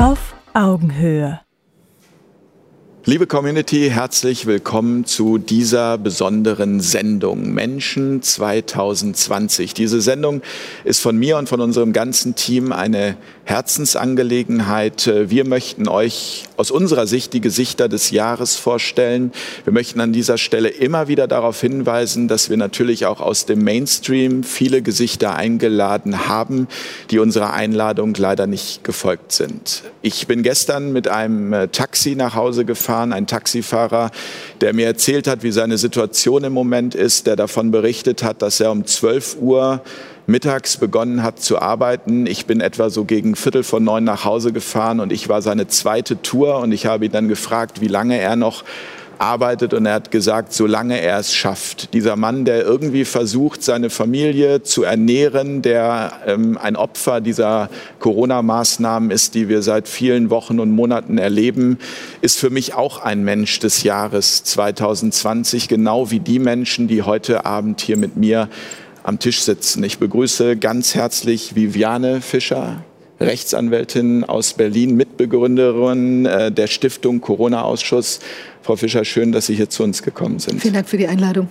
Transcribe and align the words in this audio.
Auf 0.00 0.36
Augenhöhe. 0.54 1.40
Liebe 3.04 3.26
Community, 3.26 3.90
herzlich 3.90 4.46
willkommen 4.46 5.06
zu 5.06 5.38
dieser 5.38 5.98
besonderen 5.98 6.78
Sendung 6.78 7.52
Menschen 7.52 8.22
2020. 8.22 9.74
Diese 9.74 10.00
Sendung 10.00 10.42
ist 10.84 11.00
von 11.00 11.16
mir 11.16 11.36
und 11.36 11.48
von 11.48 11.60
unserem 11.60 11.92
ganzen 11.92 12.36
Team 12.36 12.70
eine 12.70 13.16
Herzensangelegenheit. 13.42 15.10
Wir 15.30 15.44
möchten 15.44 15.88
euch 15.88 16.47
aus 16.58 16.70
unserer 16.70 17.06
Sicht 17.06 17.32
die 17.32 17.40
Gesichter 17.40 17.88
des 17.88 18.10
Jahres 18.10 18.56
vorstellen. 18.56 19.32
Wir 19.64 19.72
möchten 19.72 20.00
an 20.00 20.12
dieser 20.12 20.36
Stelle 20.36 20.68
immer 20.68 21.08
wieder 21.08 21.26
darauf 21.26 21.60
hinweisen, 21.60 22.28
dass 22.28 22.50
wir 22.50 22.56
natürlich 22.56 23.06
auch 23.06 23.20
aus 23.20 23.46
dem 23.46 23.64
Mainstream 23.64 24.44
viele 24.44 24.82
Gesichter 24.82 25.34
eingeladen 25.34 26.28
haben, 26.28 26.68
die 27.10 27.20
unserer 27.20 27.54
Einladung 27.54 28.14
leider 28.14 28.46
nicht 28.46 28.84
gefolgt 28.84 29.32
sind. 29.32 29.82
Ich 30.02 30.26
bin 30.26 30.42
gestern 30.42 30.92
mit 30.92 31.08
einem 31.08 31.70
Taxi 31.72 32.14
nach 32.14 32.34
Hause 32.34 32.66
gefahren 32.66 32.98
gefahren, 32.98 33.12
ein 33.12 33.26
Taxifahrer, 33.26 34.10
der 34.60 34.72
mir 34.74 34.86
erzählt 34.86 35.26
hat, 35.26 35.42
wie 35.42 35.52
seine 35.52 35.78
Situation 35.78 36.44
im 36.44 36.52
Moment 36.52 36.94
ist, 36.94 37.26
der 37.26 37.36
davon 37.36 37.70
berichtet 37.70 38.22
hat, 38.22 38.42
dass 38.42 38.60
er 38.60 38.70
um 38.70 38.86
12 38.86 39.36
Uhr 39.40 39.82
mittags 40.28 40.76
begonnen 40.76 41.22
hat 41.22 41.40
zu 41.40 41.58
arbeiten. 41.58 42.26
Ich 42.26 42.44
bin 42.44 42.60
etwa 42.60 42.90
so 42.90 43.04
gegen 43.04 43.34
Viertel 43.34 43.62
von 43.62 43.82
neun 43.82 44.04
nach 44.04 44.26
Hause 44.26 44.52
gefahren 44.52 45.00
und 45.00 45.10
ich 45.10 45.30
war 45.30 45.40
seine 45.40 45.68
zweite 45.68 46.20
Tour 46.20 46.58
und 46.58 46.70
ich 46.70 46.84
habe 46.84 47.06
ihn 47.06 47.12
dann 47.12 47.28
gefragt, 47.28 47.80
wie 47.80 47.88
lange 47.88 48.18
er 48.18 48.36
noch 48.36 48.62
arbeitet 49.18 49.72
und 49.72 49.86
er 49.86 49.94
hat 49.94 50.10
gesagt, 50.10 50.52
solange 50.52 51.00
er 51.00 51.18
es 51.18 51.34
schafft. 51.34 51.94
Dieser 51.94 52.14
Mann, 52.14 52.44
der 52.44 52.62
irgendwie 52.62 53.06
versucht, 53.06 53.62
seine 53.62 53.88
Familie 53.90 54.62
zu 54.62 54.84
ernähren, 54.84 55.62
der 55.62 56.12
ähm, 56.26 56.58
ein 56.58 56.76
Opfer 56.76 57.22
dieser 57.22 57.70
Corona-Maßnahmen 57.98 59.10
ist, 59.10 59.34
die 59.34 59.48
wir 59.48 59.62
seit 59.62 59.88
vielen 59.88 60.28
Wochen 60.28 60.60
und 60.60 60.70
Monaten 60.70 61.16
erleben, 61.16 61.78
ist 62.20 62.38
für 62.38 62.50
mich 62.50 62.74
auch 62.74 62.98
ein 63.02 63.24
Mensch 63.24 63.58
des 63.60 63.82
Jahres 63.82 64.44
2020, 64.44 65.68
genau 65.68 66.10
wie 66.10 66.20
die 66.20 66.38
Menschen, 66.38 66.86
die 66.86 67.02
heute 67.02 67.44
Abend 67.44 67.80
hier 67.80 67.96
mit 67.96 68.16
mir 68.16 68.48
am 69.02 69.18
Tisch 69.18 69.42
sitzen. 69.42 69.82
Ich 69.84 69.98
begrüße 69.98 70.56
ganz 70.56 70.94
herzlich 70.94 71.54
Viviane 71.54 72.20
Fischer. 72.20 72.84
Rechtsanwältin 73.20 74.24
aus 74.24 74.52
Berlin, 74.52 74.96
Mitbegründerin 74.96 76.26
äh, 76.26 76.52
der 76.52 76.68
Stiftung 76.68 77.20
Corona-Ausschuss. 77.20 78.20
Frau 78.62 78.76
Fischer, 78.76 79.04
schön, 79.04 79.32
dass 79.32 79.46
Sie 79.46 79.54
hier 79.54 79.68
zu 79.68 79.82
uns 79.82 80.02
gekommen 80.02 80.38
sind. 80.38 80.60
Vielen 80.60 80.74
Dank 80.74 80.88
für 80.88 80.98
die 80.98 81.08
Einladung. 81.08 81.48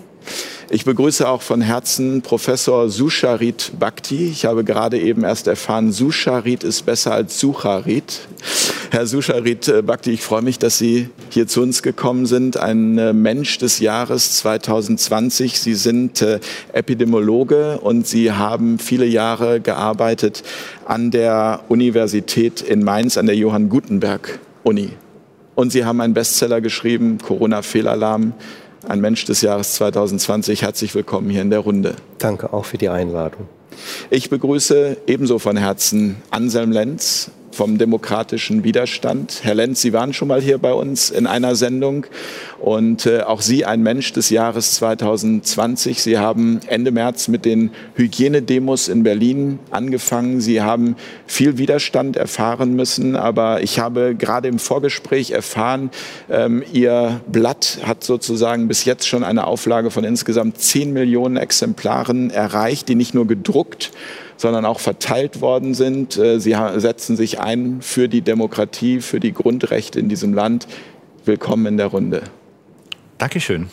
Ich 0.70 0.84
begrüße 0.84 1.28
auch 1.28 1.42
von 1.42 1.62
Herzen 1.62 2.22
Professor 2.22 2.90
Susharit 2.90 3.72
Bhakti. 3.80 4.28
Ich 4.28 4.46
habe 4.46 4.64
gerade 4.64 5.00
eben 5.00 5.24
erst 5.24 5.48
erfahren, 5.48 5.92
Susharit 5.92 6.64
ist 6.64 6.86
besser 6.86 7.14
als 7.14 7.40
Sucharit. 7.40 8.28
Herr 8.92 9.08
Susharit 9.08 9.68
äh, 9.68 9.82
Bhakti, 9.82 10.12
ich 10.12 10.22
freue 10.22 10.42
mich, 10.42 10.60
dass 10.60 10.78
Sie 10.78 11.10
hier 11.30 11.48
zu 11.48 11.62
uns 11.62 11.84
gekommen 11.84 12.26
sind. 12.26 12.58
Ein 12.58 12.98
äh, 12.98 13.14
Mensch 13.14 13.58
des 13.58 13.80
Jahres 13.80 14.38
2020. 14.38 15.60
Sie 15.60 15.74
sind 15.74 16.22
äh, 16.22 16.40
Epidemiologe 16.74 17.80
und 17.80 18.08
Sie 18.08 18.32
haben 18.32 18.80
viele 18.80 19.06
Jahre 19.06 19.62
gearbeitet 19.62 20.44
an 20.86 21.12
der 21.12 21.62
Universität 21.70 22.62
in 22.62 22.84
Mainz, 22.84 23.18
an 23.18 23.26
der 23.26 23.36
Johann 23.36 23.70
Gutenberg 23.70 24.40
Uni. 24.64 24.90
Und 25.56 25.72
Sie 25.72 25.86
haben 25.86 26.02
einen 26.02 26.14
Bestseller 26.14 26.62
geschrieben, 26.62 27.18
Corona-Fehlalarm 27.18 28.34
ein 28.88 29.02
Mensch 29.02 29.26
des 29.26 29.42
Jahres 29.42 29.74
2020. 29.74 30.62
Herzlich 30.62 30.96
willkommen 30.96 31.30
hier 31.30 31.42
in 31.42 31.50
der 31.50 31.60
Runde. 31.60 31.96
Danke 32.18 32.54
auch 32.54 32.66
für 32.66 32.78
die 32.78 32.90
Einladung. 32.90 33.48
Ich 34.10 34.30
begrüße 34.30 34.98
ebenso 35.08 35.40
von 35.40 35.58
Herzen 35.58 36.18
Anselm 36.32 36.72
Lenz, 36.72 37.32
vom 37.58 37.80
demokratischen 37.80 38.64
Widerstand. 38.64 39.40
Herr 39.42 39.56
Lenz, 39.56 39.82
Sie 39.82 39.92
waren 39.92 40.14
schon 40.14 40.28
mal 40.28 40.40
hier 40.40 40.60
bei 40.60 40.74
uns 40.74 41.10
in 41.10 41.26
einer 41.26 41.56
Sendung 41.56 42.06
und 42.60 43.08
äh, 43.08 43.22
auch 43.22 43.42
Sie 43.42 43.66
ein 43.66 43.82
Mensch 43.82 44.14
des 44.14 44.30
Jahres 44.30 44.76
2020. 44.76 46.04
Sie 46.04 46.20
haben 46.20 46.60
Ende 46.68 46.92
März 46.92 47.30
mit 47.30 47.46
den 47.46 47.72
Hygienedemos 47.96 48.90
in 48.90 49.02
Berlin 49.02 49.58
angefangen. 49.72 50.40
Sie 50.40 50.62
haben 50.62 50.96
viel 51.26 51.58
Widerstand 51.58 52.16
erfahren 52.16 52.76
müssen, 52.76 53.16
aber 53.16 53.64
ich 53.64 53.80
habe 53.80 54.14
gerade 54.16 54.48
im 54.50 54.60
Vorgespräch 54.60 55.32
erfahren, 55.32 55.90
ähm, 56.30 56.64
Ihr 56.74 57.22
Blatt 57.26 57.80
hat 57.84 58.04
sozusagen 58.04 58.68
bis 58.68 58.86
jetzt 58.86 59.08
schon 59.08 59.24
eine 59.24 59.48
Auflage 59.48 59.90
von 59.90 60.04
insgesamt 60.04 60.62
10 60.62 60.94
Millionen 60.94 61.38
Exemplaren 61.38 62.30
erreicht, 62.30 62.88
die 62.88 62.96
nicht 62.96 63.16
nur 63.16 63.26
gedruckt, 63.26 63.92
sondern 64.38 64.66
auch 64.66 64.80
verteilt 64.80 65.42
worden 65.42 65.74
sind. 65.74 66.18
Äh, 66.18 66.40
sie 66.40 66.56
setzen 66.78 67.16
sich 67.16 67.40
ein 67.40 67.82
für 67.82 68.08
die 68.08 68.22
Demokratie, 68.22 69.02
für 69.02 69.20
die 69.20 69.34
Grundrechte 69.34 70.00
in 70.00 70.10
diesem 70.10 70.34
Land. 70.34 70.68
Willkommen 71.26 71.66
in 71.66 71.78
der 71.78 71.88
Runde. 71.88 72.22
Dankeschön. 73.18 73.70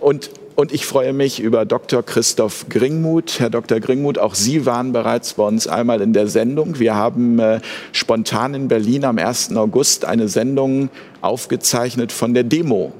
Und 0.00 0.30
und 0.56 0.72
ich 0.72 0.86
freue 0.86 1.12
mich 1.12 1.40
über 1.40 1.64
Dr. 1.64 2.04
Christoph 2.04 2.66
Gringmuth. 2.68 3.40
Herr 3.40 3.50
Dr. 3.50 3.80
Gringmuth, 3.80 4.18
auch 4.18 4.36
Sie 4.36 4.66
waren 4.66 4.92
bereits 4.92 5.34
bei 5.34 5.44
uns 5.44 5.66
einmal 5.66 6.00
in 6.00 6.12
der 6.12 6.28
Sendung. 6.28 6.78
Wir 6.78 6.94
haben 6.94 7.40
äh, 7.40 7.60
spontan 7.90 8.54
in 8.54 8.68
Berlin 8.68 9.04
am 9.04 9.18
1. 9.18 9.56
August 9.56 10.04
eine 10.04 10.28
Sendung 10.28 10.90
aufgezeichnet 11.22 12.12
von 12.12 12.34
der 12.34 12.44
Demo 12.44 12.92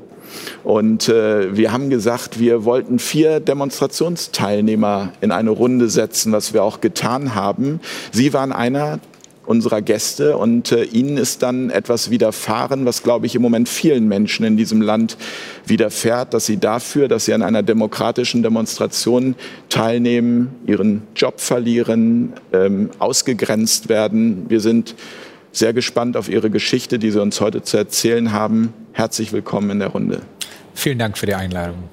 und 0.62 1.09
äh, 1.09 1.56
wir 1.56 1.72
haben 1.72 1.91
gesagt, 1.91 2.39
wir 2.39 2.65
wollten 2.65 2.99
vier 2.99 3.41
Demonstrationsteilnehmer 3.41 5.12
in 5.21 5.33
eine 5.33 5.50
Runde 5.50 5.89
setzen, 5.89 6.33
was 6.33 6.55
wir 6.55 6.62
auch 6.62 6.81
getan 6.81 7.34
haben. 7.34 7.81
Sie 8.12 8.33
waren 8.33 8.53
einer 8.53 9.00
unserer 9.47 9.83
Gäste 9.83 10.37
und 10.37 10.73
äh, 10.73 10.84
ihnen 10.84 11.17
ist 11.17 11.43
dann 11.43 11.71
etwas 11.71 12.11
widerfahren, 12.11 12.87
was, 12.87 13.03
glaube 13.03 13.27
ich, 13.27 13.34
im 13.34 13.43
Moment 13.43 13.69
vielen 13.69 14.09
Menschen 14.09 14.44
in 14.44 14.56
diesem 14.56 14.81
Land 14.81 15.17
widerfährt, 15.67 16.34
dass 16.34 16.47
sie 16.47 16.56
dafür, 16.56 17.09
dass 17.09 17.27
sie 17.27 17.34
an 17.34 17.43
einer 17.43 17.62
demokratischen 17.62 18.43
Demonstration 18.43 19.34
teilnehmen, 19.69 20.55
ihren 20.67 21.03
Job 21.15 21.41
verlieren, 21.41 22.33
ähm, 22.53 22.91
ausgegrenzt 22.99 23.89
werden. 23.89 24.47
Wir 24.49 24.61
sind 24.61 24.94
sehr 25.57 25.73
gespannt 25.73 26.17
auf 26.17 26.29
Ihre 26.29 26.51
Geschichte, 26.51 26.99
die 26.99 27.11
Sie 27.11 27.21
uns 27.21 27.41
heute 27.41 27.63
zu 27.63 27.77
erzählen 27.77 28.33
haben. 28.33 28.75
Herzlich 28.93 29.33
willkommen 29.33 29.71
in 29.71 29.79
der 29.79 29.89
Runde. 29.89 30.23
Vielen 30.75 30.99
Dank 30.99 31.17
für 31.17 31.27
die 31.27 31.35
Einladung. 31.35 31.85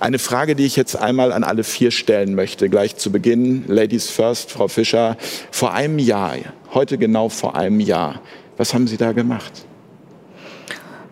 Eine 0.00 0.18
Frage, 0.18 0.56
die 0.56 0.64
ich 0.64 0.74
jetzt 0.74 0.96
einmal 0.96 1.32
an 1.32 1.44
alle 1.44 1.62
vier 1.62 1.92
stellen 1.92 2.34
möchte, 2.34 2.68
gleich 2.68 2.96
zu 2.96 3.12
Beginn. 3.12 3.64
Ladies 3.68 4.10
first, 4.10 4.50
Frau 4.50 4.66
Fischer. 4.66 5.16
Vor 5.52 5.72
einem 5.72 6.00
Jahr, 6.00 6.36
heute 6.72 6.98
genau 6.98 7.28
vor 7.28 7.54
einem 7.54 7.78
Jahr, 7.78 8.20
was 8.56 8.74
haben 8.74 8.88
Sie 8.88 8.96
da 8.96 9.12
gemacht? 9.12 9.64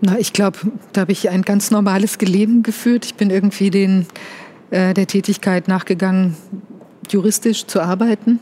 Na, 0.00 0.18
ich 0.18 0.32
glaube, 0.32 0.58
da 0.92 1.02
habe 1.02 1.12
ich 1.12 1.30
ein 1.30 1.42
ganz 1.42 1.70
normales 1.70 2.18
Leben 2.18 2.64
geführt. 2.64 3.04
Ich 3.04 3.14
bin 3.14 3.30
irgendwie 3.30 3.70
den, 3.70 4.06
äh, 4.72 4.92
der 4.94 5.06
Tätigkeit 5.06 5.68
nachgegangen, 5.68 6.36
juristisch 7.08 7.66
zu 7.66 7.80
arbeiten 7.80 8.40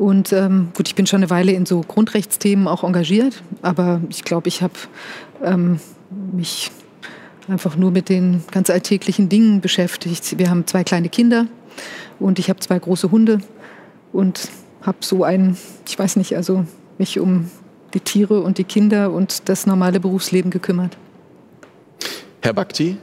und 0.00 0.32
ähm, 0.32 0.70
gut, 0.74 0.88
ich 0.88 0.94
bin 0.94 1.06
schon 1.06 1.18
eine 1.18 1.28
Weile 1.28 1.52
in 1.52 1.66
so 1.66 1.82
Grundrechtsthemen 1.82 2.66
auch 2.68 2.84
engagiert, 2.84 3.42
aber 3.60 4.00
ich 4.08 4.24
glaube, 4.24 4.48
ich 4.48 4.62
habe 4.62 4.72
ähm, 5.44 5.78
mich 6.32 6.70
einfach 7.48 7.76
nur 7.76 7.90
mit 7.90 8.08
den 8.08 8.42
ganz 8.50 8.70
alltäglichen 8.70 9.28
Dingen 9.28 9.60
beschäftigt. 9.60 10.38
Wir 10.38 10.48
haben 10.48 10.66
zwei 10.66 10.84
kleine 10.84 11.10
Kinder 11.10 11.48
und 12.18 12.38
ich 12.38 12.48
habe 12.48 12.60
zwei 12.60 12.78
große 12.78 13.10
Hunde 13.10 13.40
und 14.14 14.48
habe 14.80 14.96
so 15.02 15.22
ein, 15.22 15.58
ich 15.86 15.98
weiß 15.98 16.16
nicht, 16.16 16.34
also 16.34 16.64
mich 16.96 17.20
um 17.20 17.50
die 17.92 18.00
Tiere 18.00 18.40
und 18.40 18.56
die 18.56 18.64
Kinder 18.64 19.10
und 19.10 19.50
das 19.50 19.66
normale 19.66 20.00
Berufsleben 20.00 20.50
gekümmert. 20.50 20.96
Herr 22.40 22.54
Bhakti? 22.54 22.96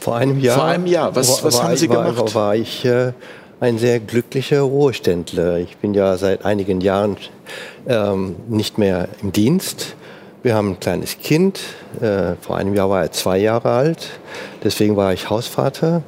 Vor 0.00 0.16
einem 0.16 0.40
Jahr. 0.40 0.56
Vor 0.56 0.64
einem 0.64 0.86
Jahr. 0.86 1.14
Was, 1.14 1.44
was 1.44 1.62
haben 1.62 1.76
Sie 1.76 1.86
gemacht? 1.86 2.18
War, 2.18 2.34
war 2.34 2.56
ich 2.56 2.84
äh, 2.84 3.12
ein 3.60 3.78
sehr 3.78 4.00
glücklicher 4.00 4.60
Ruheständler. 4.60 5.58
Ich 5.58 5.76
bin 5.78 5.94
ja 5.94 6.16
seit 6.16 6.44
einigen 6.44 6.80
Jahren 6.80 7.16
ähm, 7.88 8.36
nicht 8.48 8.78
mehr 8.78 9.08
im 9.22 9.32
Dienst. 9.32 9.96
Wir 10.42 10.54
haben 10.54 10.72
ein 10.72 10.80
kleines 10.80 11.18
Kind. 11.18 11.60
Äh, 12.00 12.34
vor 12.40 12.56
einem 12.56 12.74
Jahr 12.74 12.90
war 12.90 13.02
er 13.02 13.12
zwei 13.12 13.38
Jahre 13.38 13.70
alt. 13.70 14.20
Deswegen 14.62 14.96
war 14.96 15.12
ich 15.12 15.30
Hausvater, 15.30 16.02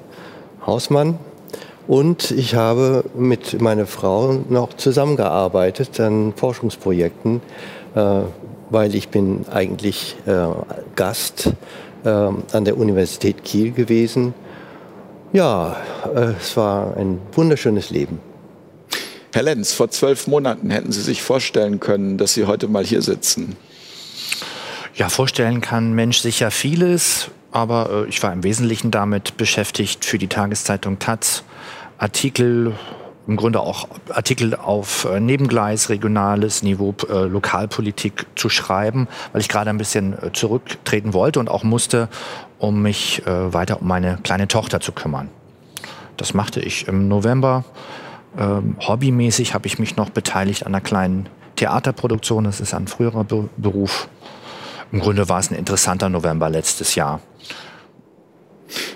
Hausmann. 0.66 1.18
Und 1.86 2.30
ich 2.32 2.54
habe 2.54 3.04
mit 3.14 3.60
meiner 3.62 3.86
Frau 3.86 4.40
noch 4.50 4.74
zusammengearbeitet 4.74 5.98
an 6.00 6.34
Forschungsprojekten, 6.36 7.40
äh, 7.94 8.20
weil 8.68 8.94
ich 8.94 9.08
bin 9.08 9.46
eigentlich 9.50 10.16
äh, 10.26 10.48
Gast 10.96 11.52
äh, 12.04 12.08
an 12.10 12.64
der 12.66 12.76
Universität 12.76 13.42
Kiel 13.42 13.72
gewesen 13.72 14.34
ja, 15.32 15.76
äh, 16.14 16.32
es 16.40 16.56
war 16.56 16.96
ein 16.96 17.20
wunderschönes 17.32 17.90
Leben. 17.90 18.20
Herr 19.32 19.42
Lenz, 19.42 19.72
vor 19.72 19.90
zwölf 19.90 20.26
Monaten 20.26 20.70
hätten 20.70 20.90
Sie 20.90 21.02
sich 21.02 21.22
vorstellen 21.22 21.80
können, 21.80 22.16
dass 22.18 22.34
Sie 22.34 22.46
heute 22.46 22.66
mal 22.66 22.84
hier 22.84 23.02
sitzen. 23.02 23.56
Ja, 24.94 25.08
vorstellen 25.08 25.60
kann 25.60 25.92
Mensch 25.92 26.18
sicher 26.18 26.50
vieles, 26.50 27.28
aber 27.52 28.04
äh, 28.06 28.08
ich 28.08 28.22
war 28.22 28.32
im 28.32 28.42
Wesentlichen 28.42 28.90
damit 28.90 29.36
beschäftigt, 29.36 30.04
für 30.04 30.18
die 30.18 30.28
Tageszeitung 30.28 30.98
Taz 30.98 31.44
Artikel 31.98 32.74
im 33.28 33.36
Grunde 33.36 33.60
auch 33.60 33.88
Artikel 34.08 34.54
auf 34.54 35.04
äh, 35.04 35.20
Nebengleis, 35.20 35.90
regionales 35.90 36.62
Niveau, 36.62 36.94
äh, 37.10 37.26
Lokalpolitik 37.26 38.26
zu 38.34 38.48
schreiben, 38.48 39.06
weil 39.32 39.42
ich 39.42 39.50
gerade 39.50 39.68
ein 39.68 39.76
bisschen 39.76 40.14
äh, 40.14 40.32
zurücktreten 40.32 41.12
wollte 41.12 41.38
und 41.38 41.48
auch 41.48 41.62
musste, 41.62 42.08
um 42.58 42.82
mich 42.82 43.26
äh, 43.26 43.52
weiter 43.52 43.80
um 43.80 43.88
meine 43.88 44.18
kleine 44.22 44.48
Tochter 44.48 44.80
zu 44.80 44.92
kümmern. 44.92 45.28
Das 46.16 46.34
machte 46.34 46.60
ich 46.60 46.88
im 46.88 47.08
November. 47.08 47.64
Ähm, 48.36 48.76
hobbymäßig 48.80 49.54
habe 49.54 49.66
ich 49.66 49.78
mich 49.78 49.96
noch 49.96 50.10
beteiligt 50.10 50.66
an 50.66 50.74
einer 50.74 50.80
kleinen 50.80 51.28
Theaterproduktion. 51.56 52.44
Das 52.44 52.60
ist 52.60 52.74
ein 52.74 52.88
früherer 52.88 53.24
Be 53.24 53.48
Beruf. 53.56 54.08
Im 54.90 55.00
Grunde 55.00 55.28
war 55.28 55.38
es 55.38 55.50
ein 55.50 55.54
interessanter 55.54 56.08
November 56.08 56.48
letztes 56.48 56.94
Jahr. 56.94 57.20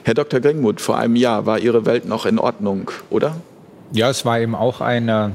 Herr 0.05 0.15
Dr. 0.15 0.41
Gringmuth, 0.41 0.81
vor 0.81 0.97
einem 0.97 1.17
Jahr 1.17 1.47
war 1.47 1.59
Ihre 1.59 1.87
Welt 1.87 2.07
noch 2.07 2.27
in 2.27 2.39
Ordnung, 2.39 2.91
oder? 3.11 3.37
Ja, 3.93 4.11
es 4.11 4.25
war 4.25 4.41
eben 4.41 4.55
auch 4.55 4.81
ein 4.81 5.09
äh, 5.09 5.31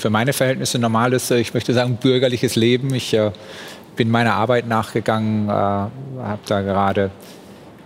für 0.00 0.10
meine 0.10 0.32
Verhältnisse 0.32 0.78
normales, 0.78 1.30
äh, 1.30 1.38
ich 1.38 1.54
möchte 1.54 1.74
sagen, 1.74 1.98
bürgerliches 2.00 2.56
Leben. 2.56 2.94
Ich 2.94 3.12
äh, 3.14 3.32
bin 4.00 4.10
meiner 4.10 4.32
Arbeit 4.32 4.66
nachgegangen, 4.66 5.50
äh, 5.50 5.52
habe 5.52 6.40
da 6.46 6.62
gerade 6.62 7.10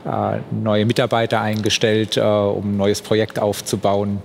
äh, 0.06 0.38
neue 0.52 0.86
Mitarbeiter 0.86 1.40
eingestellt, 1.40 2.16
äh, 2.16 2.20
um 2.20 2.74
ein 2.74 2.76
neues 2.76 3.02
Projekt 3.02 3.40
aufzubauen 3.40 4.22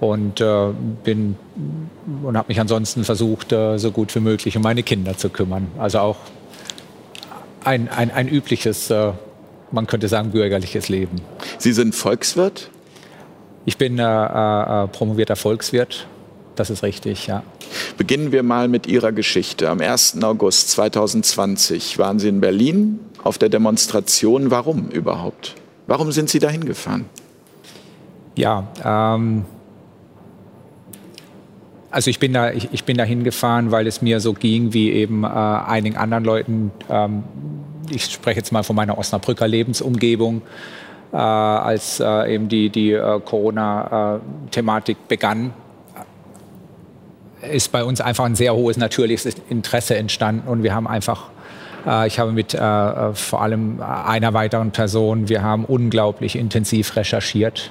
und 0.00 0.42
bin 1.04 1.36
und 2.22 2.36
habe 2.38 2.48
mich 2.48 2.58
ansonsten 2.60 3.04
versucht, 3.04 3.50
so 3.50 3.90
gut 3.90 4.14
wie 4.14 4.20
möglich 4.20 4.56
um 4.56 4.62
meine 4.62 4.82
Kinder 4.82 5.16
zu 5.16 5.30
kümmern. 5.30 5.68
Also 5.78 6.00
auch 6.00 6.16
ein, 7.64 7.88
ein, 7.88 8.10
ein 8.10 8.28
übliches, 8.28 8.92
man 9.70 9.86
könnte 9.86 10.08
sagen, 10.08 10.32
bürgerliches 10.32 10.90
Leben. 10.90 11.22
Sie 11.56 11.72
sind 11.72 11.94
Volkswirt? 11.94 12.70
Ich 13.64 13.78
bin 13.78 13.98
äh, 13.98 14.02
äh, 14.02 14.88
promovierter 14.88 15.36
Volkswirt. 15.36 16.06
Das 16.56 16.70
ist 16.70 16.82
richtig, 16.82 17.26
ja. 17.26 17.42
Beginnen 17.98 18.32
wir 18.32 18.42
mal 18.42 18.66
mit 18.68 18.86
Ihrer 18.86 19.12
Geschichte. 19.12 19.68
Am 19.68 19.80
1. 19.80 20.22
August 20.22 20.70
2020 20.70 21.98
waren 21.98 22.18
Sie 22.18 22.28
in 22.28 22.40
Berlin 22.40 22.98
auf 23.22 23.38
der 23.38 23.50
Demonstration. 23.50 24.50
Warum 24.50 24.88
überhaupt? 24.88 25.54
Warum 25.86 26.12
sind 26.12 26.30
Sie 26.30 26.38
dahin 26.38 26.64
gefahren? 26.64 27.04
Ja, 28.36 28.68
ähm, 28.84 29.44
also 31.90 32.10
ich 32.10 32.18
bin 32.18 32.32
da, 32.32 32.50
ich, 32.50 32.68
ich, 32.72 32.84
bin 32.84 32.96
da 32.96 33.04
hingefahren, 33.04 33.70
weil 33.70 33.86
es 33.86 34.02
mir 34.02 34.20
so 34.20 34.32
ging 34.32 34.72
wie 34.72 34.92
eben 34.92 35.24
äh, 35.24 35.26
einigen 35.26 35.96
anderen 35.96 36.24
Leuten. 36.24 36.70
Ähm, 36.90 37.24
ich 37.90 38.04
spreche 38.06 38.38
jetzt 38.38 38.52
mal 38.52 38.62
von 38.62 38.76
meiner 38.76 38.98
Osnabrücker 38.98 39.46
Lebensumgebung 39.46 40.42
äh, 41.12 41.16
als 41.16 42.00
äh, 42.00 42.34
eben 42.34 42.48
die, 42.48 42.70
die 42.70 42.92
äh, 42.92 43.20
Corona-Thematik 43.20 45.08
begann, 45.08 45.52
ist 47.50 47.72
bei 47.72 47.84
uns 47.84 48.00
einfach 48.00 48.24
ein 48.24 48.34
sehr 48.34 48.54
hohes 48.54 48.76
natürliches 48.76 49.26
Interesse 49.48 49.96
entstanden 49.96 50.48
und 50.48 50.62
wir 50.62 50.74
haben 50.74 50.86
einfach 50.86 51.30
ich 52.08 52.18
habe 52.18 52.32
mit 52.32 52.52
äh, 52.52 53.14
vor 53.14 53.42
allem 53.42 53.80
einer 53.80 54.34
weiteren 54.34 54.72
Person, 54.72 55.28
wir 55.28 55.44
haben 55.44 55.64
unglaublich 55.64 56.34
intensiv 56.34 56.96
recherchiert. 56.96 57.70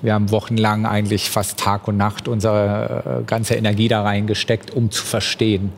Wir 0.00 0.14
haben 0.14 0.30
wochenlang 0.30 0.86
eigentlich 0.86 1.28
fast 1.28 1.58
Tag 1.58 1.88
und 1.88 1.96
Nacht 1.96 2.28
unsere 2.28 3.22
äh, 3.22 3.24
ganze 3.24 3.54
Energie 3.54 3.88
da 3.88 4.02
reingesteckt, 4.02 4.72
um 4.72 4.92
zu 4.92 5.04
verstehen, 5.04 5.72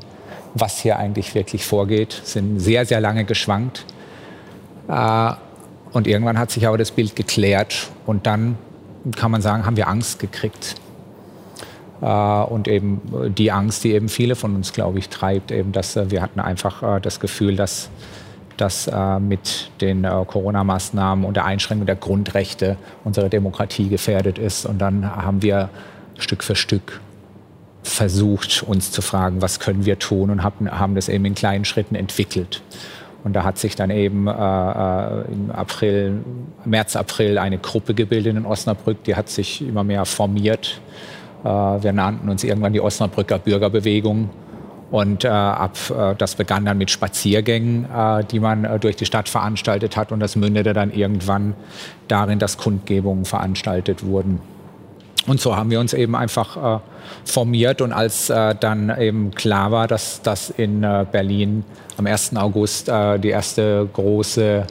was 0.54 0.78
hier 0.78 0.98
eigentlich 0.98 1.34
wirklich 1.34 1.64
vorgeht. 1.64 2.20
Sind 2.24 2.58
sehr, 2.58 2.84
sehr 2.84 3.00
lange 3.00 3.24
geschwankt. 3.24 3.86
Äh, 4.88 5.32
und 5.92 6.06
irgendwann 6.06 6.38
hat 6.38 6.50
sich 6.50 6.66
aber 6.66 6.76
das 6.76 6.90
Bild 6.90 7.16
geklärt 7.16 7.88
und 8.04 8.26
dann 8.26 8.58
kann 9.16 9.30
man 9.30 9.42
sagen, 9.42 9.64
haben 9.64 9.76
wir 9.76 9.88
Angst 9.88 10.18
gekriegt. 10.18 10.76
Äh, 12.04 12.08
und 12.08 12.68
eben 12.68 13.00
die 13.34 13.50
Angst, 13.50 13.82
die 13.82 13.92
eben 13.92 14.08
viele 14.08 14.36
von 14.36 14.54
uns, 14.54 14.72
glaube 14.72 14.98
ich, 14.98 15.08
treibt, 15.08 15.50
eben, 15.50 15.72
dass 15.72 15.96
äh, 15.96 16.10
wir 16.10 16.20
hatten 16.20 16.38
einfach 16.38 16.82
äh, 16.82 17.00
das 17.00 17.18
Gefühl, 17.18 17.56
dass, 17.56 17.88
dass 18.58 18.88
mit 19.18 19.72
den 19.80 20.02
Corona-Maßnahmen 20.04 21.24
und 21.24 21.34
der 21.34 21.44
Einschränkung 21.44 21.86
der 21.86 21.96
Grundrechte 21.96 22.76
unsere 23.02 23.28
Demokratie 23.28 23.88
gefährdet 23.88 24.38
ist. 24.38 24.64
Und 24.64 24.78
dann 24.78 25.04
haben 25.16 25.42
wir 25.42 25.70
Stück 26.18 26.44
für 26.44 26.54
Stück 26.54 27.00
versucht, 27.82 28.62
uns 28.62 28.92
zu 28.92 29.02
fragen, 29.02 29.42
was 29.42 29.58
können 29.58 29.86
wir 29.86 29.98
tun 29.98 30.30
und 30.30 30.44
haben 30.44 30.94
das 30.94 31.08
eben 31.08 31.24
in 31.24 31.34
kleinen 31.34 31.64
Schritten 31.64 31.96
entwickelt. 31.96 32.62
Und 33.24 33.32
da 33.32 33.42
hat 33.42 33.58
sich 33.58 33.74
dann 33.74 33.90
eben 33.90 34.28
äh, 34.28 34.30
äh, 34.30 35.24
im 35.32 35.50
April, 35.50 36.22
März, 36.66 36.94
April 36.94 37.38
eine 37.38 37.58
Gruppe 37.58 37.94
gebildet 37.94 38.36
in 38.36 38.44
Osnabrück, 38.46 39.02
die 39.04 39.16
hat 39.16 39.30
sich 39.30 39.62
immer 39.62 39.82
mehr 39.82 40.04
formiert. 40.04 40.80
Äh, 41.44 41.48
wir 41.48 41.92
nannten 41.92 42.28
uns 42.28 42.42
irgendwann 42.42 42.72
die 42.72 42.80
Osnabrücker 42.80 43.38
Bürgerbewegung. 43.38 44.30
Und 44.90 45.24
äh, 45.24 45.28
ab, 45.28 45.76
äh, 45.90 46.14
das 46.16 46.36
begann 46.36 46.64
dann 46.64 46.78
mit 46.78 46.90
Spaziergängen, 46.90 47.86
äh, 47.92 48.24
die 48.24 48.38
man 48.38 48.64
äh, 48.64 48.78
durch 48.78 48.96
die 48.96 49.06
Stadt 49.06 49.28
veranstaltet 49.28 49.96
hat. 49.96 50.12
Und 50.12 50.20
das 50.20 50.36
mündete 50.36 50.72
dann 50.72 50.92
irgendwann 50.92 51.54
darin, 52.06 52.38
dass 52.38 52.58
Kundgebungen 52.58 53.24
veranstaltet 53.24 54.04
wurden. 54.04 54.40
Und 55.26 55.40
so 55.40 55.56
haben 55.56 55.70
wir 55.70 55.80
uns 55.80 55.94
eben 55.94 56.14
einfach 56.14 56.82
formiert. 57.24 57.80
Und 57.80 57.94
als 57.94 58.26
dann 58.26 58.94
eben 59.00 59.30
klar 59.30 59.72
war, 59.72 59.88
dass 59.88 60.20
das 60.20 60.50
in 60.50 60.82
Berlin 60.82 61.64
am 61.96 62.06
1. 62.06 62.36
August 62.36 62.88
die 62.88 63.30
erste 63.30 63.88
große 63.90 64.66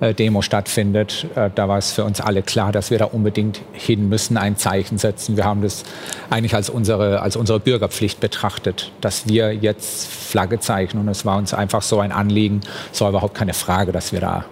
Demo 0.00 0.42
stattfindet, 0.42 1.26
äh, 1.34 1.50
da 1.54 1.68
war 1.68 1.78
es 1.78 1.92
für 1.92 2.04
uns 2.04 2.20
alle 2.20 2.42
klar, 2.42 2.70
dass 2.70 2.90
wir 2.90 2.98
da 2.98 3.06
unbedingt 3.06 3.62
hin 3.72 4.08
müssen, 4.08 4.36
ein 4.36 4.56
Zeichen 4.56 4.98
setzen. 4.98 5.36
Wir 5.36 5.44
haben 5.44 5.62
das 5.62 5.84
eigentlich 6.28 6.54
als 6.54 6.68
unsere, 6.68 7.22
als 7.22 7.36
unsere 7.36 7.60
Bürgerpflicht 7.60 8.20
betrachtet, 8.20 8.92
dass 9.00 9.26
wir 9.26 9.54
jetzt 9.54 10.06
Flagge 10.06 10.60
zeichnen. 10.60 11.04
Und 11.04 11.08
es 11.08 11.24
war 11.24 11.38
uns 11.38 11.54
einfach 11.54 11.80
so 11.80 12.00
ein 12.00 12.12
Anliegen, 12.12 12.60
es 12.92 13.00
war 13.00 13.08
überhaupt 13.08 13.34
keine 13.34 13.54
Frage, 13.54 13.92
dass 13.92 14.12
wir 14.12 14.20
da 14.20 14.44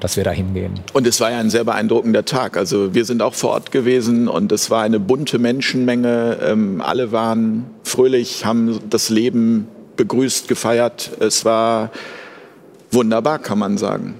dass 0.00 0.16
wir 0.16 0.22
da 0.22 0.30
hingehen. 0.30 0.74
Und 0.92 1.08
es 1.08 1.20
war 1.20 1.32
ja 1.32 1.38
ein 1.38 1.50
sehr 1.50 1.64
beeindruckender 1.64 2.24
Tag. 2.24 2.56
Also 2.56 2.94
wir 2.94 3.04
sind 3.04 3.20
auch 3.20 3.34
vor 3.34 3.50
Ort 3.50 3.72
gewesen 3.72 4.28
und 4.28 4.52
es 4.52 4.70
war 4.70 4.82
eine 4.84 5.00
bunte 5.00 5.40
Menschenmenge. 5.40 6.38
Ähm, 6.40 6.80
alle 6.80 7.10
waren 7.10 7.66
fröhlich, 7.82 8.44
haben 8.44 8.78
das 8.88 9.08
Leben 9.08 9.66
begrüßt, 9.96 10.46
gefeiert. 10.46 11.10
Es 11.18 11.44
war 11.44 11.90
wunderbar, 12.92 13.40
kann 13.40 13.58
man 13.58 13.76
sagen. 13.76 14.14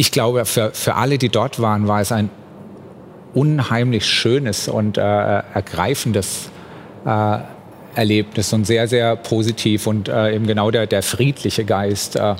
Ich 0.00 0.12
glaube, 0.12 0.46
für, 0.46 0.70
für 0.72 0.94
alle, 0.94 1.18
die 1.18 1.28
dort 1.28 1.60
waren, 1.60 1.86
war 1.86 2.00
es 2.00 2.10
ein 2.10 2.30
unheimlich 3.34 4.06
schönes 4.06 4.66
und 4.66 4.96
äh, 4.96 5.02
ergreifendes 5.02 6.48
äh, 7.04 7.38
Erlebnis 7.94 8.50
und 8.54 8.66
sehr, 8.66 8.88
sehr 8.88 9.14
positiv 9.16 9.86
und 9.86 10.08
äh, 10.08 10.34
eben 10.34 10.46
genau 10.46 10.70
der, 10.70 10.86
der 10.86 11.02
friedliche 11.02 11.66
Geist, 11.66 12.16
äh, 12.16 12.34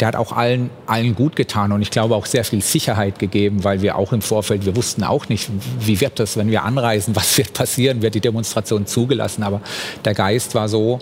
der 0.00 0.08
hat 0.08 0.16
auch 0.16 0.32
allen, 0.32 0.68
allen 0.86 1.14
gut 1.14 1.36
getan 1.36 1.70
und 1.70 1.80
ich 1.80 1.92
glaube 1.92 2.16
auch 2.16 2.26
sehr 2.26 2.42
viel 2.42 2.60
Sicherheit 2.60 3.20
gegeben, 3.20 3.62
weil 3.62 3.82
wir 3.82 3.94
auch 3.94 4.12
im 4.12 4.20
Vorfeld, 4.20 4.66
wir 4.66 4.74
wussten 4.74 5.04
auch 5.04 5.28
nicht, 5.28 5.48
wie 5.78 6.00
wird 6.00 6.18
das, 6.18 6.36
wenn 6.36 6.50
wir 6.50 6.64
anreisen, 6.64 7.14
was 7.14 7.38
wird 7.38 7.52
passieren, 7.52 8.02
wird 8.02 8.16
die 8.16 8.20
Demonstration 8.20 8.84
zugelassen, 8.84 9.44
aber 9.44 9.60
der 10.04 10.14
Geist 10.14 10.56
war 10.56 10.68
so, 10.68 10.98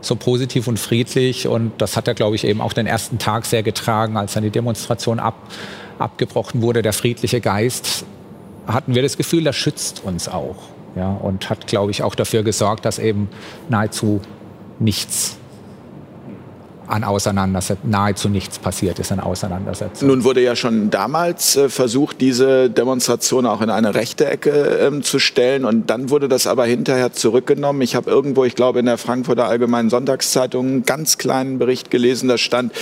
so 0.00 0.16
positiv 0.16 0.68
und 0.68 0.78
friedlich 0.78 1.48
und 1.48 1.72
das 1.78 1.96
hat 1.96 2.08
er, 2.08 2.14
glaube 2.14 2.36
ich, 2.36 2.44
eben 2.44 2.60
auch 2.60 2.72
den 2.72 2.86
ersten 2.86 3.18
Tag 3.18 3.46
sehr 3.46 3.62
getragen, 3.62 4.16
als 4.16 4.34
dann 4.34 4.42
die 4.42 4.50
Demonstration 4.50 5.18
ab, 5.18 5.34
abgebrochen 5.98 6.62
wurde, 6.62 6.82
der 6.82 6.92
friedliche 6.92 7.40
Geist, 7.40 8.04
hatten 8.66 8.94
wir 8.94 9.02
das 9.02 9.16
Gefühl, 9.16 9.44
das 9.44 9.56
schützt 9.56 10.04
uns 10.04 10.28
auch. 10.28 10.56
Ja, 10.96 11.10
und 11.10 11.48
hat, 11.48 11.66
glaube 11.66 11.90
ich, 11.90 12.02
auch 12.02 12.14
dafür 12.14 12.42
gesorgt, 12.42 12.84
dass 12.84 12.98
eben 12.98 13.28
nahezu 13.68 14.20
nichts 14.78 15.37
an 16.88 17.04
Auseinandersetzungen, 17.04 17.90
nahezu 17.90 18.28
nichts 18.28 18.58
passiert 18.58 18.98
ist 18.98 19.12
an 19.12 19.20
Auseinandersetzungen. 19.20 20.10
Nun 20.10 20.24
wurde 20.24 20.42
ja 20.42 20.56
schon 20.56 20.90
damals 20.90 21.56
äh, 21.56 21.68
versucht, 21.68 22.20
diese 22.20 22.70
Demonstration 22.70 23.46
auch 23.46 23.60
in 23.60 23.70
eine 23.70 23.94
rechte 23.94 24.26
Ecke 24.26 24.50
ähm, 24.80 25.02
zu 25.02 25.18
stellen 25.18 25.64
und 25.64 25.90
dann 25.90 26.10
wurde 26.10 26.28
das 26.28 26.46
aber 26.46 26.64
hinterher 26.64 27.12
zurückgenommen. 27.12 27.82
Ich 27.82 27.94
habe 27.94 28.10
irgendwo, 28.10 28.44
ich 28.44 28.54
glaube 28.54 28.80
in 28.80 28.86
der 28.86 28.98
Frankfurter 28.98 29.46
Allgemeinen 29.46 29.90
Sonntagszeitung 29.90 30.66
einen 30.66 30.82
ganz 30.84 31.18
kleinen 31.18 31.58
Bericht 31.58 31.90
gelesen, 31.90 32.28
da 32.28 32.38
stand, 32.38 32.72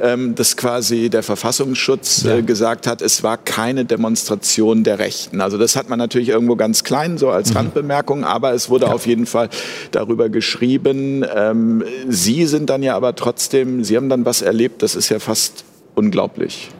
ähm, 0.00 0.34
dass 0.34 0.56
quasi 0.56 1.08
der 1.08 1.22
Verfassungsschutz 1.22 2.24
äh, 2.24 2.36
ja. 2.36 2.40
gesagt 2.40 2.86
hat, 2.86 3.00
es 3.00 3.22
war 3.22 3.36
keine 3.36 3.84
Demonstration 3.84 4.84
der 4.84 4.98
Rechten. 4.98 5.40
Also 5.40 5.58
das 5.58 5.76
hat 5.76 5.88
man 5.88 5.98
natürlich 5.98 6.30
irgendwo 6.30 6.56
ganz 6.56 6.84
klein 6.84 7.18
so 7.18 7.30
als 7.30 7.50
mhm. 7.50 7.56
Randbemerkung, 7.56 8.24
aber 8.24 8.52
es 8.52 8.70
wurde 8.70 8.86
ja. 8.86 8.92
auf 8.92 9.06
jeden 9.06 9.26
Fall 9.26 9.48
darüber 9.92 10.28
geschrieben. 10.28 11.24
Ähm, 11.34 11.84
Sie 12.08 12.46
sind 12.46 12.68
dann 12.68 12.82
ja 12.82 12.96
aber 12.96 13.14
trotzdem 13.14 13.51
trotzdem, 13.52 13.84
Sie 13.84 13.96
haben 13.96 14.08
dann 14.08 14.24
was 14.24 14.42
erlebt, 14.42 14.82
das 14.82 14.94
ist 14.94 15.10
ja 15.10 15.18
fast 15.18 15.64
unglaublich. 15.94 16.70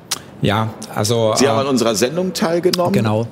Ja, 0.40 0.70
also. 0.94 1.34
Sie 1.36 1.44
äh, 1.44 1.48
haben 1.48 1.60
an 1.60 1.66
unserer 1.66 1.94
Sendung 1.94 2.32
teilgenommen. 2.32 2.94
Genau. 2.94 3.26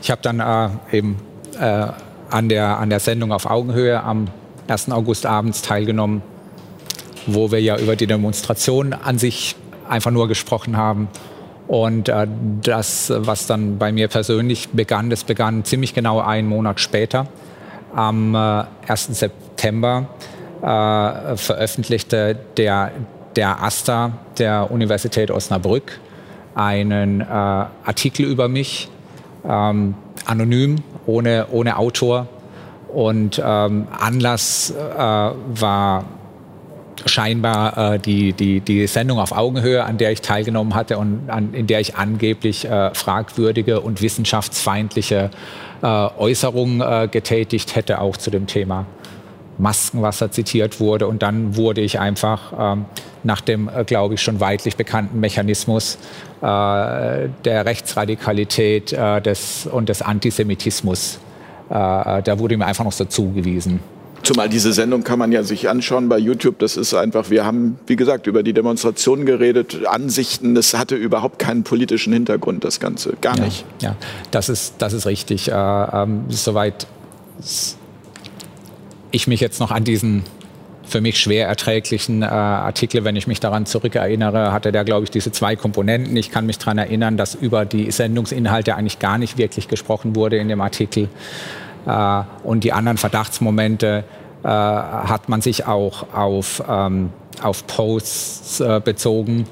Ich 0.00 0.10
habe 0.10 0.22
dann 0.22 0.40
äh, 0.40 0.96
eben 0.96 1.16
äh, 1.58 1.86
an, 2.30 2.48
der, 2.48 2.78
an 2.78 2.90
der 2.90 3.00
Sendung 3.00 3.32
auf 3.32 3.46
Augenhöhe 3.46 4.02
am 4.02 4.28
1. 4.68 4.90
August 4.90 5.26
abends 5.26 5.62
teilgenommen, 5.62 6.22
wo 7.26 7.50
wir 7.50 7.60
ja 7.60 7.76
über 7.76 7.96
die 7.96 8.06
Demonstration 8.06 8.92
an 8.92 9.18
sich 9.18 9.56
einfach 9.88 10.12
nur 10.12 10.28
gesprochen 10.28 10.76
haben 10.76 11.08
Und 11.66 12.08
äh, 12.08 12.28
das, 12.62 13.12
was 13.14 13.46
dann 13.46 13.78
bei 13.78 13.90
mir 13.90 14.06
persönlich 14.08 14.68
begann, 14.68 15.10
das 15.10 15.24
begann 15.24 15.64
ziemlich 15.64 15.92
genau 15.92 16.20
einen 16.20 16.48
Monat 16.48 16.78
später. 16.78 17.26
Am 17.94 18.34
äh, 18.36 18.64
1. 18.86 19.18
September 19.18 20.08
äh, 20.62 21.36
veröffentlichte 21.36 22.36
der, 22.56 22.92
der 23.36 23.62
AStA 23.62 24.12
der 24.38 24.70
Universität 24.70 25.30
Osnabrück 25.30 26.00
einen 26.54 27.20
äh, 27.20 27.24
Artikel 27.24 28.26
über 28.26 28.48
mich, 28.48 28.88
ähm, 29.48 29.94
anonym, 30.26 30.76
ohne, 31.06 31.46
ohne 31.50 31.78
Autor. 31.78 32.26
Und 32.88 33.40
ähm, 33.42 33.86
Anlass 33.98 34.70
äh, 34.70 34.98
war 34.98 36.04
scheinbar 37.06 37.94
äh, 37.94 37.98
die, 37.98 38.32
die, 38.32 38.60
die 38.60 38.86
Sendung 38.86 39.18
auf 39.20 39.32
Augenhöhe, 39.32 39.84
an 39.84 39.96
der 39.96 40.12
ich 40.12 40.20
teilgenommen 40.20 40.74
hatte 40.74 40.98
und 40.98 41.30
an, 41.30 41.54
in 41.54 41.66
der 41.66 41.80
ich 41.80 41.96
angeblich 41.96 42.66
äh, 42.66 42.92
fragwürdige 42.94 43.80
und 43.80 44.02
wissenschaftsfeindliche 44.02 45.30
äh, 45.82 45.86
Äußerungen 45.86 46.80
äh, 46.80 47.08
getätigt 47.08 47.76
hätte, 47.76 48.00
auch 48.00 48.16
zu 48.16 48.30
dem 48.30 48.46
Thema 48.46 48.86
Maskenwasser 49.60 50.30
zitiert 50.32 50.80
wurde. 50.80 51.06
Und 51.06 51.22
dann 51.22 51.56
wurde 51.56 51.80
ich 51.80 52.00
einfach 52.00 52.52
ähm, 52.58 52.84
nach 53.22 53.40
dem, 53.40 53.68
äh, 53.68 53.84
glaube 53.84 54.14
ich, 54.14 54.22
schon 54.22 54.40
weitlich 54.40 54.76
bekannten 54.76 55.20
Mechanismus 55.20 55.98
äh, 56.40 57.28
der 57.44 57.66
Rechtsradikalität 57.66 58.92
des, 58.92 59.68
und 59.70 59.88
des 59.88 60.02
Antisemitismus, 60.02 61.18
da 61.68 62.38
wurde 62.38 62.56
mir 62.56 62.66
einfach 62.66 62.84
noch 62.84 62.90
so 62.90 63.04
zugewiesen. 63.04 63.78
Zumal 64.22 64.48
diese 64.48 64.72
Sendung 64.72 65.02
kann 65.02 65.18
man 65.18 65.32
ja 65.32 65.42
sich 65.42 65.68
anschauen 65.68 66.08
bei 66.08 66.18
YouTube. 66.18 66.58
Das 66.58 66.76
ist 66.76 66.92
einfach, 66.94 67.30
wir 67.30 67.44
haben, 67.44 67.78
wie 67.86 67.96
gesagt, 67.96 68.26
über 68.26 68.42
die 68.42 68.52
Demonstrationen 68.52 69.24
geredet, 69.24 69.86
Ansichten. 69.86 70.54
Das 70.54 70.74
hatte 70.74 70.94
überhaupt 70.94 71.38
keinen 71.38 71.62
politischen 71.62 72.12
Hintergrund, 72.12 72.64
das 72.64 72.80
Ganze. 72.80 73.14
Gar 73.20 73.40
nicht. 73.40 73.64
Ja, 73.80 73.96
das 74.30 74.48
ist, 74.48 74.74
das 74.78 74.92
ist 74.92 75.06
richtig. 75.06 75.50
Äh, 75.50 75.54
ähm, 75.54 76.24
soweit 76.28 76.86
ich 79.10 79.26
mich 79.26 79.40
jetzt 79.40 79.60
noch 79.60 79.70
an 79.70 79.84
diesen 79.84 80.24
für 80.90 81.00
mich 81.00 81.18
schwer 81.18 81.46
erträglichen 81.46 82.22
äh, 82.22 82.26
Artikel, 82.26 83.04
wenn 83.04 83.16
ich 83.16 83.26
mich 83.26 83.40
daran 83.40 83.64
zurückerinnere, 83.64 84.52
hatte 84.52 84.72
der, 84.72 84.84
glaube 84.84 85.04
ich, 85.04 85.10
diese 85.10 85.30
zwei 85.30 85.56
Komponenten. 85.56 86.16
Ich 86.16 86.30
kann 86.30 86.46
mich 86.46 86.58
daran 86.58 86.78
erinnern, 86.78 87.16
dass 87.16 87.34
über 87.34 87.64
die 87.64 87.90
Sendungsinhalte 87.90 88.74
eigentlich 88.74 88.98
gar 88.98 89.16
nicht 89.16 89.38
wirklich 89.38 89.68
gesprochen 89.68 90.16
wurde 90.16 90.36
in 90.36 90.48
dem 90.48 90.60
Artikel. 90.60 91.08
Äh, 91.86 92.22
und 92.42 92.64
die 92.64 92.72
anderen 92.72 92.98
Verdachtsmomente 92.98 94.04
äh, 94.42 94.48
hat 94.48 95.28
man 95.28 95.40
sich 95.40 95.66
auch 95.66 96.12
auf, 96.12 96.62
ähm, 96.68 97.10
auf 97.42 97.66
Posts 97.66 98.60
äh, 98.60 98.80
bezogen, 98.84 99.46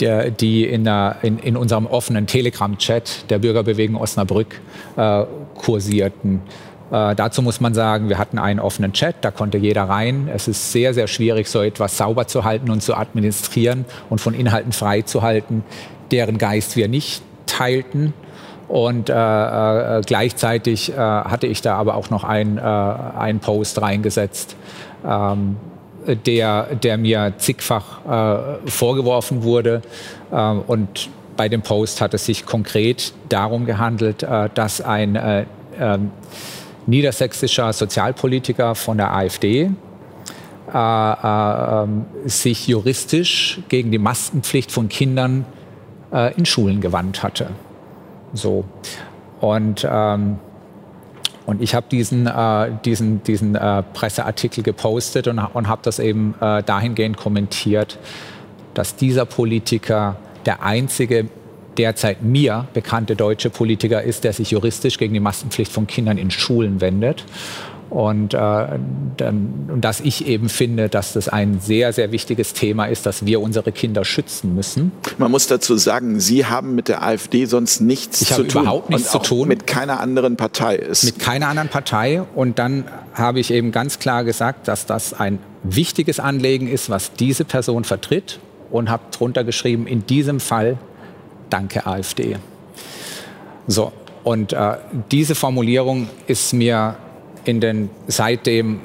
der, 0.00 0.30
die 0.30 0.64
in, 0.64 0.84
der, 0.84 1.16
in, 1.22 1.38
in, 1.38 1.56
unserem 1.56 1.86
offenen 1.86 2.26
Telegram-Chat 2.26 3.30
der 3.30 3.38
Bürgerbewegung 3.38 3.96
Osnabrück 3.96 4.60
äh, 4.96 5.24
kursierten. 5.54 6.42
Äh, 6.94 7.16
dazu 7.16 7.42
muss 7.42 7.60
man 7.60 7.74
sagen, 7.74 8.08
wir 8.08 8.18
hatten 8.18 8.38
einen 8.38 8.60
offenen 8.60 8.92
Chat, 8.92 9.16
da 9.22 9.32
konnte 9.32 9.58
jeder 9.58 9.84
rein. 9.84 10.28
Es 10.32 10.46
ist 10.46 10.70
sehr, 10.70 10.94
sehr 10.94 11.08
schwierig, 11.08 11.48
so 11.48 11.60
etwas 11.60 11.96
sauber 11.96 12.28
zu 12.28 12.44
halten 12.44 12.70
und 12.70 12.84
zu 12.84 12.94
administrieren 12.94 13.84
und 14.10 14.20
von 14.20 14.32
Inhalten 14.32 14.70
frei 14.70 15.02
zu 15.02 15.22
halten, 15.22 15.64
deren 16.12 16.38
Geist 16.38 16.76
wir 16.76 16.86
nicht 16.86 17.22
teilten. 17.46 18.14
Und 18.68 19.10
äh, 19.10 19.12
äh, 19.12 20.02
gleichzeitig 20.06 20.92
äh, 20.92 20.96
hatte 20.96 21.48
ich 21.48 21.62
da 21.62 21.74
aber 21.76 21.96
auch 21.96 22.10
noch 22.10 22.22
ein, 22.22 22.58
äh, 22.58 22.60
einen 22.60 23.40
Post 23.40 23.82
reingesetzt, 23.82 24.54
ähm, 25.04 25.56
der, 26.06 26.76
der 26.76 26.96
mir 26.96 27.32
zigfach 27.38 28.04
äh, 28.64 28.70
vorgeworfen 28.70 29.42
wurde. 29.42 29.82
Ähm, 30.32 30.62
und 30.68 31.10
bei 31.36 31.48
dem 31.48 31.62
Post 31.62 32.00
hat 32.00 32.14
es 32.14 32.24
sich 32.24 32.46
konkret 32.46 33.12
darum 33.28 33.66
gehandelt, 33.66 34.22
äh, 34.22 34.48
dass 34.54 34.80
ein 34.80 35.46
ähm, 35.78 36.12
niedersächsischer 36.86 37.72
Sozialpolitiker 37.72 38.74
von 38.74 38.96
der 38.96 39.14
AfD 39.14 39.70
ähm, 40.72 42.04
sich 42.26 42.66
juristisch 42.66 43.60
gegen 43.68 43.90
die 43.90 43.98
Maskenpflicht 43.98 44.72
von 44.72 44.88
Kindern 44.88 45.46
in 46.36 46.46
Schulen 46.46 46.80
gewandt 46.80 47.24
hatte. 47.24 47.48
So. 48.34 48.64
Und, 49.40 49.86
ähm, 49.90 50.38
und 51.46 51.62
ich 51.62 51.74
habe 51.74 51.86
diesen, 51.90 52.26
äh, 52.26 52.70
diesen, 52.84 53.22
diesen 53.22 53.54
äh, 53.54 53.82
Presseartikel 53.82 54.62
gepostet 54.62 55.28
und, 55.28 55.38
und 55.38 55.68
habe 55.68 55.82
das 55.84 55.98
eben 55.98 56.34
äh, 56.40 56.62
dahingehend 56.62 57.16
kommentiert, 57.16 57.98
dass 58.74 58.96
dieser 58.96 59.24
Politiker 59.24 60.16
der 60.46 60.62
einzige 60.62 61.28
derzeit 61.78 62.22
mir 62.22 62.66
bekannte 62.72 63.16
deutsche 63.16 63.50
Politiker 63.50 64.02
ist, 64.02 64.24
der 64.24 64.32
sich 64.32 64.50
juristisch 64.50 64.98
gegen 64.98 65.14
die 65.14 65.20
Maskenpflicht 65.20 65.72
von 65.72 65.86
Kindern 65.86 66.18
in 66.18 66.30
Schulen 66.30 66.80
wendet. 66.80 67.24
Und, 67.94 68.34
äh, 68.34 68.38
dann, 69.16 69.68
und 69.72 69.82
dass 69.82 70.00
ich 70.00 70.26
eben 70.26 70.48
finde, 70.48 70.88
dass 70.88 71.12
das 71.12 71.28
ein 71.28 71.60
sehr, 71.60 71.92
sehr 71.92 72.10
wichtiges 72.10 72.52
Thema 72.52 72.86
ist, 72.86 73.06
dass 73.06 73.24
wir 73.24 73.40
unsere 73.40 73.70
Kinder 73.70 74.04
schützen 74.04 74.52
müssen. 74.52 74.90
Man 75.18 75.30
muss 75.30 75.46
dazu 75.46 75.76
sagen, 75.76 76.18
Sie 76.18 76.44
haben 76.44 76.74
mit 76.74 76.88
der 76.88 77.04
AfD 77.04 77.44
sonst 77.44 77.80
nichts 77.80 78.20
ich 78.22 78.28
zu 78.32 78.42
tun. 78.42 78.62
überhaupt 78.62 78.90
nichts 78.90 79.12
zu 79.12 79.18
tun. 79.20 79.46
Mit 79.46 79.68
keiner 79.68 80.00
anderen 80.00 80.36
Partei 80.36 80.74
ist. 80.74 81.04
Mit 81.04 81.20
keiner 81.20 81.46
anderen 81.46 81.68
Partei. 81.68 82.22
Und 82.34 82.58
dann 82.58 82.84
habe 83.12 83.38
ich 83.38 83.52
eben 83.52 83.70
ganz 83.70 84.00
klar 84.00 84.24
gesagt, 84.24 84.66
dass 84.66 84.86
das 84.86 85.14
ein 85.14 85.38
wichtiges 85.62 86.18
Anliegen 86.18 86.66
ist, 86.66 86.90
was 86.90 87.12
diese 87.12 87.44
Person 87.44 87.84
vertritt. 87.84 88.40
Und 88.72 88.90
habe 88.90 89.04
drunter 89.12 89.44
geschrieben, 89.44 89.86
in 89.86 90.04
diesem 90.04 90.40
Fall 90.40 90.78
danke 91.54 91.86
AfD. 91.86 92.36
So, 93.66 93.92
und 94.24 94.52
äh, 94.52 94.76
diese 95.10 95.34
Formulierung 95.34 96.08
ist 96.26 96.52
mir 96.52 96.96
in 97.44 97.60
den 97.60 97.90
seitdem 98.08 98.80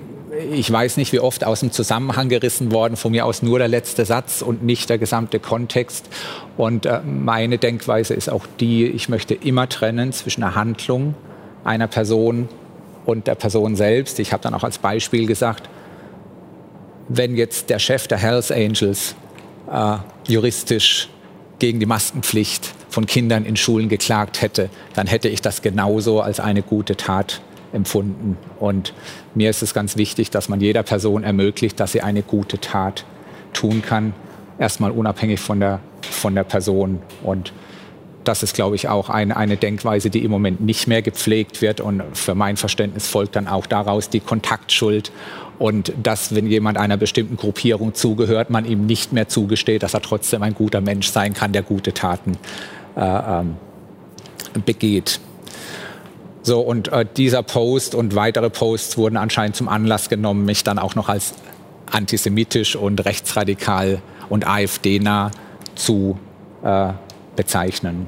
ich 0.51 0.71
weiß 0.71 0.97
nicht, 0.97 1.11
wie 1.11 1.19
oft 1.19 1.43
aus 1.43 1.59
dem 1.61 1.71
Zusammenhang 1.71 2.29
gerissen 2.29 2.71
worden, 2.71 2.95
von 2.95 3.11
mir 3.11 3.25
aus 3.25 3.41
nur 3.41 3.59
der 3.59 3.67
letzte 3.67 4.05
Satz 4.05 4.41
und 4.41 4.63
nicht 4.63 4.89
der 4.89 4.97
gesamte 4.97 5.39
Kontext. 5.39 6.07
Und 6.55 6.85
äh, 6.85 7.01
meine 7.01 7.57
Denkweise 7.57 8.13
ist 8.13 8.29
auch 8.29 8.45
die, 8.59 8.85
ich 8.85 9.09
möchte 9.09 9.33
immer 9.33 9.67
trennen 9.67 10.13
zwischen 10.13 10.41
der 10.41 10.55
Handlung 10.55 11.15
einer 11.63 11.87
Person 11.87 12.47
und 13.05 13.27
der 13.27 13.35
Person 13.35 13.75
selbst. 13.75 14.19
Ich 14.19 14.31
habe 14.31 14.41
dann 14.41 14.53
auch 14.53 14.63
als 14.63 14.77
Beispiel 14.77 15.25
gesagt, 15.25 15.69
wenn 17.09 17.35
jetzt 17.35 17.69
der 17.69 17.79
Chef 17.79 18.07
der 18.07 18.19
Hells 18.19 18.51
Angels 18.51 19.15
äh, 19.71 19.97
juristisch 20.27 21.09
gegen 21.59 21.79
die 21.79 21.85
Maskenpflicht 21.85 22.73
von 22.89 23.05
Kindern 23.05 23.45
in 23.45 23.55
Schulen 23.55 23.89
geklagt 23.89 24.41
hätte, 24.41 24.69
dann 24.93 25.07
hätte 25.07 25.29
ich 25.29 25.41
das 25.41 25.61
genauso 25.61 26.21
als 26.21 26.39
eine 26.39 26.61
gute 26.61 26.95
Tat 26.97 27.41
empfunden. 27.71 28.37
Und 28.59 28.93
mir 29.35 29.49
ist 29.49 29.61
es 29.61 29.73
ganz 29.73 29.95
wichtig, 29.95 30.31
dass 30.31 30.49
man 30.49 30.59
jeder 30.59 30.83
Person 30.83 31.23
ermöglicht, 31.23 31.79
dass 31.79 31.91
sie 31.91 32.01
eine 32.01 32.23
gute 32.23 32.59
Tat 32.59 33.05
tun 33.53 33.81
kann, 33.81 34.13
erstmal 34.57 34.91
unabhängig 34.91 35.39
von 35.39 35.59
der, 35.59 35.79
von 36.01 36.35
der 36.35 36.43
Person. 36.43 37.01
Und 37.23 37.53
das 38.23 38.43
ist, 38.43 38.53
glaube 38.53 38.75
ich, 38.75 38.87
auch 38.87 39.09
eine, 39.09 39.37
eine 39.37 39.57
Denkweise, 39.57 40.09
die 40.09 40.23
im 40.23 40.31
Moment 40.31 40.61
nicht 40.61 40.87
mehr 40.87 41.01
gepflegt 41.01 41.61
wird. 41.61 41.81
Und 41.81 42.03
für 42.13 42.35
mein 42.35 42.57
Verständnis 42.57 43.07
folgt 43.07 43.35
dann 43.35 43.47
auch 43.47 43.65
daraus 43.65 44.09
die 44.09 44.19
Kontaktschuld. 44.19 45.11
Und 45.59 45.93
dass, 46.01 46.33
wenn 46.33 46.47
jemand 46.47 46.77
einer 46.77 46.95
bestimmten 46.95 47.35
Gruppierung 47.35 47.93
zugehört, 47.93 48.49
man 48.49 48.65
ihm 48.65 48.85
nicht 48.85 49.11
mehr 49.11 49.27
zugesteht, 49.27 49.83
dass 49.83 49.93
er 49.93 50.01
trotzdem 50.01 50.41
ein 50.41 50.55
guter 50.55 50.79
Mensch 50.79 51.09
sein 51.09 51.33
kann, 51.33 51.51
der 51.51 51.63
gute 51.63 51.93
Taten 51.93 52.37
äh, 52.95 53.01
ähm, 53.01 53.57
begeht. 54.65 55.19
So, 56.41 56.61
und 56.61 56.87
äh, 56.91 57.05
dieser 57.17 57.43
Post 57.43 57.93
und 57.93 58.15
weitere 58.15 58.49
Posts 58.49 58.97
wurden 58.97 59.17
anscheinend 59.17 59.57
zum 59.57 59.67
Anlass 59.67 60.07
genommen, 60.07 60.45
mich 60.45 60.63
dann 60.63 60.79
auch 60.79 60.95
noch 60.95 61.09
als 61.09 61.33
antisemitisch 61.91 62.77
und 62.77 63.03
rechtsradikal 63.03 64.01
und 64.29 64.47
AfD-nah 64.47 65.31
zu 65.75 66.17
äh, 66.63 66.93
bezeichnen. 67.35 68.07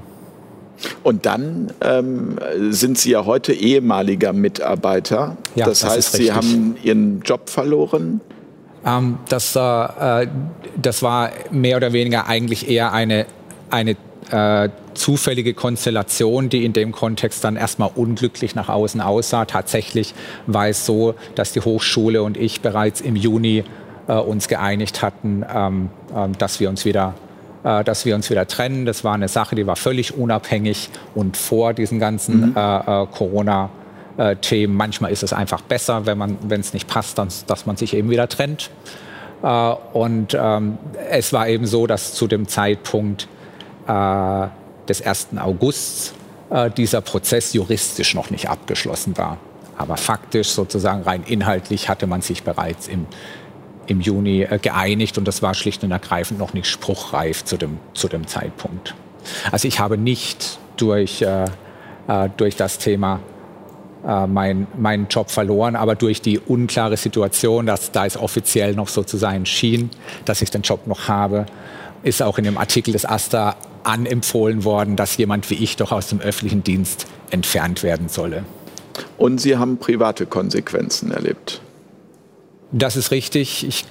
Und 1.03 1.25
dann 1.25 1.71
ähm, 1.81 2.37
sind 2.69 2.97
Sie 2.97 3.11
ja 3.11 3.25
heute 3.25 3.53
ehemaliger 3.53 4.33
Mitarbeiter. 4.33 5.37
Ja, 5.55 5.65
das, 5.65 5.81
das 5.81 5.89
heißt, 5.91 6.13
Sie 6.13 6.31
haben 6.31 6.75
Ihren 6.83 7.21
Job 7.21 7.49
verloren. 7.49 8.21
Ähm, 8.85 9.17
das, 9.29 9.55
äh, 9.55 10.27
das 10.81 11.03
war 11.03 11.31
mehr 11.51 11.77
oder 11.77 11.93
weniger 11.93 12.27
eigentlich 12.27 12.69
eher 12.69 12.93
eine, 12.93 13.25
eine 13.69 13.95
äh, 14.31 14.69
zufällige 14.93 15.53
Konstellation, 15.53 16.49
die 16.49 16.65
in 16.65 16.73
dem 16.73 16.91
Kontext 16.91 17.43
dann 17.43 17.55
erstmal 17.55 17.91
unglücklich 17.93 18.55
nach 18.55 18.69
außen 18.69 19.01
aussah. 19.01 19.45
Tatsächlich 19.45 20.13
war 20.47 20.67
es 20.67 20.85
so, 20.85 21.15
dass 21.35 21.53
die 21.53 21.61
Hochschule 21.61 22.23
und 22.23 22.37
ich 22.37 22.61
bereits 22.61 23.01
im 23.01 23.15
Juni 23.15 23.63
äh, 24.07 24.13
uns 24.13 24.47
geeinigt 24.47 25.01
hatten, 25.01 25.45
ähm, 25.53 25.89
äh, 26.15 26.29
dass 26.37 26.59
wir 26.59 26.69
uns 26.69 26.85
wieder 26.85 27.13
dass 27.63 28.05
wir 28.05 28.15
uns 28.15 28.29
wieder 28.29 28.47
trennen. 28.47 28.85
Das 28.85 29.03
war 29.03 29.13
eine 29.13 29.27
Sache, 29.27 29.55
die 29.55 29.67
war 29.67 29.75
völlig 29.75 30.17
unabhängig 30.17 30.89
und 31.13 31.37
vor 31.37 31.73
diesen 31.73 31.99
ganzen 31.99 32.51
mhm. 32.51 32.57
Äh, 32.57 33.03
äh, 33.03 33.07
Corona 33.07 33.69
Themen. 34.41 34.75
Manchmal 34.75 35.11
ist 35.11 35.23
es 35.23 35.31
einfach 35.31 35.61
besser, 35.61 36.05
wenn 36.05 36.17
man, 36.17 36.37
wenn 36.43 36.59
es 36.59 36.73
nicht 36.73 36.87
passt, 36.87 37.17
dann, 37.17 37.29
dass 37.47 37.65
man 37.65 37.77
sich 37.77 37.95
eben 37.95 38.09
wieder 38.09 38.27
trennt. 38.27 38.69
und 39.41 40.37
ähm, 40.37 40.77
es 41.09 41.31
war 41.31 41.47
eben 41.47 41.65
so, 41.65 41.87
dass 41.87 42.13
zu 42.13 42.27
dem 42.27 42.47
Zeitpunkt 42.47 43.29
äh, 43.87 44.47
des 44.87 45.01
1. 45.01 45.29
Augusts 45.39 46.13
äh, 46.49 46.69
dieser 46.69 47.01
Prozess 47.01 47.53
juristisch 47.53 48.13
noch 48.13 48.29
nicht 48.29 48.49
abgeschlossen 48.49 49.17
war. 49.17 49.37
Aber 49.77 49.97
faktisch, 49.97 50.49
sozusagen 50.49 51.03
rein 51.03 51.23
inhaltlich, 51.25 51.89
hatte 51.89 52.05
man 52.07 52.21
sich 52.21 52.43
bereits 52.43 52.87
im, 52.87 53.07
im 53.87 54.01
Juni 54.01 54.43
äh, 54.43 54.59
geeinigt 54.59 55.17
und 55.17 55.27
das 55.27 55.41
war 55.41 55.53
schlicht 55.53 55.83
und 55.83 55.91
ergreifend 55.91 56.39
noch 56.39 56.53
nicht 56.53 56.67
spruchreif 56.67 57.43
zu 57.43 57.57
dem, 57.57 57.79
zu 57.93 58.07
dem 58.07 58.27
Zeitpunkt. 58.27 58.95
Also 59.51 59.67
ich 59.67 59.79
habe 59.79 59.97
nicht 59.97 60.59
durch, 60.77 61.21
äh, 61.21 61.45
äh 62.07 62.29
durch 62.37 62.55
das 62.55 62.77
Thema 62.77 63.19
äh, 64.05 64.27
mein, 64.27 64.67
meinen 64.77 65.07
Job 65.09 65.29
verloren, 65.29 65.75
aber 65.75 65.95
durch 65.95 66.21
die 66.21 66.39
unklare 66.39 66.97
Situation, 66.97 67.65
dass 67.65 67.91
da 67.91 68.05
es 68.05 68.17
offiziell 68.17 68.73
noch 68.73 68.87
so 68.87 69.03
zu 69.03 69.17
sein 69.17 69.45
schien, 69.45 69.89
dass 70.25 70.41
ich 70.41 70.49
den 70.49 70.63
Job 70.63 70.87
noch 70.87 71.07
habe, 71.07 71.45
ist 72.03 72.23
auch 72.23 72.37
in 72.37 72.45
dem 72.45 72.57
Artikel 72.57 72.93
des 72.93 73.05
AStA 73.05 73.55
anempfohlen 73.83 74.63
worden, 74.63 74.95
dass 74.95 75.17
jemand 75.17 75.49
wie 75.49 75.55
ich 75.55 75.75
doch 75.75 75.91
aus 75.91 76.07
dem 76.07 76.19
öffentlichen 76.19 76.63
Dienst 76.63 77.05
entfernt 77.29 77.83
werden 77.83 78.09
solle. 78.09 78.43
Und 79.17 79.39
Sie 79.39 79.57
haben 79.57 79.77
private 79.77 80.25
Konsequenzen 80.25 81.11
erlebt. 81.11 81.61
Das 82.71 82.95
ist 82.95 83.11
richtig. 83.11 83.67
Ich 83.67 83.85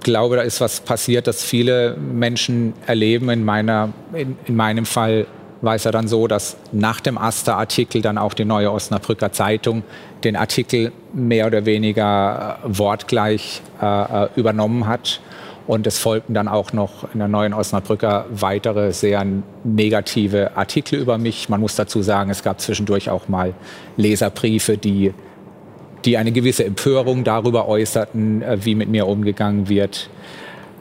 glaube, 0.00 0.36
da 0.36 0.42
ist 0.42 0.60
was 0.60 0.80
passiert, 0.80 1.26
das 1.26 1.42
viele 1.42 1.96
Menschen 1.96 2.74
erleben. 2.86 3.30
In, 3.30 3.44
meiner, 3.44 3.92
in, 4.12 4.36
in 4.46 4.56
meinem 4.56 4.86
Fall 4.86 5.26
war 5.62 5.74
es 5.74 5.84
ja 5.84 5.90
dann 5.90 6.06
so, 6.06 6.26
dass 6.26 6.56
nach 6.72 7.00
dem 7.00 7.18
Asta-Artikel 7.18 8.02
dann 8.02 8.18
auch 8.18 8.34
die 8.34 8.44
neue 8.44 8.70
Osnabrücker 8.70 9.32
Zeitung 9.32 9.82
den 10.22 10.36
Artikel 10.36 10.92
mehr 11.12 11.46
oder 11.46 11.64
weniger 11.66 12.58
äh, 12.62 12.78
wortgleich 12.78 13.62
äh, 13.80 14.24
äh, 14.24 14.28
übernommen 14.36 14.86
hat. 14.86 15.20
Und 15.66 15.86
es 15.88 15.98
folgten 15.98 16.32
dann 16.32 16.46
auch 16.46 16.72
noch 16.72 17.12
in 17.12 17.18
der 17.18 17.26
neuen 17.26 17.52
Osnabrücker 17.52 18.26
weitere 18.30 18.92
sehr 18.92 19.26
negative 19.64 20.56
Artikel 20.56 21.00
über 21.00 21.18
mich. 21.18 21.48
Man 21.48 21.60
muss 21.60 21.74
dazu 21.74 22.02
sagen, 22.02 22.30
es 22.30 22.44
gab 22.44 22.60
zwischendurch 22.60 23.10
auch 23.10 23.26
mal 23.28 23.52
Leserbriefe, 23.96 24.78
die, 24.78 25.12
die 26.06 26.16
eine 26.16 26.32
gewisse 26.32 26.64
Empörung 26.64 27.24
darüber 27.24 27.68
äußerten, 27.68 28.42
äh, 28.42 28.64
wie 28.64 28.74
mit 28.74 28.88
mir 28.88 29.06
umgegangen 29.06 29.68
wird. 29.68 30.08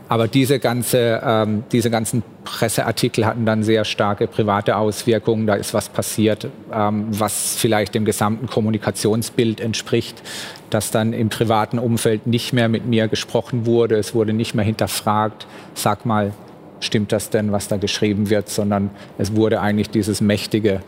Aber 0.07 0.27
diese, 0.27 0.59
ganze, 0.59 1.19
ähm, 1.25 1.63
diese 1.71 1.89
ganzen 1.89 2.21
Presseartikel 2.43 3.25
hatten 3.25 3.45
dann 3.47 3.63
sehr 3.63 3.85
starke 3.85 4.27
private 4.27 4.77
Auswirkungen. 4.77 5.47
Da 5.47 5.55
ist 5.55 5.73
was 5.73 5.89
passiert, 5.89 6.47
ähm, 6.71 7.07
was 7.09 7.55
vielleicht 7.55 7.95
dem 7.95 8.05
gesamten 8.05 8.45
Kommunikationsbild 8.45 9.59
entspricht, 9.59 10.21
dass 10.69 10.91
dann 10.91 11.11
im 11.11 11.29
privaten 11.29 11.79
Umfeld 11.79 12.27
nicht 12.27 12.53
mehr 12.53 12.69
mit 12.69 12.85
mir 12.85 13.07
gesprochen 13.07 13.65
wurde. 13.65 13.95
Es 13.95 14.13
wurde 14.13 14.33
nicht 14.33 14.53
mehr 14.53 14.65
hinterfragt, 14.65 15.47
sag 15.73 16.05
mal, 16.05 16.33
stimmt 16.81 17.11
das 17.11 17.31
denn, 17.31 17.51
was 17.51 17.67
da 17.67 17.77
geschrieben 17.77 18.29
wird, 18.29 18.49
sondern 18.49 18.91
es 19.17 19.35
wurde 19.35 19.59
eigentlich 19.59 19.89
dieses 19.89 20.21
mächtige 20.21 20.81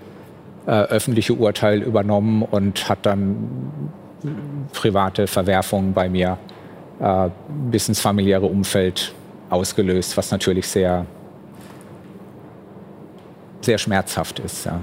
äh, 0.68 0.72
öffentliche 0.72 1.34
Urteil 1.34 1.82
übernommen 1.82 2.44
und 2.44 2.88
hat 2.88 3.00
dann 3.08 3.50
private 4.74 5.28
Verwerfungen 5.28 5.94
bei 5.94 6.10
mir 6.10 6.38
äh, 7.00 7.30
bis 7.72 7.88
ins 7.88 8.00
familiäre 8.00 8.46
Umfeld 8.46 9.14
ausgelöst, 9.50 10.18
was 10.18 10.32
natürlich 10.32 10.68
sehr, 10.68 11.06
sehr 13.62 13.78
schmerzhaft 13.78 14.40
ist. 14.40 14.66
Ja. 14.66 14.80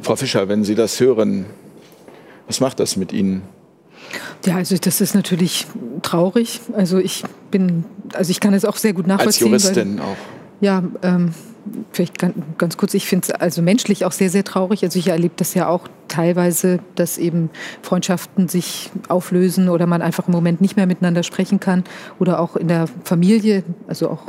Frau 0.00 0.16
Fischer, 0.16 0.48
wenn 0.48 0.64
Sie 0.64 0.74
das 0.74 1.00
hören, 1.00 1.46
was 2.46 2.60
macht 2.60 2.80
das 2.80 2.96
mit 2.96 3.12
Ihnen? 3.12 3.42
Ja, 4.44 4.56
also 4.56 4.76
das 4.76 5.00
ist 5.00 5.14
natürlich 5.14 5.66
traurig. 6.02 6.60
Also 6.74 6.98
ich 6.98 7.24
bin, 7.50 7.84
also 8.12 8.30
ich 8.30 8.40
kann 8.40 8.54
es 8.54 8.64
auch 8.64 8.76
sehr 8.76 8.92
gut 8.92 9.06
nachvollziehen. 9.06 9.52
Als 9.52 9.64
Juristin 9.64 9.98
weil, 9.98 10.04
auch. 10.04 10.16
Ja, 10.60 10.82
ähm, 11.02 11.32
vielleicht 11.92 12.18
ganz, 12.18 12.34
ganz 12.58 12.76
kurz, 12.76 12.94
ich 12.94 13.06
finde 13.06 13.28
es 13.28 13.34
also 13.34 13.62
menschlich 13.62 14.04
auch 14.04 14.12
sehr, 14.12 14.30
sehr 14.30 14.44
traurig. 14.44 14.82
Also 14.82 14.98
ich 14.98 15.08
erlebe 15.08 15.34
das 15.36 15.54
ja 15.54 15.68
auch 15.68 15.88
teilweise, 16.12 16.78
dass 16.94 17.16
eben 17.16 17.48
Freundschaften 17.80 18.46
sich 18.46 18.90
auflösen 19.08 19.70
oder 19.70 19.86
man 19.86 20.02
einfach 20.02 20.28
im 20.28 20.32
Moment 20.32 20.60
nicht 20.60 20.76
mehr 20.76 20.86
miteinander 20.86 21.22
sprechen 21.22 21.58
kann 21.58 21.84
oder 22.18 22.38
auch 22.38 22.54
in 22.54 22.68
der 22.68 22.86
Familie, 23.04 23.64
also 23.88 24.10
auch 24.10 24.24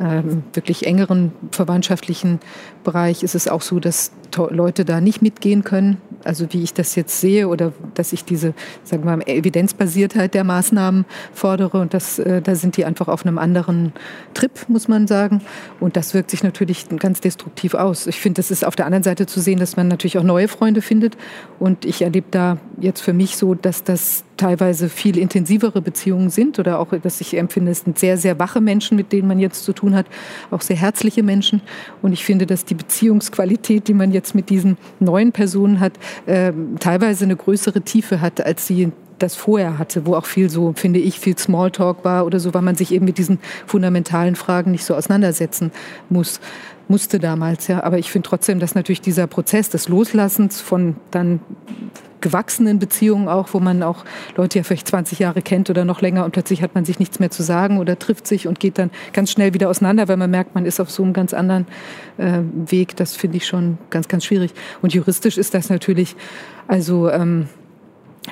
ähm, 0.00 0.42
wirklich 0.52 0.84
engeren 0.84 1.32
verwandtschaftlichen 1.52 2.40
Bereich 2.82 3.22
ist 3.22 3.36
es 3.36 3.46
auch 3.48 3.62
so, 3.62 3.78
dass 3.78 4.10
Leute 4.50 4.84
da 4.84 5.00
nicht 5.00 5.22
mitgehen 5.22 5.62
können. 5.62 5.98
Also 6.24 6.52
wie 6.52 6.62
ich 6.62 6.74
das 6.74 6.94
jetzt 6.96 7.20
sehe 7.20 7.48
oder 7.48 7.72
dass 7.94 8.12
ich 8.12 8.24
diese, 8.24 8.54
sagen 8.82 9.04
wir 9.04 9.16
mal, 9.16 9.22
Evidenzbasiertheit 9.28 10.34
der 10.34 10.44
Maßnahmen 10.44 11.04
fordere 11.32 11.80
und 11.80 11.94
das, 11.94 12.18
äh, 12.18 12.42
da 12.42 12.54
sind 12.54 12.76
die 12.76 12.84
einfach 12.84 13.08
auf 13.08 13.24
einem 13.24 13.38
anderen 13.38 13.92
Trip, 14.34 14.50
muss 14.68 14.88
man 14.88 15.06
sagen. 15.06 15.42
Und 15.80 15.96
das 15.96 16.14
wirkt 16.14 16.30
sich 16.30 16.42
natürlich 16.42 16.88
ganz 16.98 17.20
destruktiv 17.20 17.74
aus. 17.74 18.06
Ich 18.06 18.20
finde, 18.20 18.38
das 18.38 18.50
ist 18.50 18.64
auf 18.64 18.74
der 18.74 18.86
anderen 18.86 19.04
Seite 19.04 19.26
zu 19.26 19.40
sehen, 19.40 19.58
dass 19.58 19.76
man 19.76 19.88
natürlich 19.88 20.18
auch 20.18 20.24
neue 20.24 20.48
Freunde 20.48 20.82
findet 20.82 21.16
und 21.58 21.84
ich 21.84 22.02
erlebe 22.02 22.28
da 22.30 22.58
jetzt 22.80 23.00
für 23.00 23.12
mich 23.12 23.36
so, 23.36 23.54
dass 23.54 23.82
das 23.82 24.24
teilweise 24.36 24.88
viel 24.88 25.18
intensivere 25.18 25.82
Beziehungen 25.82 26.30
sind 26.30 26.58
oder 26.58 26.78
auch, 26.78 26.88
dass 27.02 27.20
ich 27.20 27.36
empfinde, 27.36 27.72
es 27.72 27.80
sind 27.80 27.98
sehr, 27.98 28.16
sehr 28.16 28.38
wache 28.38 28.60
Menschen, 28.60 28.96
mit 28.96 29.12
denen 29.12 29.26
man 29.26 29.38
jetzt 29.38 29.64
zu 29.64 29.72
tun 29.72 29.94
hat, 29.94 30.06
auch 30.50 30.60
sehr 30.60 30.76
herzliche 30.76 31.22
Menschen. 31.22 31.60
Und 32.00 32.12
ich 32.12 32.24
finde, 32.24 32.46
dass 32.46 32.64
die 32.64 32.74
Beziehungsqualität, 32.74 33.88
die 33.88 33.94
man 33.94 34.12
jetzt 34.12 34.34
mit 34.34 34.50
diesen 34.50 34.78
neuen 35.00 35.32
Personen 35.32 35.80
hat, 35.80 35.94
äh, 36.26 36.52
teilweise 36.78 37.24
eine 37.24 37.36
größere 37.36 37.82
Tiefe 37.82 38.20
hat, 38.20 38.44
als 38.44 38.66
sie 38.66 38.92
das 39.18 39.34
vorher 39.34 39.78
hatte, 39.78 40.06
wo 40.06 40.14
auch 40.14 40.26
viel 40.26 40.48
so, 40.48 40.72
finde 40.76 41.00
ich, 41.00 41.18
viel 41.18 41.36
Smalltalk 41.36 42.04
war 42.04 42.24
oder 42.24 42.38
so, 42.38 42.54
weil 42.54 42.62
man 42.62 42.76
sich 42.76 42.92
eben 42.92 43.04
mit 43.04 43.18
diesen 43.18 43.40
fundamentalen 43.66 44.36
Fragen 44.36 44.70
nicht 44.70 44.84
so 44.84 44.94
auseinandersetzen 44.94 45.72
muss 46.08 46.40
musste 46.88 47.18
damals, 47.18 47.68
ja. 47.68 47.82
Aber 47.82 47.98
ich 47.98 48.10
finde 48.10 48.28
trotzdem, 48.28 48.58
dass 48.60 48.74
natürlich 48.74 49.00
dieser 49.00 49.26
Prozess 49.26 49.70
des 49.70 49.88
Loslassens 49.88 50.60
von 50.60 50.96
dann 51.10 51.40
gewachsenen 52.20 52.78
Beziehungen 52.78 53.28
auch, 53.28 53.48
wo 53.52 53.60
man 53.60 53.82
auch 53.82 54.04
Leute 54.36 54.58
ja 54.58 54.64
vielleicht 54.64 54.88
20 54.88 55.18
Jahre 55.18 55.42
kennt 55.42 55.70
oder 55.70 55.84
noch 55.84 56.00
länger 56.00 56.24
und 56.24 56.32
plötzlich 56.32 56.62
hat 56.62 56.74
man 56.74 56.84
sich 56.84 56.98
nichts 56.98 57.20
mehr 57.20 57.30
zu 57.30 57.42
sagen 57.42 57.78
oder 57.78 57.98
trifft 57.98 58.26
sich 58.26 58.48
und 58.48 58.58
geht 58.58 58.78
dann 58.78 58.90
ganz 59.12 59.30
schnell 59.30 59.54
wieder 59.54 59.68
auseinander, 59.68 60.08
weil 60.08 60.16
man 60.16 60.30
merkt, 60.30 60.54
man 60.54 60.66
ist 60.66 60.80
auf 60.80 60.90
so 60.90 61.02
einem 61.02 61.12
ganz 61.12 61.32
anderen 61.32 61.66
äh, 62.16 62.40
Weg. 62.66 62.96
Das 62.96 63.14
finde 63.14 63.36
ich 63.36 63.46
schon 63.46 63.78
ganz, 63.90 64.08
ganz 64.08 64.24
schwierig. 64.24 64.52
Und 64.82 64.94
juristisch 64.94 65.38
ist 65.38 65.54
das 65.54 65.70
natürlich, 65.70 66.16
also 66.66 67.10
ähm, 67.10 67.48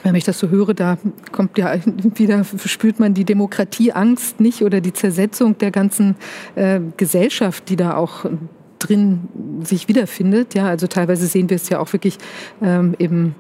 wenn 0.03 0.15
ich 0.15 0.25
das 0.25 0.39
so 0.39 0.49
höre, 0.49 0.75
da 0.75 0.99
kommt 1.33 1.59
ja 1.59 1.75
wieder, 2.15 2.45
spürt 2.45 3.01
man 3.01 3.15
die 3.15 3.25
Demokratieangst 3.25 4.41
nicht 4.41 4.63
oder 4.63 4.81
die 4.81 4.93
Zersetzung 4.93 5.59
der 5.59 5.71
ganzen 5.71 6.17
äh, 6.55 6.81
Gesellschaft, 6.97 7.69
die 7.69 7.77
da 7.77 7.97
auch 7.97 8.25
drin 8.79 9.29
sich 9.63 9.89
wiederfindet. 9.89 10.55
Ja, 10.55 10.67
also 10.67 10.87
teilweise 10.87 11.27
sehen 11.27 11.51
wir 11.51 11.57
es 11.57 11.69
ja 11.69 11.79
auch 11.79 11.93
wirklich 11.93 12.19
ähm, 12.63 12.95
eben 12.99 13.35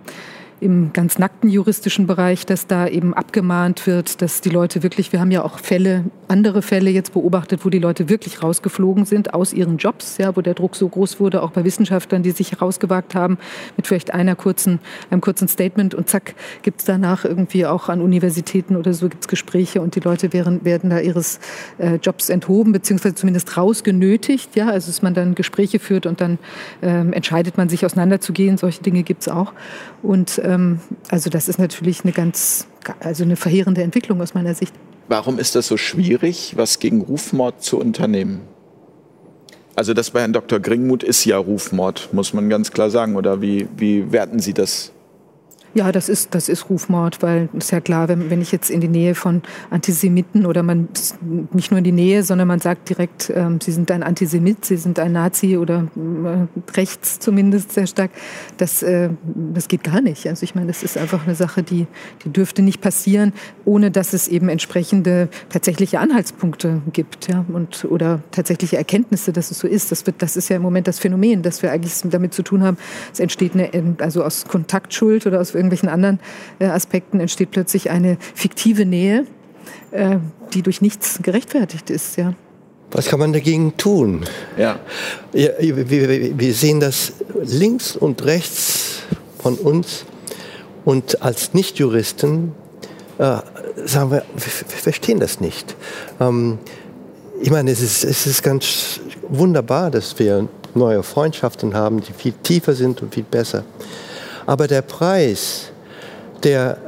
im 0.60 0.92
ganz 0.92 1.18
nackten 1.18 1.50
juristischen 1.50 2.06
Bereich, 2.06 2.46
dass 2.46 2.66
da 2.66 2.88
eben 2.88 3.12
abgemahnt 3.12 3.86
wird, 3.86 4.22
dass 4.22 4.40
die 4.40 4.48
Leute 4.48 4.82
wirklich, 4.82 5.12
wir 5.12 5.20
haben 5.20 5.30
ja 5.30 5.44
auch 5.44 5.58
Fälle, 5.58 6.04
andere 6.28 6.62
Fälle 6.62 6.90
jetzt 6.90 7.12
beobachtet, 7.12 7.64
wo 7.64 7.70
die 7.70 7.78
Leute 7.78 8.08
wirklich 8.08 8.42
rausgeflogen 8.42 9.04
sind 9.04 9.34
aus 9.34 9.52
ihren 9.52 9.76
Jobs, 9.76 10.16
ja, 10.18 10.34
wo 10.34 10.40
der 10.40 10.54
Druck 10.54 10.74
so 10.74 10.88
groß 10.88 11.20
wurde, 11.20 11.42
auch 11.42 11.50
bei 11.50 11.64
Wissenschaftlern, 11.64 12.22
die 12.22 12.30
sich 12.30 12.60
rausgewagt 12.60 13.14
haben, 13.14 13.36
mit 13.76 13.86
vielleicht 13.86 14.14
einer 14.14 14.34
kurzen, 14.34 14.80
einem 15.10 15.20
kurzen 15.20 15.46
Statement 15.46 15.94
und 15.94 16.08
zack, 16.08 16.34
gibt 16.62 16.80
es 16.80 16.86
danach 16.86 17.24
irgendwie 17.24 17.66
auch 17.66 17.88
an 17.88 18.00
Universitäten 18.00 18.76
oder 18.76 18.94
so 18.94 19.08
gibt's 19.08 19.28
Gespräche 19.28 19.82
und 19.82 19.94
die 19.94 20.00
Leute 20.00 20.32
werden, 20.32 20.64
werden 20.64 20.88
da 20.88 21.00
ihres 21.00 21.38
äh, 21.78 21.96
Jobs 21.96 22.30
enthoben, 22.30 22.72
beziehungsweise 22.72 23.14
zumindest 23.14 23.56
rausgenötigt, 23.56 24.56
ja, 24.56 24.68
also 24.68 24.86
dass 24.86 25.02
man 25.02 25.12
dann 25.12 25.34
Gespräche 25.34 25.78
führt 25.78 26.06
und 26.06 26.20
dann 26.20 26.38
ähm, 26.80 27.12
entscheidet 27.12 27.58
man 27.58 27.68
sich 27.68 27.84
auseinanderzugehen, 27.84 28.56
solche 28.56 28.82
Dinge 28.82 29.02
gibt's 29.02 29.28
auch 29.28 29.52
und 30.06 30.40
ähm, 30.44 30.80
also 31.08 31.30
das 31.30 31.48
ist 31.48 31.58
natürlich 31.58 32.04
eine 32.04 32.12
ganz, 32.12 32.66
also 33.00 33.24
eine 33.24 33.36
verheerende 33.36 33.82
Entwicklung 33.82 34.20
aus 34.20 34.34
meiner 34.34 34.54
Sicht. 34.54 34.72
Warum 35.08 35.38
ist 35.38 35.54
das 35.54 35.66
so 35.66 35.76
schwierig, 35.76 36.54
was 36.56 36.78
gegen 36.78 37.02
Rufmord 37.02 37.62
zu 37.62 37.78
unternehmen? 37.78 38.40
Also 39.76 39.92
das 39.92 40.10
bei 40.10 40.20
Herrn 40.20 40.32
Dr. 40.32 40.58
Gringmuth 40.58 41.02
ist 41.02 41.24
ja 41.26 41.36
Rufmord, 41.36 42.08
muss 42.12 42.32
man 42.32 42.48
ganz 42.48 42.72
klar 42.72 42.88
sagen. 42.90 43.14
Oder 43.14 43.42
wie, 43.42 43.68
wie 43.76 44.10
werten 44.10 44.38
Sie 44.38 44.54
das? 44.54 44.90
Ja, 45.76 45.92
das 45.92 46.08
ist, 46.08 46.34
das 46.34 46.48
ist 46.48 46.70
Rufmord, 46.70 47.22
weil 47.22 47.50
ist 47.52 47.70
ja 47.70 47.82
klar, 47.82 48.08
wenn, 48.08 48.30
wenn 48.30 48.40
ich 48.40 48.50
jetzt 48.50 48.70
in 48.70 48.80
die 48.80 48.88
Nähe 48.88 49.14
von 49.14 49.42
Antisemiten 49.68 50.46
oder 50.46 50.62
man 50.62 50.88
nicht 51.52 51.70
nur 51.70 51.76
in 51.76 51.84
die 51.84 51.92
Nähe, 51.92 52.22
sondern 52.22 52.48
man 52.48 52.60
sagt 52.60 52.88
direkt, 52.88 53.30
ähm, 53.36 53.60
sie 53.60 53.72
sind 53.72 53.90
ein 53.90 54.02
Antisemit, 54.02 54.64
sie 54.64 54.78
sind 54.78 54.98
ein 54.98 55.12
Nazi 55.12 55.58
oder 55.58 55.86
äh, 55.94 56.72
rechts 56.72 57.18
zumindest 57.18 57.72
sehr 57.72 57.86
stark, 57.86 58.10
das, 58.56 58.82
äh, 58.82 59.10
das 59.52 59.68
geht 59.68 59.84
gar 59.84 60.00
nicht. 60.00 60.26
Also 60.26 60.44
ich 60.44 60.54
meine, 60.54 60.68
das 60.68 60.82
ist 60.82 60.96
einfach 60.96 61.26
eine 61.26 61.34
Sache, 61.34 61.62
die, 61.62 61.86
die 62.24 62.30
dürfte 62.30 62.62
nicht 62.62 62.80
passieren, 62.80 63.34
ohne 63.66 63.90
dass 63.90 64.14
es 64.14 64.28
eben 64.28 64.48
entsprechende 64.48 65.28
tatsächliche 65.50 66.00
Anhaltspunkte 66.00 66.80
gibt 66.94 67.28
ja, 67.30 67.44
und, 67.52 67.84
oder 67.84 68.20
tatsächliche 68.30 68.78
Erkenntnisse, 68.78 69.30
dass 69.34 69.50
es 69.50 69.58
so 69.58 69.68
ist. 69.68 69.92
Das, 69.92 70.06
wird, 70.06 70.22
das 70.22 70.38
ist 70.38 70.48
ja 70.48 70.56
im 70.56 70.62
Moment 70.62 70.88
das 70.88 70.98
Phänomen, 70.98 71.42
dass 71.42 71.60
wir 71.62 71.70
eigentlich 71.70 71.92
damit 72.04 72.32
zu 72.32 72.42
tun 72.42 72.62
haben, 72.62 72.78
es 73.12 73.20
entsteht 73.20 73.52
eine, 73.52 73.68
also 73.98 74.24
aus 74.24 74.46
Kontaktschuld 74.46 75.26
oder 75.26 75.38
aus 75.38 75.54
irgendwelchen 75.66 75.88
anderen 75.88 76.20
äh, 76.58 76.66
Aspekten 76.66 77.20
entsteht 77.20 77.50
plötzlich 77.50 77.90
eine 77.90 78.18
fiktive 78.34 78.86
Nähe, 78.86 79.26
äh, 79.90 80.16
die 80.54 80.62
durch 80.62 80.80
nichts 80.80 81.20
gerechtfertigt 81.22 81.90
ist. 81.90 82.16
Ja. 82.16 82.34
Was 82.92 83.08
kann 83.08 83.18
man 83.18 83.32
dagegen 83.32 83.76
tun? 83.76 84.24
Ja. 84.56 84.78
ja 85.32 85.50
wir, 85.58 86.38
wir, 86.38 86.54
sehen 86.54 86.80
das 86.80 87.12
links 87.42 87.96
und 87.96 88.24
rechts 88.24 89.00
von 89.38 89.54
uns 89.54 90.04
und 90.84 91.22
als 91.22 91.52
Nichtjuristen 91.52 92.52
äh, 93.18 93.38
sagen 93.84 94.10
wir, 94.10 94.22
wir, 94.34 94.50
verstehen 94.68 95.20
das 95.20 95.40
nicht. 95.40 95.74
Ähm, 96.20 96.58
ich 97.42 97.50
meine, 97.50 97.70
es 97.70 97.80
ist, 97.80 98.04
es 98.04 98.26
ist 98.26 98.42
ganz 98.42 99.00
wunderbar, 99.28 99.90
dass 99.90 100.18
wir 100.18 100.48
neue 100.74 101.02
Freundschaften 101.02 101.74
haben, 101.74 102.00
die 102.00 102.12
viel 102.12 102.32
tiefer 102.42 102.74
sind 102.74 103.02
und 103.02 103.14
viel 103.14 103.24
besser. 103.24 103.64
Aber 104.46 104.68
der 104.68 104.82
Preis, 104.82 105.72
der 106.42 106.78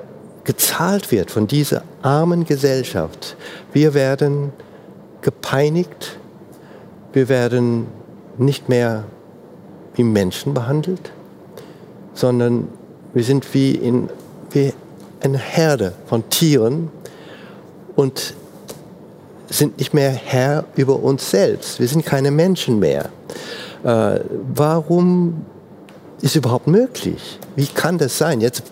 gezahlt 0.45 1.11
wird 1.11 1.31
von 1.31 1.47
dieser 1.47 1.83
armen 2.03 2.45
Gesellschaft, 2.45 3.37
wir 3.73 3.95
werden 3.95 4.53
gepeinigt, 5.21 6.19
wir 7.13 7.29
werden 7.29 7.89
nicht 8.39 8.69
mehr 8.69 9.05
wie 9.95 10.05
Menschen 10.05 10.55
behandelt, 10.55 11.11
sondern 12.15 12.69
wir 13.13 13.25
sind 13.25 13.53
wie, 13.53 13.73
in, 13.73 14.09
wie 14.51 14.73
eine 15.21 15.39
Herde 15.39 15.93
von 16.07 16.29
Tieren 16.31 16.91
und 17.97 18.35
sind 19.51 19.79
nicht 19.79 19.95
mehr 19.95 20.11
Herr 20.11 20.65
über 20.77 21.03
uns 21.03 21.31
selbst. 21.31 21.81
Wir 21.81 21.89
sind 21.89 22.05
keine 22.05 22.31
Menschen 22.31 22.79
mehr. 22.79 23.07
Äh, 23.83 24.21
warum 24.55 25.47
ist 26.21 26.37
überhaupt 26.37 26.67
möglich? 26.67 27.39
Wie 27.57 27.67
kann 27.67 27.99
das 27.99 28.19
sein? 28.19 28.41
Jetzt 28.41 28.63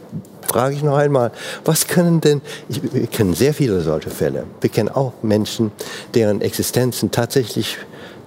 frage 0.46 0.74
ich 0.74 0.82
noch 0.82 0.96
einmal, 0.96 1.32
was 1.64 1.86
können 1.86 2.20
denn, 2.20 2.40
ich, 2.68 2.82
wir 2.82 3.06
kennen 3.06 3.34
sehr 3.34 3.54
viele 3.54 3.80
solche 3.80 4.10
Fälle. 4.10 4.44
Wir 4.60 4.70
kennen 4.70 4.88
auch 4.88 5.12
Menschen, 5.22 5.72
deren 6.14 6.40
Existenzen 6.40 7.10
tatsächlich 7.10 7.78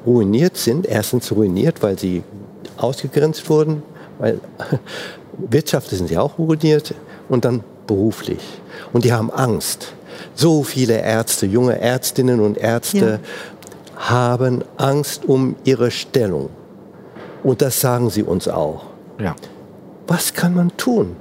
ruiniert 0.06 0.58
sind. 0.58 0.86
Erstens 0.86 1.32
ruiniert, 1.32 1.82
weil 1.82 1.98
sie 1.98 2.24
ausgegrenzt 2.78 3.50
wurden, 3.50 3.84
weil 4.20 4.40
wirtschaftlich 5.38 5.98
sind 5.98 6.08
sie 6.08 6.18
auch 6.18 6.38
ruiniert 6.38 6.94
und 7.30 7.46
dann 7.46 7.64
beruflich. 7.88 8.42
Und 8.94 9.06
die 9.06 9.14
haben 9.14 9.32
Angst. 9.32 9.94
So 10.36 10.64
viele 10.64 11.02
Ärzte, 11.02 11.46
junge 11.46 11.80
Ärztinnen 11.80 12.40
und 12.40 12.58
Ärzte 12.58 13.20
ja. 13.22 14.10
haben 14.10 14.64
Angst 14.78 15.26
um 15.26 15.56
ihre 15.64 15.92
Stellung. 15.92 16.50
Und 17.44 17.62
das 17.62 17.80
sagen 17.80 18.10
sie 18.10 18.24
uns 18.24 18.48
auch. 18.48 18.89
Ja. 19.20 19.36
Was 20.08 20.34
kann 20.34 20.56
man 20.56 20.76
tun? 20.78 21.16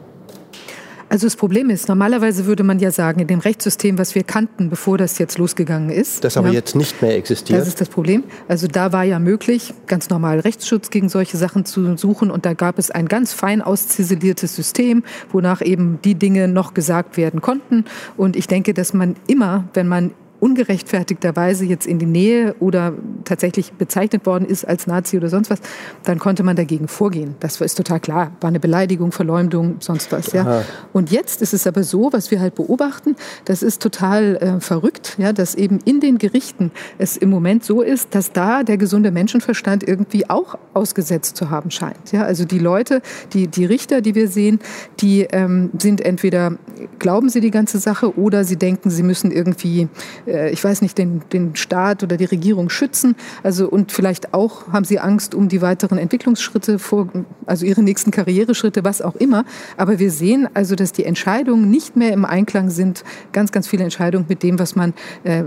Also 1.11 1.26
das 1.26 1.37
Problem 1.37 1.70
ist, 1.70 1.88
normalerweise 1.88 2.44
würde 2.44 2.64
man 2.64 2.78
ja 2.80 2.90
sagen, 2.90 3.20
in 3.20 3.26
dem 3.26 3.38
Rechtssystem, 3.38 3.96
was 3.96 4.14
wir 4.14 4.24
kannten, 4.24 4.68
bevor 4.68 4.98
das 4.98 5.18
jetzt 5.18 5.38
losgegangen 5.38 5.88
ist. 5.88 6.22
Das 6.22 6.37
aber 6.37 6.48
ja, 6.48 6.54
jetzt 6.54 6.76
nicht 6.76 7.00
mehr 7.00 7.16
existiert. 7.16 7.58
Das 7.58 7.66
ist 7.66 7.80
das 7.80 7.88
Problem. 7.88 8.24
Also 8.46 8.66
da 8.66 8.92
war 8.92 9.04
ja 9.04 9.18
möglich, 9.18 9.72
ganz 9.87 10.11
normal 10.11 10.40
Rechtsschutz 10.40 10.90
gegen 10.90 11.08
solche 11.08 11.38
Sachen 11.38 11.64
zu 11.64 11.96
suchen. 11.96 12.30
Und 12.30 12.44
da 12.44 12.52
gab 12.52 12.78
es 12.78 12.90
ein 12.90 13.08
ganz 13.08 13.32
fein 13.32 13.62
ausziseliertes 13.62 14.54
System, 14.54 15.02
wonach 15.32 15.62
eben 15.62 15.98
die 16.04 16.14
Dinge 16.14 16.46
noch 16.46 16.74
gesagt 16.74 17.16
werden 17.16 17.40
konnten. 17.40 17.87
Und 18.18 18.37
ich 18.37 18.46
denke, 18.46 18.74
dass 18.74 18.92
man 18.92 19.16
immer, 19.26 19.64
wenn 19.72 19.88
man 19.88 20.12
ungerechtfertigterweise 20.40 21.64
jetzt 21.64 21.87
in 21.87 21.98
die 21.98 22.07
Nähe 22.07 22.55
oder 22.61 22.94
tatsächlich 23.24 23.72
bezeichnet 23.72 24.27
worden 24.27 24.44
ist 24.44 24.66
als 24.66 24.87
Nazi 24.87 25.16
oder 25.16 25.29
sonst 25.29 25.51
was, 25.51 25.61
dann 26.05 26.18
konnte 26.18 26.42
man 26.42 26.57
dagegen 26.57 26.88
vorgehen. 26.88 27.35
Das 27.40 27.61
ist 27.61 27.74
total 27.74 28.01
klar. 28.01 28.33
War 28.40 28.48
eine 28.48 28.61
Beleidigung, 28.61 29.12
Verleumdung, 29.12 29.77
sonst 29.81 30.12
was. 30.12 30.33
Ja. 30.33 30.64
Und 30.92 31.11
jetzt 31.11 31.42
ist 31.42 31.55
es 31.55 31.66
aber 31.66 31.83
so, 31.83 32.12
was 32.12 32.31
wir 32.31 32.40
halt 32.40 32.55
beobachten, 32.55 33.16
das 33.44 33.62
ist 33.62 33.83
total 33.83 34.37
äh, 34.37 34.61
verrückt, 34.61 35.16
ja, 35.18 35.33
dass 35.33 35.55
eben 35.55 35.81
in 35.85 36.01
den 36.01 36.18
Gerichten 36.18 36.70
es 36.98 37.16
im 37.16 37.31
Moment 37.31 37.64
so 37.64 37.83
ist, 37.83 38.14
dass 38.14 38.33
da 38.33 38.62
der 38.62 38.77
gesunde 38.77 39.11
Menschenverstand 39.11 39.87
irgendwie 39.87 40.29
auch 40.31 40.59
ausgesetzt 40.74 41.37
zu 41.37 41.51
haben 41.51 41.70
scheint. 41.70 42.12
Ja. 42.12 42.22
Also 42.22 42.44
die 42.44 42.59
Leute, 42.59 43.03
die, 43.33 43.48
die 43.48 43.64
Richter, 43.64 44.01
die 44.01 44.14
wir 44.14 44.29
sehen, 44.29 44.61
die 45.01 45.22
ähm, 45.33 45.70
sind 45.79 46.01
entweder, 46.01 46.57
glauben 46.98 47.29
sie 47.29 47.40
die 47.40 47.51
ganze 47.51 47.79
Sache 47.79 48.18
oder 48.18 48.44
sie 48.44 48.57
denken, 48.57 48.90
sie 48.90 49.03
müssen 49.03 49.31
irgendwie 49.31 49.88
äh, 50.28 50.50
ich 50.50 50.62
weiß 50.62 50.82
nicht, 50.82 50.98
den, 50.98 51.22
den 51.32 51.56
Staat 51.56 52.02
oder 52.02 52.16
die 52.16 52.24
Regierung 52.24 52.70
schützen. 52.70 53.16
Also 53.42 53.68
und 53.68 53.92
vielleicht 53.92 54.34
auch 54.34 54.68
haben 54.72 54.84
sie 54.84 54.98
Angst 54.98 55.34
um 55.34 55.48
die 55.48 55.62
weiteren 55.62 55.98
Entwicklungsschritte, 55.98 56.78
vor, 56.78 57.08
also 57.46 57.66
ihre 57.66 57.82
nächsten 57.82 58.10
Karriereschritte, 58.10 58.84
was 58.84 59.02
auch 59.02 59.16
immer. 59.16 59.44
Aber 59.76 59.98
wir 59.98 60.10
sehen 60.10 60.48
also, 60.54 60.74
dass 60.74 60.92
die 60.92 61.04
Entscheidungen 61.04 61.70
nicht 61.70 61.96
mehr 61.96 62.12
im 62.12 62.24
Einklang 62.24 62.70
sind, 62.70 63.04
ganz, 63.32 63.52
ganz 63.52 63.66
viele 63.66 63.84
Entscheidungen 63.84 64.26
mit 64.28 64.42
dem, 64.42 64.58
was 64.58 64.76
man 64.76 64.94
äh, 65.24 65.44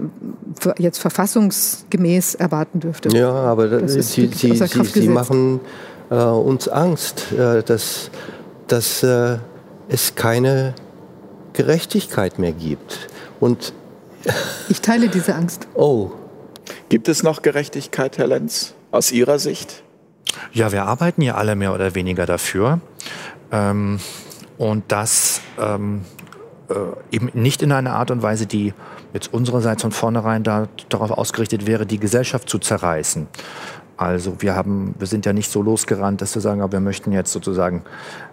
jetzt 0.78 1.00
verfassungsgemäß 1.00 2.36
erwarten 2.36 2.80
dürfte. 2.80 3.10
Ja, 3.16 3.32
aber 3.32 3.68
das 3.68 3.96
ist 3.96 4.14
sie, 4.14 4.28
sie, 4.34 4.56
sie, 4.56 4.84
sie 4.84 5.08
machen 5.08 5.60
äh, 6.10 6.16
uns 6.16 6.68
Angst, 6.68 7.32
äh, 7.32 7.64
dass, 7.64 8.12
dass 8.68 9.04
äh, 9.04 9.38
es 9.88 10.16
keine 10.16 10.74
Gerechtigkeit 11.54 12.40
mehr 12.40 12.54
gibt. 12.54 13.08
Und 13.40 13.74
ich 14.70 14.82
teile 14.82 15.10
diese 15.10 15.36
Angst. 15.36 15.68
Oh. 15.74 16.12
Gibt 16.90 17.08
es 17.08 17.24
noch 17.24 17.42
Gerechtigkeit, 17.42 18.18
Herr 18.18 18.28
Lenz, 18.28 18.74
aus 18.92 19.12
Ihrer 19.12 19.40
Sicht? 19.40 19.84
Ja, 20.54 20.72
wir 20.72 20.84
arbeiten 20.84 21.22
ja 21.22 21.36
alle 21.36 21.56
mehr 21.56 21.74
oder 21.74 21.96
weniger 21.96 22.26
dafür. 22.26 22.80
Ähm, 23.52 24.00
und 24.58 24.84
das 24.90 25.42
ähm, 25.60 26.02
äh, 26.70 27.16
eben 27.16 27.30
nicht 27.34 27.62
in 27.62 27.72
einer 27.72 27.96
Art 27.96 28.12
und 28.12 28.22
Weise, 28.22 28.46
die 28.46 28.74
jetzt 29.14 29.34
unsererseits 29.34 29.82
von 29.82 29.92
vornherein 29.92 30.44
da, 30.44 30.68
darauf 30.90 31.12
ausgerichtet 31.12 31.66
wäre, 31.66 31.86
die 31.86 32.00
Gesellschaft 32.00 32.50
zu 32.50 32.60
zerreißen. 32.60 33.28
Also 34.02 34.42
wir 34.42 34.56
haben, 34.56 34.96
wir 34.98 35.06
sind 35.06 35.28
ja 35.28 35.34
nicht 35.34 35.52
so 35.52 35.62
losgerannt, 35.62 36.22
dass 36.22 36.34
wir 36.34 36.42
sagen, 36.42 36.62
aber 36.62 36.74
wir 36.74 36.80
möchten 36.80 37.12
jetzt 37.12 37.32
sozusagen 37.32 37.84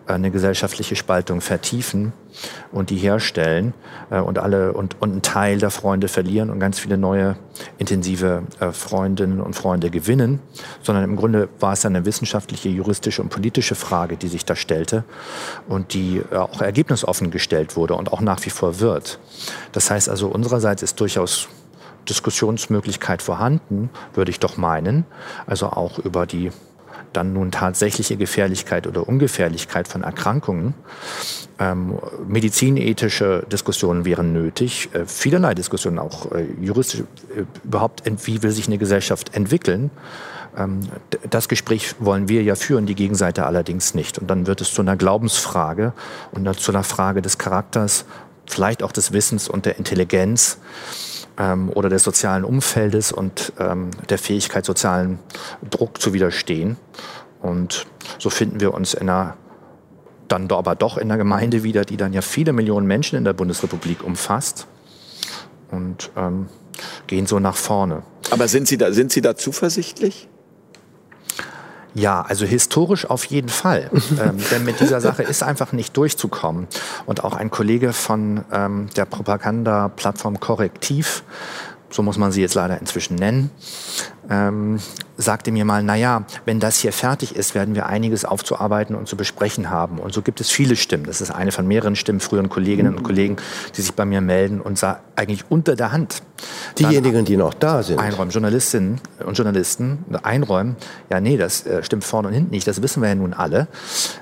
eine 0.06 0.30
gesellschaftliche 0.30 0.96
Spaltung 0.96 1.42
vertiefen 1.42 2.14
und 2.72 2.88
die 2.88 2.96
herstellen 2.96 3.74
äh, 4.08 4.18
und 4.18 4.38
alle 4.38 4.72
und, 4.72 4.96
und 5.00 5.10
einen 5.12 5.22
Teil 5.22 5.58
der 5.58 5.70
Freunde 5.70 6.08
verlieren 6.08 6.48
und 6.48 6.58
ganz 6.58 6.78
viele 6.78 6.96
neue 6.96 7.36
intensive 7.76 8.44
äh, 8.60 8.72
Freundinnen 8.72 9.42
und 9.42 9.54
Freunde 9.54 9.90
gewinnen, 9.90 10.40
sondern 10.82 11.04
im 11.04 11.16
Grunde 11.16 11.50
war 11.60 11.74
es 11.74 11.84
eine 11.84 12.06
wissenschaftliche, 12.06 12.70
juristische 12.70 13.20
und 13.20 13.28
politische 13.28 13.74
Frage, 13.74 14.16
die 14.16 14.28
sich 14.28 14.46
da 14.46 14.56
stellte 14.56 15.04
und 15.68 15.92
die 15.92 16.22
äh, 16.30 16.36
auch 16.36 16.62
ergebnisoffen 16.62 17.30
gestellt 17.30 17.76
wurde 17.76 17.94
und 17.94 18.10
auch 18.10 18.22
nach 18.22 18.42
wie 18.46 18.50
vor 18.50 18.80
wird. 18.80 19.18
Das 19.72 19.90
heißt 19.90 20.08
also, 20.08 20.28
unsererseits 20.28 20.82
ist 20.82 20.98
durchaus 20.98 21.48
Diskussionsmöglichkeit 22.08 23.22
vorhanden, 23.22 23.90
würde 24.14 24.30
ich 24.30 24.40
doch 24.40 24.56
meinen. 24.56 25.04
Also 25.46 25.66
auch 25.66 25.98
über 25.98 26.26
die 26.26 26.50
dann 27.12 27.32
nun 27.32 27.50
tatsächliche 27.50 28.16
Gefährlichkeit 28.16 28.86
oder 28.86 29.08
Ungefährlichkeit 29.08 29.88
von 29.88 30.02
Erkrankungen. 30.02 30.74
Ähm, 31.58 31.98
medizinethische 32.26 33.44
Diskussionen 33.50 34.04
wären 34.04 34.32
nötig, 34.32 34.90
äh, 34.92 35.06
vielerlei 35.06 35.54
Diskussionen, 35.54 35.98
auch 35.98 36.30
äh, 36.32 36.46
juristisch, 36.60 37.00
äh, 37.00 37.44
überhaupt, 37.64 38.02
wie 38.26 38.42
will 38.42 38.50
sich 38.50 38.66
eine 38.66 38.78
Gesellschaft 38.78 39.34
entwickeln. 39.34 39.90
Ähm, 40.56 40.80
das 41.28 41.48
Gespräch 41.48 41.94
wollen 41.98 42.28
wir 42.28 42.42
ja 42.42 42.54
führen, 42.54 42.86
die 42.86 42.94
Gegenseite 42.94 43.46
allerdings 43.46 43.94
nicht. 43.94 44.18
Und 44.18 44.28
dann 44.28 44.46
wird 44.46 44.60
es 44.60 44.72
zu 44.72 44.82
einer 44.82 44.96
Glaubensfrage 44.96 45.92
und 46.32 46.60
zu 46.60 46.72
einer 46.72 46.84
Frage 46.84 47.22
des 47.22 47.38
Charakters, 47.38 48.04
vielleicht 48.46 48.82
auch 48.82 48.92
des 48.92 49.12
Wissens 49.12 49.48
und 49.48 49.66
der 49.66 49.76
Intelligenz 49.78 50.58
ähm, 51.38 51.70
oder 51.74 51.88
des 51.88 52.02
sozialen 52.02 52.44
Umfeldes 52.44 53.12
und 53.12 53.52
ähm, 53.58 53.90
der 54.08 54.18
Fähigkeit, 54.18 54.64
sozialen 54.64 55.18
Druck 55.70 56.00
zu 56.00 56.12
widerstehen. 56.12 56.76
Und 57.40 57.86
so 58.18 58.30
finden 58.30 58.60
wir 58.60 58.74
uns 58.74 58.94
in 58.94 59.08
einer 59.08 59.36
dann 60.28 60.50
aber 60.50 60.74
doch 60.74 60.98
in 60.98 61.10
einer 61.10 61.16
Gemeinde 61.16 61.62
wieder, 61.62 61.86
die 61.86 61.96
dann 61.96 62.12
ja 62.12 62.20
viele 62.20 62.52
Millionen 62.52 62.86
Menschen 62.86 63.16
in 63.16 63.24
der 63.24 63.32
Bundesrepublik 63.32 64.04
umfasst 64.04 64.66
und 65.70 66.10
ähm, 66.16 66.48
gehen 67.06 67.26
so 67.26 67.38
nach 67.38 67.56
vorne. 67.56 68.02
Aber 68.30 68.46
sind 68.46 68.68
Sie 68.68 68.76
da, 68.76 68.92
sind 68.92 69.10
Sie 69.10 69.22
da 69.22 69.36
zuversichtlich? 69.36 70.28
Ja, 71.94 72.22
also 72.22 72.46
historisch 72.46 73.08
auf 73.08 73.24
jeden 73.24 73.48
Fall. 73.48 73.90
ähm, 74.20 74.36
denn 74.50 74.64
mit 74.64 74.80
dieser 74.80 75.00
Sache 75.00 75.22
ist 75.22 75.42
einfach 75.42 75.72
nicht 75.72 75.96
durchzukommen. 75.96 76.66
Und 77.06 77.24
auch 77.24 77.34
ein 77.34 77.50
Kollege 77.50 77.92
von 77.92 78.44
ähm, 78.52 78.88
der 78.96 79.04
Propaganda-Plattform 79.04 80.40
Korrektiv, 80.40 81.22
so 81.90 82.02
muss 82.02 82.18
man 82.18 82.32
sie 82.32 82.42
jetzt 82.42 82.54
leider 82.54 82.78
inzwischen 82.78 83.16
nennen, 83.16 83.50
ähm, 84.30 84.78
sagte 85.16 85.50
mir 85.50 85.64
mal, 85.64 85.82
naja, 85.82 86.24
wenn 86.44 86.60
das 86.60 86.78
hier 86.78 86.92
fertig 86.92 87.34
ist, 87.34 87.54
werden 87.54 87.74
wir 87.74 87.86
einiges 87.86 88.24
aufzuarbeiten 88.24 88.94
und 88.94 89.08
zu 89.08 89.16
besprechen 89.16 89.68
haben. 89.68 89.98
Und 89.98 90.12
so 90.12 90.22
gibt 90.22 90.40
es 90.40 90.50
viele 90.50 90.76
Stimmen. 90.76 91.04
Das 91.04 91.20
ist 91.20 91.30
eine 91.30 91.50
von 91.50 91.66
mehreren 91.66 91.96
Stimmen, 91.96 92.20
früheren 92.20 92.48
Kolleginnen 92.48 92.94
und 92.94 93.02
Kollegen, 93.02 93.36
die 93.76 93.82
sich 93.82 93.94
bei 93.94 94.04
mir 94.04 94.20
melden 94.20 94.60
und 94.60 94.78
eigentlich 95.16 95.44
unter 95.48 95.74
der 95.74 95.92
Hand. 95.92 96.22
Diejenigen, 96.78 97.24
die 97.24 97.36
noch 97.36 97.52
da 97.54 97.82
sind. 97.82 97.98
Einräumen, 97.98 98.30
Journalistinnen 98.30 99.00
und 99.24 99.36
Journalisten 99.36 100.04
einräumen, 100.22 100.76
ja, 101.10 101.20
nee, 101.20 101.36
das 101.36 101.66
äh, 101.66 101.82
stimmt 101.82 102.04
vorne 102.04 102.28
und 102.28 102.34
hinten 102.34 102.50
nicht. 102.50 102.66
Das 102.68 102.80
wissen 102.80 103.02
wir 103.02 103.08
ja 103.08 103.16
nun 103.16 103.32
alle, 103.32 103.66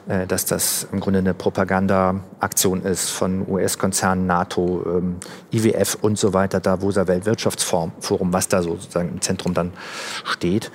äh, 0.09 0.27
dass 0.27 0.47
das 0.47 0.89
im 0.93 1.01
Grunde 1.01 1.19
eine 1.19 1.35
Propagandaaktion 1.35 2.83
ist 2.83 3.11
von 3.11 3.47
US-Konzernen, 3.47 4.27
NATO, 4.27 4.83
ähm, 4.87 5.17
IWF 5.53 5.99
und 6.01 6.19
so 6.19 6.33
weiter, 6.33 6.61
da 6.61 6.81
wo 6.81 6.91
der 6.91 7.07
Weltwirtschaftsforum, 7.07 8.33
was 8.33 8.49
da 8.49 8.63
sozusagen 8.63 9.11
im 9.11 9.21
Zentrum 9.21 9.53
dann 9.53 9.73
steht 10.25 10.71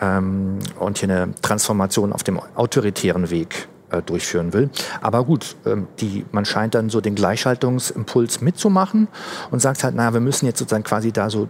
ähm, 0.00 0.58
und 0.78 0.98
hier 0.98 1.10
eine 1.10 1.34
Transformation 1.42 2.12
auf 2.12 2.22
dem 2.22 2.40
autoritären 2.54 3.30
Weg 3.30 3.68
äh, 3.90 4.02
durchführen 4.02 4.52
will. 4.52 4.70
Aber 5.00 5.24
gut, 5.24 5.56
ähm, 5.64 5.86
die, 6.00 6.24
man 6.32 6.44
scheint 6.44 6.74
dann 6.74 6.90
so 6.90 7.00
den 7.00 7.14
Gleichschaltungsimpuls 7.14 8.40
mitzumachen 8.40 9.08
und 9.50 9.60
sagt 9.60 9.84
halt, 9.84 9.94
naja, 9.94 10.12
wir 10.12 10.20
müssen 10.20 10.46
jetzt 10.46 10.58
sozusagen 10.58 10.84
quasi 10.84 11.12
da 11.12 11.30
so 11.30 11.48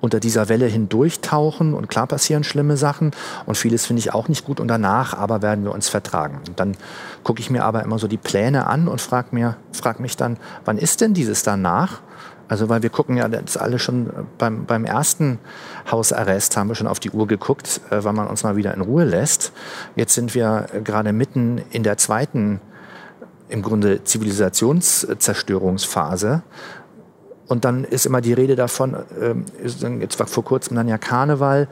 unter 0.00 0.20
dieser 0.20 0.48
Welle 0.48 0.66
hindurchtauchen 0.66 1.74
und 1.74 1.88
klar 1.88 2.06
passieren 2.06 2.44
schlimme 2.44 2.76
Sachen 2.76 3.12
und 3.46 3.56
vieles 3.56 3.86
finde 3.86 4.00
ich 4.00 4.12
auch 4.12 4.28
nicht 4.28 4.44
gut 4.44 4.60
und 4.60 4.68
danach 4.68 5.14
aber 5.14 5.42
werden 5.42 5.64
wir 5.64 5.72
uns 5.72 5.88
vertragen. 5.88 6.40
Und 6.46 6.60
dann 6.60 6.76
gucke 7.24 7.40
ich 7.40 7.50
mir 7.50 7.64
aber 7.64 7.82
immer 7.82 7.98
so 7.98 8.06
die 8.06 8.16
Pläne 8.16 8.66
an 8.66 8.88
und 8.88 9.00
frage 9.00 9.56
frag 9.72 10.00
mich 10.00 10.16
dann, 10.16 10.36
wann 10.64 10.78
ist 10.78 11.00
denn 11.00 11.14
dieses 11.14 11.42
danach? 11.42 12.02
Also 12.48 12.68
weil 12.68 12.82
wir 12.82 12.90
gucken 12.90 13.16
ja 13.16 13.28
das 13.28 13.56
alle 13.56 13.78
schon 13.78 14.10
beim, 14.38 14.66
beim 14.66 14.84
ersten 14.84 15.38
Hausarrest 15.90 16.54
haben 16.56 16.68
wir 16.68 16.74
schon 16.74 16.86
auf 16.86 17.00
die 17.00 17.10
Uhr 17.10 17.26
geguckt, 17.26 17.80
äh, 17.90 18.04
weil 18.04 18.12
man 18.12 18.28
uns 18.28 18.44
mal 18.44 18.56
wieder 18.56 18.74
in 18.74 18.80
Ruhe 18.80 19.04
lässt. 19.04 19.52
Jetzt 19.96 20.14
sind 20.14 20.34
wir 20.34 20.66
gerade 20.84 21.12
mitten 21.12 21.60
in 21.70 21.82
der 21.82 21.96
zweiten 21.96 22.60
im 23.48 23.62
Grunde 23.62 24.04
Zivilisationszerstörungsphase. 24.04 26.42
Und 27.48 27.64
dann 27.64 27.84
ist 27.84 28.06
immer 28.06 28.20
die 28.20 28.32
Rede 28.32 28.56
davon, 28.56 28.96
ähm, 29.20 29.44
jetzt 30.00 30.18
war 30.18 30.26
vor 30.26 30.44
kurzem 30.44 30.74
dann 30.74 30.88
ja 30.88 30.98
Karneval, 30.98 31.68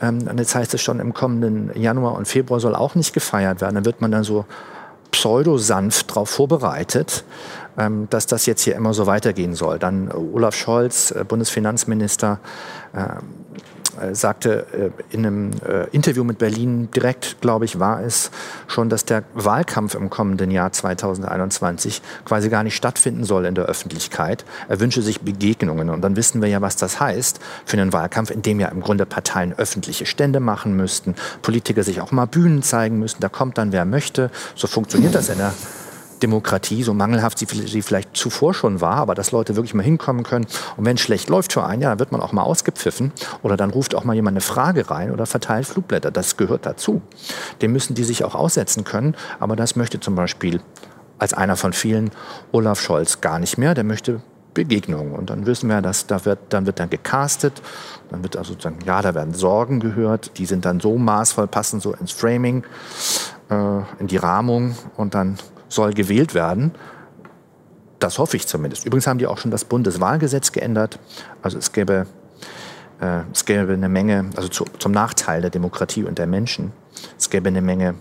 ähm, 0.00 0.28
jetzt 0.36 0.56
heißt 0.56 0.74
es 0.74 0.82
schon, 0.82 0.98
im 0.98 1.14
kommenden 1.14 1.70
Januar 1.80 2.16
und 2.16 2.26
Februar 2.26 2.58
soll 2.58 2.74
auch 2.74 2.96
nicht 2.96 3.12
gefeiert 3.12 3.60
werden. 3.60 3.76
Dann 3.76 3.84
wird 3.84 4.00
man 4.00 4.10
dann 4.10 4.24
so 4.24 4.46
pseudo-sanft 5.12 6.10
darauf 6.10 6.30
vorbereitet. 6.30 7.24
Ähm, 7.78 8.06
dass 8.10 8.26
das 8.26 8.44
jetzt 8.44 8.62
hier 8.62 8.76
immer 8.76 8.92
so 8.92 9.06
weitergehen 9.06 9.54
soll. 9.54 9.78
Dann 9.78 10.08
äh, 10.08 10.14
Olaf 10.14 10.54
Scholz, 10.54 11.10
äh, 11.10 11.24
Bundesfinanzminister, 11.26 12.38
äh, 12.92 14.14
sagte 14.14 14.90
in 15.10 15.26
einem 15.26 15.50
Interview 15.92 16.24
mit 16.24 16.38
Berlin 16.38 16.90
direkt, 16.90 17.42
glaube 17.42 17.66
ich, 17.66 17.78
war 17.78 18.02
es 18.02 18.30
schon, 18.66 18.88
dass 18.88 19.04
der 19.04 19.22
Wahlkampf 19.34 19.94
im 19.94 20.08
kommenden 20.08 20.50
Jahr 20.50 20.72
2021 20.72 22.00
quasi 22.24 22.48
gar 22.48 22.62
nicht 22.62 22.74
stattfinden 22.74 23.24
soll 23.24 23.44
in 23.44 23.54
der 23.54 23.66
Öffentlichkeit. 23.66 24.46
Er 24.70 24.80
wünsche 24.80 25.02
sich 25.02 25.20
Begegnungen. 25.20 25.90
Und 25.90 26.00
dann 26.00 26.16
wissen 26.16 26.40
wir 26.40 26.48
ja, 26.48 26.62
was 26.62 26.76
das 26.76 27.00
heißt 27.00 27.38
für 27.66 27.76
einen 27.76 27.92
Wahlkampf, 27.92 28.30
in 28.30 28.40
dem 28.40 28.60
ja 28.60 28.68
im 28.68 28.80
Grunde 28.80 29.04
Parteien 29.04 29.52
öffentliche 29.58 30.06
Stände 30.06 30.40
machen 30.40 30.74
müssten, 30.74 31.14
Politiker 31.42 31.82
sich 31.82 32.00
auch 32.00 32.12
mal 32.12 32.26
Bühnen 32.26 32.62
zeigen 32.62 32.98
müssten. 32.98 33.20
Da 33.20 33.28
kommt 33.28 33.58
dann, 33.58 33.72
wer 33.72 33.84
möchte. 33.84 34.30
So 34.54 34.68
funktioniert 34.68 35.14
das 35.14 35.28
in 35.28 35.36
der 35.36 35.52
Demokratie, 36.22 36.82
so 36.82 36.94
mangelhaft 36.94 37.38
sie, 37.38 37.46
vielleicht 37.46 38.16
zuvor 38.16 38.54
schon 38.54 38.80
war, 38.80 38.96
aber 38.96 39.14
dass 39.14 39.32
Leute 39.32 39.56
wirklich 39.56 39.74
mal 39.74 39.82
hinkommen 39.82 40.22
können. 40.22 40.46
Und 40.76 40.84
wenn 40.84 40.96
es 40.96 41.02
schlecht 41.02 41.28
läuft 41.28 41.52
für 41.52 41.64
einen, 41.64 41.82
ja, 41.82 41.90
dann 41.90 41.98
wird 41.98 42.12
man 42.12 42.20
auch 42.20 42.32
mal 42.32 42.42
ausgepfiffen 42.42 43.12
oder 43.42 43.56
dann 43.56 43.70
ruft 43.70 43.94
auch 43.94 44.04
mal 44.04 44.14
jemand 44.14 44.34
eine 44.34 44.40
Frage 44.40 44.90
rein 44.90 45.10
oder 45.10 45.26
verteilt 45.26 45.66
Flugblätter. 45.66 46.10
Das 46.10 46.36
gehört 46.36 46.66
dazu. 46.66 47.02
Dem 47.60 47.72
müssen 47.72 47.94
die 47.94 48.04
sich 48.04 48.24
auch 48.24 48.34
aussetzen 48.34 48.84
können. 48.84 49.16
Aber 49.40 49.56
das 49.56 49.76
möchte 49.76 50.00
zum 50.00 50.14
Beispiel 50.14 50.60
als 51.18 51.34
einer 51.34 51.56
von 51.56 51.72
vielen 51.72 52.10
Olaf 52.52 52.80
Scholz 52.80 53.20
gar 53.20 53.38
nicht 53.38 53.58
mehr. 53.58 53.74
Der 53.74 53.84
möchte 53.84 54.20
Begegnungen. 54.54 55.14
Und 55.14 55.30
dann 55.30 55.46
wissen 55.46 55.68
wir, 55.68 55.80
dass 55.82 56.06
da 56.06 56.24
wird, 56.24 56.38
dann 56.50 56.66
wird 56.66 56.78
dann 56.78 56.90
gecastet, 56.90 57.62
dann 58.10 58.22
wird 58.22 58.36
also 58.36 58.52
sozusagen, 58.52 58.78
ja, 58.84 59.00
da 59.02 59.14
werden 59.14 59.34
Sorgen 59.34 59.80
gehört, 59.80 60.38
die 60.38 60.46
sind 60.46 60.64
dann 60.64 60.80
so 60.80 60.98
maßvoll, 60.98 61.46
passen 61.46 61.80
so 61.80 61.94
ins 61.94 62.12
Framing, 62.12 62.64
äh, 63.50 63.78
in 63.98 64.08
die 64.08 64.18
Rahmung 64.18 64.76
und 64.96 65.14
dann 65.14 65.38
soll 65.72 65.92
gewählt 65.92 66.34
werden. 66.34 66.72
Das 67.98 68.18
hoffe 68.18 68.36
ich 68.36 68.46
zumindest. 68.46 68.84
Übrigens 68.84 69.06
haben 69.06 69.18
die 69.18 69.26
auch 69.26 69.38
schon 69.38 69.50
das 69.50 69.64
Bundeswahlgesetz 69.64 70.52
geändert. 70.52 70.98
Also 71.40 71.58
es 71.58 71.72
gäbe, 71.72 72.06
äh, 73.00 73.20
es 73.32 73.44
gäbe 73.44 73.72
eine 73.72 73.88
Menge, 73.88 74.30
also 74.36 74.48
zu, 74.48 74.64
zum 74.78 74.92
Nachteil 74.92 75.40
der 75.40 75.50
Demokratie 75.50 76.04
und 76.04 76.18
der 76.18 76.26
Menschen, 76.26 76.72
es 77.18 77.30
gäbe 77.30 77.48
eine 77.48 77.62
Menge 77.62 77.94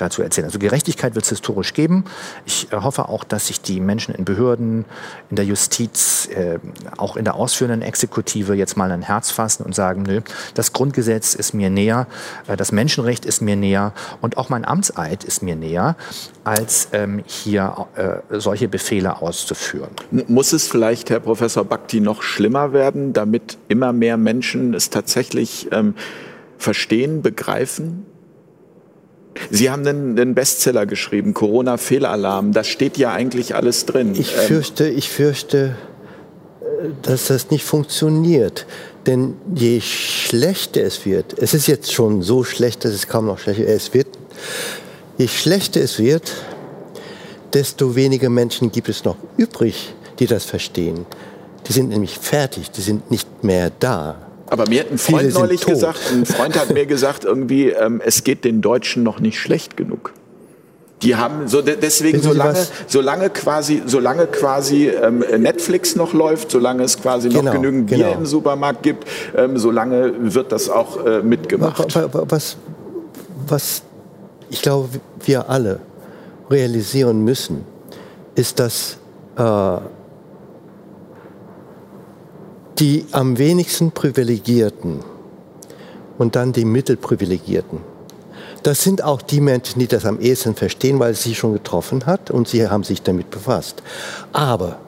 dazu 0.00 0.22
erzählen. 0.22 0.46
Also 0.46 0.58
Gerechtigkeit 0.58 1.14
wird 1.14 1.24
es 1.24 1.30
historisch 1.30 1.74
geben. 1.74 2.04
Ich 2.44 2.72
äh, 2.72 2.76
hoffe 2.76 3.08
auch, 3.08 3.24
dass 3.24 3.48
sich 3.48 3.60
die 3.60 3.80
Menschen 3.80 4.14
in 4.14 4.24
Behörden, 4.24 4.84
in 5.30 5.36
der 5.36 5.44
Justiz, 5.44 6.28
äh, 6.34 6.58
auch 6.96 7.16
in 7.16 7.24
der 7.24 7.34
ausführenden 7.34 7.82
Exekutive 7.82 8.54
jetzt 8.54 8.76
mal 8.76 8.90
ein 8.90 9.02
Herz 9.02 9.30
fassen 9.30 9.64
und 9.64 9.74
sagen, 9.74 10.02
nö, 10.02 10.20
das 10.54 10.72
Grundgesetz 10.72 11.34
ist 11.34 11.54
mir 11.54 11.70
näher, 11.70 12.06
äh, 12.46 12.56
das 12.56 12.72
Menschenrecht 12.72 13.24
ist 13.24 13.40
mir 13.40 13.56
näher 13.56 13.92
und 14.20 14.36
auch 14.36 14.48
mein 14.48 14.64
Amtseid 14.64 15.24
ist 15.24 15.42
mir 15.42 15.56
näher, 15.56 15.96
als 16.44 16.88
ähm, 16.92 17.22
hier 17.26 17.86
äh, 17.96 18.38
solche 18.38 18.68
Befehle 18.68 19.20
auszuführen. 19.20 19.90
Muss 20.10 20.52
es 20.52 20.66
vielleicht, 20.66 21.10
Herr 21.10 21.20
Professor 21.20 21.64
Bakti, 21.64 22.00
noch 22.00 22.22
schlimmer 22.22 22.72
werden, 22.72 23.12
damit 23.12 23.58
immer 23.68 23.92
mehr 23.92 24.16
Menschen 24.16 24.74
es 24.74 24.90
tatsächlich 24.90 25.68
ähm, 25.72 25.94
verstehen, 26.58 27.22
begreifen? 27.22 28.06
Sie 29.50 29.70
haben 29.70 29.86
einen, 29.86 30.18
einen 30.18 30.34
Bestseller 30.34 30.86
geschrieben, 30.86 31.34
Corona-Fehlalarm. 31.34 32.52
Da 32.52 32.64
steht 32.64 32.98
ja 32.98 33.12
eigentlich 33.12 33.54
alles 33.54 33.86
drin. 33.86 34.14
Ich 34.14 34.34
ähm, 34.34 34.40
fürchte, 34.46 34.88
ich 34.88 35.08
fürchte, 35.08 35.76
äh, 36.60 36.88
dass 37.02 37.28
das 37.28 37.50
nicht 37.50 37.64
funktioniert. 37.64 38.66
Denn 39.06 39.36
je 39.54 39.80
schlechter 39.80 40.82
es 40.82 41.06
wird, 41.06 41.38
es 41.38 41.54
ist 41.54 41.66
jetzt 41.66 41.92
schon 41.92 42.22
so 42.22 42.44
schlecht, 42.44 42.84
dass 42.84 42.92
es 42.92 43.08
kaum 43.08 43.26
noch 43.26 43.38
schlechter 43.38 43.66
es 43.66 43.94
wird, 43.94 44.08
je 45.16 45.26
schlechter 45.26 45.80
es 45.80 45.98
wird, 45.98 46.32
desto 47.54 47.94
weniger 47.94 48.28
Menschen 48.28 48.70
gibt 48.70 48.88
es 48.88 49.04
noch 49.04 49.16
übrig, 49.36 49.94
die 50.18 50.26
das 50.26 50.44
verstehen. 50.44 51.06
Die 51.66 51.72
sind 51.72 51.88
nämlich 51.88 52.18
fertig, 52.18 52.70
die 52.70 52.82
sind 52.82 53.10
nicht 53.10 53.42
mehr 53.42 53.70
da. 53.80 54.29
Aber 54.50 54.68
mir 54.68 54.80
hat 54.80 54.90
ein 54.90 54.98
Freund 54.98 55.32
neulich 55.32 55.60
tot. 55.60 55.70
gesagt, 55.74 56.00
ein 56.12 56.26
Freund 56.26 56.58
hat 56.58 56.72
mir 56.74 56.84
gesagt, 56.84 57.24
irgendwie, 57.24 57.68
ähm, 57.68 58.02
es 58.04 58.24
geht 58.24 58.44
den 58.44 58.60
Deutschen 58.60 59.02
noch 59.02 59.20
nicht 59.20 59.38
schlecht 59.38 59.76
genug. 59.76 60.12
Die 61.02 61.16
haben 61.16 61.48
so 61.48 61.62
deswegen 61.62 62.20
solange, 62.20 62.66
solange 62.86 63.30
quasi, 63.30 63.82
solange 63.86 64.26
quasi 64.26 64.88
ähm, 64.88 65.24
Netflix 65.38 65.96
noch 65.96 66.12
läuft, 66.12 66.50
solange 66.50 66.82
es 66.82 67.00
quasi 67.00 67.30
genau, 67.30 67.42
noch 67.42 67.52
genügend 67.52 67.86
Bier 67.86 67.98
genau. 67.98 68.18
im 68.18 68.26
Supermarkt 68.26 68.82
gibt, 68.82 69.06
ähm, 69.34 69.56
solange 69.56 70.12
wird 70.34 70.52
das 70.52 70.68
auch 70.68 71.06
äh, 71.06 71.22
mitgemacht. 71.22 71.82
Was, 72.12 72.58
was 73.46 73.82
ich 74.50 74.60
glaube, 74.60 74.88
wir 75.24 75.48
alle 75.48 75.80
realisieren 76.50 77.24
müssen, 77.24 77.64
ist, 78.34 78.58
dass 78.60 78.98
äh, 79.38 79.76
die 82.80 83.04
am 83.12 83.36
wenigsten 83.38 83.92
Privilegierten 83.92 85.00
und 86.18 86.34
dann 86.34 86.52
die 86.52 86.64
Mittelprivilegierten. 86.64 87.80
Das 88.62 88.82
sind 88.82 89.04
auch 89.04 89.22
die 89.22 89.40
Menschen, 89.40 89.78
die 89.78 89.86
das 89.86 90.04
am 90.04 90.20
ehesten 90.20 90.54
verstehen, 90.54 90.98
weil 90.98 91.12
es 91.12 91.22
sie 91.22 91.34
schon 91.34 91.52
getroffen 91.52 92.06
hat 92.06 92.30
und 92.30 92.48
sie 92.48 92.68
haben 92.68 92.84
sich 92.84 93.02
damit 93.02 93.30
befasst. 93.30 93.82
Aber 94.32 94.78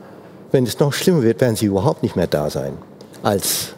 wenn 0.50 0.64
es 0.66 0.78
noch 0.78 0.92
schlimmer 0.92 1.22
wird, 1.22 1.40
werden 1.40 1.56
sie 1.56 1.66
überhaupt 1.66 2.02
nicht 2.02 2.16
mehr 2.16 2.26
da 2.26 2.50
sein 2.50 2.74
als 3.22 3.74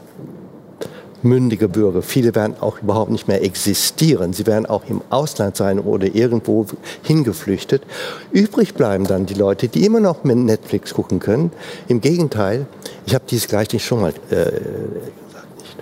mündige 1.24 1.68
Bürger. 1.68 2.02
Viele 2.02 2.34
werden 2.34 2.56
auch 2.60 2.80
überhaupt 2.82 3.10
nicht 3.10 3.26
mehr 3.26 3.42
existieren. 3.42 4.32
Sie 4.32 4.46
werden 4.46 4.66
auch 4.66 4.82
im 4.88 5.02
Ausland 5.10 5.56
sein 5.56 5.78
oder 5.80 6.14
irgendwo 6.14 6.66
hingeflüchtet. 7.02 7.82
Übrig 8.30 8.74
bleiben 8.74 9.04
dann 9.06 9.26
die 9.26 9.34
Leute, 9.34 9.68
die 9.68 9.84
immer 9.84 10.00
noch 10.00 10.24
mit 10.24 10.36
Netflix 10.36 10.94
gucken 10.94 11.20
können. 11.20 11.50
Im 11.88 12.00
Gegenteil, 12.00 12.66
ich 13.06 13.14
habe 13.14 13.24
dies 13.28 13.48
gleich 13.48 13.72
nicht 13.72 13.84
schon 13.84 14.00
mal 14.00 14.12
äh, 14.30 14.34
gesagt. 14.34 15.58
Nicht. 15.58 15.76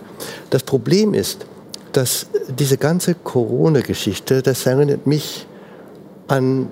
Das 0.50 0.62
Problem 0.62 1.14
ist, 1.14 1.46
dass 1.92 2.26
diese 2.58 2.78
ganze 2.78 3.14
Corona-Geschichte, 3.14 4.42
das 4.42 4.64
erinnert 4.66 5.06
mich 5.06 5.46
an, 6.28 6.68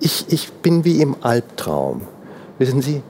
ich, 0.00 0.24
ich 0.28 0.52
bin 0.52 0.84
wie 0.84 1.00
im 1.00 1.16
Albtraum. 1.20 2.02
Wissen 2.58 2.82
Sie, 2.82 3.02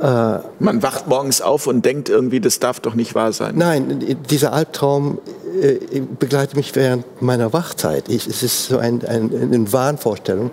äh, 0.00 0.38
Man 0.58 0.82
wacht 0.82 1.06
morgens 1.06 1.40
auf 1.40 1.66
und 1.66 1.84
denkt 1.84 2.08
irgendwie, 2.08 2.40
das 2.40 2.58
darf 2.58 2.80
doch 2.80 2.94
nicht 2.94 3.14
wahr 3.14 3.32
sein. 3.32 3.54
Nein, 3.56 4.16
dieser 4.28 4.52
Albtraum 4.52 5.18
äh, 5.60 6.00
begleitet 6.00 6.56
mich 6.56 6.74
während 6.74 7.22
meiner 7.22 7.52
Wachzeit. 7.52 8.08
Ich, 8.08 8.26
es 8.26 8.42
ist 8.42 8.66
so 8.66 8.78
ein, 8.78 9.04
ein, 9.06 9.30
eine 9.34 9.72
Wahnvorstellung. 9.72 10.50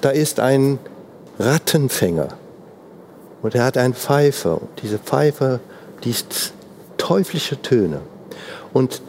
Da 0.00 0.10
ist 0.10 0.40
ein 0.40 0.78
Rattenfänger 1.38 2.28
und 3.42 3.54
er 3.54 3.64
hat 3.64 3.76
einen 3.76 3.94
Pfeifer. 3.94 4.60
Und 4.60 4.70
diese 4.82 4.98
Pfeife, 4.98 5.60
die 6.04 6.10
ist 6.10 6.52
teuflische 6.96 7.60
Töne. 7.60 8.00
Und 8.72 9.02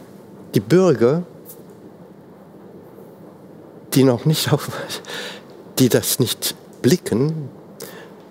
die 0.54 0.60
Bürger, 0.60 1.22
die 3.94 4.04
noch 4.04 4.24
nicht 4.24 4.52
auf, 4.52 4.68
die 5.78 5.88
das 5.88 6.18
nicht 6.18 6.54
blicken, 6.82 7.48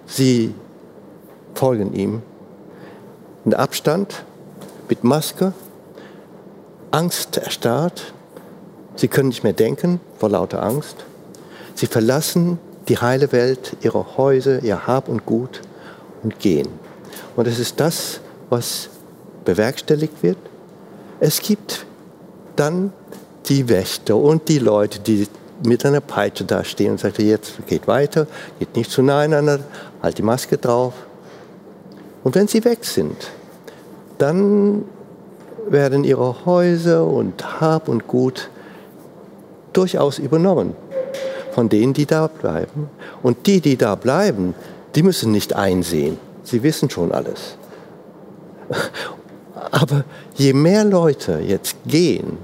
sie 0.06 0.54
folgen 1.56 1.94
ihm. 1.94 2.22
In 3.46 3.54
Abstand, 3.54 4.24
mit 4.90 5.04
Maske, 5.04 5.54
Angst 6.92 7.38
erstarrt. 7.38 8.14
Sie 8.96 9.08
können 9.08 9.30
nicht 9.30 9.44
mehr 9.44 9.54
denken 9.54 10.00
vor 10.18 10.30
lauter 10.30 10.64
Angst. 10.64 10.96
Sie 11.74 11.88
verlassen 11.88 12.60
die 12.88 12.98
heile 12.98 13.32
Welt, 13.32 13.76
ihre 13.82 14.18
Häuser, 14.18 14.64
ihr 14.64 14.88
Hab 14.88 15.10
und 15.10 15.26
Gut 15.26 15.62
und 16.24 16.40
gehen. 16.40 16.68
Und 17.36 17.48
es 17.48 17.60
ist 17.60 17.80
das, 17.80 18.22
was 18.50 18.90
bewerkstelligt 19.44 20.24
wird. 20.24 20.38
Es 21.20 21.42
gibt 21.42 21.86
dann 22.56 22.94
die 23.48 23.68
Wächter 23.70 24.16
und 24.16 24.48
die 24.50 24.60
Leute, 24.60 25.00
die 25.00 25.28
mit 25.64 25.86
einer 25.86 26.02
Peitsche 26.02 26.44
da 26.44 26.64
stehen 26.64 26.92
und 26.92 27.00
sagen, 27.00 27.26
jetzt 27.26 27.66
geht 27.68 27.88
weiter, 27.88 28.28
geht 28.60 28.76
nicht 28.76 28.92
zu 28.92 29.02
nah 29.02 29.20
einander, 29.20 29.60
halt 30.02 30.18
die 30.18 30.24
Maske 30.24 30.58
drauf. 30.58 30.94
Und 32.26 32.34
wenn 32.34 32.48
sie 32.48 32.66
weg 32.66 32.84
sind, 32.84 33.30
dann 34.18 34.84
werden 35.70 36.04
ihre 36.04 36.44
Häuser 36.48 37.06
und 37.06 37.62
Hab 37.62 37.88
und 37.88 38.08
Gut 38.08 38.50
durchaus 39.74 40.18
übernommen 40.18 40.76
von 41.54 41.70
denen, 41.70 41.94
die 41.94 42.08
da 42.08 42.26
bleiben. 42.26 42.90
Und 43.22 43.46
die, 43.46 43.62
die 43.62 43.78
da 43.78 43.94
bleiben, 43.94 44.56
die 44.96 45.04
müssen 45.04 45.32
nicht 45.32 45.56
einsehen. 45.56 46.18
Sie 46.44 46.64
wissen 46.64 46.90
schon 46.90 47.12
alles. 47.12 47.58
Aber 49.72 50.04
je 50.34 50.54
mehr 50.54 50.84
Leute 50.84 51.42
jetzt 51.46 51.76
gehen, 51.86 52.40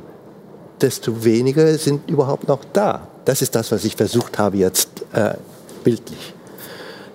desto 0.80 1.24
weniger 1.24 1.76
sind 1.80 2.08
überhaupt 2.08 2.48
noch 2.48 2.63
da. 2.72 3.08
Das 3.26 3.41
ist 3.41 3.56
das, 3.56 3.72
was 3.72 3.84
ich 3.84 3.96
versucht 3.96 4.38
habe 4.38 4.58
jetzt 4.58 4.89
äh, 5.13 5.34
bildlich. 5.84 6.36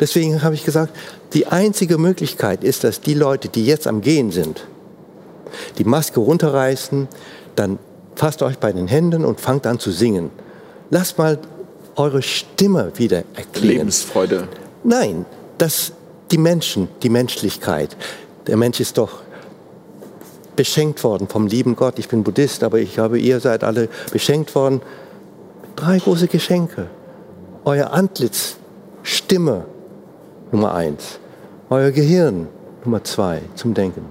Deswegen 0.01 0.43
habe 0.43 0.55
ich 0.55 0.65
gesagt, 0.65 0.95
die 1.33 1.47
einzige 1.47 1.99
Möglichkeit 1.99 2.65
ist, 2.65 2.85
dass 2.85 3.01
die 3.01 3.15
Leute, 3.15 3.49
die 3.49 3.65
jetzt 3.65 3.87
am 3.87 4.01
Gehen 4.01 4.31
sind, 4.31 4.67
die 5.79 5.85
Maske 5.85 6.21
runterreißen, 6.21 7.09
dann 7.55 7.79
fasst 8.15 8.43
euch 8.43 8.59
bei 8.59 8.73
den 8.73 8.89
Händen 8.89 9.25
und 9.25 9.41
fangt 9.41 9.67
an 9.67 9.79
zu 9.79 9.91
singen. 9.91 10.31
Lasst 10.91 11.19
mal 11.19 11.39
eure 11.97 12.23
Stimme 12.23 12.93
wieder 12.97 13.25
erklingen. 13.35 13.79
Lebensfreude. 13.79 14.49
Nein, 14.85 15.25
das, 15.59 15.93
die 16.31 16.39
Menschen, 16.39 16.89
die 17.03 17.09
Menschlichkeit. 17.09 17.97
Der 18.47 18.57
Mensch 18.57 18.81
ist 18.81 18.99
doch 18.99 19.23
beschenkt 20.55 21.05
worden 21.05 21.29
vom 21.29 21.47
lieben 21.47 21.77
Gott. 21.77 21.99
Ich 21.99 22.09
bin 22.09 22.23
Buddhist, 22.23 22.63
aber 22.63 22.79
ich 22.79 22.99
habe, 22.99 23.19
ihr 23.19 23.41
seid 23.41 23.65
alle 23.65 23.89
beschenkt 24.11 24.55
worden. 24.55 24.81
Drei 25.75 25.99
große 25.99 26.29
Geschenke. 26.29 26.87
Euer 27.65 27.93
Antlitz, 27.93 28.57
Stimme, 29.03 29.67
Nummer 30.53 30.75
eins. 30.75 31.19
Euer 31.71 31.91
Gehirn, 31.91 32.49
Nummer 32.85 33.03
zwei, 33.05 33.43
zum 33.55 33.75
Denken. 33.75 34.07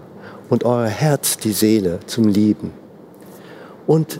Und 0.49 0.63
euer 0.63 0.87
Herz, 0.87 1.37
die 1.37 1.53
Seele, 1.53 1.99
zum 2.05 2.27
Lieben. 2.27 2.71
Und 3.87 4.19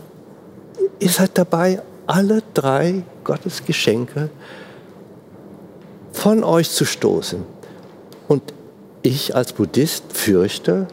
ihr 0.99 1.09
seid 1.09 1.37
dabei, 1.37 1.81
alle 2.07 2.41
drei 2.53 3.03
Gottes 3.23 3.65
Geschenke 3.65 4.29
von 6.11 6.43
euch 6.43 6.69
zu 6.69 6.85
stoßen. 6.85 7.43
Und 8.27 8.41
ich 9.01 9.35
als 9.35 9.53
Buddhist 9.53 10.05
fürchte, 10.13 10.87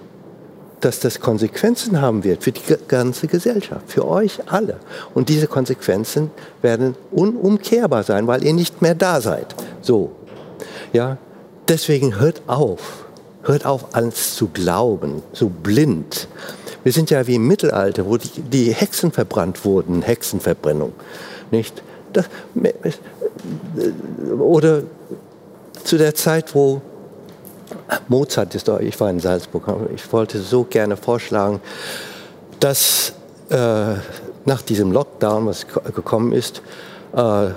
dass 0.80 0.98
das 0.98 1.20
Konsequenzen 1.20 2.00
haben 2.00 2.24
wird 2.24 2.42
für 2.42 2.50
die 2.50 2.60
ganze 2.88 3.28
Gesellschaft, 3.28 3.90
für 3.90 4.06
euch 4.06 4.40
alle. 4.46 4.80
Und 5.14 5.28
diese 5.28 5.46
Konsequenzen 5.46 6.30
werden 6.60 6.96
unumkehrbar 7.12 8.02
sein, 8.02 8.26
weil 8.26 8.44
ihr 8.44 8.52
nicht 8.52 8.82
mehr 8.82 8.94
da 8.94 9.20
seid. 9.20 9.54
So. 9.80 10.12
Ja, 10.92 11.18
deswegen 11.68 12.18
hört 12.18 12.42
auf. 12.46 13.06
Hört 13.44 13.66
auf, 13.66 13.94
alles 13.94 14.36
zu 14.36 14.48
glauben, 14.48 15.22
so 15.32 15.48
blind. 15.48 16.28
Wir 16.84 16.92
sind 16.92 17.10
ja 17.10 17.26
wie 17.26 17.36
im 17.36 17.46
Mittelalter, 17.46 18.06
wo 18.06 18.16
die, 18.16 18.28
die 18.28 18.72
Hexen 18.72 19.10
verbrannt 19.10 19.64
wurden, 19.64 20.02
Hexenverbrennung. 20.02 20.92
Nicht? 21.50 21.82
Das, 22.12 22.26
oder 24.38 24.82
zu 25.82 25.98
der 25.98 26.14
Zeit, 26.14 26.54
wo 26.54 26.82
Mozart 28.08 28.54
ist, 28.54 28.68
ich 28.68 29.00
war 29.00 29.10
in 29.10 29.18
Salzburg, 29.18 29.64
ich 29.94 30.12
wollte 30.12 30.40
so 30.40 30.64
gerne 30.64 30.96
vorschlagen, 30.96 31.60
dass 32.60 33.14
äh, 33.48 33.94
nach 34.44 34.62
diesem 34.62 34.92
Lockdown, 34.92 35.46
was 35.46 35.66
gekommen 35.66 36.32
ist, 36.32 36.62
äh, 37.14 37.48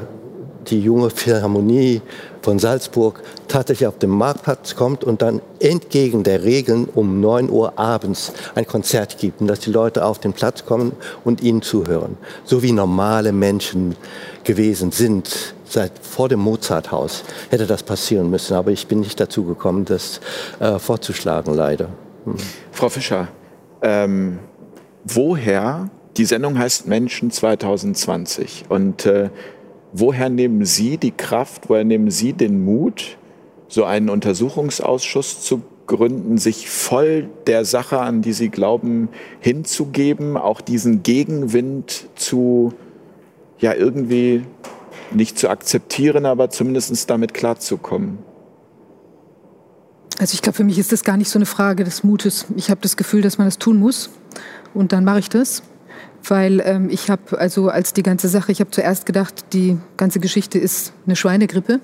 die 0.68 0.80
junge 0.80 1.10
Philharmonie 1.10 2.02
von 2.46 2.60
Salzburg 2.60 3.24
tatsächlich 3.48 3.88
auf 3.88 3.98
den 3.98 4.12
Marktplatz 4.12 4.76
kommt 4.76 5.04
und 5.04 5.24
dann 5.24 5.42
entgegen 5.60 6.24
der 6.24 6.44
Regeln 6.44 6.86
um 6.86 7.20
9 7.20 7.50
Uhr 7.50 7.80
abends 7.80 8.34
ein 8.54 8.68
Konzert 8.68 9.18
gibt 9.18 9.42
und 9.42 9.48
dass 9.48 9.62
die 9.62 9.72
Leute 9.72 10.06
auf 10.06 10.20
den 10.20 10.32
Platz 10.32 10.64
kommen 10.64 10.92
und 11.24 11.42
ihnen 11.42 11.64
zuhören. 11.64 12.18
So 12.44 12.62
wie 12.62 12.72
normale 12.72 13.32
Menschen 13.32 13.96
gewesen 14.44 14.92
sind. 14.92 15.56
Seit 15.68 15.94
vor 16.00 16.30
dem 16.30 16.40
Mozarthaus 16.40 17.24
hätte 17.50 17.66
das 17.66 17.82
passieren 17.82 18.30
müssen, 18.30 18.54
aber 18.54 18.70
ich 18.70 18.86
bin 18.86 19.00
nicht 19.00 19.20
dazu 19.20 19.44
gekommen, 19.44 19.84
das 19.86 20.22
äh, 20.60 20.78
vorzuschlagen, 20.78 21.56
leider. 21.56 21.90
Hm. 22.26 22.36
Frau 22.72 22.90
Fischer, 22.90 23.28
ähm, 23.82 24.38
woher, 25.04 25.90
die 26.16 26.26
Sendung 26.26 26.60
heißt 26.60 26.86
Menschen 26.86 27.32
2020 27.32 28.66
und 28.70 29.08
äh, 29.08 29.32
woher 29.94 30.30
nehmen 30.30 30.66
Sie 30.66 30.98
die 30.98 31.12
Kraft, 31.12 31.70
woher 31.70 31.84
nehmen 31.84 32.12
Sie 32.12 32.34
den 32.34 32.64
Mut, 32.64 33.18
so 33.68 33.84
einen 33.84 34.10
Untersuchungsausschuss 34.10 35.42
zu 35.42 35.62
gründen, 35.88 36.38
sich 36.38 36.70
voll 36.70 37.30
der 37.48 37.66
Sache, 37.66 38.00
an 38.00 38.22
die 38.22 38.34
Sie 38.34 38.50
glauben, 38.50 39.10
hinzugeben, 39.40 40.38
auch 40.38 40.62
diesen 40.62 41.04
Gegenwind 41.04 42.08
zu 42.16 42.74
ja 43.60 43.74
irgendwie 43.74 44.44
nicht 45.12 45.38
zu 45.38 45.50
akzeptieren, 45.50 46.26
aber 46.26 46.50
zumindest 46.50 47.10
damit 47.10 47.34
klarzukommen? 47.34 48.20
Also 50.18 50.34
ich 50.34 50.42
glaube, 50.42 50.56
für 50.56 50.64
mich 50.64 50.80
ist 50.80 50.92
das 50.92 51.04
gar 51.04 51.18
nicht 51.18 51.30
so 51.30 51.38
eine 51.38 51.46
Frage 51.46 51.84
des 51.84 52.04
Mutes. 52.04 52.46
Ich 52.56 52.70
habe 52.70 52.82
das 52.82 52.96
Gefühl, 52.96 53.22
dass 53.22 53.38
man 53.38 53.48
das 53.48 53.58
tun 53.58 53.80
muss 53.80 54.10
und 54.74 54.92
dann 54.92 55.04
mache 55.04 55.20
ich 55.20 55.30
das. 55.30 55.62
Weil 56.28 56.62
ähm, 56.66 56.90
ich 56.90 57.10
habe, 57.10 57.38
also 57.38 57.70
als 57.70 57.94
die 57.94 58.04
ganze 58.04 58.28
Sache, 58.28 58.52
ich 58.52 58.60
habe 58.60 58.72
zuerst 58.72 59.06
gedacht, 59.06 59.54
die 59.54 59.78
ganze 59.98 60.20
Geschichte 60.20 60.58
ist 60.58 60.94
eine 61.06 61.16
Schweinegrippe. 61.16 61.80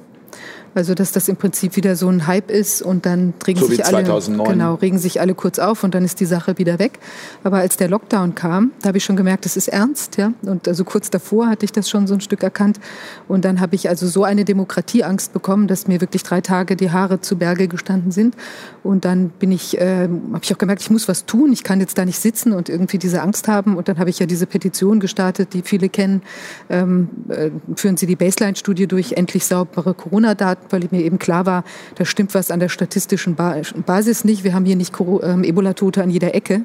Also 0.74 0.94
dass 0.94 1.12
das 1.12 1.28
im 1.28 1.36
Prinzip 1.36 1.76
wieder 1.76 1.96
so 1.96 2.08
ein 2.10 2.28
Hype 2.28 2.50
ist 2.50 2.82
und 2.82 3.06
dann 3.06 3.34
regen 3.46 3.60
so 3.60 3.68
sich 3.68 3.86
alle 3.86 4.04
genau 4.04 4.76
regen 4.76 4.98
sich 4.98 5.20
alle 5.20 5.36
kurz 5.36 5.60
auf 5.60 5.84
und 5.84 5.94
dann 5.94 6.06
ist 6.06 6.20
die 6.20 6.26
Sache 6.26 6.58
wieder 6.58 6.80
weg. 6.80 7.00
Aber 7.44 7.58
als 7.58 7.78
der 7.78 7.90
Lockdown 7.90 8.36
kam, 8.36 8.72
da 8.82 8.90
habe 8.90 8.98
ich 8.98 9.04
schon 9.04 9.16
gemerkt, 9.16 9.46
das 9.46 9.58
ist 9.58 9.68
ernst, 9.68 10.18
ja. 10.18 10.34
Und 10.44 10.68
also 10.68 10.84
kurz 10.84 11.10
davor 11.10 11.48
hatte 11.48 11.66
ich 11.66 11.72
das 11.72 11.90
schon 11.90 12.08
so 12.08 12.14
ein 12.14 12.22
Stück 12.22 12.44
erkannt 12.44 12.80
und 13.28 13.46
dann 13.46 13.60
habe 13.60 13.76
ich 13.76 13.90
also 13.90 14.08
so 14.08 14.24
eine 14.24 14.46
Demokratieangst 14.46 15.34
bekommen, 15.34 15.68
dass 15.68 15.88
mir 15.88 16.02
wirklich 16.02 16.24
drei 16.24 16.42
Tage 16.42 16.76
die 16.76 16.92
Haare 16.92 17.22
zu 17.22 17.38
Berge 17.38 17.68
gestanden 17.68 18.12
sind. 18.12 18.36
Und 18.84 19.06
dann 19.06 19.30
bin 19.30 19.52
ich, 19.52 19.80
äh, 19.80 20.08
habe 20.08 20.42
ich 20.42 20.54
auch 20.54 20.58
gemerkt, 20.58 20.82
ich 20.82 20.90
muss 20.90 21.08
was 21.08 21.26
tun. 21.26 21.52
Ich 21.54 21.64
kann 21.64 21.80
jetzt 21.80 21.98
da 21.98 22.06
nicht 22.06 22.20
sitzen 22.20 22.52
und 22.52 22.70
irgendwie 22.70 22.98
diese 22.98 23.22
Angst 23.22 23.48
haben. 23.48 23.78
Und 23.78 23.88
dann 23.88 24.00
habe 24.00 24.10
ich 24.10 24.20
ja 24.20 24.26
diese 24.26 24.46
Petition 24.46 25.00
gestartet, 25.00 25.54
die 25.54 25.62
viele 25.62 25.90
kennen. 25.90 26.22
Ähm, 26.70 27.10
äh, 27.30 27.52
führen 27.76 27.98
Sie 27.98 28.08
die 28.08 28.16
Baseline-Studie 28.16 28.88
durch, 28.88 29.14
endlich 29.14 29.46
saubere 29.46 29.94
Corona-Daten 29.94 30.61
weil 30.70 30.84
mir 30.92 31.02
eben 31.02 31.20
klar 31.20 31.46
war, 31.46 31.64
da 31.96 32.06
stimmt 32.06 32.34
was 32.34 32.52
an 32.52 32.60
der 32.60 32.70
statistischen 32.70 33.36
Basis 33.36 34.24
nicht. 34.24 34.44
Wir 34.44 34.54
haben 34.54 34.66
hier 34.66 34.76
nicht 34.76 34.94
ähm, 35.00 35.44
Ebola-Tote 35.44 36.04
an 36.04 36.10
jeder 36.10 36.36
Ecke. 36.36 36.64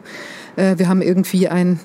Äh, 0.56 0.78
wir 0.78 0.88
haben 0.88 1.02
irgendwie 1.02 1.48
ein 1.48 1.80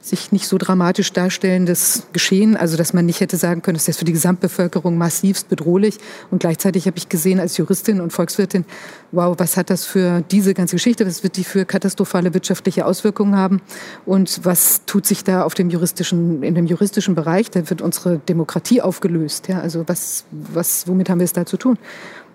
sich 0.00 0.32
nicht 0.32 0.46
so 0.48 0.56
dramatisch 0.56 1.12
darstellendes 1.12 2.04
Geschehen, 2.12 2.56
also 2.56 2.76
dass 2.76 2.92
man 2.94 3.04
nicht 3.04 3.20
hätte 3.20 3.36
sagen 3.36 3.60
können, 3.60 3.76
das 3.76 3.86
ist 3.86 3.98
für 3.98 4.04
die 4.04 4.12
Gesamtbevölkerung 4.12 4.96
massivst 4.96 5.48
bedrohlich. 5.48 5.98
Und 6.30 6.40
gleichzeitig 6.40 6.86
habe 6.86 6.96
ich 6.96 7.08
gesehen 7.08 7.38
als 7.38 7.56
Juristin 7.58 8.00
und 8.00 8.12
Volkswirtin, 8.12 8.64
wow, 9.12 9.34
was 9.38 9.56
hat 9.56 9.68
das 9.68 9.84
für 9.84 10.22
diese 10.30 10.54
ganze 10.54 10.76
Geschichte, 10.76 11.06
was 11.06 11.22
wird 11.22 11.36
die 11.36 11.44
für 11.44 11.66
katastrophale 11.66 12.32
wirtschaftliche 12.32 12.86
Auswirkungen 12.86 13.36
haben 13.36 13.60
und 14.06 14.40
was 14.44 14.84
tut 14.86 15.06
sich 15.06 15.22
da 15.22 15.44
auf 15.44 15.54
dem 15.54 15.68
juristischen, 15.68 16.42
in 16.42 16.54
dem 16.54 16.66
juristischen 16.66 17.14
Bereich, 17.14 17.50
da 17.50 17.68
wird 17.68 17.82
unsere 17.82 18.18
Demokratie 18.18 18.80
aufgelöst. 18.80 19.48
Ja, 19.48 19.60
also 19.60 19.84
was, 19.86 20.24
was, 20.30 20.88
womit 20.88 21.10
haben 21.10 21.18
wir 21.18 21.24
es 21.24 21.34
da 21.34 21.44
zu 21.44 21.58
tun? 21.58 21.78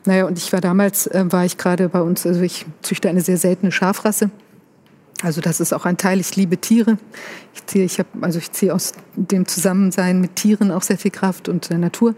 Naja, 0.06 0.26
und 0.28 0.38
ich 0.38 0.54
war 0.54 0.62
damals, 0.62 1.08
äh, 1.08 1.26
war 1.32 1.46
ich 1.46 1.58
gerade 1.58 1.90
bei 1.90 2.02
uns, 2.02 2.28
also 2.28 2.42
ich 2.42 2.68
züchte 2.84 3.10
eine 3.10 3.22
sehr 3.22 3.38
seltene 3.38 3.72
Schafrasse 3.72 4.30
Also 5.22 5.40
das 5.40 5.62
ist 5.62 5.74
auch 5.74 5.86
ein 5.86 5.98
Teil. 5.98 6.20
Ich 6.20 6.36
liebe 6.36 6.58
Tiere. 6.58 6.98
Ich 7.54 7.66
ziehe, 7.68 7.86
ich 7.86 8.00
habe, 8.00 8.10
also 8.20 8.38
ich 8.38 8.52
ziehe 8.52 8.74
aus 8.74 8.92
dem 9.16 9.48
Zusammensein 9.48 10.20
mit 10.20 10.36
Tieren 10.36 10.72
auch 10.72 10.82
sehr 10.82 10.98
viel 10.98 11.12
Kraft 11.12 11.48
und 11.48 11.70
der 11.70 11.78
Natur. 11.78 12.16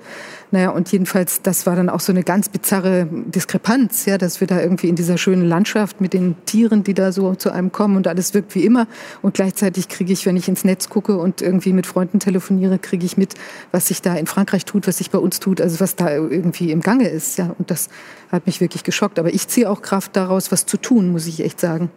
Naja, 0.50 0.72
und 0.72 0.92
jedenfalls, 0.92 1.44
das 1.44 1.68
war 1.68 1.76
dann 1.76 1.90
auch 1.90 2.00
so 2.00 2.12
eine 2.12 2.24
ganz 2.24 2.50
bizarre 2.50 3.08
Diskrepanz, 3.12 4.06
ja, 4.06 4.18
dass 4.18 4.40
wir 4.40 4.48
da 4.48 4.60
irgendwie 4.60 4.90
in 4.90 4.96
dieser 4.96 5.20
schönen 5.20 5.48
Landschaft 5.48 6.02
mit 6.02 6.14
den 6.14 6.36
Tieren, 6.46 6.84
die 6.84 6.96
da 6.96 7.12
so 7.12 7.36
zu 7.36 7.52
einem 7.52 7.72
kommen 7.72 7.98
und 7.98 8.08
alles 8.08 8.34
wirkt 8.34 8.56
wie 8.56 8.66
immer. 8.66 8.88
Und 9.22 9.36
gleichzeitig 9.36 9.90
kriege 9.90 10.12
ich, 10.12 10.26
wenn 10.26 10.36
ich 10.36 10.48
ins 10.48 10.64
Netz 10.64 10.90
gucke 10.90 11.18
und 11.18 11.44
irgendwie 11.44 11.74
mit 11.74 11.86
Freunden 11.86 12.20
telefoniere, 12.20 12.80
kriege 12.80 13.06
ich 13.06 13.16
mit, 13.16 13.36
was 13.72 13.90
sich 13.90 14.02
da 14.02 14.16
in 14.16 14.26
Frankreich 14.26 14.66
tut, 14.66 14.88
was 14.88 14.98
sich 14.98 15.12
bei 15.12 15.20
uns 15.20 15.40
tut, 15.40 15.62
also 15.62 15.80
was 15.80 15.96
da 15.96 16.10
irgendwie 16.10 16.72
im 16.72 16.82
Gange 16.82 17.10
ist, 17.10 17.38
ja. 17.38 17.54
Und 17.60 17.70
das 17.70 17.90
hat 18.32 18.48
mich 18.48 18.60
wirklich 18.60 18.84
geschockt. 18.84 19.20
Aber 19.20 19.34
ich 19.34 19.48
ziehe 19.48 19.70
auch 19.70 19.84
Kraft 19.84 20.16
daraus, 20.16 20.52
was 20.52 20.66
zu 20.66 20.78
tun, 20.78 21.12
muss 21.12 21.28
ich 21.28 21.42
echt 21.42 21.60
sagen. 21.60 21.92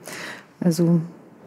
Also 0.63 1.01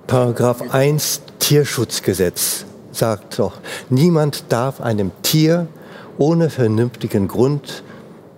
Paragraph 0.07 0.73
1 0.73 1.21
Tierschutzgesetz 1.37 2.65
sagt 2.91 3.37
doch, 3.37 3.53
niemand 3.89 4.45
darf 4.49 4.81
einem 4.81 5.11
Tier 5.21 5.67
ohne 6.17 6.49
vernünftigen 6.49 7.27
Grund, 7.27 7.83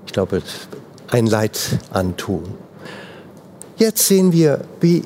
ich 0.06 0.12
glaube, 0.12 0.42
ein 1.12 1.28
Leid 1.28 1.80
antun. 1.92 2.44
Jetzt 3.78 4.06
sehen 4.08 4.34
wir, 4.34 4.66
wie 4.82 5.04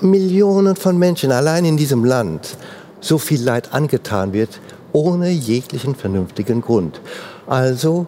Millionen 0.00 0.74
von 0.74 0.98
Menschen 0.98 1.30
allein 1.30 1.64
in 1.64 1.76
diesem 1.76 2.04
Land 2.04 2.56
so 3.00 3.18
viel 3.18 3.42
Leid 3.42 3.72
angetan 3.72 4.32
wird, 4.32 4.60
ohne 4.92 5.30
jeglichen 5.30 5.94
vernünftigen 5.94 6.62
Grund. 6.62 7.00
Also 7.46 8.06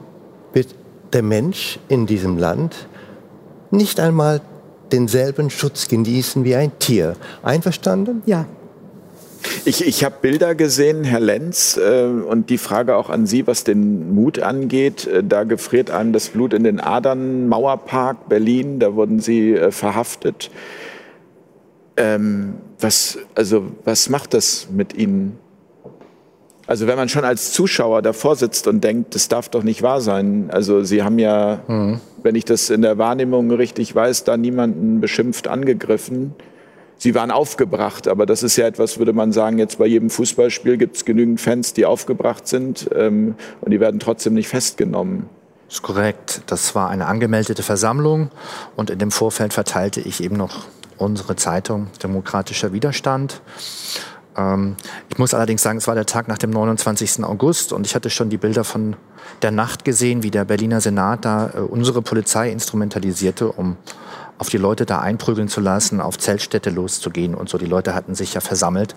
wird 0.52 0.74
der 1.12 1.22
Mensch 1.22 1.78
in 1.88 2.06
diesem 2.06 2.38
Land 2.38 2.88
nicht 3.70 4.00
einmal 4.00 4.40
denselben 4.92 5.50
Schutz 5.50 5.88
genießen 5.88 6.44
wie 6.44 6.54
ein 6.54 6.78
Tier. 6.78 7.16
Einverstanden? 7.42 8.22
Ja. 8.26 8.46
Ich, 9.64 9.86
ich 9.86 10.04
habe 10.04 10.16
Bilder 10.20 10.54
gesehen, 10.54 11.04
Herr 11.04 11.20
Lenz, 11.20 11.76
äh, 11.76 12.04
und 12.04 12.50
die 12.50 12.58
Frage 12.58 12.96
auch 12.96 13.10
an 13.10 13.26
Sie, 13.26 13.46
was 13.46 13.64
den 13.64 14.14
Mut 14.14 14.40
angeht. 14.40 15.06
Äh, 15.06 15.22
da 15.24 15.44
gefriert 15.44 15.90
einem 15.90 16.12
das 16.12 16.28
Blut 16.28 16.52
in 16.52 16.64
den 16.64 16.80
Adern. 16.80 17.48
Mauerpark, 17.48 18.28
Berlin, 18.28 18.78
da 18.80 18.94
wurden 18.94 19.20
Sie 19.20 19.52
äh, 19.52 19.70
verhaftet. 19.70 20.50
Ähm, 21.96 22.54
was, 22.80 23.18
also, 23.34 23.66
was 23.84 24.08
macht 24.08 24.34
das 24.34 24.68
mit 24.70 24.94
Ihnen? 24.94 25.38
Also 26.66 26.88
wenn 26.88 26.96
man 26.96 27.08
schon 27.08 27.24
als 27.24 27.52
Zuschauer 27.52 28.02
davor 28.02 28.34
sitzt 28.34 28.66
und 28.66 28.82
denkt, 28.82 29.14
das 29.14 29.28
darf 29.28 29.48
doch 29.48 29.62
nicht 29.62 29.82
wahr 29.82 30.00
sein. 30.00 30.50
Also 30.50 30.82
Sie 30.82 31.02
haben 31.02 31.18
ja, 31.18 31.60
mhm. 31.68 32.00
Wenn 32.26 32.34
ich 32.34 32.44
das 32.44 32.70
in 32.70 32.82
der 32.82 32.98
Wahrnehmung 32.98 33.52
richtig 33.52 33.94
weiß, 33.94 34.24
da 34.24 34.36
niemanden 34.36 35.00
beschimpft 35.00 35.46
angegriffen. 35.46 36.34
Sie 36.98 37.14
waren 37.14 37.30
aufgebracht, 37.30 38.08
aber 38.08 38.26
das 38.26 38.42
ist 38.42 38.56
ja 38.56 38.66
etwas, 38.66 38.98
würde 38.98 39.12
man 39.12 39.30
sagen, 39.30 39.58
jetzt 39.58 39.78
bei 39.78 39.86
jedem 39.86 40.10
Fußballspiel 40.10 40.76
gibt 40.76 40.96
es 40.96 41.04
genügend 41.04 41.40
Fans, 41.40 41.72
die 41.72 41.86
aufgebracht 41.86 42.48
sind 42.48 42.90
ähm, 42.96 43.36
und 43.60 43.70
die 43.70 43.78
werden 43.78 44.00
trotzdem 44.00 44.34
nicht 44.34 44.48
festgenommen. 44.48 45.28
Das 45.68 45.76
ist 45.76 45.82
korrekt. 45.82 46.42
Das 46.46 46.74
war 46.74 46.90
eine 46.90 47.06
angemeldete 47.06 47.62
Versammlung 47.62 48.30
und 48.74 48.90
in 48.90 48.98
dem 48.98 49.12
Vorfeld 49.12 49.52
verteilte 49.52 50.00
ich 50.00 50.20
eben 50.20 50.36
noch 50.36 50.64
unsere 50.98 51.36
Zeitung 51.36 51.86
Demokratischer 52.02 52.72
Widerstand. 52.72 53.40
Ähm, 54.36 54.76
ich 55.08 55.18
muss 55.18 55.34
allerdings 55.34 55.62
sagen, 55.62 55.78
es 55.78 55.86
war 55.86 55.94
der 55.94 56.06
Tag 56.06 56.28
nach 56.28 56.38
dem 56.38 56.50
29. 56.50 57.24
August 57.24 57.72
und 57.72 57.86
ich 57.86 57.94
hatte 57.94 58.10
schon 58.10 58.30
die 58.30 58.36
Bilder 58.36 58.64
von 58.64 58.96
der 59.42 59.50
Nacht 59.50 59.84
gesehen, 59.84 60.22
wie 60.22 60.30
der 60.30 60.44
Berliner 60.44 60.80
Senat 60.80 61.24
da 61.24 61.50
äh, 61.54 61.60
unsere 61.60 62.02
Polizei 62.02 62.50
instrumentalisierte, 62.50 63.50
um 63.50 63.76
auf 64.38 64.50
die 64.50 64.58
Leute 64.58 64.84
da 64.84 65.00
einprügeln 65.00 65.48
zu 65.48 65.60
lassen, 65.60 66.00
auf 66.00 66.18
Zeltstädte 66.18 66.70
loszugehen 66.70 67.34
und 67.34 67.48
so. 67.48 67.56
Die 67.58 67.66
Leute 67.66 67.94
hatten 67.94 68.14
sich 68.14 68.34
ja 68.34 68.40
versammelt, 68.40 68.94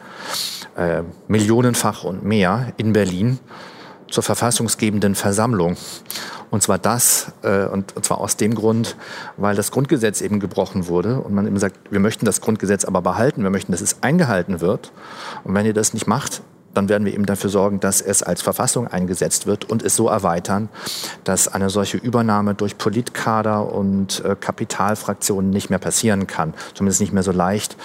äh, 0.76 1.04
millionenfach 1.28 2.04
und 2.04 2.24
mehr 2.24 2.74
in 2.78 2.94
Berlin 2.94 3.40
zur 4.12 4.24
verfassungsgebenden 4.24 5.16
Versammlung. 5.16 5.78
Und 6.52 6.64
zwar 6.64 6.80
das, 6.80 7.32
äh, 7.44 7.66
und, 7.66 7.96
und 7.96 8.06
zwar 8.06 8.20
aus 8.20 8.38
dem 8.38 8.56
Grund, 8.56 8.96
weil 9.38 9.56
das 9.56 9.72
Grundgesetz 9.72 10.22
eben 10.22 10.40
gebrochen 10.40 10.88
wurde 10.88 11.20
und 11.20 11.34
man 11.34 11.46
eben 11.46 11.60
sagt, 11.60 11.78
wir 11.92 12.00
möchten 12.00 12.26
das 12.26 12.42
Grundgesetz 12.42 12.86
aber 12.86 13.02
behalten, 13.02 13.44
wir 13.44 13.52
möchten, 13.52 13.72
dass 13.72 13.82
es 13.82 14.02
eingehalten 14.02 14.62
wird. 14.62 14.92
Und 15.44 15.54
wenn 15.54 15.66
ihr 15.66 15.74
das 15.74 15.94
nicht 15.94 16.08
macht, 16.08 16.42
dann 16.74 16.90
werden 16.90 17.06
wir 17.06 17.14
eben 17.14 17.26
dafür 17.26 17.50
sorgen, 17.50 17.80
dass 17.80 18.02
es 18.02 18.24
als 18.24 18.42
Verfassung 18.42 18.88
eingesetzt 18.88 19.48
wird 19.48 19.70
und 19.70 19.84
es 19.84 19.96
so 19.96 20.08
erweitern, 20.08 20.70
dass 21.24 21.48
eine 21.48 21.70
solche 21.70 21.98
Übernahme 21.98 22.54
durch 22.54 22.78
Politkader 22.78 23.74
und 23.74 24.24
äh, 24.24 24.36
Kapitalfraktionen 24.40 25.50
nicht 25.50 25.70
mehr 25.70 25.80
passieren 25.80 26.28
kann. 26.28 26.54
Zumindest 26.74 27.02
nicht 27.02 27.14
mehr 27.14 27.24
so 27.24 27.32
leicht. 27.32 27.76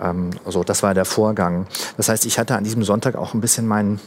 Ähm, 0.00 0.30
so, 0.46 0.64
das 0.64 0.82
war 0.82 0.94
der 0.94 1.04
Vorgang. 1.04 1.66
Das 1.96 2.08
heißt, 2.08 2.26
ich 2.26 2.38
hatte 2.38 2.56
an 2.56 2.64
diesem 2.64 2.82
Sonntag 2.82 3.16
auch 3.16 3.34
ein 3.34 3.40
bisschen 3.40 3.66
meinen, 3.66 4.00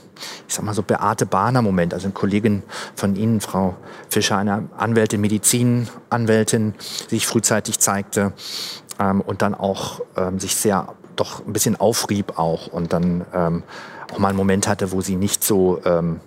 ich 0.47 0.53
sag 0.55 0.63
mal 0.63 0.73
so 0.73 0.83
Beate 0.83 1.25
Bahner 1.25 1.61
Moment. 1.61 1.93
Also 1.93 2.05
eine 2.05 2.13
Kollegin 2.13 2.63
von 2.95 3.15
Ihnen, 3.15 3.41
Frau 3.41 3.75
Fischer, 4.09 4.37
eine 4.37 4.69
Anwältin, 4.77 5.21
Medizinanwältin, 5.21 6.75
die 7.09 7.15
sich 7.15 7.27
frühzeitig 7.27 7.79
zeigte 7.79 8.33
ähm, 8.99 9.21
und 9.21 9.41
dann 9.41 9.55
auch 9.55 10.01
ähm, 10.15 10.39
sich 10.39 10.55
sehr 10.55 10.87
doch 11.19 11.45
ein 11.45 11.53
bisschen 11.53 11.79
aufrieb 11.79 12.37
auch 12.37 12.67
und 12.67 12.93
dann 12.93 13.25
ähm, 13.33 13.63
auch 14.11 14.19
mal 14.19 14.29
einen 14.29 14.37
Moment 14.37 14.67
hatte, 14.67 14.91
wo 14.91 15.01
sie 15.01 15.15
nicht 15.15 15.43
so, 15.43 15.81
ähm, 15.85 16.19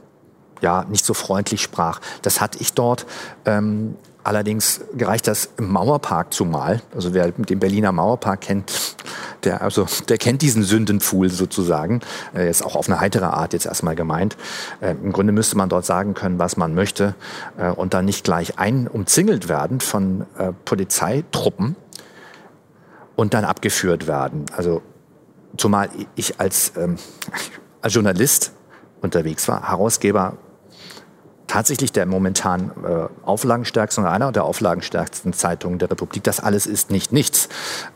ja, 0.61 0.85
nicht 0.85 1.05
so 1.05 1.15
freundlich 1.15 1.63
sprach. 1.63 2.01
Das 2.23 2.41
hatte 2.41 2.59
ich 2.61 2.73
dort. 2.75 3.07
Ähm, 3.45 3.97
allerdings 4.25 4.81
gereicht 4.95 5.27
das 5.27 5.51
im 5.57 5.71
Mauerpark 5.73 6.33
zumal. 6.33 6.81
Also 6.95 7.15
wer 7.15 7.31
den 7.31 7.59
Berliner 7.59 7.93
Mauerpark 7.93 8.41
kennt, 8.43 8.97
der, 9.45 9.63
also, 9.63 9.87
der 10.09 10.19
kennt 10.19 10.43
diesen 10.43 10.63
Sündenpfuhl 10.63 11.29
sozusagen. 11.29 12.01
Äh, 12.35 12.49
ist 12.49 12.65
auch 12.65 12.77
auf 12.77 12.89
eine 12.89 13.01
heitere 13.01 13.27
Art 13.27 13.53
jetzt 13.53 13.67
erstmal 13.67 13.97
gemeint. 13.97 14.37
Äh, 14.81 14.93
Im 14.93 15.13
Grunde 15.13 15.33
müsste 15.33 15.57
man 15.57 15.69
dort 15.69 15.85
sagen 15.85 16.15
können, 16.15 16.39
was 16.39 16.57
man 16.57 16.75
möchte 16.75 17.15
äh, 17.59 17.71
und 17.71 17.95
dann 17.95 18.05
nicht 18.05 18.25
gleich 18.25 18.59
ein 18.59 18.87
umzingelt 18.87 19.49
werden 19.49 19.81
von 19.81 20.27
äh, 20.39 20.53
Polizeitruppen 20.65 21.77
und 23.17 23.35
dann 23.35 23.45
abgeführt 23.45 24.07
werden. 24.07 24.47
Also 24.57 24.83
zumal 25.57 25.89
ich 26.15 26.41
als 26.41 26.73
ähm, 26.77 26.97
als 27.81 27.95
Journalist 27.95 28.53
unterwegs 29.01 29.49
war, 29.49 29.69
Herausgeber 29.69 30.39
tatsächlich 31.53 31.93
der 31.93 32.07
momentan 32.07 32.71
äh, 32.83 33.27
auflagenstärksten 33.27 34.05
oder 34.05 34.13
einer 34.15 34.33
der 34.33 34.45
auflagenstärksten 34.45 35.35
Zeitungen 35.35 35.79
der 35.79 35.91
Republik. 35.91 36.25
Das 36.25 36.41
alles 36.41 36.67
ist 36.67 36.91
nicht 36.91 37.13
nichts. 37.13 37.51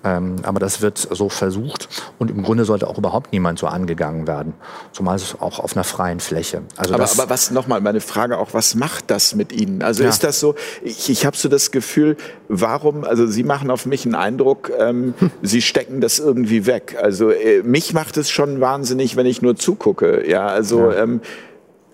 Ähm, 0.04 0.36
aber 0.42 0.60
das 0.60 0.82
wird 0.82 0.98
so 0.98 1.30
versucht 1.30 1.88
und 2.18 2.30
im 2.30 2.42
Grunde 2.42 2.66
sollte 2.66 2.86
auch 2.86 2.98
überhaupt 2.98 3.32
niemand 3.32 3.58
so 3.58 3.66
angegangen 3.66 4.26
werden. 4.26 4.52
Zumal 4.92 5.16
es 5.16 5.40
auch 5.40 5.58
auf 5.58 5.74
einer 5.74 5.84
freien 5.84 6.20
Fläche. 6.20 6.64
Also 6.76 6.92
aber, 6.92 7.04
aber 7.04 7.30
was 7.30 7.50
nochmal 7.50 7.80
meine 7.80 8.02
Frage 8.02 8.36
auch, 8.36 8.52
was 8.52 8.74
macht 8.74 9.10
das 9.10 9.34
mit 9.34 9.52
Ihnen? 9.52 9.80
Also 9.80 10.02
ja. 10.02 10.10
ist 10.10 10.22
das 10.22 10.38
so, 10.38 10.54
ich, 10.82 11.08
ich 11.08 11.24
habe 11.24 11.34
so 11.34 11.48
das 11.48 11.70
Gefühl, 11.70 12.18
warum, 12.48 13.04
also 13.04 13.26
Sie 13.26 13.42
machen 13.42 13.70
auf 13.70 13.86
mich 13.86 14.04
einen 14.04 14.14
Eindruck, 14.14 14.70
ähm, 14.78 15.14
hm. 15.18 15.30
Sie 15.40 15.62
stecken 15.62 16.02
das 16.02 16.18
irgendwie 16.18 16.66
weg. 16.66 16.98
Also 17.00 17.30
äh, 17.30 17.62
mich 17.62 17.94
macht 17.94 18.18
es 18.18 18.28
schon 18.28 18.60
wahnsinnig, 18.60 19.16
wenn 19.16 19.24
ich 19.24 19.40
nur 19.40 19.56
zugucke. 19.56 20.28
Ja, 20.28 20.46
also 20.46 20.90
ja. 20.90 21.04
Ähm, 21.04 21.22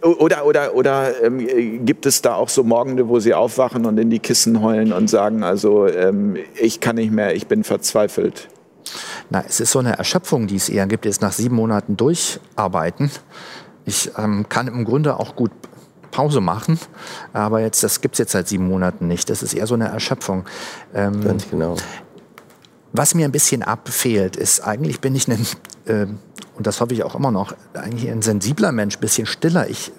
oder, 0.03 0.44
oder, 0.44 0.74
oder 0.74 1.22
ähm, 1.22 1.84
gibt 1.86 2.07
es 2.07 2.22
da 2.22 2.34
auch 2.34 2.48
so 2.48 2.64
Morgende, 2.64 3.09
wo 3.09 3.20
Sie 3.20 3.34
aufwachen 3.34 3.86
und 3.86 3.98
in 3.98 4.11
die 4.11 4.18
Kissen 4.18 4.61
heulen 4.61 4.92
und 4.92 5.09
sagen, 5.09 5.44
also 5.44 5.86
ähm, 5.86 6.36
ich 6.61 6.80
kann 6.80 6.96
nicht 6.96 7.12
mehr, 7.12 7.34
ich 7.34 7.46
bin 7.46 7.64
verzweifelt? 7.64 8.48
Na, 9.30 9.44
es 9.48 9.61
ist 9.61 9.72
so 9.72 9.78
eine 9.78 9.96
Erschöpfung, 9.96 10.46
die 10.46 10.57
es 10.57 10.68
eher 10.68 10.86
gibt, 10.86 11.05
jetzt 11.05 11.22
nach 11.22 11.32
sieben 11.32 11.55
Monaten 11.55 11.96
durcharbeiten. 11.96 13.11
Ich 13.84 14.11
ähm, 14.18 14.46
kann 14.48 14.66
im 14.66 14.84
Grunde 14.84 15.18
auch 15.18 15.36
gut 15.36 15.50
Pause 16.11 16.40
machen, 16.40 16.78
aber 17.32 17.61
jetzt, 17.61 17.82
das 17.82 18.00
gibt 18.00 18.16
es 18.16 18.18
jetzt 18.18 18.32
seit 18.32 18.46
sieben 18.46 18.68
Monaten 18.68 19.09
nicht. 19.09 19.30
Das 19.30 19.42
ist 19.42 19.55
eher 19.55 19.66
so 19.66 19.74
eine 19.74 19.88
Erschöpfung. 19.88 20.44
Ähm, 20.94 21.24
Ganz 21.24 21.48
genau. 21.48 21.76
Was 22.93 23.14
mir 23.14 23.24
ein 23.24 23.32
bisschen 23.32 23.62
abfehlt, 23.62 24.36
ist, 24.36 24.61
eigentlich 24.61 25.01
bin 25.01 25.14
ich 25.14 25.28
ein 25.28 25.47
äh, 25.86 26.07
und 26.55 26.66
das 26.66 26.80
hoffe 26.80 26.95
ich 26.95 27.03
auch 27.03 27.14
immer 27.14 27.30
noch, 27.30 27.55
eigentlich 27.74 28.11
ein 28.11 28.22
sensibler 28.22 28.72
Mensch, 28.72 28.99
bisschen 28.99 29.26
stiller. 29.26 29.68
Ich 29.68 29.93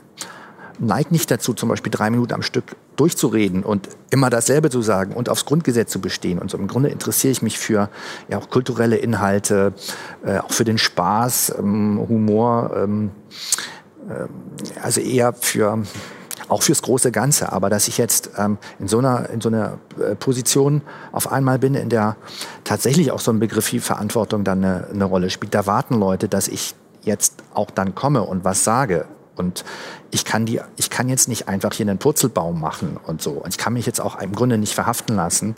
neige 0.79 1.09
nicht 1.11 1.29
dazu, 1.31 1.53
zum 1.53 1.69
Beispiel 1.69 1.91
drei 1.91 2.09
Minuten 2.09 2.33
am 2.33 2.41
Stück 2.41 2.75
durchzureden 2.95 3.63
und 3.63 3.89
immer 4.11 4.29
dasselbe 4.29 4.69
zu 4.69 4.81
sagen 4.81 5.13
und 5.13 5.29
aufs 5.29 5.45
Grundgesetz 5.45 5.91
zu 5.91 5.99
bestehen. 5.99 6.39
Und 6.39 6.51
so 6.51 6.57
im 6.57 6.67
Grunde 6.67 6.89
interessiere 6.89 7.31
ich 7.31 7.41
mich 7.41 7.57
für 7.57 7.89
ja 8.29 8.37
auch 8.37 8.49
kulturelle 8.49 8.97
Inhalte, 8.97 9.73
äh, 10.25 10.39
auch 10.39 10.51
für 10.51 10.63
den 10.63 10.77
Spaß, 10.77 11.55
ähm, 11.57 12.05
Humor, 12.07 12.71
ähm, 12.75 13.11
äh, 14.09 14.79
also 14.81 15.01
eher 15.01 15.33
für 15.33 15.83
auch 16.47 16.63
fürs 16.63 16.81
große 16.81 17.11
Ganze. 17.11 17.51
Aber 17.51 17.69
dass 17.69 17.87
ich 17.87 17.97
jetzt 17.97 18.31
ähm, 18.37 18.57
in 18.79 18.87
so 18.87 18.99
einer, 18.99 19.29
in 19.29 19.41
so 19.41 19.49
einer 19.49 19.77
äh, 19.99 20.15
Position 20.15 20.81
auf 21.11 21.31
einmal 21.31 21.59
bin, 21.59 21.75
in 21.75 21.89
der 21.89 22.15
tatsächlich 22.63 23.11
auch 23.11 23.19
so 23.19 23.31
ein 23.31 23.39
Begriff 23.39 23.71
wie 23.71 23.79
Verantwortung 23.79 24.43
dann 24.43 24.63
eine, 24.63 24.87
eine 24.91 25.05
Rolle 25.05 25.29
spielt, 25.29 25.53
da 25.53 25.65
warten 25.65 25.95
Leute, 25.95 26.27
dass 26.27 26.47
ich 26.47 26.75
jetzt 27.01 27.43
auch 27.53 27.71
dann 27.71 27.95
komme 27.95 28.23
und 28.23 28.43
was 28.43 28.63
sage. 28.63 29.05
Und 29.35 29.65
ich 30.11 30.25
kann 30.25 30.45
die, 30.45 30.61
ich 30.75 30.89
kann 30.89 31.09
jetzt 31.09 31.27
nicht 31.27 31.47
einfach 31.47 31.73
hier 31.73 31.87
einen 31.87 31.97
Purzelbaum 31.97 32.59
machen 32.59 32.97
und 33.03 33.21
so. 33.21 33.31
Und 33.31 33.49
ich 33.49 33.57
kann 33.57 33.73
mich 33.73 33.85
jetzt 33.85 33.99
auch 33.99 34.21
im 34.21 34.33
Grunde 34.33 34.57
nicht 34.57 34.75
verhaften 34.75 35.15
lassen 35.15 35.55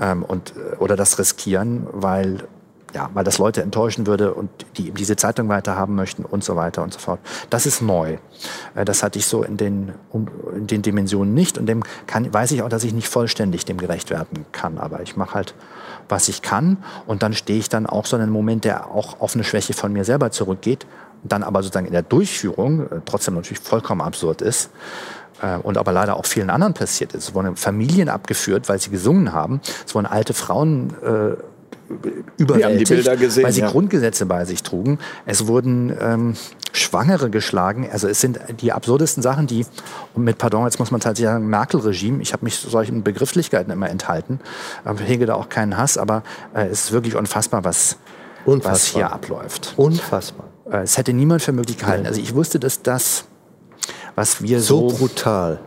ähm, 0.00 0.22
und, 0.22 0.54
äh, 0.56 0.76
oder 0.76 0.96
das 0.96 1.18
riskieren, 1.18 1.86
weil 1.92 2.48
ja, 2.94 3.10
weil 3.12 3.24
das 3.24 3.38
Leute 3.38 3.62
enttäuschen 3.62 4.06
würde 4.06 4.32
und 4.32 4.50
die 4.76 4.92
diese 4.92 5.16
Zeitung 5.16 5.48
weiterhaben 5.48 5.94
möchten 5.94 6.24
und 6.24 6.44
so 6.44 6.56
weiter 6.56 6.82
und 6.82 6.92
so 6.92 6.98
fort. 6.98 7.20
Das 7.50 7.66
ist 7.66 7.82
neu. 7.82 8.18
Äh, 8.74 8.84
das 8.84 9.02
hatte 9.02 9.18
ich 9.18 9.26
so 9.26 9.42
in 9.42 9.56
den, 9.56 9.92
in 10.12 10.66
den 10.66 10.82
Dimensionen 10.82 11.34
nicht 11.34 11.58
und 11.58 11.66
dem 11.66 11.82
kann, 12.06 12.32
weiß 12.32 12.52
ich 12.52 12.62
auch, 12.62 12.68
dass 12.68 12.84
ich 12.84 12.94
nicht 12.94 13.08
vollständig 13.08 13.64
dem 13.64 13.76
gerecht 13.76 14.10
werden 14.10 14.46
kann. 14.52 14.78
Aber 14.78 15.02
ich 15.02 15.16
mache 15.16 15.34
halt, 15.34 15.54
was 16.08 16.28
ich 16.28 16.40
kann 16.40 16.78
und 17.06 17.22
dann 17.22 17.34
stehe 17.34 17.58
ich 17.58 17.68
dann 17.68 17.86
auch 17.86 18.06
so 18.06 18.16
in 18.16 18.22
einem 18.22 18.32
Moment, 18.32 18.64
der 18.64 18.90
auch 18.90 19.20
auf 19.20 19.34
eine 19.34 19.44
Schwäche 19.44 19.74
von 19.74 19.92
mir 19.92 20.04
selber 20.04 20.30
zurückgeht 20.30 20.86
dann 21.24 21.42
aber 21.42 21.62
sozusagen 21.62 21.86
in 21.86 21.92
der 21.92 22.02
Durchführung 22.02 22.82
äh, 22.82 23.00
trotzdem 23.04 23.34
natürlich 23.34 23.58
vollkommen 23.58 24.00
absurd 24.00 24.42
ist 24.42 24.70
äh, 25.42 25.56
und 25.56 25.78
aber 25.78 25.92
leider 25.92 26.16
auch 26.16 26.26
vielen 26.26 26.50
anderen 26.50 26.74
passiert 26.74 27.14
ist. 27.14 27.28
Es 27.28 27.34
wurden 27.34 27.56
Familien 27.56 28.08
abgeführt, 28.08 28.68
weil 28.68 28.78
sie 28.78 28.90
gesungen 28.90 29.32
haben. 29.32 29.60
Es 29.86 29.94
wurden 29.94 30.06
alte 30.06 30.34
Frauen 30.34 30.94
äh, 31.02 31.36
überwältigt, 32.36 33.20
gesehen, 33.20 33.44
weil 33.44 33.52
sie 33.52 33.60
ja. 33.60 33.70
Grundgesetze 33.70 34.26
bei 34.26 34.44
sich 34.44 34.62
trugen. 34.62 34.98
Es 35.26 35.46
wurden 35.46 35.94
ähm, 36.00 36.34
Schwangere 36.72 37.30
geschlagen. 37.30 37.88
Also 37.90 38.08
es 38.08 38.20
sind 38.20 38.38
die 38.60 38.72
absurdesten 38.72 39.22
Sachen, 39.22 39.46
die, 39.46 39.64
und 40.14 40.24
mit 40.24 40.38
Pardon, 40.38 40.64
jetzt 40.64 40.78
muss 40.78 40.90
man 40.90 41.00
tatsächlich 41.00 41.30
sagen, 41.32 41.46
Merkel-Regime, 41.48 42.20
ich 42.20 42.32
habe 42.32 42.44
mich 42.44 42.56
solchen 42.56 43.02
Begrifflichkeiten 43.04 43.72
immer 43.72 43.88
enthalten, 43.90 44.40
hege 45.04 45.26
da 45.26 45.34
auch 45.34 45.48
keinen 45.48 45.76
Hass, 45.76 45.96
aber 45.98 46.22
äh, 46.54 46.66
es 46.66 46.86
ist 46.86 46.92
wirklich 46.92 47.14
unfassbar, 47.16 47.64
was, 47.64 47.96
Unfassbar. 48.44 48.72
was 48.72 48.84
hier 48.86 49.12
abläuft. 49.12 49.74
Unfassbar. 49.76 50.46
Äh, 50.70 50.78
es 50.78 50.98
hätte 50.98 51.12
niemand 51.12 51.42
für 51.42 51.52
möglich 51.52 51.78
gehalten. 51.78 52.06
Also 52.06 52.20
ich 52.20 52.34
wusste, 52.34 52.58
dass 52.58 52.82
das, 52.82 53.24
was 54.14 54.42
wir 54.42 54.60
So 54.60 54.88
so, 54.90 54.96
brutal. 54.96 55.60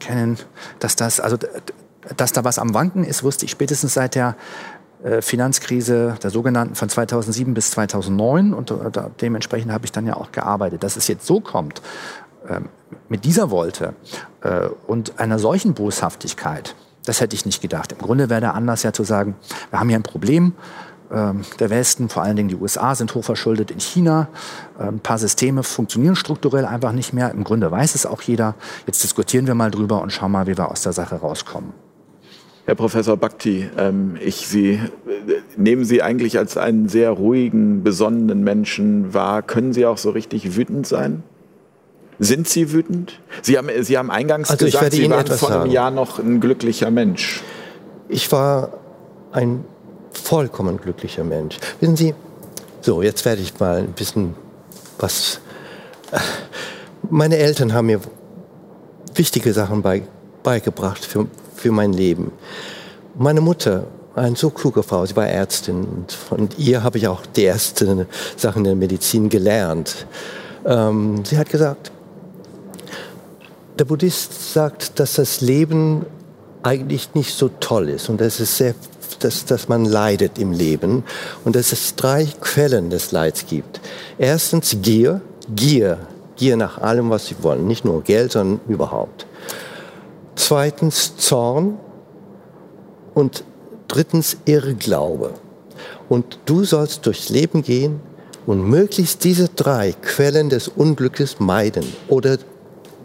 kennen, 0.00 0.38
dass 0.80 0.96
das, 0.96 1.20
also 1.20 1.36
dass 2.16 2.32
da 2.32 2.44
was 2.44 2.58
am 2.58 2.74
Wanken 2.74 3.04
ist, 3.04 3.22
wusste 3.22 3.44
ich 3.44 3.50
spätestens 3.50 3.94
seit 3.94 4.14
der 4.14 4.36
äh, 5.02 5.22
Finanzkrise 5.22 6.16
der 6.22 6.30
sogenannten 6.30 6.74
von 6.74 6.88
2007 6.88 7.54
bis 7.54 7.70
2009 7.72 8.52
und 8.52 8.70
äh, 8.70 8.76
dementsprechend 9.20 9.72
habe 9.72 9.84
ich 9.84 9.92
dann 9.92 10.06
ja 10.06 10.16
auch 10.16 10.32
gearbeitet. 10.32 10.82
Dass 10.82 10.96
es 10.96 11.08
jetzt 11.08 11.26
so 11.26 11.40
kommt, 11.40 11.80
ähm, 12.48 12.68
mit 13.08 13.24
dieser 13.24 13.50
Wolte 13.50 13.94
äh, 14.42 14.68
und 14.86 15.18
einer 15.18 15.38
solchen 15.38 15.74
Boshaftigkeit, 15.74 16.74
das 17.04 17.20
hätte 17.20 17.34
ich 17.34 17.46
nicht 17.46 17.62
gedacht. 17.62 17.92
Im 17.92 17.98
Grunde 17.98 18.28
wäre 18.28 18.40
der 18.40 18.54
Anlass 18.54 18.82
ja 18.82 18.92
zu 18.92 19.04
sagen, 19.04 19.36
wir 19.70 19.80
haben 19.80 19.88
hier 19.88 19.98
ein 19.98 20.02
Problem. 20.02 20.54
Ähm, 21.10 21.42
Der 21.58 21.70
Westen, 21.70 22.08
vor 22.08 22.22
allen 22.22 22.36
Dingen 22.36 22.48
die 22.48 22.56
USA, 22.56 22.94
sind 22.94 23.14
hochverschuldet 23.14 23.70
in 23.70 23.80
China. 23.80 24.28
Ähm, 24.78 24.96
Ein 24.96 25.00
paar 25.00 25.18
Systeme 25.18 25.62
funktionieren 25.62 26.14
strukturell 26.14 26.64
einfach 26.64 26.92
nicht 26.92 27.12
mehr. 27.12 27.30
Im 27.32 27.44
Grunde 27.44 27.70
weiß 27.70 27.94
es 27.94 28.06
auch 28.06 28.22
jeder. 28.22 28.54
Jetzt 28.86 29.02
diskutieren 29.02 29.46
wir 29.46 29.54
mal 29.54 29.70
drüber 29.70 30.02
und 30.02 30.12
schauen 30.12 30.32
mal, 30.32 30.46
wie 30.46 30.56
wir 30.56 30.70
aus 30.70 30.82
der 30.82 30.92
Sache 30.92 31.16
rauskommen. 31.16 31.72
Herr 32.70 32.76
Professor 32.76 33.16
Bhakti, 33.16 33.68
ähm, 33.76 34.16
ich 34.20 34.46
Sie, 34.46 34.74
äh, 34.74 34.80
nehmen 35.56 35.84
Sie 35.84 36.02
eigentlich 36.02 36.38
als 36.38 36.56
einen 36.56 36.88
sehr 36.88 37.10
ruhigen, 37.10 37.82
besonnenen 37.82 38.44
Menschen 38.44 39.12
wahr. 39.12 39.42
Können 39.42 39.72
Sie 39.72 39.86
auch 39.86 39.98
so 39.98 40.10
richtig 40.10 40.54
wütend 40.54 40.86
sein? 40.86 41.24
Sind 42.20 42.46
Sie 42.46 42.70
wütend? 42.70 43.18
Sie 43.42 43.58
haben, 43.58 43.68
Sie 43.80 43.98
haben 43.98 44.08
eingangs 44.12 44.50
Also 44.50 44.66
gesagt, 44.66 44.92
Sie 44.92 45.10
waren 45.10 45.26
vor 45.26 45.48
einem 45.48 45.62
sagen. 45.62 45.70
Jahr 45.72 45.90
noch 45.90 46.20
ein 46.20 46.38
glücklicher 46.38 46.92
Mensch. 46.92 47.42
Ich 48.08 48.30
war 48.30 48.78
ein 49.32 49.64
vollkommen 50.12 50.76
glücklicher 50.76 51.24
Mensch. 51.24 51.56
Wissen 51.80 51.96
Sie, 51.96 52.14
so, 52.82 53.02
jetzt 53.02 53.24
werde 53.24 53.42
ich 53.42 53.58
mal 53.58 53.78
ein 53.78 53.94
bisschen 53.94 54.36
was. 55.00 55.40
Meine 57.10 57.36
Eltern 57.36 57.72
haben 57.72 57.86
mir 57.86 58.00
wichtige 59.16 59.52
Sachen 59.52 59.82
bei, 59.82 60.02
beigebracht 60.44 61.04
für, 61.04 61.26
für 61.60 61.72
mein 61.72 61.92
Leben. 61.92 62.32
Meine 63.16 63.40
Mutter, 63.40 63.84
eine 64.14 64.34
so 64.34 64.50
kluge 64.50 64.82
Frau, 64.82 65.04
sie 65.04 65.14
war 65.14 65.26
Ärztin 65.26 65.84
und 65.84 66.12
von 66.12 66.48
ihr 66.56 66.82
habe 66.82 66.98
ich 66.98 67.06
auch 67.06 67.26
die 67.26 67.44
ersten 67.44 68.06
Sachen 68.36 68.64
der 68.64 68.74
Medizin 68.74 69.28
gelernt. 69.28 70.06
Ähm, 70.64 71.22
sie 71.24 71.36
hat 71.36 71.50
gesagt, 71.50 71.92
der 73.78 73.84
Buddhist 73.84 74.52
sagt, 74.52 74.98
dass 74.98 75.14
das 75.14 75.40
Leben 75.40 76.06
eigentlich 76.62 77.14
nicht 77.14 77.34
so 77.34 77.50
toll 77.60 77.88
ist 77.90 78.08
und 78.08 78.20
es 78.20 78.36
sehr, 78.36 78.74
dass, 79.20 79.44
dass 79.44 79.68
man 79.68 79.84
leidet 79.84 80.38
im 80.38 80.52
Leben 80.52 81.04
und 81.44 81.56
dass 81.56 81.72
es 81.72 81.94
drei 81.94 82.26
Quellen 82.40 82.90
des 82.90 83.12
Leids 83.12 83.46
gibt. 83.46 83.80
Erstens 84.18 84.76
Gier, 84.82 85.20
Gier, 85.54 85.98
Gier 86.36 86.56
nach 86.56 86.78
allem, 86.78 87.10
was 87.10 87.26
sie 87.26 87.36
wollen, 87.42 87.66
nicht 87.66 87.84
nur 87.84 88.02
Geld, 88.02 88.32
sondern 88.32 88.60
überhaupt. 88.68 89.26
Zweitens 90.40 91.18
Zorn 91.18 91.78
und 93.12 93.44
drittens 93.88 94.38
Irrglaube. 94.46 95.34
Und 96.08 96.38
du 96.46 96.64
sollst 96.64 97.04
durchs 97.04 97.28
Leben 97.28 97.62
gehen 97.62 98.00
und 98.46 98.66
möglichst 98.66 99.22
diese 99.22 99.50
drei 99.50 99.92
Quellen 99.92 100.48
des 100.48 100.66
Unglückes 100.66 101.40
meiden 101.40 101.84
oder 102.08 102.38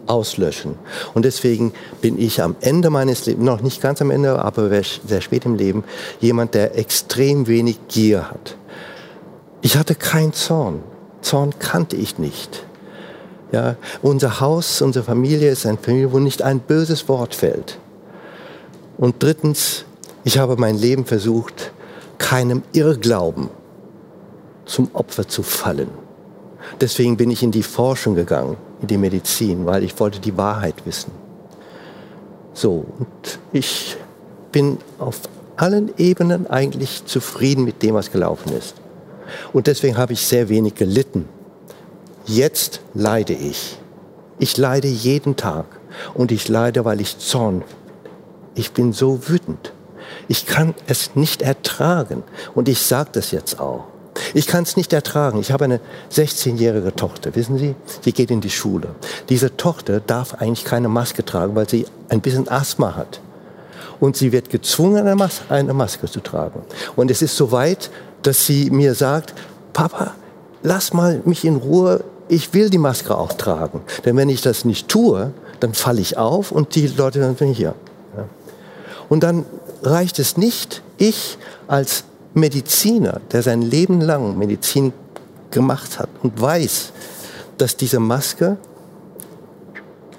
auslöschen. 0.06 0.76
Und 1.12 1.26
deswegen 1.26 1.74
bin 2.00 2.18
ich 2.18 2.40
am 2.40 2.56
Ende 2.62 2.88
meines 2.88 3.26
Lebens, 3.26 3.44
noch 3.44 3.60
nicht 3.60 3.82
ganz 3.82 4.00
am 4.00 4.10
Ende, 4.10 4.42
aber 4.42 4.70
sehr 5.06 5.20
spät 5.20 5.44
im 5.44 5.56
Leben, 5.56 5.84
jemand, 6.20 6.54
der 6.54 6.78
extrem 6.78 7.46
wenig 7.48 7.78
Gier 7.88 8.30
hat. 8.30 8.56
Ich 9.60 9.76
hatte 9.76 9.94
keinen 9.94 10.32
Zorn. 10.32 10.82
Zorn 11.20 11.52
kannte 11.58 11.96
ich 11.96 12.18
nicht. 12.18 12.64
Ja, 13.52 13.76
unser 14.02 14.40
Haus, 14.40 14.82
unsere 14.82 15.04
Familie 15.04 15.50
ist 15.50 15.66
eine 15.66 15.78
Familie, 15.78 16.12
wo 16.12 16.18
nicht 16.18 16.42
ein 16.42 16.60
böses 16.60 17.08
Wort 17.08 17.34
fällt. 17.34 17.78
Und 18.98 19.22
drittens, 19.22 19.84
ich 20.24 20.38
habe 20.38 20.56
mein 20.56 20.76
Leben 20.76 21.04
versucht, 21.04 21.72
keinem 22.18 22.62
Irrglauben 22.72 23.50
zum 24.64 24.90
Opfer 24.94 25.28
zu 25.28 25.42
fallen. 25.42 25.90
Deswegen 26.80 27.16
bin 27.16 27.30
ich 27.30 27.42
in 27.42 27.52
die 27.52 27.62
Forschung 27.62 28.16
gegangen, 28.16 28.56
in 28.80 28.88
die 28.88 28.98
Medizin, 28.98 29.66
weil 29.66 29.84
ich 29.84 29.98
wollte 30.00 30.18
die 30.18 30.36
Wahrheit 30.36 30.74
wissen. 30.84 31.12
So, 32.52 32.84
und 32.98 33.38
ich 33.52 33.96
bin 34.50 34.78
auf 34.98 35.20
allen 35.56 35.92
Ebenen 35.98 36.48
eigentlich 36.48 37.04
zufrieden 37.06 37.64
mit 37.64 37.82
dem, 37.82 37.94
was 37.94 38.10
gelaufen 38.10 38.52
ist. 38.52 38.74
Und 39.52 39.66
deswegen 39.66 39.96
habe 39.96 40.14
ich 40.14 40.26
sehr 40.26 40.48
wenig 40.48 40.74
gelitten. 40.74 41.28
Jetzt 42.26 42.80
leide 42.92 43.32
ich. 43.32 43.78
Ich 44.38 44.56
leide 44.56 44.88
jeden 44.88 45.36
Tag. 45.36 45.64
Und 46.12 46.32
ich 46.32 46.48
leide, 46.48 46.84
weil 46.84 47.00
ich 47.00 47.18
Zorn. 47.18 47.62
Ich 48.54 48.72
bin 48.72 48.92
so 48.92 49.28
wütend. 49.28 49.72
Ich 50.28 50.46
kann 50.46 50.74
es 50.86 51.14
nicht 51.14 51.42
ertragen. 51.42 52.24
Und 52.54 52.68
ich 52.68 52.82
sage 52.82 53.10
das 53.12 53.30
jetzt 53.30 53.60
auch. 53.60 53.84
Ich 54.34 54.46
kann 54.46 54.64
es 54.64 54.76
nicht 54.76 54.92
ertragen. 54.92 55.38
Ich 55.38 55.52
habe 55.52 55.64
eine 55.64 55.80
16-jährige 56.12 56.94
Tochter, 56.96 57.34
wissen 57.34 57.58
Sie? 57.58 57.74
Sie 58.00 58.12
geht 58.12 58.30
in 58.30 58.40
die 58.40 58.50
Schule. 58.50 58.88
Diese 59.28 59.56
Tochter 59.56 60.00
darf 60.00 60.34
eigentlich 60.34 60.64
keine 60.64 60.88
Maske 60.88 61.24
tragen, 61.24 61.54
weil 61.54 61.68
sie 61.68 61.86
ein 62.08 62.20
bisschen 62.20 62.48
Asthma 62.48 62.96
hat. 62.96 63.20
Und 64.00 64.16
sie 64.16 64.32
wird 64.32 64.50
gezwungen, 64.50 65.06
eine, 65.06 65.16
Mas 65.16 65.42
eine 65.48 65.74
Maske 65.74 66.06
zu 66.06 66.20
tragen. 66.20 66.62
Und 66.96 67.10
es 67.10 67.22
ist 67.22 67.36
so 67.36 67.52
weit, 67.52 67.90
dass 68.22 68.46
sie 68.46 68.70
mir 68.70 68.94
sagt, 68.94 69.32
Papa, 69.72 70.14
lass 70.62 70.92
mal 70.92 71.22
mich 71.24 71.44
in 71.44 71.56
Ruhe, 71.56 72.02
ich 72.28 72.54
will 72.54 72.70
die 72.70 72.78
Maske 72.78 73.16
auch 73.16 73.32
tragen. 73.32 73.80
Denn 74.04 74.16
wenn 74.16 74.28
ich 74.28 74.42
das 74.42 74.64
nicht 74.64 74.88
tue, 74.88 75.32
dann 75.60 75.74
falle 75.74 76.00
ich 76.00 76.16
auf 76.16 76.52
und 76.52 76.74
die 76.74 76.86
Leute 76.86 77.20
dann 77.20 77.36
ich 77.48 77.56
hier. 77.56 77.74
Ja. 78.16 78.24
Und 79.08 79.22
dann 79.22 79.46
reicht 79.82 80.18
es 80.18 80.36
nicht, 80.36 80.82
ich 80.98 81.38
als 81.66 82.04
Mediziner, 82.34 83.20
der 83.32 83.42
sein 83.42 83.62
Leben 83.62 84.00
lang 84.00 84.38
Medizin 84.38 84.92
gemacht 85.50 85.98
hat 85.98 86.08
und 86.22 86.40
weiß, 86.40 86.92
dass 87.58 87.76
diese 87.76 88.00
Maske 88.00 88.58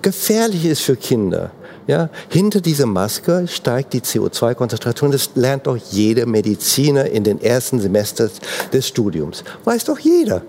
gefährlich 0.02 0.66
ist 0.66 0.82
für 0.82 0.96
Kinder. 0.96 1.52
Ja, 1.86 2.10
hinter 2.28 2.60
dieser 2.60 2.86
Maske 2.86 3.48
steigt 3.48 3.94
die 3.94 4.02
CO2-Konzentration. 4.02 5.12
Das 5.12 5.30
lernt 5.36 5.68
doch 5.68 5.78
jeder 5.78 6.26
Mediziner 6.26 7.06
in 7.06 7.24
den 7.24 7.42
ersten 7.42 7.80
Semestern 7.80 8.30
des 8.74 8.88
Studiums. 8.90 9.46
Weiß 9.64 9.86
doch 9.86 9.98
jeder. 9.98 10.42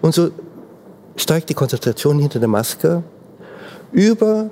Und 0.00 0.14
so 0.14 0.30
steigt 1.20 1.48
die 1.50 1.54
Konzentration 1.54 2.18
hinter 2.18 2.38
der 2.38 2.48
Maske 2.48 3.02
über 3.92 4.50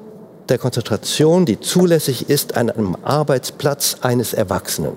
der 0.49 0.59
Konzentration, 0.59 1.45
die 1.47 1.61
zulässig 1.61 2.31
ist 2.31 2.57
an 2.57 2.71
einem 2.71 2.97
Arbeitsplatz 3.03 3.97
eines 4.01 4.33
Erwachsenen. 4.33 4.93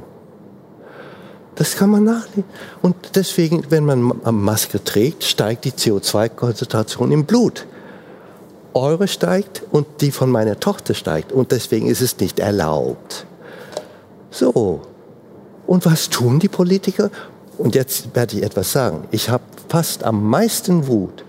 Das 1.55 1.75
kann 1.75 1.89
man 1.89 2.05
nachlesen. 2.05 2.45
Und 2.81 2.95
deswegen, 3.15 3.65
wenn 3.69 3.85
man 3.85 4.13
Maske 4.31 4.83
trägt, 4.83 5.23
steigt 5.23 5.65
die 5.65 5.71
CO2-Konzentration 5.71 7.11
im 7.11 7.25
Blut. 7.25 7.67
Eure 8.73 9.09
steigt 9.09 9.63
und 9.71 9.85
die 9.99 10.11
von 10.11 10.29
meiner 10.29 10.59
Tochter 10.59 10.93
steigt. 10.93 11.33
Und 11.33 11.51
deswegen 11.51 11.87
ist 11.87 12.01
es 12.01 12.17
nicht 12.19 12.39
erlaubt. 12.39 13.25
So. 14.31 14.81
Und 15.67 15.85
was 15.85 16.09
tun 16.09 16.39
die 16.39 16.47
Politiker? 16.47 17.11
Und 17.57 17.75
jetzt 17.75 18.15
werde 18.15 18.37
ich 18.37 18.43
etwas 18.43 18.71
sagen. 18.71 19.07
Ich 19.11 19.29
habe 19.29 19.43
fast 19.67 20.05
am 20.05 20.29
meisten 20.29 20.87
Wut 20.87 21.25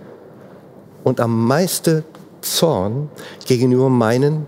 und 1.04 1.20
am 1.20 1.46
meisten 1.46 2.04
Zorn 2.40 3.08
gegenüber 3.46 3.88
meinen 3.88 4.46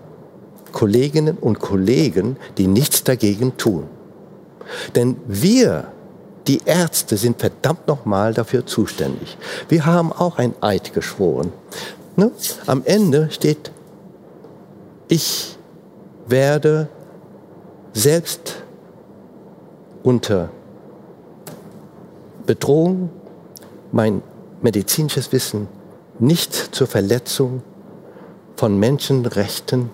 Kolleginnen 0.73 1.39
und 1.39 1.61
Kollegen, 1.61 2.37
die 2.59 2.67
nichts 2.67 3.05
dagegen 3.05 3.57
tun. 3.57 3.85
Denn 4.95 5.17
wir, 5.27 5.89
die 6.47 6.61
Ärzte, 6.65 7.17
sind 7.17 7.41
verdammt 7.41 7.87
nochmal 7.87 8.35
dafür 8.35 8.67
zuständig. 8.67 9.39
Wir 9.69 9.87
haben 9.87 10.13
auch 10.13 10.39
ein 10.39 10.55
Eid 10.61 10.93
geschworen. 10.93 11.53
Ne? 12.17 12.31
Am 12.67 12.83
Ende 12.85 13.31
steht, 13.31 13.71
ich 15.09 15.57
werde 16.27 16.89
selbst 17.93 18.63
unter 20.03 20.51
Bedrohung 22.47 23.11
mein 23.93 24.23
medizinisches 24.61 25.31
Wissen 25.33 25.69
nicht 26.25 26.55
zur 26.75 26.87
Verletzung 26.87 27.63
von 28.57 28.79
Menschenrechten 28.79 29.91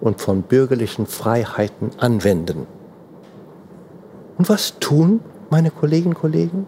und 0.00 0.20
von 0.20 0.42
bürgerlichen 0.42 1.06
Freiheiten 1.06 1.90
anwenden. 1.98 2.66
Und 4.38 4.48
was 4.48 4.78
tun 4.78 5.20
meine 5.50 5.70
Kolleginnen 5.70 6.14
und 6.14 6.20
Kollegen? 6.20 6.66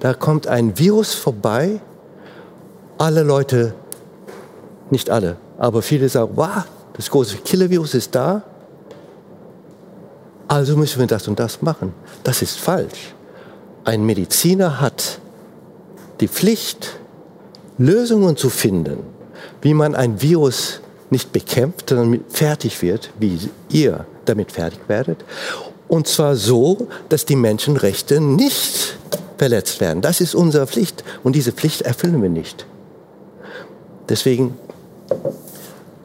Da 0.00 0.14
kommt 0.14 0.46
ein 0.46 0.78
Virus 0.78 1.14
vorbei, 1.14 1.80
alle 2.98 3.22
Leute, 3.22 3.74
nicht 4.90 5.10
alle, 5.10 5.36
aber 5.58 5.82
viele 5.82 6.08
sagen, 6.08 6.32
wow, 6.36 6.64
das 6.92 7.10
große 7.10 7.38
Killer-Virus 7.38 7.94
ist 7.94 8.14
da, 8.14 8.42
also 10.46 10.76
müssen 10.76 11.00
wir 11.00 11.06
das 11.06 11.26
und 11.26 11.40
das 11.40 11.62
machen. 11.62 11.92
Das 12.22 12.42
ist 12.42 12.58
falsch. 12.58 13.14
Ein 13.84 14.04
Mediziner 14.04 14.80
hat 14.80 15.18
die 16.20 16.28
Pflicht, 16.28 16.98
Lösungen 17.78 18.36
zu 18.36 18.50
finden, 18.50 18.98
wie 19.62 19.74
man 19.74 19.94
ein 19.94 20.20
Virus 20.22 20.80
nicht 21.10 21.32
bekämpft, 21.32 21.90
sondern 21.90 22.24
fertig 22.28 22.82
wird, 22.82 23.10
wie 23.18 23.38
ihr 23.68 24.06
damit 24.24 24.52
fertig 24.52 24.80
werdet. 24.88 25.24
Und 25.88 26.08
zwar 26.08 26.34
so, 26.36 26.88
dass 27.08 27.24
die 27.24 27.36
Menschenrechte 27.36 28.20
nicht 28.20 28.96
verletzt 29.36 29.80
werden. 29.80 30.00
Das 30.00 30.20
ist 30.20 30.34
unsere 30.34 30.66
Pflicht. 30.66 31.04
Und 31.22 31.36
diese 31.36 31.52
Pflicht 31.52 31.82
erfüllen 31.82 32.22
wir 32.22 32.30
nicht. 32.30 32.66
Deswegen, 34.08 34.56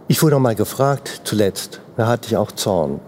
ich 0.07 0.21
wurde 0.21 0.39
mal 0.39 0.55
gefragt 0.55 1.21
zuletzt, 1.23 1.79
da 1.97 2.07
hatte 2.07 2.27
ich 2.27 2.37
auch 2.37 2.51
Zorn, 2.51 2.99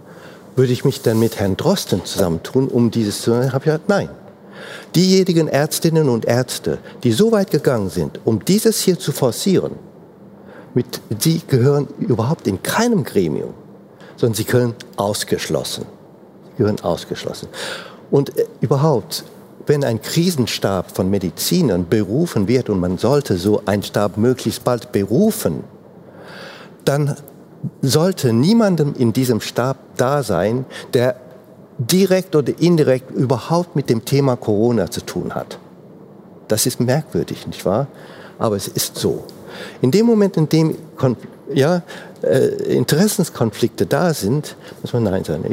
würde 0.56 0.74
ich 0.74 0.86
mich 0.86 1.02
dann 1.02 1.20
mit 1.20 1.40
Herrn 1.40 1.58
Drosten 1.58 2.06
zusammentun, 2.06 2.68
um 2.68 2.92
dieses 2.92 3.22
zu... 3.22 3.32
Ich 3.42 3.54
habe 3.54 3.66
gesagt, 3.66 3.90
nein. 3.90 4.10
Diejenigen 4.96 5.48
Ärztinnen 5.48 6.10
und 6.10 6.26
Ärzte, 6.26 6.80
die 7.04 7.12
so 7.12 7.32
weit 7.32 7.52
gegangen 7.52 7.90
sind, 7.90 8.20
um 8.26 8.44
dieses 8.44 8.80
hier 8.80 9.00
zu 9.00 9.12
forcieren, 9.12 9.74
mit, 10.74 11.02
sie 11.20 11.42
gehören 11.48 11.88
überhaupt 12.00 12.48
in 12.48 12.64
keinem 12.64 13.04
Gremium, 13.04 13.54
sondern 14.16 14.36
sie 14.36 14.46
gehören 14.46 14.76
ausgeschlossen. 14.98 15.86
Sie 16.52 16.58
gehören 16.58 16.80
ausgeschlossen. 16.82 17.50
Und 18.10 18.38
äh, 18.38 18.46
überhaupt, 18.62 19.24
wenn 19.68 19.84
ein 19.84 20.02
Krisenstab 20.02 20.96
von 20.96 21.10
Medizinern 21.10 21.88
berufen 21.90 22.48
wird, 22.48 22.70
und 22.70 22.80
man 22.80 22.98
sollte 22.98 23.38
so 23.38 23.62
einen 23.66 23.84
Stab 23.84 24.18
möglichst 24.18 24.64
bald 24.64 24.92
berufen, 24.92 25.64
dann 26.86 27.16
sollte 27.82 28.34
niemandem 28.34 28.94
in 28.98 29.14
diesem 29.14 29.42
Stab 29.42 29.78
da 29.98 30.24
sein, 30.24 30.66
der 30.94 31.16
direkt 31.88 32.36
oder 32.36 32.54
indirekt 32.60 33.12
überhaupt 33.12 33.76
mit 33.76 33.90
dem 33.90 34.06
Thema 34.06 34.36
Corona 34.36 34.90
zu 34.92 35.02
tun 35.02 35.34
hat. 35.34 35.58
Das 36.48 36.66
ist 36.66 36.80
merkwürdig, 36.80 37.48
nicht 37.48 37.66
wahr? 37.66 37.88
Aber 38.38 38.56
es 38.56 38.68
ist 38.68 38.98
so. 38.98 39.24
In 39.82 39.92
dem 39.92 40.06
Moment, 40.06 40.38
in 40.38 40.50
dem 40.50 40.76
ja, 41.54 41.84
äh, 42.24 42.76
Interessenskonflikte 42.76 43.86
da 43.86 44.14
sind, 44.14 44.56
muss 44.82 44.94
man 44.94 45.04
Nein 45.04 45.24
sagen. 45.24 45.46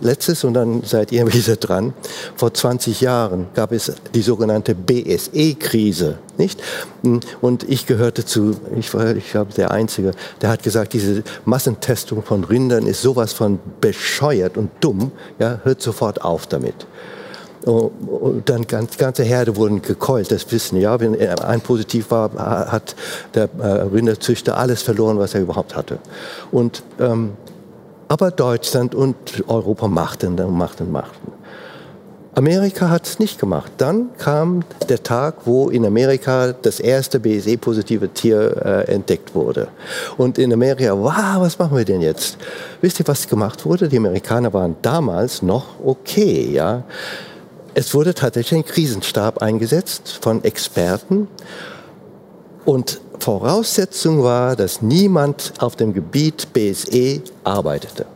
Letztes, 0.00 0.44
und 0.44 0.54
dann 0.54 0.82
seid 0.82 1.12
ihr 1.12 1.26
wieder 1.32 1.56
dran, 1.56 1.92
vor 2.36 2.52
20 2.52 3.00
Jahren 3.00 3.46
gab 3.54 3.72
es 3.72 3.92
die 4.14 4.22
sogenannte 4.22 4.74
BSE-Krise, 4.74 6.18
nicht? 6.38 6.62
Und 7.40 7.68
ich 7.68 7.86
gehörte 7.86 8.24
zu, 8.24 8.56
ich 8.78 8.92
war, 8.94 9.14
ich 9.14 9.30
glaube, 9.30 9.52
der 9.54 9.70
Einzige, 9.70 10.12
der 10.40 10.50
hat 10.50 10.62
gesagt, 10.62 10.92
diese 10.92 11.22
Massentestung 11.44 12.22
von 12.22 12.44
Rindern 12.44 12.86
ist 12.86 13.02
sowas 13.02 13.32
von 13.32 13.58
bescheuert 13.80 14.56
und 14.56 14.70
dumm, 14.80 15.12
ja, 15.38 15.60
hört 15.64 15.82
sofort 15.82 16.22
auf 16.22 16.46
damit. 16.46 16.86
Und 17.66 18.48
dann 18.48 18.66
ganz, 18.68 18.96
ganze 18.96 19.24
Herde 19.24 19.56
wurden 19.56 19.82
gekeult, 19.82 20.30
das 20.30 20.50
wissen 20.52 20.80
ja. 20.80 21.00
Wenn 21.00 21.20
ein 21.20 21.60
positiv 21.60 22.12
war, 22.12 22.30
hat 22.70 22.94
der 23.34 23.48
äh, 23.58 23.66
Rinderzüchter 23.92 24.56
alles 24.56 24.82
verloren, 24.82 25.18
was 25.18 25.34
er 25.34 25.40
überhaupt 25.40 25.74
hatte. 25.74 25.98
Und, 26.52 26.84
ähm, 27.00 27.32
aber 28.06 28.30
Deutschland 28.30 28.94
und 28.94 29.16
Europa 29.48 29.88
machten, 29.88 30.36
machten, 30.56 30.92
machten. 30.92 31.32
Amerika 32.36 32.90
hat 32.90 33.06
es 33.06 33.18
nicht 33.18 33.40
gemacht. 33.40 33.72
Dann 33.78 34.10
kam 34.18 34.62
der 34.90 35.02
Tag, 35.02 35.46
wo 35.46 35.70
in 35.70 35.86
Amerika 35.86 36.52
das 36.52 36.80
erste 36.80 37.18
BSE-positive 37.18 38.10
Tier 38.10 38.62
äh, 38.88 38.92
entdeckt 38.92 39.34
wurde. 39.34 39.68
Und 40.18 40.38
in 40.38 40.52
Amerika, 40.52 40.96
wow, 40.96 41.40
was 41.40 41.58
machen 41.58 41.76
wir 41.76 41.84
denn 41.86 42.02
jetzt? 42.02 42.36
Wisst 42.82 43.00
ihr, 43.00 43.08
was 43.08 43.26
gemacht 43.26 43.64
wurde? 43.64 43.88
Die 43.88 43.96
Amerikaner 43.96 44.52
waren 44.52 44.76
damals 44.82 45.42
noch 45.42 45.80
okay, 45.82 46.50
ja. 46.52 46.84
Es 47.78 47.92
wurde 47.92 48.14
tatsächlich 48.14 48.60
ein 48.60 48.64
Krisenstab 48.64 49.42
eingesetzt 49.42 50.20
von 50.22 50.42
Experten. 50.44 51.28
Und 52.64 53.02
Voraussetzung 53.20 54.22
war, 54.22 54.56
dass 54.56 54.80
niemand 54.80 55.52
auf 55.58 55.76
dem 55.76 55.92
Gebiet 55.92 56.54
BSE 56.54 57.20
arbeitete. 57.44 58.06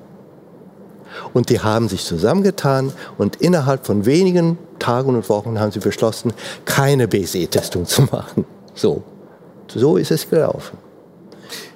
Und 1.34 1.50
die 1.50 1.60
haben 1.60 1.90
sich 1.90 2.06
zusammengetan 2.06 2.94
und 3.18 3.36
innerhalb 3.36 3.84
von 3.84 4.06
wenigen 4.06 4.56
Tagen 4.78 5.14
und 5.14 5.28
Wochen 5.28 5.60
haben 5.60 5.72
sie 5.72 5.80
beschlossen, 5.80 6.32
keine 6.64 7.06
BSE-Testung 7.06 7.84
zu 7.84 8.02
machen. 8.10 8.46
So. 8.74 9.02
So 9.68 9.98
ist 9.98 10.10
es 10.10 10.30
gelaufen. 10.30 10.78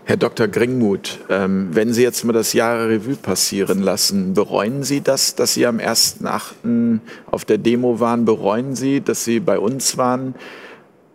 Herr 0.07 0.19
Dr. 0.19 0.49
Gringmuth, 0.49 1.21
ähm, 1.31 1.71
wenn 1.73 1.95
Sie 1.95 2.03
jetzt 2.03 2.25
mal 2.25 2.35
das 2.35 2.53
Jahr 2.53 2.89
Revue 2.89 3.17
passieren 3.17 3.81
lassen, 3.81 4.35
bereuen 4.35 4.83
Sie 4.83 5.01
das, 5.01 5.35
dass 5.35 5.55
Sie 5.55 5.67
am 5.67 5.79
1.8. 5.79 7.01
auf 7.31 7.47
der 7.47 7.57
Demo 7.57 8.01
waren? 8.01 8.27
Bereuen 8.27 8.77
Sie, 8.77 9.01
dass 9.01 9.25
Sie 9.25 9.41
bei 9.41 9.59
uns 9.59 9.97
waren? 9.97 10.35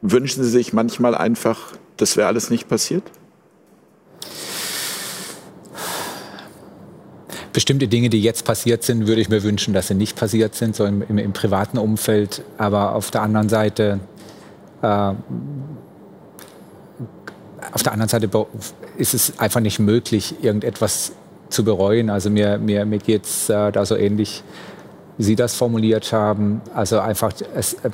Wünschen 0.01 0.43
Sie 0.43 0.49
sich 0.49 0.73
manchmal 0.73 1.13
einfach, 1.13 1.73
das 1.97 2.17
wäre 2.17 2.27
alles 2.27 2.49
nicht 2.49 2.67
passiert? 2.67 3.03
Bestimmte 7.53 7.87
Dinge, 7.87 8.09
die 8.09 8.21
jetzt 8.21 8.43
passiert 8.43 8.81
sind, 8.81 9.05
würde 9.05 9.21
ich 9.21 9.29
mir 9.29 9.43
wünschen, 9.43 9.73
dass 9.73 9.89
sie 9.89 9.95
nicht 9.95 10.15
passiert 10.15 10.55
sind, 10.55 10.75
so 10.75 10.85
im, 10.85 11.03
im, 11.07 11.17
im 11.19 11.33
privaten 11.33 11.77
Umfeld. 11.77 12.43
Aber 12.57 12.95
auf 12.95 13.11
der 13.11 13.21
anderen 13.21 13.49
Seite 13.49 13.99
äh, 14.81 15.13
auf 17.71 17.83
der 17.83 17.93
anderen 17.93 18.09
Seite 18.09 18.29
ist 18.97 19.13
es 19.13 19.39
einfach 19.39 19.59
nicht 19.59 19.79
möglich, 19.79 20.35
irgendetwas 20.41 21.13
zu 21.49 21.63
bereuen. 21.63 22.09
Also 22.09 22.29
mir, 22.29 22.57
mir, 22.57 22.85
mir 22.85 22.99
geht 22.99 23.25
es 23.25 23.49
äh, 23.49 23.71
da 23.71 23.85
so 23.85 23.95
ähnlich, 23.95 24.43
wie 25.17 25.23
Sie 25.23 25.35
das 25.35 25.55
formuliert 25.55 26.11
haben. 26.13 26.61
Also 26.73 26.99
einfach, 26.99 27.33
es, 27.55 27.73
äh, 27.73 27.89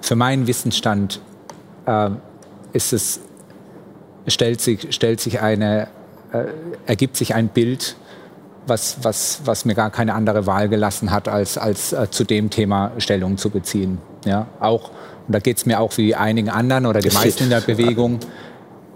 für 0.00 0.16
meinen 0.16 0.46
Wissensstand 0.46 1.20
äh, 1.86 2.10
ist 2.72 2.92
es, 2.92 3.20
stellt 4.26 4.60
sich, 4.60 4.94
stellt 4.94 5.20
sich 5.20 5.40
eine, 5.40 5.88
äh, 6.32 6.44
ergibt 6.86 7.16
sich 7.16 7.34
ein 7.34 7.48
Bild, 7.48 7.96
was, 8.66 8.98
was, 9.02 9.40
was 9.44 9.64
mir 9.64 9.74
gar 9.74 9.90
keine 9.90 10.14
andere 10.14 10.46
Wahl 10.46 10.68
gelassen 10.68 11.10
hat, 11.10 11.28
als, 11.28 11.58
als 11.58 11.92
äh, 11.92 12.10
zu 12.10 12.24
dem 12.24 12.50
Thema 12.50 12.92
Stellung 12.98 13.36
zu 13.36 13.50
beziehen. 13.50 13.98
Ja, 14.24 14.46
auch 14.60 14.90
und 15.26 15.32
da 15.32 15.38
geht 15.38 15.58
es 15.58 15.66
mir 15.66 15.80
auch 15.80 15.96
wie 15.98 16.14
einigen 16.14 16.48
anderen 16.48 16.86
oder 16.86 17.00
die 17.00 17.10
meisten 17.10 17.44
in 17.44 17.50
der 17.50 17.60
Bewegung, 17.60 18.18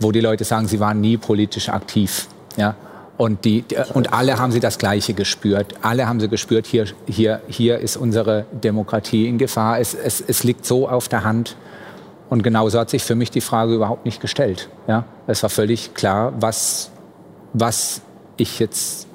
wo 0.01 0.12
die 0.12 0.20
Leute 0.20 0.45
sagen, 0.45 0.66
sie 0.66 0.81
waren 0.81 1.01
nie 1.01 1.16
politisch 1.16 1.68
aktiv. 1.68 2.29
Ja? 2.57 2.74
Und, 3.16 3.45
die, 3.45 3.64
und 3.95 4.12
alle 4.12 4.39
haben 4.39 4.53
sie 4.53 4.61
das 4.61 4.77
Gleiche 4.77 5.14
gespürt. 5.14 5.74
Alle 5.81 6.07
haben 6.07 6.20
sie 6.20 6.29
gespürt, 6.29 6.66
hier, 6.66 6.87
hier, 7.07 7.41
hier 7.49 7.79
ist 7.79 7.97
unsere 7.97 8.45
Demokratie 8.53 9.27
in 9.27 9.39
Gefahr. 9.39 9.81
Es, 9.81 9.95
es, 9.95 10.22
es 10.27 10.45
liegt 10.45 10.66
so 10.66 10.89
auf 10.89 11.09
der 11.09 11.24
Hand. 11.24 11.57
Und 12.29 12.43
genauso 12.43 12.79
hat 12.79 12.91
sich 12.91 13.05
für 13.05 13.14
mich 13.14 13.31
die 13.31 13.41
Frage 13.41 13.74
überhaupt 13.74 14.05
nicht 14.05 14.20
gestellt. 14.20 14.68
Ja? 14.87 15.05
Es 15.27 15.43
war 15.43 15.51
völlig 15.51 15.95
klar, 15.95 16.35
was, 16.41 16.91
was 17.55 18.03
ich 18.37 18.59
jetzt 18.59 19.07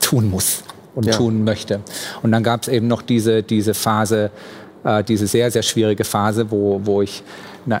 tun 0.00 0.28
muss 0.28 0.64
und 0.94 1.06
ja. 1.06 1.16
tun 1.16 1.44
möchte. 1.44 1.80
Und 2.22 2.32
dann 2.32 2.42
gab 2.42 2.62
es 2.62 2.68
eben 2.68 2.86
noch 2.86 3.00
diese, 3.00 3.42
diese 3.42 3.72
Phase, 3.72 4.30
äh, 4.84 5.04
diese 5.04 5.26
sehr, 5.26 5.50
sehr 5.50 5.62
schwierige 5.62 6.04
Phase, 6.04 6.50
wo, 6.50 6.80
wo 6.84 7.02
ich 7.02 7.22
na, 7.66 7.80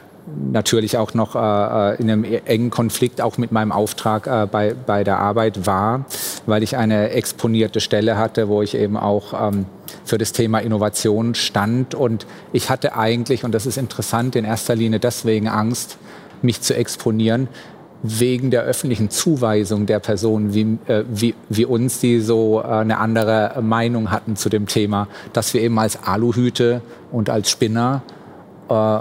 natürlich 0.52 0.96
auch 0.96 1.14
noch 1.14 1.34
äh, 1.34 1.94
äh, 1.94 2.00
in 2.00 2.10
einem 2.10 2.24
engen 2.24 2.70
Konflikt 2.70 3.20
auch 3.20 3.38
mit 3.38 3.52
meinem 3.52 3.72
Auftrag 3.72 4.26
äh, 4.26 4.46
bei, 4.50 4.74
bei 4.74 5.04
der 5.04 5.18
Arbeit 5.18 5.66
war, 5.66 6.04
weil 6.46 6.62
ich 6.62 6.76
eine 6.76 7.10
exponierte 7.10 7.80
Stelle 7.80 8.16
hatte, 8.16 8.48
wo 8.48 8.62
ich 8.62 8.74
eben 8.74 8.96
auch 8.96 9.48
ähm, 9.48 9.66
für 10.04 10.18
das 10.18 10.32
Thema 10.32 10.60
Innovation 10.60 11.34
stand. 11.34 11.94
Und 11.94 12.26
ich 12.52 12.70
hatte 12.70 12.96
eigentlich, 12.96 13.44
und 13.44 13.52
das 13.52 13.66
ist 13.66 13.78
interessant, 13.78 14.36
in 14.36 14.44
erster 14.44 14.74
Linie 14.74 15.00
deswegen 15.00 15.48
Angst, 15.48 15.98
mich 16.40 16.60
zu 16.60 16.74
exponieren, 16.74 17.48
wegen 18.02 18.50
der 18.50 18.62
öffentlichen 18.62 19.10
Zuweisung 19.10 19.86
der 19.86 20.00
Personen 20.00 20.54
wie, 20.54 20.78
äh, 20.90 21.04
wie, 21.08 21.34
wie 21.48 21.64
uns, 21.64 22.00
die 22.00 22.20
so 22.20 22.60
äh, 22.60 22.66
eine 22.66 22.98
andere 22.98 23.60
Meinung 23.62 24.10
hatten 24.10 24.36
zu 24.36 24.48
dem 24.48 24.66
Thema, 24.66 25.08
dass 25.32 25.54
wir 25.54 25.62
eben 25.62 25.78
als 25.78 26.02
Aluhüte 26.02 26.82
und 27.12 27.30
als 27.30 27.50
Spinner 27.50 28.02
äh, 28.68 28.96
äh 28.96 29.00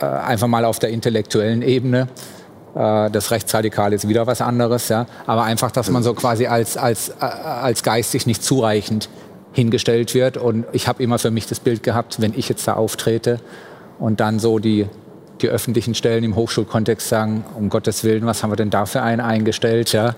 einfach 0.00 0.46
mal 0.46 0.64
auf 0.64 0.78
der 0.78 0.90
intellektuellen 0.90 1.62
Ebene 1.62 2.08
äh, 2.74 3.10
das 3.10 3.30
Rechtsradikale 3.30 3.94
ist 3.94 4.08
wieder 4.08 4.26
was 4.26 4.40
anderes, 4.40 4.88
ja. 4.88 5.06
Aber 5.26 5.44
einfach, 5.44 5.70
dass 5.70 5.90
man 5.90 6.02
so 6.02 6.14
quasi 6.14 6.46
als, 6.46 6.76
als, 6.76 7.10
äh, 7.10 7.24
als 7.24 7.82
geistig 7.82 8.26
nicht 8.26 8.42
zureichend 8.42 9.08
hingestellt 9.52 10.14
wird. 10.14 10.36
Und 10.36 10.66
ich 10.72 10.88
habe 10.88 11.02
immer 11.02 11.18
für 11.18 11.30
mich 11.30 11.46
das 11.46 11.60
Bild 11.60 11.82
gehabt, 11.82 12.20
wenn 12.20 12.32
ich 12.36 12.48
jetzt 12.48 12.66
da 12.66 12.74
auftrete 12.74 13.40
und 13.98 14.20
dann 14.20 14.38
so 14.38 14.58
die 14.58 14.86
die 15.40 15.48
öffentlichen 15.48 15.94
Stellen 15.94 16.24
im 16.24 16.36
Hochschulkontext 16.36 17.08
sagen, 17.08 17.44
um 17.56 17.68
Gottes 17.68 18.04
Willen, 18.04 18.24
was 18.24 18.42
haben 18.42 18.50
wir 18.50 18.56
denn 18.56 18.70
da 18.70 18.86
für 18.86 19.02
einen 19.02 19.20
eingestellt? 19.20 19.92
Ja? 19.92 20.14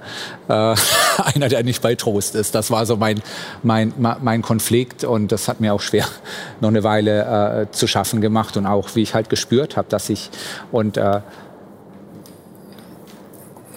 Äh, 0.49 0.77
einer, 1.35 1.49
der 1.49 1.63
nicht 1.63 1.83
bei 1.83 1.95
Trost 1.95 2.35
ist. 2.35 2.55
Das 2.55 2.71
war 2.71 2.85
so 2.87 2.97
mein, 2.97 3.23
mein, 3.63 3.93
mein 3.97 4.43
Konflikt 4.43 5.05
und 5.05 5.33
das 5.33 5.49
hat 5.49 5.61
mir 5.61 5.73
auch 5.73 5.81
schwer 5.81 6.07
noch 6.61 6.69
eine 6.69 6.85
Weile 6.85 7.63
äh, 7.63 7.71
zu 7.71 7.87
schaffen 7.87 8.21
gemacht 8.21 8.57
und 8.57 8.67
auch, 8.67 8.95
wie 8.95 9.03
ich 9.03 9.15
halt 9.15 9.31
gespürt 9.31 9.77
habe, 9.77 9.89
dass 9.89 10.11
ich 10.11 10.31
und 10.71 10.97
äh, 10.97 11.21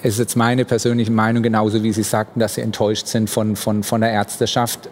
es 0.02 0.14
ist 0.14 0.20
jetzt 0.20 0.36
meine 0.38 0.64
persönliche 0.64 1.12
Meinung, 1.12 1.44
genauso 1.44 1.84
wie 1.84 1.92
Sie 1.92 2.04
sagten, 2.04 2.40
dass 2.40 2.56
Sie 2.56 2.62
enttäuscht 2.62 3.08
sind 3.08 3.30
von, 3.30 3.58
von, 3.58 3.84
von 3.84 4.00
der 4.00 4.12
Ärzteschaft, 4.12 4.90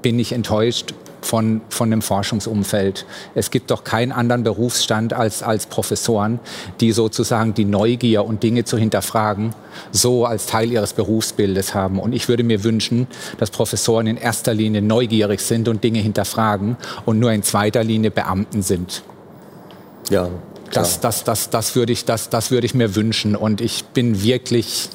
bin 0.00 0.18
ich 0.18 0.32
enttäuscht 0.32 0.94
von, 1.22 1.62
von 1.68 1.90
dem 1.90 2.02
Forschungsumfeld. 2.02 3.06
Es 3.34 3.50
gibt 3.50 3.70
doch 3.70 3.84
keinen 3.84 4.12
anderen 4.12 4.42
Berufsstand 4.42 5.12
als, 5.12 5.42
als 5.42 5.66
Professoren, 5.66 6.40
die 6.80 6.92
sozusagen 6.92 7.54
die 7.54 7.64
Neugier 7.64 8.24
und 8.24 8.42
Dinge 8.42 8.64
zu 8.64 8.76
hinterfragen, 8.76 9.54
so 9.92 10.26
als 10.26 10.46
Teil 10.46 10.70
ihres 10.70 10.92
Berufsbildes 10.92 11.74
haben. 11.74 11.98
Und 11.98 12.12
ich 12.12 12.28
würde 12.28 12.44
mir 12.44 12.64
wünschen, 12.64 13.06
dass 13.38 13.50
Professoren 13.50 14.06
in 14.06 14.16
erster 14.16 14.52
Linie 14.52 14.82
neugierig 14.82 15.40
sind 15.40 15.68
und 15.68 15.82
Dinge 15.82 16.00
hinterfragen 16.00 16.76
und 17.06 17.18
nur 17.18 17.32
in 17.32 17.42
zweiter 17.42 17.84
Linie 17.84 18.10
Beamten 18.10 18.62
sind. 18.62 19.02
Ja. 20.10 20.28
Das, 20.72 21.00
das, 21.00 21.22
das, 21.24 21.50
das, 21.50 21.76
würde 21.76 21.92
ich, 21.92 22.06
das, 22.06 22.30
das 22.30 22.50
würde 22.50 22.66
ich 22.66 22.74
mir 22.74 22.96
wünschen. 22.96 23.36
Und 23.36 23.60
ich 23.60 23.84
bin 23.84 24.22
wirklich 24.22 24.88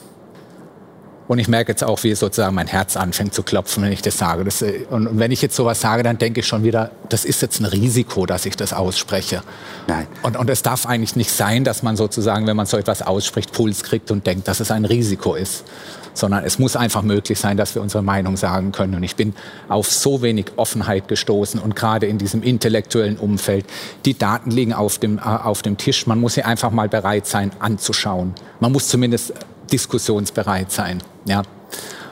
und 1.28 1.40
ich 1.40 1.48
merke 1.48 1.72
jetzt 1.72 1.84
auch, 1.84 2.04
wie 2.04 2.16
sozusagen 2.16 2.56
mein 2.56 2.68
Herz 2.68 2.96
anfängt 2.96 3.34
zu 3.34 3.44
klopfen, 3.44 3.84
wenn 3.84 3.92
ich 3.92 4.02
das 4.02 4.18
sage. 4.18 4.44
Das, 4.46 4.62
äh, 4.62 4.86
und 4.90 5.20
wenn 5.20 5.32
ich 5.32 5.42
jetzt 5.42 5.56
sowas 5.56 5.82
sage, 5.82 6.04
dann 6.04 6.18
denke 6.18 6.40
ich 6.40 6.48
schon 6.48 6.64
wieder, 6.64 6.92
das 7.10 7.26
ist 7.26 7.42
jetzt 7.42 7.60
ein 7.60 7.66
Risiko, 7.66 8.26
dass 8.26 8.46
ich 8.46 8.56
das 8.56 8.74
ausspreche. 8.74 9.42
Nein. 9.88 10.08
Und, 10.24 10.38
und 10.38 10.50
es 10.50 10.64
darf 10.64 10.86
eigentlich 10.86 11.16
nicht 11.16 11.32
sein, 11.32 11.64
dass 11.64 11.84
man 11.84 11.98
sozusagen, 11.98 12.48
wenn 12.48 12.56
man 12.56 12.66
so 12.66 12.78
etwas 12.78 13.02
ausspricht, 13.02 13.52
Puls 13.52 13.84
kriegt 13.84 14.10
und 14.10 14.26
denkt, 14.26 14.48
dass 14.48 14.60
es 14.62 14.72
ein 14.72 14.86
Risiko 14.86 15.36
ist. 15.36 15.66
Sondern 16.14 16.44
es 16.46 16.58
muss 16.58 16.76
einfach 16.76 17.04
möglich 17.04 17.38
sein, 17.38 17.58
dass 17.58 17.76
wir 17.76 17.82
unsere 17.82 18.02
Meinung 18.02 18.38
sagen 18.38 18.72
können. 18.72 18.96
Und 18.96 19.04
ich 19.04 19.16
bin 19.16 19.36
auf 19.68 19.92
so 19.92 20.24
wenig 20.24 20.48
Offenheit 20.56 21.08
gestoßen 21.08 21.60
und 21.60 21.76
gerade 21.76 22.08
in 22.08 22.18
diesem 22.18 22.42
intellektuellen 22.42 23.18
Umfeld. 23.18 23.66
Die 24.06 24.18
Daten 24.18 24.50
liegen 24.50 24.74
auf 24.74 24.98
dem, 24.98 25.20
äh, 25.20 25.22
auf 25.22 25.62
dem 25.62 25.78
Tisch. 25.78 26.08
Man 26.08 26.20
muss 26.20 26.34
sie 26.34 26.44
einfach 26.44 26.72
mal 26.72 26.90
bereit 26.90 27.28
sein 27.28 27.52
anzuschauen. 27.60 28.34
Man 28.60 28.72
muss 28.72 28.88
zumindest 28.88 29.34
diskussionsbereit 29.72 30.72
sein. 30.72 31.02
Ja. 31.26 31.44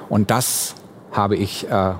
Und 0.09 0.31
das 0.31 0.75
habe 1.11 1.35
ich 1.35 1.69
äh, 1.69 1.93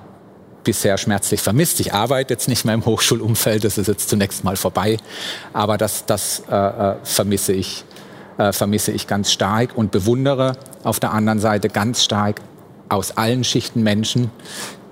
bisher 0.64 0.98
schmerzlich 0.98 1.42
vermisst. 1.42 1.80
Ich 1.80 1.94
arbeite 1.94 2.34
jetzt 2.34 2.48
nicht 2.48 2.66
mehr 2.66 2.74
im 2.74 2.86
Hochschulumfeld, 2.86 3.64
das 3.64 3.78
ist 3.78 3.88
jetzt 3.88 4.10
zunächst 4.10 4.44
mal 4.44 4.58
vorbei, 4.58 4.98
aber 5.54 5.78
das, 5.78 6.06
das 6.06 6.44
äh, 6.50 6.56
äh 6.56 6.96
vermisse, 7.04 7.54
ich, 7.54 7.86
äh, 8.38 8.52
vermisse 8.52 8.92
ich 8.92 9.08
ganz 9.08 9.32
stark 9.32 9.78
und 9.78 9.92
bewundere 9.92 10.58
auf 10.84 11.00
der 11.00 11.14
anderen 11.14 11.40
Seite 11.40 11.70
ganz 11.70 12.04
stark 12.04 12.42
aus 12.90 13.18
allen 13.18 13.44
Schichten 13.44 13.84
Menschen, 13.84 14.32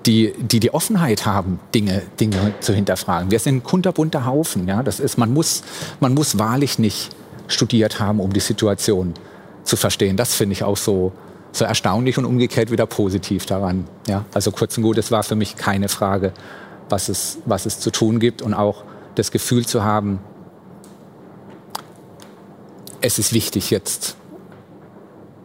die, 0.06 0.34
die 0.38 0.60
die 0.60 0.72
Offenheit 0.74 1.26
haben, 1.26 1.60
Dinge, 1.74 2.02
Dinge 2.20 2.54
zu 2.60 2.72
hinterfragen. 2.74 3.30
Wir 3.30 3.38
sind 3.38 3.56
ein 3.56 3.62
kunterbunter 3.62 4.26
Haufen. 4.26 4.68
Ja? 4.68 4.82
Das 4.82 5.00
ist, 5.00 5.16
man, 5.16 5.32
muss, 5.32 5.62
man 6.00 6.14
muss 6.14 6.38
wahrlich 6.38 6.78
nicht 6.78 7.10
studiert 7.46 8.00
haben, 8.00 8.20
um 8.20 8.32
die 8.32 8.40
Situation 8.40 9.14
zu 9.64 9.76
verstehen. 9.76 10.16
Das 10.16 10.34
finde 10.34 10.52
ich 10.52 10.62
auch 10.62 10.76
so, 10.76 11.12
so 11.52 11.64
erstaunlich 11.64 12.18
und 12.18 12.24
umgekehrt 12.24 12.70
wieder 12.70 12.86
positiv 12.86 13.46
daran. 13.46 13.84
Ja? 14.06 14.24
Also 14.32 14.50
kurz 14.50 14.76
und 14.76 14.82
gut, 14.82 14.98
es 14.98 15.10
war 15.10 15.22
für 15.22 15.34
mich 15.34 15.56
keine 15.56 15.88
Frage, 15.88 16.32
was 16.88 17.08
es, 17.08 17.38
was 17.46 17.66
es 17.66 17.80
zu 17.80 17.90
tun 17.90 18.20
gibt 18.20 18.42
und 18.42 18.54
auch 18.54 18.84
das 19.14 19.30
Gefühl 19.30 19.64
zu 19.66 19.84
haben, 19.84 20.20
es 23.00 23.18
ist 23.18 23.32
wichtig 23.32 23.70
jetzt 23.70 24.16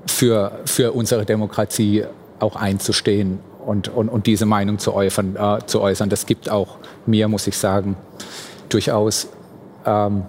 für, 0.08 0.60
für 0.66 0.94
unsere 0.94 1.26
Demokratie 1.26 2.06
auch 2.40 2.56
einzustehen 2.56 3.40
und, 3.66 3.90
und, 3.90 4.10
und 4.10 4.28
diese 4.28 4.46
Meinung 4.46 4.80
zu 4.80 4.94
äußern, 4.94 5.36
äh, 5.36 5.60
zu 5.66 5.82
äußern. 5.82 6.10
Das 6.10 6.26
gibt 6.26 6.50
auch 6.50 6.78
mir, 7.06 7.28
muss 7.28 7.48
ich 7.48 7.58
sagen, 7.58 7.98
durchaus 8.70 9.28
ähm, 9.86 10.24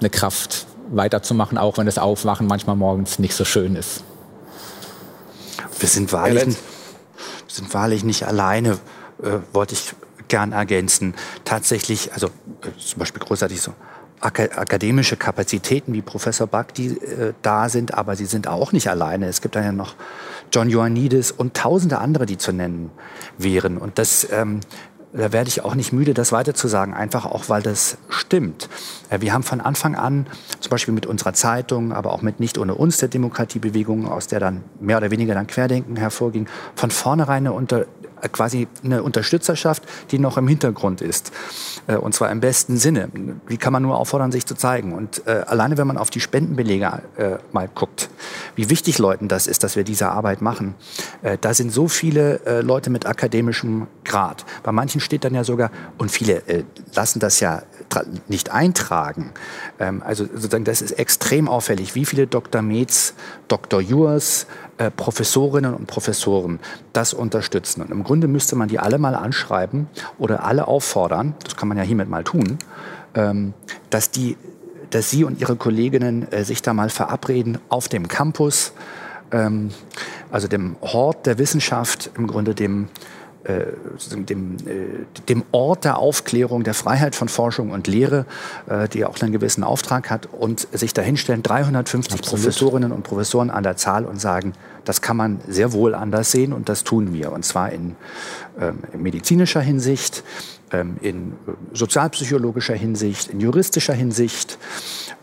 eine 0.00 0.10
Kraft, 0.10 0.66
weiterzumachen, 0.96 1.58
auch 1.58 1.78
wenn 1.78 1.86
das 1.86 1.98
Aufwachen 1.98 2.46
manchmal 2.46 2.76
morgens 2.76 3.18
nicht 3.18 3.34
so 3.34 3.44
schön 3.44 3.76
ist. 3.76 4.04
Wir 5.78 5.88
sind 5.88 6.12
wahrlich, 6.12 6.44
wir 6.44 6.54
sind 7.48 7.74
wahrlich 7.74 8.04
nicht 8.04 8.26
alleine, 8.26 8.78
äh, 9.22 9.38
wollte 9.52 9.74
ich 9.74 9.94
gern 10.28 10.52
ergänzen. 10.52 11.14
Tatsächlich, 11.44 12.12
also 12.12 12.28
äh, 12.28 12.78
zum 12.78 13.00
Beispiel 13.00 13.20
großartig 13.20 13.60
so 13.60 13.74
akademische 14.22 15.16
Kapazitäten 15.16 15.92
wie 15.94 16.00
Professor 16.00 16.46
Back, 16.46 16.74
die 16.74 16.96
äh, 16.98 17.34
da 17.42 17.68
sind, 17.68 17.94
aber 17.94 18.14
sie 18.14 18.26
sind 18.26 18.46
auch 18.46 18.70
nicht 18.70 18.88
alleine. 18.88 19.26
Es 19.26 19.40
gibt 19.40 19.56
dann 19.56 19.64
ja 19.64 19.72
noch 19.72 19.96
John 20.52 20.68
Ioannidis 20.68 21.32
und 21.32 21.54
tausende 21.54 21.98
andere, 21.98 22.26
die 22.26 22.38
zu 22.38 22.52
nennen 22.52 22.90
wären. 23.36 23.78
Und 23.78 23.98
das 23.98 24.28
ähm, 24.30 24.60
da 25.12 25.32
werde 25.32 25.48
ich 25.48 25.62
auch 25.62 25.74
nicht 25.74 25.92
müde, 25.92 26.14
das 26.14 26.32
weiterzusagen, 26.32 26.94
einfach 26.94 27.26
auch, 27.26 27.48
weil 27.48 27.62
das 27.62 27.98
stimmt. 28.08 28.68
Äh, 29.10 29.20
wir 29.20 29.32
haben 29.32 29.42
von 29.42 29.60
Anfang 29.60 29.94
an, 29.94 30.26
zum 30.60 30.70
Beispiel 30.70 30.94
mit 30.94 31.06
unserer 31.06 31.34
Zeitung, 31.34 31.92
aber 31.92 32.12
auch 32.12 32.22
mit 32.22 32.40
Nicht 32.40 32.56
ohne 32.56 32.74
uns, 32.74 32.96
der 32.98 33.08
Demokratiebewegung, 33.08 34.08
aus 34.08 34.26
der 34.26 34.40
dann 34.40 34.64
mehr 34.80 34.96
oder 34.96 35.10
weniger 35.10 35.34
dann 35.34 35.46
Querdenken 35.46 35.96
hervorging, 35.96 36.46
von 36.74 36.90
vornherein 36.90 37.42
eine 37.42 37.52
unter, 37.52 37.86
quasi 38.28 38.68
eine 38.84 39.02
Unterstützerschaft, 39.02 39.82
die 40.10 40.18
noch 40.18 40.36
im 40.36 40.48
Hintergrund 40.48 41.00
ist. 41.00 41.32
Äh, 41.86 41.96
und 41.96 42.14
zwar 42.14 42.30
im 42.30 42.40
besten 42.40 42.76
Sinne. 42.76 43.08
Die 43.48 43.56
kann 43.56 43.72
man 43.72 43.82
nur 43.82 43.98
auffordern, 43.98 44.32
sich 44.32 44.46
zu 44.46 44.54
zeigen. 44.54 44.92
Und 44.92 45.26
äh, 45.26 45.44
alleine, 45.46 45.78
wenn 45.78 45.86
man 45.86 45.98
auf 45.98 46.10
die 46.10 46.20
Spendenbelege 46.20 47.02
äh, 47.16 47.38
mal 47.52 47.68
guckt, 47.68 48.10
wie 48.56 48.70
wichtig 48.70 48.98
Leuten 48.98 49.28
das 49.28 49.46
ist, 49.46 49.64
dass 49.64 49.76
wir 49.76 49.84
diese 49.84 50.08
Arbeit 50.08 50.42
machen, 50.42 50.74
äh, 51.22 51.38
da 51.40 51.54
sind 51.54 51.72
so 51.72 51.88
viele 51.88 52.44
äh, 52.46 52.60
Leute 52.60 52.90
mit 52.90 53.06
akademischem 53.06 53.86
Grad. 54.04 54.44
Bei 54.62 54.72
manchen 54.72 55.00
steht 55.00 55.24
dann 55.24 55.34
ja 55.34 55.44
sogar, 55.44 55.70
und 55.98 56.10
viele 56.10 56.42
lassen 56.94 57.20
das 57.20 57.40
ja 57.40 57.62
nicht 58.28 58.50
eintragen. 58.50 59.32
Ähm, 59.78 60.02
also 60.04 60.24
sozusagen, 60.24 60.64
das 60.64 60.82
ist 60.82 60.92
extrem 60.92 61.48
auffällig, 61.48 61.94
wie 61.94 62.04
viele 62.04 62.26
Dr. 62.26 62.62
Metz, 62.62 63.14
Dr. 63.48 63.80
Jurs, 63.80 64.46
äh, 64.78 64.90
Professorinnen 64.90 65.74
und 65.74 65.86
Professoren 65.86 66.60
das 66.92 67.14
unterstützen. 67.14 67.82
Und 67.82 67.90
im 67.90 68.04
Grunde 68.04 68.28
müsste 68.28 68.56
man 68.56 68.68
die 68.68 68.78
alle 68.78 68.98
mal 68.98 69.14
anschreiben 69.14 69.88
oder 70.18 70.44
alle 70.44 70.68
auffordern, 70.68 71.34
das 71.44 71.56
kann 71.56 71.68
man 71.68 71.78
ja 71.78 71.84
hiermit 71.84 72.08
mal 72.08 72.24
tun, 72.24 72.58
ähm, 73.14 73.54
dass, 73.90 74.10
die, 74.10 74.36
dass 74.90 75.10
Sie 75.10 75.24
und 75.24 75.40
Ihre 75.40 75.56
Kolleginnen 75.56 76.30
äh, 76.32 76.44
sich 76.44 76.62
da 76.62 76.74
mal 76.74 76.90
verabreden 76.90 77.58
auf 77.68 77.88
dem 77.88 78.08
Campus, 78.08 78.72
ähm, 79.30 79.70
also 80.30 80.48
dem 80.48 80.76
Hort 80.80 81.26
der 81.26 81.38
Wissenschaft, 81.38 82.10
im 82.16 82.26
Grunde 82.26 82.54
dem 82.54 82.88
dem, 83.44 84.56
äh, 84.66 85.22
dem 85.28 85.42
Ort 85.52 85.84
der 85.84 85.98
Aufklärung, 85.98 86.62
der 86.62 86.74
Freiheit 86.74 87.14
von 87.14 87.28
Forschung 87.28 87.70
und 87.70 87.86
Lehre, 87.86 88.26
äh, 88.68 88.88
die 88.88 89.04
auch 89.04 89.20
einen 89.20 89.32
gewissen 89.32 89.64
Auftrag 89.64 90.10
hat, 90.10 90.26
und 90.26 90.68
sich 90.72 90.94
dahinstellen, 90.94 91.42
350 91.42 92.20
Absolut. 92.20 92.42
Professorinnen 92.42 92.92
und 92.92 93.02
Professoren 93.02 93.50
an 93.50 93.62
der 93.62 93.76
Zahl 93.76 94.04
und 94.04 94.20
sagen, 94.20 94.52
das 94.84 95.00
kann 95.00 95.16
man 95.16 95.40
sehr 95.48 95.72
wohl 95.72 95.94
anders 95.94 96.30
sehen 96.30 96.52
und 96.52 96.68
das 96.68 96.84
tun 96.84 97.12
wir. 97.12 97.32
Und 97.32 97.44
zwar 97.44 97.70
in, 97.70 97.96
ähm, 98.60 98.78
in 98.92 99.02
medizinischer 99.02 99.60
Hinsicht, 99.60 100.24
ähm, 100.72 100.96
in 101.00 101.34
sozialpsychologischer 101.72 102.74
Hinsicht, 102.74 103.30
in 103.30 103.40
juristischer 103.40 103.94
Hinsicht, 103.94 104.58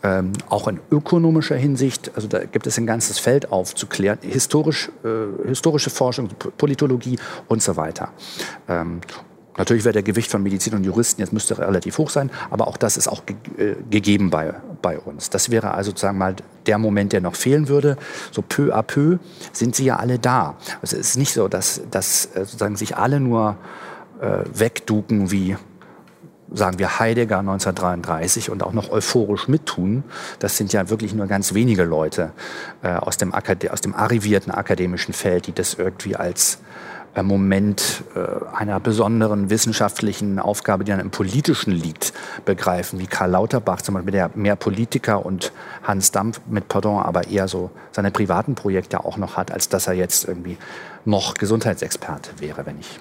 ähm, 0.03 0.33
auch 0.49 0.67
in 0.67 0.79
ökonomischer 0.91 1.55
Hinsicht. 1.55 2.11
Also 2.15 2.27
da 2.27 2.43
gibt 2.45 2.67
es 2.67 2.77
ein 2.77 2.85
ganzes 2.85 3.19
Feld 3.19 3.51
aufzuklären, 3.51 4.19
historisch, 4.21 4.89
äh, 5.03 5.47
historische 5.47 5.89
Forschung, 5.89 6.29
Politologie 6.57 7.19
und 7.47 7.61
so 7.61 7.75
weiter. 7.75 8.09
Ähm, 8.67 9.01
Natürlich 9.59 9.83
wäre 9.83 9.91
der 9.91 10.03
Gewicht 10.03 10.31
von 10.31 10.41
Medizin 10.41 10.73
und 10.73 10.85
Juristen 10.85 11.19
jetzt 11.19 11.33
müsste 11.33 11.57
relativ 11.57 11.97
hoch 11.97 12.09
sein, 12.09 12.31
aber 12.49 12.69
auch 12.69 12.77
das 12.77 12.95
ist 12.95 13.09
auch 13.09 13.25
ge 13.25 13.35
äh, 13.57 13.75
gegeben 13.89 14.29
bei, 14.29 14.53
bei 14.81 14.97
uns. 14.97 15.29
Das 15.29 15.49
wäre 15.49 15.73
also 15.73 15.91
sozusagen 15.91 16.17
mal 16.17 16.37
der 16.65 16.77
Moment, 16.77 17.11
der 17.11 17.19
noch 17.19 17.35
fehlen 17.35 17.67
würde. 17.67 17.97
So 18.31 18.41
peu 18.41 18.73
à 18.73 18.81
peu 18.83 19.17
sind 19.51 19.75
sie 19.75 19.83
ja 19.83 19.97
alle 19.97 20.17
da. 20.17 20.55
Also 20.81 20.95
es 20.95 21.09
ist 21.09 21.17
nicht 21.17 21.33
so, 21.33 21.49
dass, 21.49 21.81
dass 21.91 22.27
äh, 22.27 22.45
sozusagen 22.45 22.77
sich 22.77 22.95
alle 22.95 23.19
nur 23.19 23.57
äh, 24.21 24.45
wegduken 24.53 25.29
wie 25.29 25.57
sagen 26.53 26.79
wir 26.79 26.99
Heidegger 26.99 27.39
1933 27.39 28.49
und 28.49 28.63
auch 28.63 28.73
noch 28.73 28.91
euphorisch 28.91 29.47
mittun, 29.47 30.03
das 30.39 30.57
sind 30.57 30.73
ja 30.73 30.89
wirklich 30.89 31.13
nur 31.13 31.27
ganz 31.27 31.53
wenige 31.53 31.83
Leute 31.83 32.31
äh, 32.81 32.89
aus, 32.89 33.17
dem 33.17 33.33
aus 33.33 33.81
dem 33.81 33.95
arrivierten 33.95 34.51
akademischen 34.51 35.13
Feld, 35.13 35.47
die 35.47 35.53
das 35.53 35.75
irgendwie 35.75 36.15
als 36.15 36.59
äh, 37.15 37.23
Moment 37.23 38.03
äh, 38.15 38.55
einer 38.55 38.79
besonderen 38.79 39.49
wissenschaftlichen 39.49 40.39
Aufgabe, 40.39 40.83
die 40.83 40.91
dann 40.91 40.99
im 40.99 41.11
Politischen 41.11 41.71
liegt, 41.71 42.13
begreifen, 42.45 42.99
wie 42.99 43.07
Karl 43.07 43.31
Lauterbach 43.31 43.81
zum 43.81 43.95
Beispiel, 43.95 44.11
der 44.11 44.31
mehr 44.35 44.55
Politiker 44.55 45.25
und 45.25 45.51
Hans 45.83 46.11
Dampf 46.11 46.41
mit 46.47 46.67
Pardon, 46.67 47.01
aber 47.01 47.27
eher 47.27 47.47
so 47.47 47.71
seine 47.91 48.11
privaten 48.11 48.55
Projekte 48.55 49.03
auch 49.03 49.17
noch 49.17 49.37
hat, 49.37 49.51
als 49.51 49.69
dass 49.69 49.87
er 49.87 49.93
jetzt 49.93 50.27
irgendwie 50.27 50.57
noch 51.05 51.33
Gesundheitsexperte 51.33 52.31
wäre, 52.39 52.65
wenn 52.65 52.79
ich. 52.79 52.99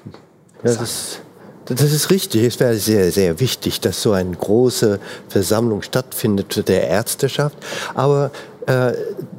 Ja, 0.64 0.74
das, 0.74 1.20
das 1.68 1.92
ist 1.92 2.10
richtig. 2.10 2.44
Es 2.44 2.60
wäre 2.60 2.76
sehr, 2.76 3.12
sehr 3.12 3.40
wichtig, 3.40 3.80
dass 3.80 4.02
so 4.02 4.12
eine 4.12 4.34
große 4.34 5.00
Versammlung 5.28 5.82
stattfindet 5.82 6.68
der 6.68 6.88
Ärzteschaft. 6.88 7.56
Aber 7.94 8.30
äh, 8.66 8.92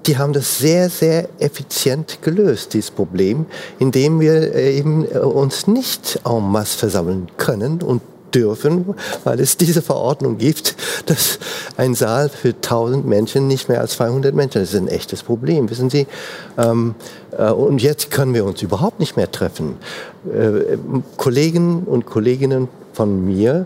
die 0.05 0.17
haben 0.17 0.33
das 0.33 0.57
sehr, 0.57 0.89
sehr 0.89 1.29
effizient 1.39 2.21
gelöst, 2.21 2.73
dieses 2.73 2.91
Problem, 2.91 3.45
indem 3.77 4.19
wir 4.19 4.55
äh, 4.55 4.77
eben 4.77 5.05
äh, 5.05 5.19
uns 5.19 5.67
nicht 5.67 6.21
en 6.25 6.51
masse 6.51 6.77
versammeln 6.77 7.27
können 7.37 7.81
und 7.81 8.01
dürfen, 8.35 8.95
weil 9.23 9.39
es 9.39 9.57
diese 9.57 9.81
Verordnung 9.81 10.37
gibt, 10.37 10.75
dass 11.05 11.39
ein 11.77 11.95
Saal 11.95 12.29
für 12.29 12.49
1000 12.49 13.05
Menschen 13.05 13.47
nicht 13.47 13.69
mehr 13.69 13.81
als 13.81 13.93
200 13.93 14.33
Menschen, 14.33 14.61
das 14.61 14.73
ist 14.73 14.79
ein 14.79 14.87
echtes 14.87 15.23
Problem, 15.23 15.69
wissen 15.69 15.89
Sie. 15.89 16.07
Ähm, 16.57 16.95
äh, 17.37 17.49
und 17.51 17.81
jetzt 17.81 18.11
können 18.11 18.33
wir 18.33 18.45
uns 18.45 18.61
überhaupt 18.61 18.99
nicht 18.99 19.17
mehr 19.17 19.31
treffen. 19.31 19.77
Äh, 20.25 20.77
Kollegen 21.17 21.83
und 21.83 22.05
Kolleginnen 22.05 22.67
von 22.93 23.25
mir, 23.25 23.65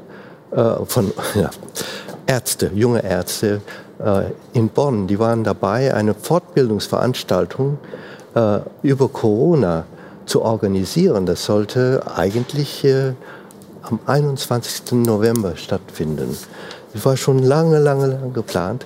äh, 0.51 0.86
von 0.86 1.11
ja, 1.36 1.49
Ärzte, 2.26 2.72
junge 2.74 3.03
Ärzte, 3.03 3.61
äh, 3.99 4.24
in 4.53 4.70
Bonn, 4.70 5.07
die 5.07 5.20
waren 5.20 5.43
dabei, 5.43 5.93
eine 5.93 6.14
Fortbildungsveranstaltung 6.14 7.78
äh, 8.36 8.59
über 8.82 9.07
Corona 9.09 9.86
zu 10.26 10.41
organisieren. 10.41 11.26
Das 11.26 11.45
sollte 11.45 12.03
eigentlich 12.16 12.84
äh, 12.86 13.14
am 13.84 13.99
21. 14.05 14.93
November 14.93 15.55
stattfinden. 15.55 16.38
Das 16.93 17.05
war 17.05 17.17
schon 17.17 17.39
lange, 17.39 17.79
lange, 17.79 18.07
lange 18.07 18.29
geplant. 18.31 18.86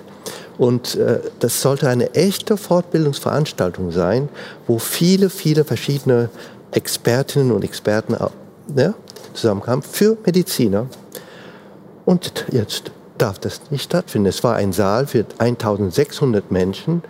Und 0.58 0.96
äh, 0.96 1.20
das 1.38 1.60
sollte 1.62 1.88
eine 1.88 2.14
echte 2.14 2.56
Fortbildungsveranstaltung 2.56 3.92
sein, 3.92 4.28
wo 4.66 4.78
viele, 4.78 5.30
viele 5.30 5.64
verschiedene 5.64 6.30
Expertinnen 6.72 7.52
und 7.52 7.64
Experten 7.64 8.16
ja, 8.76 8.94
zusammenkamen 9.34 9.82
für 9.82 10.16
Mediziner. 10.26 10.86
Und 12.04 12.44
jetzt 12.50 12.90
darf 13.18 13.38
das 13.38 13.70
nicht 13.70 13.84
stattfinden. 13.84 14.26
Es 14.26 14.42
war 14.42 14.56
ein 14.56 14.72
Saal 14.72 15.06
für 15.06 15.24
1600 15.38 16.50
Menschen 16.50 17.02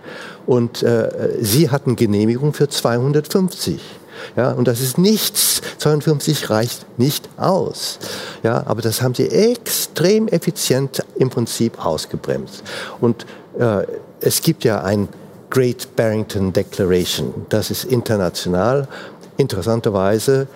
und 0.47 0.83
äh, 0.83 1.37
sie 1.41 1.71
hatten 1.71 1.97
Genehmigung 1.97 2.53
für 2.53 2.69
250. 2.69 3.81
Ja, 4.37 4.53
und 4.53 4.69
das 4.69 4.81
ist 4.81 4.99
nichts. 4.99 5.61
52 5.79 6.51
reicht 6.51 6.87
nicht 6.99 7.29
aus. 7.37 7.99
Ja, 8.43 8.65
aber 8.67 8.83
das 8.83 9.03
haben 9.03 9.15
sie 9.15 9.29
extrem 9.29 10.29
effizient 10.29 11.05
im 11.17 11.31
Prinzip 11.31 11.85
ausgebremst. 11.85 12.63
Und 13.01 13.27
äh, 13.59 13.87
es 14.21 14.43
gibt 14.43 14.65
ja 14.65 14.83
ein 14.83 15.09
Great 15.51 15.97
Barrington 15.97 16.53
Declaration. 16.53 17.47
Das 17.49 17.71
ist 17.71 17.85
international. 17.85 18.87
Interessanterweise, 19.37 20.47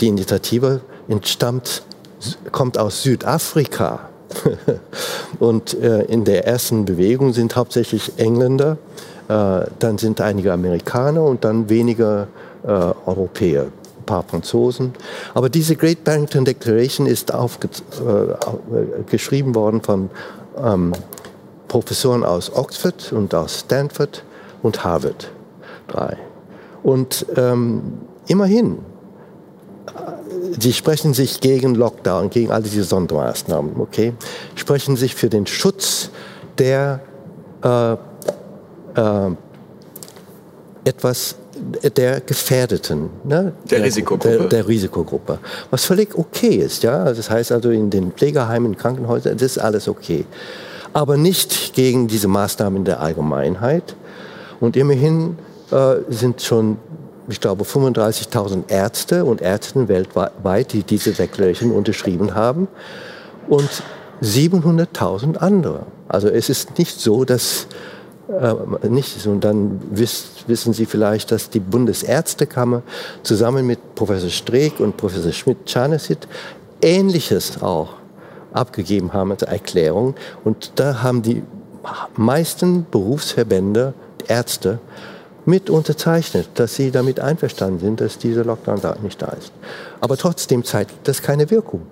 die 0.00 0.08
Initiative 0.08 0.80
entstammt, 1.08 1.82
kommt 2.50 2.78
aus 2.78 3.02
Südafrika. 3.02 4.08
und 5.38 5.74
äh, 5.74 6.02
in 6.04 6.24
der 6.24 6.46
ersten 6.46 6.84
Bewegung 6.84 7.32
sind 7.32 7.56
hauptsächlich 7.56 8.12
Engländer, 8.16 8.78
äh, 9.28 9.66
dann 9.78 9.98
sind 9.98 10.20
einige 10.20 10.52
Amerikaner 10.52 11.22
und 11.22 11.44
dann 11.44 11.68
weniger 11.68 12.28
äh, 12.64 12.68
Europäer, 13.06 13.64
ein 13.64 14.06
paar 14.06 14.22
Franzosen. 14.22 14.92
Aber 15.34 15.48
diese 15.48 15.76
Great 15.76 16.04
Barrington 16.04 16.44
Declaration 16.44 17.06
ist 17.06 17.32
geschrieben 19.10 19.54
worden 19.54 19.80
von 19.80 20.10
ähm, 20.62 20.92
Professoren 21.68 22.24
aus 22.24 22.54
Oxford 22.54 23.12
und 23.12 23.34
aus 23.34 23.60
Stanford 23.60 24.24
und 24.62 24.84
Harvard. 24.84 25.30
Drei. 25.88 26.16
Und 26.82 27.26
ähm, 27.36 27.82
immerhin, 28.26 28.78
Sie 30.58 30.72
sprechen 30.72 31.14
sich 31.14 31.40
gegen 31.40 31.74
Lockdown, 31.74 32.30
gegen 32.30 32.50
all 32.50 32.62
diese 32.62 32.84
Sondermaßnahmen, 32.84 33.80
okay? 33.80 34.12
Sprechen 34.54 34.96
sich 34.96 35.14
für 35.14 35.28
den 35.28 35.46
Schutz 35.46 36.10
der 36.58 37.00
äh, 37.62 37.92
äh, 37.92 39.30
etwas 40.84 41.36
der 41.96 42.20
Gefährdeten, 42.20 43.10
ne? 43.24 43.52
der, 43.70 43.78
der 43.78 43.86
Risikogruppe. 43.86 44.38
Der, 44.38 44.48
der, 44.48 44.68
Risikogruppe. 44.68 45.38
Was 45.70 45.84
völlig 45.84 46.16
okay 46.16 46.56
ist, 46.56 46.82
ja. 46.82 47.02
Also 47.02 47.20
das 47.20 47.30
heißt 47.30 47.52
also 47.52 47.70
in 47.70 47.90
den 47.90 48.12
Pflegeheimen, 48.12 48.76
Krankenhäusern, 48.76 49.36
das 49.36 49.42
ist 49.42 49.58
alles 49.58 49.88
okay. 49.88 50.24
Aber 50.92 51.16
nicht 51.16 51.74
gegen 51.74 52.08
diese 52.08 52.28
Maßnahmen 52.28 52.84
der 52.84 53.00
Allgemeinheit. 53.00 53.96
Und 54.60 54.76
immerhin 54.76 55.38
äh, 55.70 55.96
sind 56.08 56.42
schon 56.42 56.76
ich 57.28 57.40
glaube, 57.40 57.64
35.000 57.64 58.64
Ärzte 58.68 59.24
und 59.24 59.40
Ärztinnen 59.40 59.88
weltweit, 59.88 60.72
die 60.72 60.82
diese 60.82 61.12
Declaration 61.12 61.70
unterschrieben 61.70 62.34
haben 62.34 62.68
und 63.48 63.68
700.000 64.22 65.38
andere. 65.38 65.86
Also 66.08 66.28
es 66.28 66.48
ist 66.48 66.78
nicht 66.78 67.00
so, 67.00 67.24
dass 67.24 67.66
äh, 68.28 68.88
nicht. 68.88 69.26
Und 69.26 69.42
dann 69.42 69.80
wiss, 69.90 70.44
wissen 70.46 70.72
Sie 70.72 70.86
vielleicht, 70.86 71.32
dass 71.32 71.50
die 71.50 71.60
Bundesärztekammer 71.60 72.82
zusammen 73.22 73.66
mit 73.66 73.94
Professor 73.94 74.30
Streeck 74.30 74.80
und 74.80 74.96
Professor 74.96 75.32
Schmidt-Czarnesit 75.32 76.28
Ähnliches 76.80 77.62
auch 77.62 77.94
abgegeben 78.52 79.12
haben 79.12 79.30
als 79.30 79.42
Erklärung. 79.42 80.14
Und 80.44 80.72
da 80.76 81.02
haben 81.02 81.22
die 81.22 81.42
meisten 82.16 82.86
Berufsverbände, 82.90 83.94
Ärzte, 84.28 84.78
mit 85.44 85.70
unterzeichnet, 85.70 86.48
dass 86.54 86.76
sie 86.76 86.90
damit 86.92 87.18
einverstanden 87.18 87.80
sind, 87.80 88.00
dass 88.00 88.18
dieser 88.18 88.44
Lockdown 88.44 88.80
da 88.80 88.96
nicht 89.02 89.20
da 89.20 89.28
ist. 89.28 89.52
Aber 90.00 90.16
trotzdem 90.16 90.64
zeigt 90.64 90.92
das 91.08 91.22
keine 91.22 91.50
Wirkung. 91.50 91.82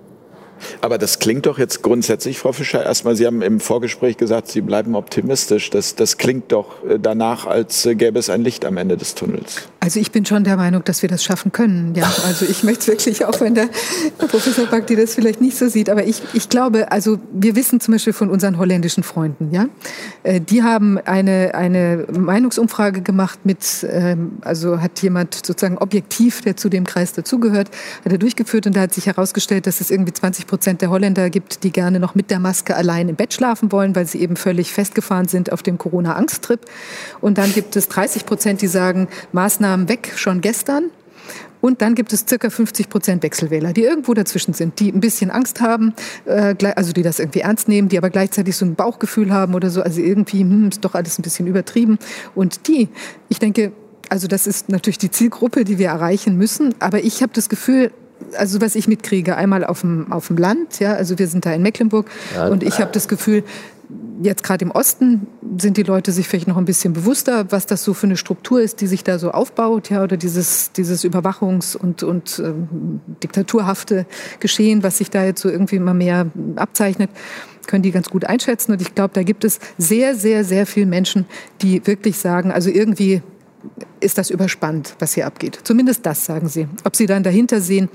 Aber 0.80 0.98
das 0.98 1.18
klingt 1.18 1.46
doch 1.46 1.58
jetzt 1.58 1.82
grundsätzlich, 1.82 2.38
Frau 2.38 2.52
Fischer, 2.52 2.84
erstmal, 2.84 3.16
Sie 3.16 3.26
haben 3.26 3.42
im 3.42 3.60
Vorgespräch 3.60 4.16
gesagt, 4.16 4.48
Sie 4.48 4.60
bleiben 4.60 4.94
optimistisch. 4.94 5.70
Das, 5.70 5.94
das 5.94 6.18
klingt 6.18 6.52
doch 6.52 6.84
äh, 6.84 6.98
danach, 6.98 7.46
als 7.46 7.86
äh, 7.86 7.94
gäbe 7.94 8.18
es 8.18 8.30
ein 8.30 8.42
Licht 8.42 8.64
am 8.64 8.76
Ende 8.76 8.96
des 8.96 9.14
Tunnels. 9.14 9.68
Also 9.82 9.98
ich 9.98 10.12
bin 10.12 10.26
schon 10.26 10.44
der 10.44 10.58
Meinung, 10.58 10.84
dass 10.84 11.00
wir 11.00 11.08
das 11.08 11.24
schaffen 11.24 11.52
können. 11.52 11.94
Ja, 11.94 12.04
also 12.26 12.44
ich 12.44 12.62
möchte 12.64 12.88
wirklich, 12.88 13.24
auch 13.24 13.40
wenn 13.40 13.54
der 13.54 13.70
Professor 14.18 14.66
Bakti 14.66 14.94
das 14.94 15.14
vielleicht 15.14 15.40
nicht 15.40 15.56
so 15.56 15.68
sieht, 15.68 15.88
aber 15.88 16.04
ich, 16.06 16.20
ich 16.34 16.50
glaube, 16.50 16.92
also 16.92 17.18
wir 17.32 17.56
wissen 17.56 17.80
zum 17.80 17.92
Beispiel 17.92 18.12
von 18.12 18.28
unseren 18.28 18.58
holländischen 18.58 19.02
Freunden, 19.02 19.50
ja, 19.52 19.68
äh, 20.22 20.38
die 20.38 20.62
haben 20.62 20.98
eine, 20.98 21.54
eine 21.54 22.06
Meinungsumfrage 22.12 23.00
gemacht 23.00 23.40
mit, 23.44 23.86
ähm, 23.88 24.32
also 24.42 24.82
hat 24.82 25.00
jemand 25.00 25.46
sozusagen 25.46 25.78
objektiv, 25.78 26.42
der 26.42 26.58
zu 26.58 26.68
dem 26.68 26.84
Kreis 26.84 27.14
dazugehört, 27.14 27.70
hat 28.04 28.12
er 28.12 28.18
durchgeführt 28.18 28.66
und 28.66 28.76
da 28.76 28.82
hat 28.82 28.92
sich 28.92 29.06
herausgestellt, 29.06 29.66
dass 29.66 29.80
es 29.80 29.90
irgendwie 29.90 30.12
20 30.12 30.46
Prozent 30.46 30.82
der 30.82 30.90
Holländer 30.90 31.30
gibt, 31.30 31.64
die 31.64 31.70
gerne 31.70 32.00
noch 32.00 32.14
mit 32.14 32.30
der 32.30 32.38
Maske 32.38 32.76
allein 32.76 33.08
im 33.08 33.16
Bett 33.16 33.32
schlafen 33.32 33.72
wollen, 33.72 33.96
weil 33.96 34.06
sie 34.06 34.20
eben 34.20 34.36
völlig 34.36 34.74
festgefahren 34.74 35.26
sind 35.26 35.52
auf 35.52 35.62
dem 35.62 35.78
Corona-Angsttrip. 35.78 36.60
Und 37.22 37.38
dann 37.38 37.50
gibt 37.54 37.76
es 37.76 37.88
30 37.88 38.26
Prozent, 38.26 38.60
die 38.60 38.66
sagen, 38.66 39.08
Maßnahmen 39.32 39.69
weg 39.78 40.12
schon 40.16 40.40
gestern. 40.40 40.90
Und 41.60 41.82
dann 41.82 41.94
gibt 41.94 42.12
es 42.12 42.24
circa 42.26 42.48
50 42.48 42.88
Prozent 42.88 43.22
Wechselwähler, 43.22 43.72
die 43.72 43.84
irgendwo 43.84 44.14
dazwischen 44.14 44.54
sind, 44.54 44.80
die 44.80 44.90
ein 44.90 45.00
bisschen 45.00 45.30
Angst 45.30 45.60
haben, 45.60 45.94
äh, 46.24 46.54
also 46.74 46.92
die 46.92 47.02
das 47.02 47.18
irgendwie 47.18 47.40
ernst 47.40 47.68
nehmen, 47.68 47.88
die 47.88 47.98
aber 47.98 48.10
gleichzeitig 48.10 48.56
so 48.56 48.64
ein 48.64 48.74
Bauchgefühl 48.74 49.32
haben 49.32 49.54
oder 49.54 49.70
so, 49.70 49.82
also 49.82 50.00
irgendwie 50.00 50.40
hm, 50.40 50.68
ist 50.68 50.84
doch 50.84 50.94
alles 50.94 51.18
ein 51.18 51.22
bisschen 51.22 51.46
übertrieben. 51.46 51.98
Und 52.34 52.66
die, 52.66 52.88
ich 53.28 53.38
denke, 53.38 53.72
also 54.08 54.26
das 54.26 54.46
ist 54.46 54.68
natürlich 54.68 54.98
die 54.98 55.10
Zielgruppe, 55.10 55.64
die 55.64 55.78
wir 55.78 55.88
erreichen 55.88 56.36
müssen, 56.36 56.74
aber 56.78 57.04
ich 57.04 57.22
habe 57.22 57.32
das 57.34 57.48
Gefühl, 57.48 57.92
also 58.36 58.60
was 58.60 58.74
ich 58.74 58.88
mitkriege, 58.88 59.36
einmal 59.36 59.64
auf 59.64 59.82
dem, 59.82 60.10
auf 60.12 60.28
dem 60.28 60.36
Land, 60.36 60.80
ja, 60.80 60.94
also 60.94 61.18
wir 61.18 61.26
sind 61.26 61.46
da 61.46 61.52
in 61.52 61.62
Mecklenburg 61.62 62.10
ja, 62.34 62.48
und 62.48 62.62
ich 62.62 62.80
habe 62.80 62.90
das 62.92 63.08
Gefühl, 63.08 63.44
jetzt 64.22 64.42
gerade 64.42 64.64
im 64.64 64.70
Osten 64.70 65.26
sind 65.58 65.76
die 65.76 65.82
Leute 65.82 66.12
sich 66.12 66.28
vielleicht 66.28 66.48
noch 66.48 66.56
ein 66.56 66.64
bisschen 66.64 66.92
bewusster, 66.92 67.50
was 67.50 67.66
das 67.66 67.82
so 67.82 67.94
für 67.94 68.06
eine 68.06 68.16
Struktur 68.16 68.60
ist, 68.60 68.80
die 68.80 68.86
sich 68.86 69.04
da 69.04 69.18
so 69.18 69.30
aufbaut, 69.30 69.90
ja, 69.90 70.02
oder 70.02 70.16
dieses, 70.16 70.72
dieses 70.72 71.04
Überwachungs- 71.04 71.76
und, 71.76 72.02
und 72.02 72.38
ähm, 72.44 73.00
diktaturhafte 73.22 74.06
Geschehen, 74.38 74.82
was 74.82 74.98
sich 74.98 75.10
da 75.10 75.24
jetzt 75.24 75.40
so 75.40 75.48
irgendwie 75.48 75.76
immer 75.76 75.94
mehr 75.94 76.26
abzeichnet, 76.56 77.10
können 77.66 77.82
die 77.82 77.92
ganz 77.92 78.10
gut 78.10 78.24
einschätzen. 78.24 78.72
Und 78.72 78.82
ich 78.82 78.94
glaube, 78.94 79.14
da 79.14 79.22
gibt 79.22 79.44
es 79.44 79.58
sehr, 79.78 80.14
sehr, 80.14 80.44
sehr 80.44 80.66
viele 80.66 80.86
Menschen, 80.86 81.26
die 81.62 81.86
wirklich 81.86 82.18
sagen, 82.18 82.50
also 82.50 82.70
irgendwie 82.70 83.22
ist 84.00 84.18
das 84.18 84.30
überspannt, 84.30 84.96
was 84.98 85.14
hier 85.14 85.26
abgeht. 85.26 85.60
Zumindest 85.64 86.04
das 86.06 86.24
sagen 86.24 86.48
sie. 86.48 86.66
Ob 86.84 86.96
sie 86.96 87.06
dann 87.06 87.22
dahinter 87.22 87.60
sehen, 87.60 87.88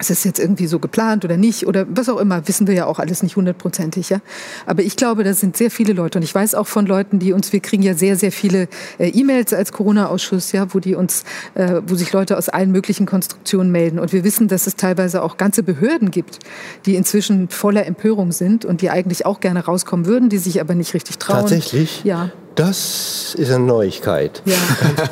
ist 0.00 0.10
es 0.10 0.24
jetzt 0.24 0.38
irgendwie 0.38 0.66
so 0.66 0.78
geplant 0.78 1.24
oder 1.24 1.36
nicht 1.36 1.66
oder 1.66 1.86
was 1.90 2.08
auch 2.08 2.18
immer, 2.18 2.48
wissen 2.48 2.66
wir 2.66 2.74
ja 2.74 2.86
auch 2.86 2.98
alles 2.98 3.22
nicht 3.22 3.36
hundertprozentig. 3.36 4.08
Ja? 4.08 4.20
Aber 4.66 4.82
ich 4.82 4.96
glaube, 4.96 5.24
da 5.24 5.34
sind 5.34 5.56
sehr 5.56 5.70
viele 5.70 5.92
Leute 5.92 6.18
und 6.18 6.22
ich 6.22 6.34
weiß 6.34 6.54
auch 6.54 6.66
von 6.66 6.86
Leuten, 6.86 7.18
die 7.18 7.32
uns, 7.32 7.52
wir 7.52 7.60
kriegen 7.60 7.82
ja 7.82 7.94
sehr, 7.94 8.16
sehr 8.16 8.32
viele 8.32 8.68
äh, 8.98 9.08
E-Mails 9.08 9.52
als 9.52 9.72
Corona-Ausschuss, 9.72 10.52
ja, 10.52 10.72
wo 10.72 10.80
die 10.80 10.94
uns, 10.94 11.24
äh, 11.54 11.82
wo 11.86 11.94
sich 11.94 12.12
Leute 12.12 12.38
aus 12.38 12.48
allen 12.48 12.72
möglichen 12.72 13.04
Konstruktionen 13.04 13.70
melden. 13.70 13.98
Und 13.98 14.12
wir 14.12 14.24
wissen, 14.24 14.48
dass 14.48 14.66
es 14.66 14.76
teilweise 14.76 15.22
auch 15.22 15.36
ganze 15.36 15.62
Behörden 15.62 16.10
gibt, 16.10 16.38
die 16.86 16.96
inzwischen 16.96 17.48
voller 17.48 17.84
Empörung 17.86 18.32
sind 18.32 18.64
und 18.64 18.80
die 18.80 18.90
eigentlich 18.90 19.26
auch 19.26 19.40
gerne 19.40 19.64
rauskommen 19.64 20.06
würden, 20.06 20.30
die 20.30 20.38
sich 20.38 20.60
aber 20.60 20.74
nicht 20.74 20.94
richtig 20.94 21.18
trauen. 21.18 21.40
Tatsächlich? 21.40 22.04
Ja. 22.04 22.30
Das 22.54 23.34
ist 23.38 23.50
eine 23.50 23.64
Neuigkeit. 23.64 24.42
Ja. 24.44 24.56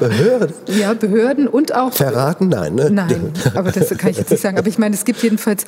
Behörden. 0.01 0.55
Ja, 0.67 0.95
Behörden 0.95 1.49
und 1.49 1.75
auch. 1.75 1.93
Verraten? 1.93 2.49
Nein, 2.49 2.75
ne? 2.75 2.91
Nein, 2.91 3.33
aber 3.55 3.73
das 3.73 3.89
kann 3.97 4.11
ich 4.11 4.19
jetzt 4.19 4.31
nicht 4.31 4.43
sagen. 4.43 4.59
Aber 4.59 4.69
ich 4.69 4.79
meine, 4.79 4.95
es 4.95 5.05
gibt 5.05 5.23
jedenfalls 5.23 5.65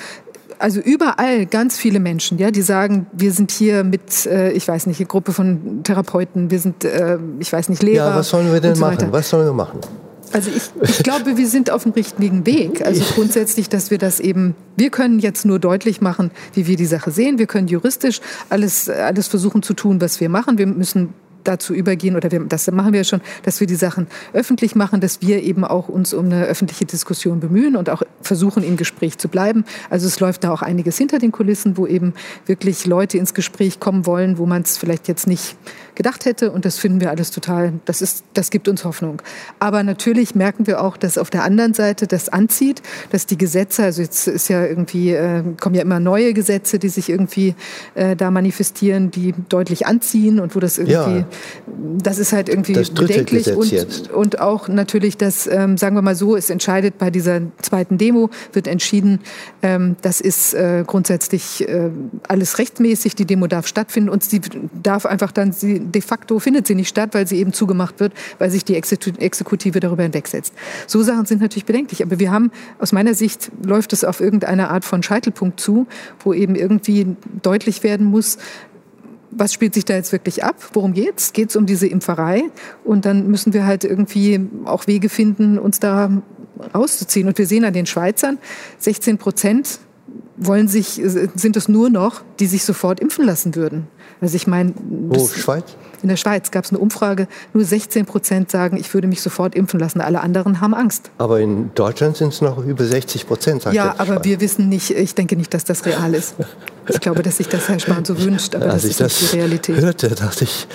also 0.59 0.79
überall 0.79 1.47
ganz 1.47 1.79
viele 1.79 2.01
Menschen, 2.01 2.39
ja, 2.39 2.51
die 2.51 2.63
sagen, 2.63 3.07
wir 3.13 3.33
sind 3.33 3.51
hier 3.51 3.83
mit, 3.83 4.27
äh, 4.27 4.53
ich 4.53 4.69
weiß 4.69 4.87
nicht, 4.87 5.01
eine 5.01 5.07
Gruppe 5.07 5.33
von 5.33 5.83
Therapeuten, 5.85 6.51
wir 6.51 6.59
sind, 6.59 6.85
äh, 6.85 7.19
ich 7.39 7.51
weiß 7.51 7.71
nicht, 7.71 7.83
Lehrer. 7.83 8.11
Ja, 8.11 8.17
was 8.17 8.29
sollen 8.29 8.53
wir 8.53 8.61
denn 8.61 8.75
so 8.75 8.83
machen? 8.83 8.99
weiter. 8.99 9.13
Was 9.13 9.31
sollen 9.31 9.47
wir 9.47 9.55
machen? 9.55 9.81
Also 10.33 10.51
ich, 10.55 10.71
ich 10.83 11.03
glaube, 11.03 11.37
wir 11.37 11.49
sind 11.49 11.71
auf 11.71 11.83
dem 11.83 11.93
richtigen 11.93 12.47
Weg. 12.47 12.87
Also 12.87 13.03
grundsätzlich, 13.15 13.69
dass 13.69 13.91
wir 13.91 13.99
das 13.99 14.21
eben, 14.21 14.55
wir 14.77 14.91
können 14.91 15.19
jetzt 15.19 15.45
nur 15.45 15.59
deutlich 15.59 16.01
machen, 16.01 16.31
wie 16.55 16.67
wir 16.67 16.77
die 16.77 16.87
Sache 16.87 17.11
sehen. 17.11 17.39
Wir 17.39 17.47
können 17.47 17.67
juristisch 17.67 18.21
alles, 18.49 18.89
alles 18.89 19.27
versuchen 19.27 19.63
zu 19.63 19.75
tun, 19.75 20.01
was 20.01 20.21
wir 20.21 20.29
machen. 20.29 20.59
Wir 20.59 20.67
müssen 20.67 21.15
dazu 21.45 21.75
übergehen, 21.75 22.17
oder 22.17 22.31
wir, 22.31 22.41
das 22.41 22.71
machen 22.71 22.93
wir 22.93 23.05
schon, 23.05 23.21
dass 23.43 23.61
wir 23.61 23.67
die 23.67 23.75
Sachen 23.75 24.07
öffentlich 24.33 24.75
machen, 24.75 25.01
dass 25.01 25.23
wir 25.23 25.43
eben 25.43 25.65
auch 25.65 25.89
uns 25.89 26.15
um 26.15 26.27
eine 26.27 26.45
öffentliche 26.45 26.85
Diskussion 26.85 27.41
bemühen 27.41 27.77
und 27.77 27.91
auch 27.91 28.03
versuchen, 28.23 28.63
im 28.63 28.77
Gespräch 28.77 29.19
zu 29.19 29.29
bleiben. 29.29 29.65
Also 29.89 30.07
es 30.07 30.21
läuft 30.21 30.45
da 30.45 30.53
auch 30.53 30.63
einiges 30.63 30.99
hinter 30.99 31.19
den 31.19 31.33
Kulissen, 31.33 31.77
wo 31.77 31.87
eben 31.87 32.15
wirklich 32.47 32.87
Leute 32.87 33.19
ins 33.19 33.35
Gespräch 33.35 33.81
kommen 33.81 34.07
wollen, 34.07 34.39
wo 34.39 34.47
man 34.47 34.63
es 34.63 34.79
vielleicht 34.79 35.09
jetzt 35.09 35.27
nicht 35.27 35.57
gedacht 36.01 36.25
hätte. 36.25 36.51
Und 36.51 36.65
das 36.65 36.79
finden 36.79 36.99
wir 37.03 37.11
alles 37.11 37.31
total, 37.31 37.75
das, 37.85 38.01
ist, 38.01 38.25
das 38.33 38.49
gibt 38.49 38.69
uns 38.69 38.85
Hoffnung. 38.87 39.21
Aber 39.59 39.83
natürlich 39.83 40.35
merken 40.35 40.67
wir 40.67 40.83
auch, 40.83 40.97
dass 40.97 41.19
auf 41.19 41.29
der 41.29 41.45
anderen 41.45 41.75
Seite 41.75 42.07
das 42.07 42.31
anzieht, 42.31 42.81
dass 43.11 43.27
die 43.27 43.37
Gesetze, 43.37 43.83
also 43.83 44.01
jetzt 44.01 44.27
ist 44.27 44.49
ja 44.49 44.65
irgendwie, 44.65 45.11
äh, 45.11 45.43
kommen 45.61 45.75
ja 45.75 45.83
immer 45.83 46.01
neue 46.01 46.33
Gesetze, 46.33 46.79
die 46.79 46.89
sich 46.89 47.11
irgendwie 47.11 47.55
äh, 47.95 48.17
da 48.17 48.31
manifestieren, 48.31 49.11
die 49.11 49.35
deutlich 49.51 49.87
anziehen 49.87 50.41
und 50.41 50.57
wo 50.57 50.61
das 50.61 50.79
irgendwie, 50.79 51.19
Ja. 51.21 51.27
das 52.03 52.19
ist 52.19 52.33
halt 52.33 52.49
irgendwie 52.49 52.73
bedenklich 52.73 53.45
Gesetz 53.45 53.57
und, 53.57 53.71
jetzt. 53.71 54.11
und 54.11 54.41
auch 54.41 54.69
natürlich, 54.69 55.19
dass, 55.19 55.47
ähm, 55.47 55.77
sagen 55.77 55.97
wir 55.97 56.03
mal 56.03 56.15
so, 56.15 56.35
es 56.35 56.49
entscheidet 56.49 56.97
bei 56.97 57.11
dieser 57.11 57.43
zweiten 57.61 57.99
Demo, 57.99 58.31
wird 58.55 58.67
entschieden, 58.67 59.21
ähm, 59.61 59.97
das 60.01 60.23
ist 60.23 60.55
äh, 60.55 60.83
grundsätzlich 60.87 61.69
äh, 61.69 61.91
alles 62.27 62.59
rechtmäßig, 62.59 63.17
die 63.17 63.27
Demo 63.27 63.49
darf 63.49 63.67
stattfinden 63.67 64.09
und 64.09 64.25
sie 64.25 64.41
darf 64.83 65.05
einfach 65.05 65.33
dann, 65.33 65.53
sie, 65.53 65.90
de 65.91 66.03
facto 66.03 66.39
findet 66.39 66.67
sie 66.67 66.75
nicht 66.75 66.89
statt, 66.89 67.11
weil 67.13 67.27
sie 67.27 67.37
eben 67.39 67.53
zugemacht 67.53 68.01
wird, 68.01 68.13
weil 68.39 68.51
sich 68.51 68.65
die 68.65 68.81
Exeku- 68.81 69.19
Exekutive 69.19 69.81
darüber 69.81 70.03
hinwegsetzt. 70.03 70.55
So 70.87 71.03
Sachen 71.03 71.27
sind 71.27 71.41
natürlich 71.41 71.67
bedenklich, 71.67 72.03
aber 72.03 72.19
wir 72.19 72.31
haben, 72.31 72.51
aus 72.79 72.93
meiner 72.93 73.15
Sicht 73.15 73.51
läuft 73.65 73.93
es 73.93 74.05
auf 74.05 74.21
irgendeine 74.21 74.71
Art 74.71 74.85
von 74.85 75.03
Scheitelpunkt 75.03 75.61
zu, 75.61 75.87
wo 76.25 76.33
eben 76.33 76.55
irgendwie 76.55 77.17
deutlich 77.43 77.83
werden 77.83 78.07
muss, 78.07 78.39
was 79.31 79.53
spielt 79.53 79.75
sich 79.75 79.85
da 79.85 79.95
jetzt 79.95 80.13
wirklich 80.13 80.43
ab? 80.43 80.57
Worum 80.73 80.93
geht's? 80.93 81.33
Geht's 81.33 81.55
um 81.55 81.67
diese 81.67 81.87
Impferei? 81.87 82.51
Und 82.85 83.05
dann 83.05 83.29
müssen 83.29 83.53
wir 83.53 83.65
halt 83.65 83.85
irgendwie 83.85 84.41
auch 84.65 84.87
Wege 84.87 85.09
finden, 85.09 85.59
uns 85.59 85.79
da 85.79 86.11
rauszuziehen. 86.75 87.29
Und 87.29 87.39
wir 87.39 87.47
sehen 87.47 87.65
an 87.65 87.73
den 87.73 87.87
Schweizern, 87.87 88.39
16 88.79 89.19
Prozent 89.19 89.79
wollen 90.37 90.69
sich, 90.69 91.01
sind 91.05 91.57
es 91.57 91.69
nur 91.69 91.91
noch, 91.91 92.23
die 92.41 92.47
sich 92.47 92.65
sofort 92.65 92.99
impfen 93.01 93.25
lassen 93.25 93.55
würden. 93.55 93.89
Also 94.21 94.37
ich 94.37 94.47
meine, 94.47 94.75
Wo, 94.77 95.15
das- 95.15 95.35
Schweiz? 95.37 95.65
in 96.03 96.09
der 96.09 96.17
Schweiz 96.17 96.51
gab 96.51 96.65
es 96.65 96.71
eine 96.71 96.79
Umfrage, 96.79 97.27
nur 97.53 97.65
16 97.65 98.07
Prozent 98.07 98.51
sagen, 98.51 98.77
ich 98.77 98.93
würde 98.95 99.07
mich 99.09 99.21
sofort 99.23 99.55
impfen 99.55 99.79
lassen. 99.81 100.01
Alle 100.01 100.21
anderen 100.21 100.61
haben 100.61 100.75
Angst. 100.75 101.11
Aber 101.19 101.41
in 101.41 101.71
Deutschland 101.75 102.17
sind 102.17 102.33
es 102.33 102.41
noch 102.41 102.65
über 102.65 102.85
60 102.85 103.27
Prozent, 103.27 103.63
sagt 103.63 103.77
Ja, 103.77 103.95
aber 103.99 104.15
Schweiz. 104.15 104.25
wir 104.25 104.41
wissen 104.41 104.69
nicht, 104.69 104.91
ich 104.91 105.15
denke 105.15 105.37
nicht, 105.37 105.53
dass 105.55 105.65
das 105.65 105.85
real 105.87 106.15
ist. 106.15 106.35
Ich 106.89 107.01
glaube, 107.01 107.23
dass 107.23 107.37
sich 107.37 107.49
das 107.49 107.69
Herr 107.69 107.79
Spahn 107.79 108.05
so 108.05 108.19
wünscht, 108.23 108.55
aber 108.55 108.67
Als 108.73 108.83
das 108.83 108.85
ich 108.85 108.91
ist 108.93 109.01
nicht 109.01 109.23
das 109.23 109.31
die 109.31 109.37
Realität. 109.37 109.77
hörte, 109.81 110.09
dachte 110.09 110.45
ich, 110.45 110.67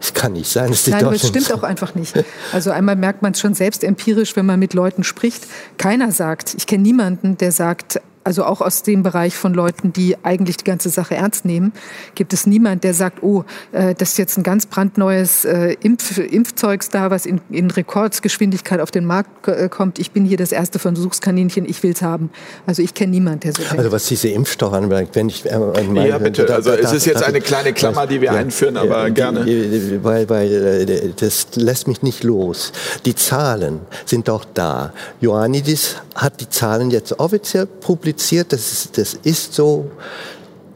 es 0.00 0.12
kann 0.12 0.32
nicht 0.34 0.50
sein, 0.50 0.68
dass 0.70 0.84
die 0.84 0.90
Nein, 0.90 1.04
aber 1.06 1.14
es 1.14 1.26
stimmt 1.28 1.50
auch 1.52 1.62
einfach 1.62 1.94
nicht. 1.94 2.12
Also 2.52 2.70
einmal 2.72 2.94
merkt 2.96 3.22
man 3.22 3.32
es 3.32 3.40
schon 3.40 3.54
selbst 3.54 3.82
empirisch, 3.84 4.36
wenn 4.36 4.44
man 4.44 4.58
mit 4.58 4.74
Leuten 4.74 5.02
spricht. 5.02 5.46
Keiner 5.78 6.12
sagt, 6.12 6.54
ich 6.58 6.66
kenne 6.66 6.82
niemanden, 6.82 7.38
der 7.38 7.52
sagt, 7.52 8.00
also 8.24 8.44
auch 8.44 8.60
aus 8.62 8.82
dem 8.82 9.02
Bereich 9.02 9.36
von 9.36 9.52
Leuten, 9.54 9.92
die 9.92 10.16
eigentlich 10.24 10.56
die 10.56 10.64
ganze 10.64 10.88
Sache 10.88 11.14
ernst 11.14 11.44
nehmen, 11.44 11.72
gibt 12.14 12.32
es 12.32 12.46
niemand, 12.46 12.82
der 12.82 12.94
sagt, 12.94 13.22
oh, 13.22 13.44
äh, 13.72 13.94
das 13.94 14.10
ist 14.12 14.18
jetzt 14.18 14.38
ein 14.38 14.42
ganz 14.42 14.66
brandneues 14.66 15.44
äh, 15.44 15.76
Impf 15.80 16.16
Impfzeugs 16.18 16.88
da, 16.88 17.10
was 17.10 17.26
in, 17.26 17.40
in 17.50 17.70
Rekordsgeschwindigkeit 17.70 18.80
auf 18.80 18.90
den 18.90 19.04
Markt 19.04 19.46
äh, 19.48 19.68
kommt. 19.68 19.98
Ich 19.98 20.10
bin 20.10 20.24
hier 20.24 20.36
das 20.38 20.52
erste 20.52 20.78
Versuchskaninchen, 20.78 21.68
ich 21.68 21.82
will's 21.82 22.00
haben. 22.02 22.30
Also 22.66 22.82
ich 22.82 22.94
kenne 22.94 23.10
niemanden, 23.12 23.40
der 23.40 23.52
so 23.52 23.62
denkt. 23.62 23.78
Also 23.78 23.92
was 23.92 24.06
diese 24.06 24.28
Impfstoffe 24.28 24.72
anbelangt, 24.72 25.10
wenn 25.14 25.28
ich... 25.28 25.44
Äh, 25.44 25.58
meine- 25.58 26.08
Ja, 26.08 26.18
bitte. 26.18 26.52
Also 26.52 26.70
es 26.72 26.92
ist 26.92 27.04
jetzt 27.06 27.22
eine 27.22 27.40
kleine 27.40 27.72
Klammer, 27.74 28.06
die 28.06 28.20
wir 28.20 28.32
einführen, 28.32 28.76
aber 28.76 29.06
die- 29.06 29.14
gerne. 29.14 29.44
die- 29.44 30.02
Weil, 30.02 30.28
weil 30.30 30.52
äh, 30.88 31.12
das 31.18 31.48
lässt 31.56 31.88
mich 31.88 32.02
nicht 32.02 32.24
los. 32.24 32.72
Die 33.04 33.14
Zahlen 33.14 33.80
sind 34.06 34.28
doch 34.28 34.44
da. 34.54 34.92
Ioannidis 35.20 35.96
hat 36.14 36.40
die 36.40 36.48
Zahlen 36.48 36.90
jetzt 36.90 37.18
offiziell 37.18 37.66
publiziert. 37.66 38.13
Das 38.52 38.72
ist, 38.72 38.98
das 38.98 39.14
ist 39.22 39.54
so. 39.54 39.90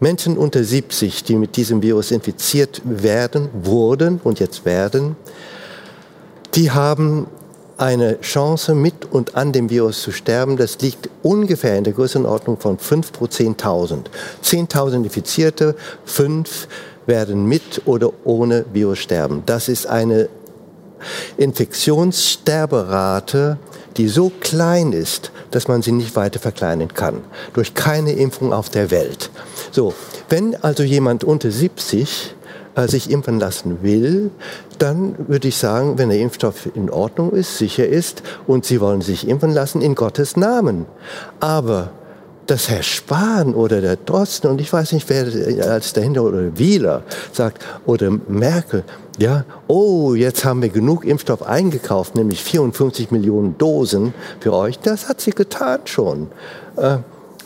Menschen 0.01 0.39
unter 0.39 0.63
70, 0.63 1.25
die 1.25 1.35
mit 1.35 1.57
diesem 1.57 1.83
Virus 1.83 2.13
infiziert 2.13 2.81
werden, 2.85 3.49
wurden 3.53 4.21
und 4.23 4.39
jetzt 4.39 4.65
werden, 4.65 5.17
die 6.55 6.71
haben 6.71 7.27
eine 7.79 8.21
Chance 8.21 8.75
mit 8.75 9.11
und 9.11 9.35
an 9.37 9.53
dem 9.53 9.71
Virus 9.71 10.03
zu 10.03 10.13
sterben, 10.13 10.57
das 10.57 10.81
liegt 10.81 11.09
ungefähr 11.23 11.79
in 11.79 11.85
der 11.85 11.93
Größenordnung 11.93 12.59
von 12.59 12.77
5 12.79 13.13
pro 13.13 13.27
10.000. 13.27 14.07
10.000 14.43 15.05
Infizierte, 15.05 15.77
5 16.05 16.67
werden 17.07 17.47
mit 17.47 17.83
oder 17.87 18.11
ohne 18.25 18.65
Virus 18.73 18.99
sterben. 18.99 19.45
Das 19.47 19.69
ist 19.69 19.87
eine 19.87 20.29
Infektionssterberate, 21.37 23.59
die 23.99 24.09
so 24.09 24.31
klein 24.41 24.93
ist, 24.93 25.33
dass 25.51 25.69
man 25.69 25.83
sie 25.83 25.93
nicht 25.93 26.17
weiter 26.17 26.39
verkleinern 26.39 26.95
kann. 26.95 27.21
Durch 27.53 27.75
keine 27.75 28.13
Impfung 28.13 28.53
auf 28.53 28.71
der 28.71 28.91
Welt. 28.91 29.31
So, 29.73 29.93
wenn 30.29 30.55
also 30.63 30.83
jemand 30.83 31.25
unter 31.25 31.51
70 31.51 32.35
äh, 32.77 32.87
sich 32.87 33.11
impfen 33.11 33.41
lassen 33.41 33.83
will, 33.83 34.31
dann 34.79 35.17
würde 35.29 35.49
ich 35.49 35.57
sagen, 35.57 35.99
wenn 35.99 36.11
der 36.11 36.21
Impfstoff 36.21 36.69
in 36.75 36.91
Ordnung 36.91 37.33
ist, 37.33 37.59
sicher 37.59 37.87
ist 37.87 38.23
und 38.47 38.65
Sie 38.65 38.81
wollen 38.81 39.03
sich 39.03 39.27
impfen 39.27 39.53
lassen, 39.53 39.83
in 39.83 39.97
Gottes 39.97 40.37
Namen. 40.37 40.87
Aber 41.41 41.91
dass 42.47 42.69
Herr 42.69 42.83
Spahn 42.83 43.55
oder 43.55 43.81
der 43.81 43.97
Drosten 43.97 44.49
und 44.51 44.61
ich 44.61 44.73
weiß 44.73 44.93
nicht, 44.93 45.09
wer 45.11 45.27
als 45.71 45.93
dahinter 45.93 46.23
oder 46.23 46.57
Wieler 46.57 47.03
sagt 47.33 47.65
oder 47.85 48.11
Merkel, 48.29 48.85
ja, 49.19 49.45
oh, 49.67 50.15
jetzt 50.15 50.45
haben 50.45 50.63
wir 50.63 50.69
genug 50.69 51.05
Impfstoff 51.05 51.43
eingekauft, 51.43 52.15
nämlich 52.15 52.43
54 52.43 53.11
Millionen 53.11 53.59
Dosen 53.59 54.15
für 54.41 54.53
euch. 54.53 54.79
Das 54.79 55.09
hat 55.09 55.21
sie 55.21 55.33
getan 55.33 55.81
schon. 55.85 56.29
Äh, 56.77 56.99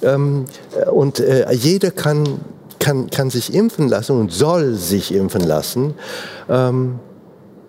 ähm, 0.02 0.44
äh, 0.76 0.88
und 0.90 1.20
äh, 1.20 1.50
jeder 1.52 1.90
kann, 1.90 2.40
kann, 2.78 3.08
kann 3.08 3.30
sich 3.30 3.54
impfen 3.54 3.88
lassen 3.88 4.18
und 4.18 4.32
soll 4.32 4.74
sich 4.74 5.14
impfen 5.14 5.42
lassen. 5.42 5.94
Ähm, 6.48 6.98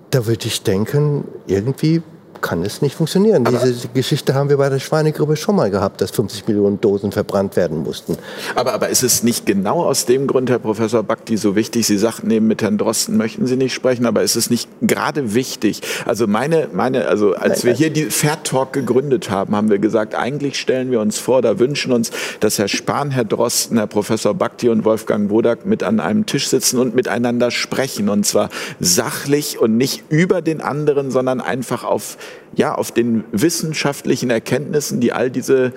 da 0.10 0.26
würde 0.26 0.47
ich 0.47 0.62
denken, 0.64 1.24
irgendwie 1.47 2.01
kann 2.44 2.62
es 2.64 2.84
nicht 2.84 2.96
funktionieren. 2.96 3.46
Diese 3.46 3.88
Geschichte 3.88 4.36
haben 4.36 4.50
wir 4.50 4.58
bei 4.58 4.70
der 4.70 4.80
Schweinegrippe 4.80 5.36
schon 5.36 5.56
mal 5.56 5.72
gehabt, 5.72 6.02
dass 6.02 6.12
50 6.12 6.48
Millionen 6.48 6.80
Dosen 6.80 7.12
verbrannt 7.12 7.56
werden 7.56 7.82
mussten. 7.82 8.18
Aber, 8.54 8.74
aber 8.74 8.89
ist 8.89 9.02
es 9.02 9.24
nicht 9.24 9.48
genau 9.48 9.84
aus 9.84 10.06
dem 10.06 10.28
Grund, 10.28 10.50
Herr 10.50 10.60
Professor 10.60 11.02
Bakti, 11.02 11.38
so 11.38 11.56
wichtig? 11.56 11.88
Sie 11.88 11.98
sagten 11.98 12.30
eben 12.30 12.46
mit 12.46 12.62
Herrn 12.62 12.78
Drosten 12.78 13.18
möchten 13.18 13.48
Sie 13.48 13.56
nicht 13.56 13.74
sprechen, 13.74 14.06
aber 14.06 14.22
ist 14.22 14.36
es 14.36 14.50
nicht 14.50 14.70
gerade 14.82 15.34
wichtig? 15.34 15.82
Also 16.06 16.28
meine, 16.28 16.68
meine, 16.74 17.08
also 17.08 17.34
als 17.34 17.64
wir 17.64 17.74
hier 17.74 17.89
die 17.89 18.06
Fair 18.06 18.44
Talk 18.44 18.74
gegründet 18.74 19.30
haben, 19.30 19.56
haben 19.56 19.70
wir 19.70 19.80
gesagt, 19.80 20.14
eigentlich 20.14 20.60
stellen 20.60 20.91
wir 20.91 21.00
uns 21.00 21.18
vor, 21.18 21.41
da 21.41 21.60
wünschen 21.60 21.94
uns, 21.94 22.12
dass 22.41 22.60
Herr 22.60 22.68
Spahn, 22.68 23.12
Herr 23.12 23.24
Drosten, 23.24 23.78
Herr 23.78 23.88
Professor 23.88 24.34
Bakti 24.34 24.68
und 24.68 24.84
Wolfgang 24.84 25.30
Wodak 25.30 25.66
mit 25.66 25.82
an 25.82 26.02
einem 26.02 26.26
Tisch 26.26 26.50
sitzen 26.50 26.78
und 26.78 26.94
miteinander 26.94 27.52
sprechen. 27.52 28.10
Und 28.10 28.26
zwar 28.26 28.50
sachlich 28.82 29.60
und 29.60 29.78
nicht 29.78 30.04
über 30.10 30.41
den 30.41 30.60
anderen, 30.60 31.10
sondern 31.10 31.39
einfach 31.39 31.86
auf, 31.86 32.18
ja, 32.56 32.76
auf 32.76 32.92
den 32.92 33.24
wissenschaftlichen 33.32 34.30
Erkenntnissen, 34.30 35.00
die 35.00 35.12
all 35.14 35.32
diese 35.32 35.74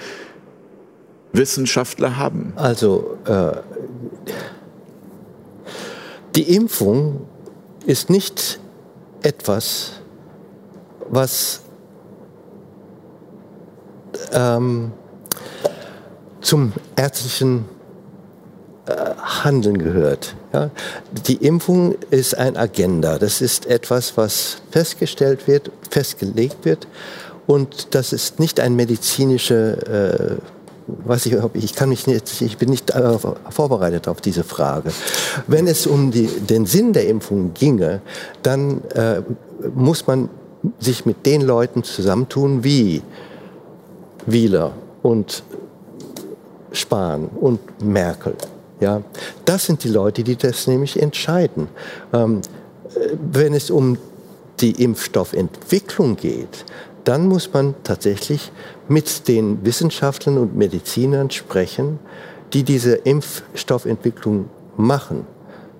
Wissenschaftler 1.32 2.16
haben. 2.16 2.52
Also 2.56 3.18
äh, 3.26 3.52
die 6.34 6.54
Impfung 6.54 7.26
ist 7.86 8.10
nicht 8.10 8.60
etwas, 9.22 10.00
was 11.08 11.62
ähm, 14.32 14.92
zum 16.40 16.72
ärztlichen 16.96 17.64
Handeln 18.88 19.78
gehört. 19.78 20.34
Ja? 20.52 20.70
Die 21.26 21.36
Impfung 21.36 21.96
ist 22.10 22.36
ein 22.36 22.56
Agenda. 22.56 23.18
Das 23.18 23.40
ist 23.40 23.66
etwas, 23.66 24.16
was 24.16 24.58
festgestellt 24.70 25.46
wird, 25.48 25.70
festgelegt 25.90 26.64
wird. 26.64 26.86
Und 27.46 27.94
das 27.94 28.12
ist 28.12 28.40
nicht 28.40 28.60
ein 28.60 28.74
medizinische, 28.74 30.38
äh, 30.38 30.92
was 31.04 31.26
ich, 31.26 31.36
ich 31.54 31.74
kann 31.74 31.88
mich 31.88 32.06
nicht, 32.06 32.40
ich 32.40 32.58
bin 32.58 32.70
nicht 32.70 32.90
äh, 32.90 33.18
vorbereitet 33.50 34.08
auf 34.08 34.20
diese 34.20 34.44
Frage. 34.44 34.90
Wenn 35.46 35.66
es 35.66 35.86
um 35.86 36.10
die, 36.10 36.26
den 36.26 36.66
Sinn 36.66 36.92
der 36.92 37.08
Impfung 37.08 37.54
ginge, 37.54 38.00
dann 38.42 38.82
äh, 38.94 39.22
muss 39.74 40.06
man 40.06 40.28
sich 40.78 41.06
mit 41.06 41.26
den 41.26 41.42
Leuten 41.42 41.84
zusammentun 41.84 42.64
wie 42.64 43.02
Wieler 44.26 44.72
und 45.02 45.44
Spahn 46.72 47.28
und 47.28 47.60
Merkel. 47.84 48.34
Ja, 48.80 49.02
das 49.44 49.66
sind 49.66 49.84
die 49.84 49.88
Leute, 49.88 50.22
die 50.22 50.36
das 50.36 50.66
nämlich 50.66 51.00
entscheiden. 51.00 51.68
Ähm, 52.12 52.42
wenn 53.32 53.54
es 53.54 53.70
um 53.70 53.98
die 54.60 54.82
Impfstoffentwicklung 54.82 56.16
geht, 56.16 56.64
dann 57.04 57.26
muss 57.26 57.52
man 57.52 57.74
tatsächlich 57.84 58.52
mit 58.88 59.28
den 59.28 59.64
Wissenschaftlern 59.64 60.38
und 60.38 60.56
Medizinern 60.56 61.30
sprechen, 61.30 61.98
die 62.52 62.64
diese 62.64 62.94
Impfstoffentwicklung 62.94 64.48
machen. 64.76 65.26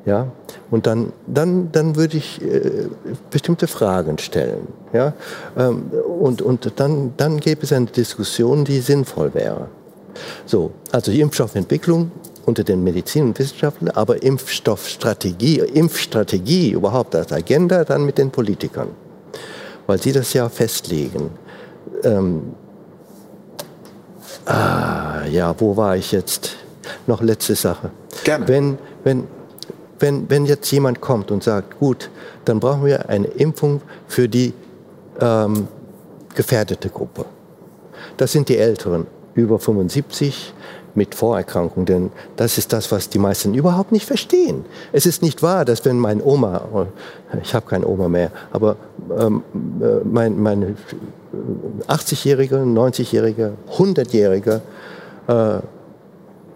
Ja, 0.05 0.31
und 0.71 0.87
dann, 0.87 1.13
dann, 1.27 1.73
dann 1.73 1.97
würde 1.97 2.17
ich 2.17 2.41
äh, 2.41 2.87
bestimmte 3.29 3.67
Fragen 3.67 4.19
stellen. 4.19 4.69
Ja, 4.93 5.15
ähm, 5.59 5.91
und, 6.21 6.43
und 6.43 6.73
dann, 6.77 7.15
dann 7.17 7.41
gäbe 7.41 7.65
es 7.65 7.73
eine 7.73 7.87
Diskussion, 7.87 8.65
die 8.65 8.79
sinnvoll 8.79 9.35
wäre. 9.35 9.67
So, 10.47 10.71
also 10.93 11.11
die 11.11 11.21
Impfstoffentwicklung 11.21 12.13
unter 12.47 12.65
den 12.65 12.83
Medizin- 12.83 13.25
und 13.25 13.39
Wissenschaftlern, 13.39 13.91
aber 13.91 14.23
Impfstoffstrategie, 14.23 15.59
Impfstrategie 15.59 16.71
überhaupt 16.71 17.15
als 17.15 17.33
Agenda 17.33 17.85
dann 17.85 18.07
mit 18.07 18.19
den 18.19 18.31
Politikern, 18.31 18.89
weil 19.87 20.01
sie 20.01 20.13
das 20.13 20.33
ja 20.33 20.49
festlegen. 20.49 21.31
Ähm, 22.05 22.55
ah, 24.47 25.25
ja, 25.31 25.55
wo 25.59 25.77
war 25.77 25.97
ich 25.97 26.13
jetzt? 26.13 26.57
Noch 27.09 27.21
letzte 27.21 27.57
Sache. 27.57 27.91
Gerne. 28.23 28.47
Wenn, 28.47 28.79
wenn, 29.03 29.25
wenn, 29.99 30.31
wenn 30.31 30.47
jetzt 30.47 30.71
jemand 30.71 31.01
kommt 31.01 31.33
und 31.33 31.43
sagt, 31.43 31.81
gut, 31.81 32.11
dann 32.45 32.61
brauchen 32.61 32.85
wir 32.85 33.09
eine 33.09 33.27
Impfung 33.27 33.83
für 34.07 34.29
die 34.29 34.55
ähm, 35.21 35.67
gefährdete 36.35 36.91
Gruppe. 36.91 37.25
Das 38.17 38.31
sind 38.31 38.49
die 38.49 38.57
Älteren, 38.57 39.07
über 39.35 39.59
75, 39.59 40.55
mit 40.97 41.15
Vorerkrankungen. 41.15 41.87
Denn 41.87 42.11
das 42.37 42.59
ist 42.59 42.73
das, 42.73 42.91
was 42.91 43.09
die 43.09 43.19
meisten 43.19 43.55
überhaupt 43.55 43.93
nicht 43.93 44.07
verstehen. 44.07 44.65
Es 44.93 45.07
ist 45.07 45.23
nicht 45.23 45.43
wahr, 45.43 45.65
dass 45.65 45.85
wenn 45.85 45.99
mein 45.99 46.23
Oma, 46.23 46.63
oh, 46.73 46.87
ich 47.43 47.55
habe 47.55 47.67
keine 47.67 47.87
Oma 47.87 48.09
mehr, 48.09 48.31
aber 48.53 48.77
ähm, 49.19 49.43
äh, 49.81 50.05
mein, 50.05 50.41
meine 50.41 50.77
80-Jährige, 51.87 52.57
90-Jährige, 52.57 53.53
100-Jährige 53.77 54.63
äh, 55.29 55.59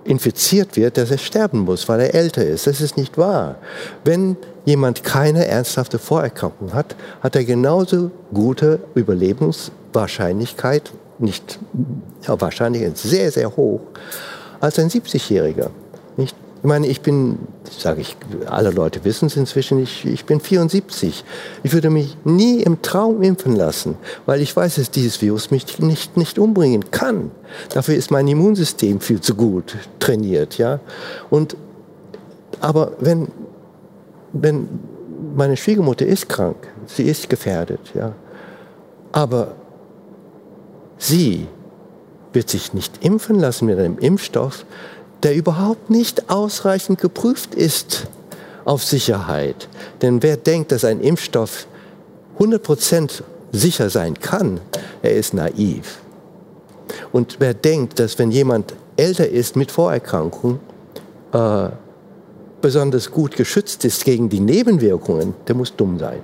infiziert 0.05 0.77
wird, 0.77 0.97
dass 0.97 1.11
er 1.11 1.19
sterben 1.19 1.61
muss, 1.61 1.89
weil 1.89 2.01
er 2.01 2.15
älter 2.15 2.45
ist. 2.45 2.67
Das 2.67 2.81
ist 2.81 2.97
nicht 2.97 3.19
wahr. 3.19 3.57
Wenn 4.05 4.37
jemand 4.65 5.05
keine 5.05 5.47
ernsthafte 5.47 5.99
Vorerkrankung 5.99 6.73
hat, 6.73 6.97
hat 7.21 7.37
er 7.37 7.45
genauso 7.45 8.11
gute 8.33 8.81
Überlebenswahrscheinlichkeit 8.95 10.93
nicht 11.21 11.59
ja, 12.27 12.41
wahrscheinlich 12.41 12.87
sehr, 12.97 13.31
sehr 13.31 13.57
hoch 13.57 13.81
als 14.61 14.79
ein 14.79 14.89
70-Jähriger. 14.89 15.71
Ich 16.17 16.35
meine, 16.63 16.87
ich 16.89 17.01
bin, 17.01 17.39
sage 17.71 18.03
ich, 18.03 18.17
alle 18.47 18.71
Leute 18.71 19.03
wissen 19.05 19.27
es 19.27 19.37
inzwischen, 19.37 19.83
ich, 19.83 20.05
ich 20.05 20.27
bin 20.27 20.41
74. 20.41 21.25
Ich 21.63 21.73
würde 21.73 21.89
mich 21.89 22.19
nie 22.25 22.61
im 22.63 22.83
Traum 22.83 23.23
impfen 23.23 23.57
lassen, 23.57 23.97
weil 24.27 24.43
ich 24.43 24.55
weiß, 24.55 24.75
dass 24.75 24.91
dieses 24.91 25.23
Virus 25.23 25.51
mich 25.51 25.79
nicht, 25.79 26.19
nicht 26.19 26.39
umbringen 26.39 26.91
kann. 26.91 27.31
Dafür 27.73 27.95
ist 27.95 28.11
mein 28.11 28.29
Immunsystem 28.29 29.01
viel 29.01 29.23
zu 29.23 29.35
gut 29.35 29.75
trainiert. 30.01 30.59
Ja? 30.59 30.81
Und, 31.31 31.57
aber 32.61 32.93
wenn, 33.01 33.29
wenn 34.35 34.69
meine 35.35 35.57
Schwiegermutter 35.57 36.07
ist 36.07 36.29
krank, 36.29 36.57
sie 36.87 37.05
ist 37.05 37.29
gefährdet, 37.29 37.81
ja, 37.95 38.13
aber 39.13 39.55
Sie 41.01 41.47
wird 42.35 42.51
sich 42.51 42.75
nicht 42.75 43.03
impfen 43.03 43.41
lassen 43.41 43.65
mit 43.65 43.79
einem 43.79 43.99
Impfstoff, 43.99 44.67
der 45.23 45.35
überhaupt 45.35 45.89
nicht 45.89 46.31
ausreichend 46.31 47.01
geprüft 47.01 47.55
ist 47.55 48.07
auf 48.67 48.85
Sicherheit. 48.85 49.69
Denn 50.03 50.23
wer 50.23 50.37
denkt, 50.37 50.73
dass 50.73 50.85
ein 50.85 51.01
Impfstoff 51.01 51.67
100% 52.39 53.23
sicher 53.51 53.89
sein 53.89 54.21
kann, 54.21 54.61
er 55.03 55.15
ist 55.15 55.33
naiv. 55.33 56.01
Und 57.13 57.37
wer 57.39 57.55
denkt, 57.55 57.99
dass 57.99 58.19
wenn 58.19 58.31
jemand 58.31 58.75
älter 58.97 59.29
ist 59.29 59.57
mit 59.57 59.71
Vorerkrankung, 59.71 60.61
äh, 61.33 61.69
besonders 62.61 63.11
gut 63.11 63.37
geschützt 63.37 63.87
ist 63.87 64.05
gegen 64.05 64.29
die 64.29 64.41
Nebenwirkungen, 64.41 65.35
der 65.49 65.55
muss 65.55 65.75
dumm 65.75 65.99
sein. 65.99 66.21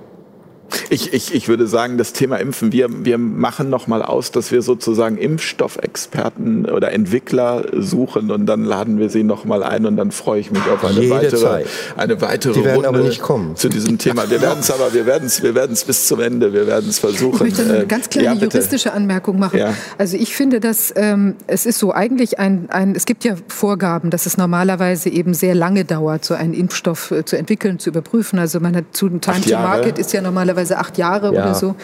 Ich, 0.89 1.13
ich, 1.13 1.33
ich 1.33 1.47
würde 1.47 1.67
sagen, 1.67 1.97
das 1.97 2.13
Thema 2.13 2.37
Impfen, 2.37 2.71
wir, 2.71 2.87
wir 3.05 3.17
machen 3.17 3.69
nochmal 3.69 4.01
aus, 4.01 4.31
dass 4.31 4.51
wir 4.51 4.61
sozusagen 4.61 5.17
Impfstoffexperten 5.17 6.65
oder 6.65 6.91
Entwickler 6.91 7.65
suchen 7.73 8.31
und 8.31 8.45
dann 8.45 8.63
laden 8.63 8.99
wir 8.99 9.09
sie 9.09 9.23
nochmal 9.23 9.63
ein 9.63 9.85
und 9.85 9.97
dann 9.97 10.11
freue 10.11 10.39
ich 10.39 10.51
mich 10.51 10.61
auf 10.69 10.83
eine 10.83 10.99
Jede 10.99 11.09
weitere, 11.15 11.37
Zeit. 11.37 11.67
eine 11.95 12.21
weitere 12.21 12.53
Die 12.53 12.63
werden 12.63 12.75
Runde 12.85 12.89
aber 12.89 12.99
nicht 12.99 13.21
kommen. 13.21 13.55
zu 13.55 13.69
diesem 13.69 13.97
Thema. 13.97 14.29
Wir 14.29 14.41
werden 14.47 14.59
es 14.59 14.71
aber, 14.71 14.93
wir 14.93 15.05
werden 15.05 15.25
es 15.25 15.41
wir 15.43 15.55
werden's 15.55 15.83
bis 15.83 16.07
zum 16.07 16.19
Ende, 16.19 16.51
wir 16.53 16.67
werden 16.67 16.89
es 16.89 16.99
versuchen. 16.99 17.35
Ich 17.47 17.57
möchte 17.57 17.63
eine 17.63 17.83
Äh, 17.83 17.85
ganz 17.85 18.09
kleine 18.09 18.35
ja, 18.35 18.43
juristische 18.43 18.93
Anmerkung 18.93 19.39
machen. 19.39 19.59
Ja. 19.59 19.73
Also 19.97 20.17
ich 20.17 20.35
finde, 20.35 20.59
dass 20.59 20.93
ähm, 20.95 21.35
es 21.47 21.65
ist 21.65 21.79
so 21.79 21.93
eigentlich 21.93 22.39
ein, 22.39 22.69
ein, 22.69 22.95
es 22.95 23.05
gibt 23.05 23.23
ja 23.23 23.35
Vorgaben, 23.47 24.09
dass 24.09 24.25
es 24.25 24.37
normalerweise 24.37 25.09
eben 25.09 25.33
sehr 25.33 25.55
lange 25.55 25.85
dauert, 25.85 26.25
so 26.25 26.33
einen 26.33 26.53
Impfstoff 26.53 27.11
äh, 27.11 27.23
zu 27.25 27.37
entwickeln, 27.37 27.79
zu 27.79 27.89
überprüfen. 27.89 28.39
Also 28.39 28.59
man 28.59 28.75
hat 28.75 28.85
zu 28.91 29.09
Time 29.09 29.41
to. 29.41 29.53
Market 29.53 29.97
ist 29.99 30.13
ja 30.13 30.21
normalerweise 30.21 30.56
acht 30.57 30.97
Jahre 30.97 31.33
Ja. 31.33 31.41
oder 31.43 31.53
so, 31.55 31.75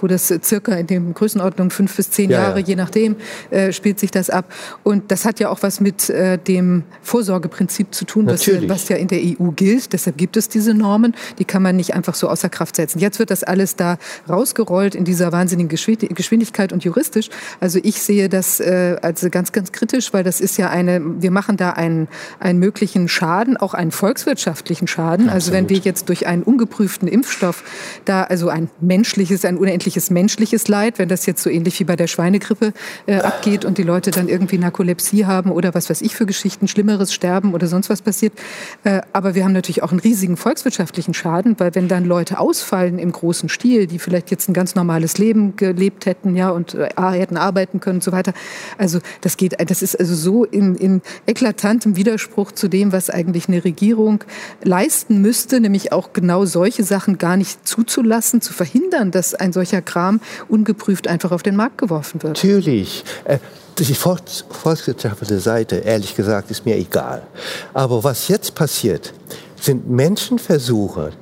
wo 0.00 0.06
das 0.06 0.30
äh, 0.30 0.38
circa 0.42 0.74
in 0.74 0.86
dem 0.86 1.14
Größenordnung 1.14 1.70
fünf 1.70 1.96
bis 1.96 2.10
zehn 2.10 2.30
Ja, 2.30 2.42
Jahre, 2.42 2.60
ja. 2.60 2.66
je 2.66 2.76
nachdem, 2.76 3.16
äh, 3.50 3.72
spielt 3.72 3.98
sich 3.98 4.10
das 4.10 4.30
ab. 4.30 4.46
Und 4.82 5.10
das 5.10 5.24
hat 5.24 5.40
ja 5.40 5.48
auch 5.50 5.62
was 5.62 5.80
mit 5.80 6.08
äh, 6.10 6.38
dem 6.38 6.84
Vorsorgeprinzip 7.02 7.94
zu 7.94 8.04
tun, 8.04 8.26
was, 8.26 8.48
was 8.68 8.88
ja 8.88 8.96
in 8.96 9.08
der 9.08 9.20
EU 9.20 9.50
gilt. 9.50 9.92
Deshalb 9.92 10.16
gibt 10.16 10.36
es 10.36 10.48
diese 10.48 10.74
Normen. 10.74 11.14
Die 11.38 11.44
kann 11.44 11.62
man 11.62 11.76
nicht 11.76 11.94
einfach 11.94 12.14
so 12.14 12.28
außer 12.28 12.48
Kraft 12.48 12.76
setzen. 12.76 12.98
Jetzt 12.98 13.18
wird 13.18 13.30
das 13.30 13.42
alles 13.44 13.76
da 13.76 13.98
rausgerollt 14.28 14.94
in 14.94 15.04
dieser 15.04 15.32
wahnsinnigen 15.32 15.68
Geschwind- 15.68 16.08
Geschwindigkeit 16.14 16.72
und 16.72 16.84
juristisch. 16.84 17.28
Also 17.60 17.78
ich 17.82 18.00
sehe 18.02 18.28
das 18.28 18.60
äh, 18.60 18.96
als 19.02 19.26
ganz, 19.30 19.52
ganz 19.52 19.72
kritisch, 19.72 20.12
weil 20.12 20.24
das 20.24 20.40
ist 20.40 20.56
ja 20.56 20.70
eine, 20.70 21.00
wir 21.20 21.30
machen 21.30 21.56
da 21.56 21.70
einen, 21.70 22.08
einen 22.38 22.58
möglichen 22.58 23.08
Schaden, 23.08 23.56
auch 23.56 23.74
einen 23.74 23.90
volkswirtschaftlichen 23.90 24.86
Schaden. 24.88 25.28
Also 25.28 25.52
wenn 25.52 25.68
wir 25.68 25.78
jetzt 25.78 26.08
durch 26.08 26.26
einen 26.26 26.42
ungeprüften 26.42 27.08
Impfstoff 27.08 27.62
da, 28.04 28.19
also 28.24 28.48
ein 28.48 28.70
menschliches, 28.80 29.44
ein 29.44 29.56
unendliches 29.56 30.10
menschliches 30.10 30.68
Leid, 30.68 30.98
wenn 30.98 31.08
das 31.08 31.26
jetzt 31.26 31.42
so 31.42 31.50
ähnlich 31.50 31.78
wie 31.80 31.84
bei 31.84 31.96
der 31.96 32.06
Schweinegrippe 32.06 32.72
äh, 33.06 33.16
abgeht 33.16 33.64
und 33.64 33.78
die 33.78 33.82
Leute 33.82 34.10
dann 34.10 34.28
irgendwie 34.28 34.58
Narkolepsie 34.58 35.26
haben 35.26 35.50
oder 35.50 35.74
was 35.74 35.90
weiß 35.90 36.02
ich 36.02 36.14
für 36.14 36.26
Geschichten, 36.26 36.68
Schlimmeres 36.68 37.12
sterben 37.12 37.54
oder 37.54 37.66
sonst 37.66 37.90
was 37.90 38.02
passiert. 38.02 38.32
Äh, 38.84 39.02
aber 39.12 39.34
wir 39.34 39.44
haben 39.44 39.52
natürlich 39.52 39.82
auch 39.82 39.90
einen 39.90 40.00
riesigen 40.00 40.36
volkswirtschaftlichen 40.36 41.14
Schaden, 41.14 41.56
weil 41.58 41.74
wenn 41.74 41.88
dann 41.88 42.04
Leute 42.04 42.38
ausfallen 42.38 42.98
im 42.98 43.12
großen 43.12 43.48
Stil, 43.48 43.86
die 43.86 43.98
vielleicht 43.98 44.30
jetzt 44.30 44.48
ein 44.48 44.54
ganz 44.54 44.74
normales 44.74 45.18
Leben 45.18 45.56
gelebt 45.56 46.06
hätten, 46.06 46.36
ja, 46.36 46.50
und 46.50 46.74
äh, 46.74 46.88
hätten 46.96 47.36
arbeiten 47.36 47.80
können 47.80 47.96
und 47.96 48.04
so 48.04 48.12
weiter. 48.12 48.32
Also 48.78 49.00
das 49.20 49.36
geht, 49.36 49.56
das 49.70 49.82
ist 49.82 49.98
also 49.98 50.14
so 50.14 50.44
in, 50.44 50.74
in 50.76 51.02
eklatantem 51.26 51.96
Widerspruch 51.96 52.52
zu 52.52 52.68
dem, 52.68 52.92
was 52.92 53.10
eigentlich 53.10 53.48
eine 53.48 53.64
Regierung 53.64 54.24
leisten 54.62 55.20
müsste, 55.20 55.60
nämlich 55.60 55.92
auch 55.92 56.12
genau 56.12 56.44
solche 56.44 56.84
Sachen 56.84 57.18
gar 57.18 57.36
nicht 57.36 57.66
zuzulassen, 57.66 58.09
zu 58.40 58.52
verhindern, 58.52 59.10
dass 59.10 59.34
ein 59.34 59.52
solcher 59.52 59.82
Kram 59.82 60.20
ungeprüft 60.48 61.08
einfach 61.08 61.32
auf 61.32 61.42
den 61.42 61.56
Markt 61.56 61.78
geworfen 61.78 62.22
wird. 62.22 62.34
Natürlich. 62.34 63.04
Äh, 63.24 63.38
Die 63.78 63.94
volks 63.94 64.44
volkswirtschaftliche 64.50 65.40
Seite, 65.40 65.76
ehrlich 65.76 66.14
gesagt, 66.14 66.50
ist 66.50 66.66
mir 66.66 66.76
egal. 66.76 67.22
Aber 67.72 68.04
was 68.04 68.28
jetzt 68.28 68.54
passiert, 68.54 69.14
sind 69.58 69.88
Menschenversuche. 69.88 71.12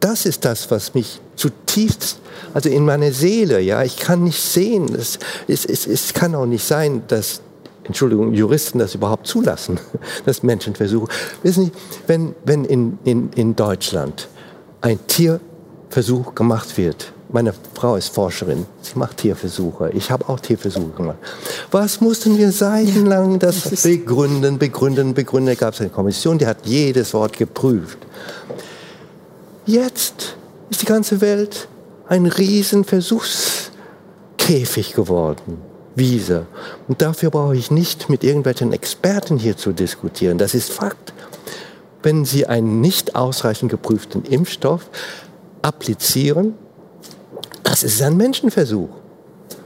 Das 0.00 0.26
ist 0.26 0.44
das, 0.44 0.70
was 0.70 0.94
mich 0.94 1.20
zutiefst, 1.36 2.18
also 2.54 2.68
in 2.68 2.84
meiner 2.84 3.12
Seele, 3.12 3.60
ja, 3.60 3.82
ich 3.82 3.96
kann 3.96 4.24
nicht 4.24 4.42
sehen. 4.42 4.94
Es, 4.94 5.18
es, 5.48 5.64
es, 5.64 5.86
es 5.86 6.12
kann 6.12 6.34
auch 6.34 6.46
nicht 6.46 6.66
sein, 6.66 7.02
dass 7.08 7.40
Entschuldigung, 7.84 8.34
Juristen 8.34 8.78
das 8.78 8.94
überhaupt 8.94 9.26
zulassen, 9.26 9.78
dass 10.26 10.42
Menschenversuche. 10.42 11.08
Wissen 11.42 11.66
Sie, 11.66 11.72
wenn, 12.06 12.34
wenn 12.44 12.64
in, 12.64 12.98
in, 13.04 13.30
in 13.34 13.56
Deutschland 13.56 14.28
ein 14.80 14.98
Tier 15.06 15.40
Versuch 15.92 16.34
gemacht 16.34 16.78
wird. 16.78 17.12
Meine 17.28 17.54
Frau 17.74 17.96
ist 17.96 18.08
Forscherin, 18.08 18.66
sie 18.80 18.98
macht 18.98 19.18
Tierversuche. 19.18 19.90
Ich 19.94 20.10
habe 20.10 20.28
auch 20.28 20.40
Tierversuche 20.40 20.90
gemacht. 20.90 21.18
Was 21.70 22.00
mussten 22.00 22.36
wir 22.36 22.50
seitenlang 22.50 23.38
das, 23.38 23.62
das 23.64 23.82
begründen, 23.82 24.58
begründen, 24.58 25.14
begründen? 25.14 25.54
Da 25.54 25.56
gab 25.58 25.74
es 25.74 25.80
eine 25.80 25.90
Kommission, 25.90 26.38
die 26.38 26.46
hat 26.46 26.58
jedes 26.64 27.14
Wort 27.14 27.36
geprüft. 27.36 27.98
Jetzt 29.66 30.36
ist 30.70 30.82
die 30.82 30.86
ganze 30.86 31.20
Welt 31.20 31.68
ein 32.08 32.26
riesen 32.26 32.84
Versuchskäfig 32.84 34.94
geworden. 34.94 35.58
Wiese. 35.94 36.46
Und 36.88 37.02
dafür 37.02 37.30
brauche 37.30 37.56
ich 37.56 37.70
nicht 37.70 38.08
mit 38.08 38.24
irgendwelchen 38.24 38.72
Experten 38.72 39.38
hier 39.38 39.58
zu 39.58 39.72
diskutieren. 39.72 40.38
Das 40.38 40.54
ist 40.54 40.72
Fakt. 40.72 41.12
Wenn 42.02 42.24
Sie 42.24 42.46
einen 42.46 42.80
nicht 42.80 43.14
ausreichend 43.14 43.70
geprüften 43.70 44.24
Impfstoff 44.24 44.88
applizieren, 45.62 46.54
das 47.62 47.82
ist 47.82 48.02
ein 48.02 48.16
Menschenversuch. 48.16 48.90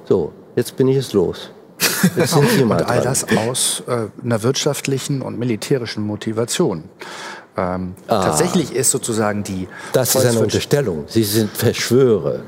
So, 0.04 0.32
jetzt 0.54 0.76
bin 0.76 0.88
ich 0.88 0.98
es 0.98 1.12
los. 1.12 1.50
Und 2.16 2.72
all 2.72 2.78
dran. 2.78 3.02
das 3.02 3.26
aus 3.36 3.82
äh, 3.86 4.06
einer 4.22 4.42
wirtschaftlichen 4.42 5.20
und 5.20 5.38
militärischen 5.38 6.02
Motivation. 6.02 6.84
Ähm, 7.58 7.94
ah, 8.06 8.22
tatsächlich 8.22 8.74
ist 8.74 8.90
sozusagen 8.90 9.42
die. 9.42 9.66
Das 9.92 10.14
ist 10.14 10.26
eine 10.26 10.40
Unterstellung. 10.40 11.04
Sie 11.08 11.24
sind 11.24 11.50
Verschwörer. 11.50 12.40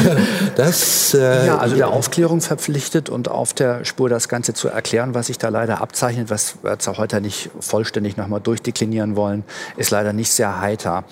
das, 0.56 1.14
äh, 1.14 1.46
ja, 1.46 1.58
also 1.58 1.76
der 1.76 1.88
Aufklärung 1.88 2.40
verpflichtet 2.40 3.08
und 3.08 3.28
auf 3.28 3.52
der 3.52 3.84
Spur 3.84 4.08
das 4.08 4.28
Ganze 4.28 4.54
zu 4.54 4.68
erklären, 4.68 5.14
was 5.14 5.28
sich 5.28 5.38
da 5.38 5.48
leider 5.48 5.80
abzeichnet, 5.80 6.28
was 6.30 6.56
wir 6.62 6.72
jetzt 6.72 6.88
auch 6.88 6.98
heute 6.98 7.20
nicht 7.20 7.50
vollständig 7.60 8.16
nochmal 8.16 8.40
durchdeklinieren 8.40 9.14
wollen, 9.14 9.44
ist 9.76 9.90
leider 9.90 10.12
nicht 10.12 10.32
sehr 10.32 10.60
heiter. 10.60 11.04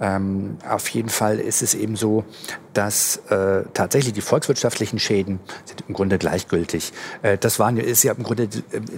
Ähm, 0.00 0.58
auf 0.68 0.88
jeden 0.88 1.08
Fall 1.08 1.40
ist 1.40 1.62
es 1.62 1.74
eben 1.74 1.96
so, 1.96 2.24
dass 2.74 3.16
äh, 3.28 3.64
tatsächlich 3.74 4.14
die 4.14 4.20
volkswirtschaftlichen 4.20 4.98
Schäden 4.98 5.40
sind 5.64 5.84
im 5.88 5.94
Grunde 5.94 6.18
gleichgültig. 6.18 6.92
Äh, 7.22 7.38
das 7.38 7.58
waren, 7.58 7.76
ist 7.76 8.02
ja 8.02 8.12
im 8.12 8.22
Grunde, 8.22 8.48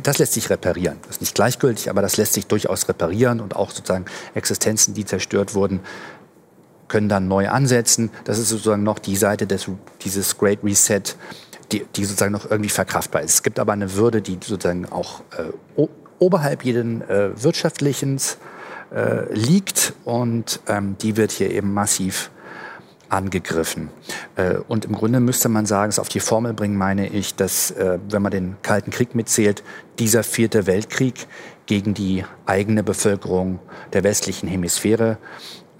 das 0.02 0.18
lässt 0.18 0.32
sich 0.34 0.50
reparieren. 0.50 0.98
Das 1.02 1.16
ist 1.16 1.20
nicht 1.20 1.34
gleichgültig, 1.34 1.90
aber 1.90 2.02
das 2.02 2.16
lässt 2.16 2.34
sich 2.34 2.46
durchaus 2.46 2.88
reparieren 2.88 3.40
und 3.40 3.56
auch 3.56 3.70
sozusagen 3.70 4.06
Existenzen, 4.34 4.94
die 4.94 5.04
zerstört 5.04 5.54
wurden, 5.54 5.80
können 6.88 7.08
dann 7.08 7.28
neu 7.28 7.48
ansetzen. 7.48 8.10
Das 8.24 8.38
ist 8.38 8.48
sozusagen 8.48 8.82
noch 8.82 8.98
die 8.98 9.16
Seite 9.16 9.46
des, 9.46 9.68
dieses 10.02 10.38
Great 10.38 10.62
Reset, 10.62 11.02
die, 11.72 11.84
die 11.96 12.04
sozusagen 12.04 12.32
noch 12.32 12.50
irgendwie 12.50 12.70
verkraftbar 12.70 13.22
ist. 13.22 13.34
Es 13.34 13.42
gibt 13.42 13.58
aber 13.58 13.72
eine 13.72 13.94
Würde, 13.94 14.22
die 14.22 14.38
sozusagen 14.40 14.86
auch 14.86 15.20
äh, 15.36 15.86
oberhalb 16.18 16.64
jeden 16.64 17.02
äh, 17.08 17.30
wirtschaftlichen 17.42 18.20
äh, 18.94 19.32
liegt 19.32 19.94
und 20.04 20.60
ähm, 20.68 20.96
die 21.00 21.16
wird 21.16 21.32
hier 21.32 21.50
eben 21.50 21.72
massiv 21.72 22.30
angegriffen. 23.08 23.90
Äh, 24.36 24.56
und 24.68 24.84
im 24.84 24.92
Grunde 24.92 25.20
müsste 25.20 25.48
man 25.48 25.66
sagen, 25.66 25.90
es 25.90 25.98
auf 25.98 26.08
die 26.08 26.20
Formel 26.20 26.54
bringen, 26.54 26.76
meine 26.76 27.08
ich, 27.08 27.34
dass, 27.34 27.70
äh, 27.72 27.98
wenn 28.08 28.22
man 28.22 28.32
den 28.32 28.56
Kalten 28.62 28.90
Krieg 28.90 29.14
mitzählt, 29.14 29.62
dieser 29.98 30.22
vierte 30.22 30.66
Weltkrieg 30.66 31.26
gegen 31.66 31.94
die 31.94 32.24
eigene 32.46 32.82
Bevölkerung 32.82 33.58
der 33.92 34.04
westlichen 34.04 34.48
Hemisphäre 34.48 35.18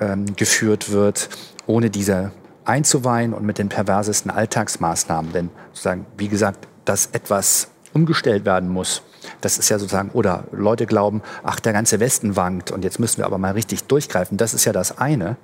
ähm, 0.01 0.25
geführt 0.37 0.91
wird, 0.91 1.29
ohne 1.67 1.91
diese 1.91 2.33
einzuweihen 2.65 3.35
und 3.35 3.45
mit 3.45 3.59
den 3.59 3.69
perversesten 3.69 4.31
Alltagsmaßnahmen. 4.31 5.33
Denn 5.33 5.51
sozusagen, 5.73 6.07
wie 6.17 6.29
gesagt, 6.29 6.67
dass 6.85 7.07
etwas 7.07 7.69
umgestellt 7.93 8.45
werden 8.45 8.69
muss, 8.69 9.03
das 9.41 9.59
ist 9.59 9.69
ja 9.69 9.79
sozusagen, 9.79 10.11
oder 10.11 10.45
Leute 10.53 10.87
glauben, 10.87 11.23
ach, 11.43 11.61
der 11.61 11.73
ganze 11.73 12.01
Westen 12.01 12.37
wankt 12.37 12.71
und 12.71 12.85
jetzt 12.85 12.99
müssen 12.99 13.19
wir 13.19 13.27
aber 13.27 13.39
mal 13.39 13.53
richtig 13.53 13.85
durchgreifen. 13.85 14.37
Das 14.37 14.55
ist 14.55 14.65
ja 14.65 14.73
das 14.73 14.99
eine. 14.99 15.37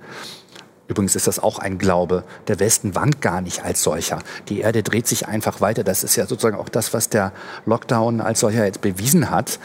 Übrigens 0.91 1.15
ist 1.15 1.29
das 1.29 1.39
auch 1.39 1.61
ein 1.61 1.79
Glaube. 1.79 2.25
Der 2.49 2.59
Westen 2.59 2.97
wankt 2.97 3.21
gar 3.21 3.41
nicht 3.41 3.65
als 3.65 3.81
solcher. 3.81 4.19
Die 4.49 4.59
Erde 4.61 4.83
dreht 4.83 5.07
sich 5.07 5.29
einfach 5.29 5.61
weiter. 5.61 5.85
Das 5.85 6.03
ist 6.03 6.17
ja 6.17 6.27
sozusagen 6.27 6.57
auch 6.57 6.69
das, 6.69 6.93
was 6.93 7.09
der 7.09 7.33
Lockdown 7.65 8.21
als 8.21 8.41
solcher 8.41 8.65
jetzt 8.65 8.81
bewiesen 8.81 9.31
hat. 9.31 9.61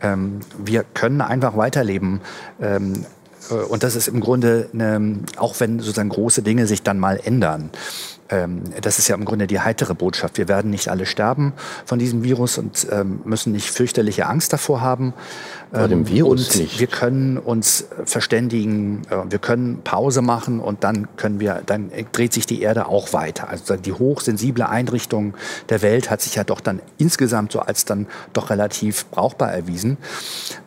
Ähm, 0.00 0.38
wir 0.56 0.84
können 0.94 1.20
einfach 1.20 1.56
weiterleben. 1.56 2.20
Ähm, 2.60 3.04
äh, 3.50 3.54
und 3.54 3.82
das 3.82 3.96
ist 3.96 4.06
im 4.06 4.20
Grunde, 4.20 4.68
eine, 4.72 5.18
auch 5.36 5.58
wenn 5.58 5.80
sozusagen 5.80 6.10
große 6.10 6.42
Dinge 6.42 6.68
sich 6.68 6.84
dann 6.84 7.00
mal 7.00 7.18
ändern, 7.24 7.70
ähm, 8.30 8.62
das 8.80 8.98
ist 8.98 9.08
ja 9.08 9.16
im 9.16 9.24
Grunde 9.24 9.46
die 9.46 9.60
heitere 9.60 9.94
Botschaft. 9.94 10.38
Wir 10.38 10.48
werden 10.48 10.70
nicht 10.70 10.88
alle 10.88 11.06
sterben 11.06 11.54
von 11.84 11.98
diesem 11.98 12.22
Virus 12.22 12.58
und 12.58 12.86
ähm, 12.92 13.20
müssen 13.24 13.52
nicht 13.52 13.70
fürchterliche 13.70 14.26
Angst 14.26 14.52
davor 14.52 14.80
haben. 14.80 15.14
Vor 15.72 15.86
dem 15.86 16.00
ähm, 16.00 16.08
Virus 16.08 16.48
und 16.48 16.56
nicht. 16.62 16.80
wir 16.80 16.86
können 16.86 17.36
uns 17.36 17.88
verständigen, 18.04 19.02
äh, 19.10 19.30
wir 19.30 19.38
können 19.38 19.82
Pause 19.84 20.22
machen 20.22 20.60
und 20.60 20.82
dann 20.82 21.08
können 21.16 21.40
wir, 21.40 21.62
dann 21.66 21.90
dreht 22.12 22.32
sich 22.32 22.46
die 22.46 22.62
Erde 22.62 22.86
auch 22.86 23.12
weiter. 23.12 23.48
Also 23.48 23.76
die 23.76 23.92
hochsensible 23.92 24.66
Einrichtung 24.66 25.34
der 25.68 25.82
Welt 25.82 26.10
hat 26.10 26.22
sich 26.22 26.36
ja 26.36 26.44
doch 26.44 26.60
dann 26.60 26.80
insgesamt 26.96 27.52
so 27.52 27.60
als 27.60 27.84
dann 27.84 28.06
doch 28.32 28.48
relativ 28.48 29.06
brauchbar 29.10 29.52
erwiesen. 29.52 29.98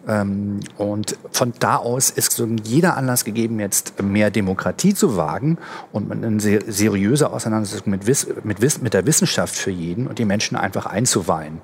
Ähm, 0.07 0.60
und 0.78 1.18
von 1.32 1.53
da 1.60 1.78
aus 1.78 2.11
ist 2.11 2.34
so 2.34 2.45
jeder 2.64 2.95
Anlass 2.95 3.26
gegeben, 3.26 3.60
jetzt 3.60 4.02
mehr 4.03 4.30
Demokratie 4.30 4.94
zu 4.94 5.18
wagen 5.18 5.57
und 5.91 6.11
eine 6.11 6.40
seriöse 6.40 7.32
Auseinandersetzung 7.32 7.91
mit, 7.91 8.06
mit, 8.44 8.82
mit 8.84 8.94
der 8.94 9.06
Wissenschaft 9.07 9.56
für 9.56 9.72
jeden 9.72 10.06
und 10.06 10.19
die 10.19 10.26
Menschen 10.26 10.57
einfach 10.57 10.86
einzuweihen. 10.86 11.60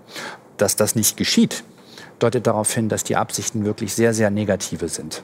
Dass 0.58 0.76
das 0.76 0.96
nicht 0.96 1.18
geschieht, 1.18 1.64
deutet 2.20 2.48
darauf 2.48 2.74
hin, 2.74 2.90
dass 2.90 3.04
die 3.04 3.16
Absichten 3.16 3.66
wirklich 3.66 3.94
sehr, 3.94 4.14
sehr 4.14 4.30
negative 4.30 4.90
sind. 4.90 5.24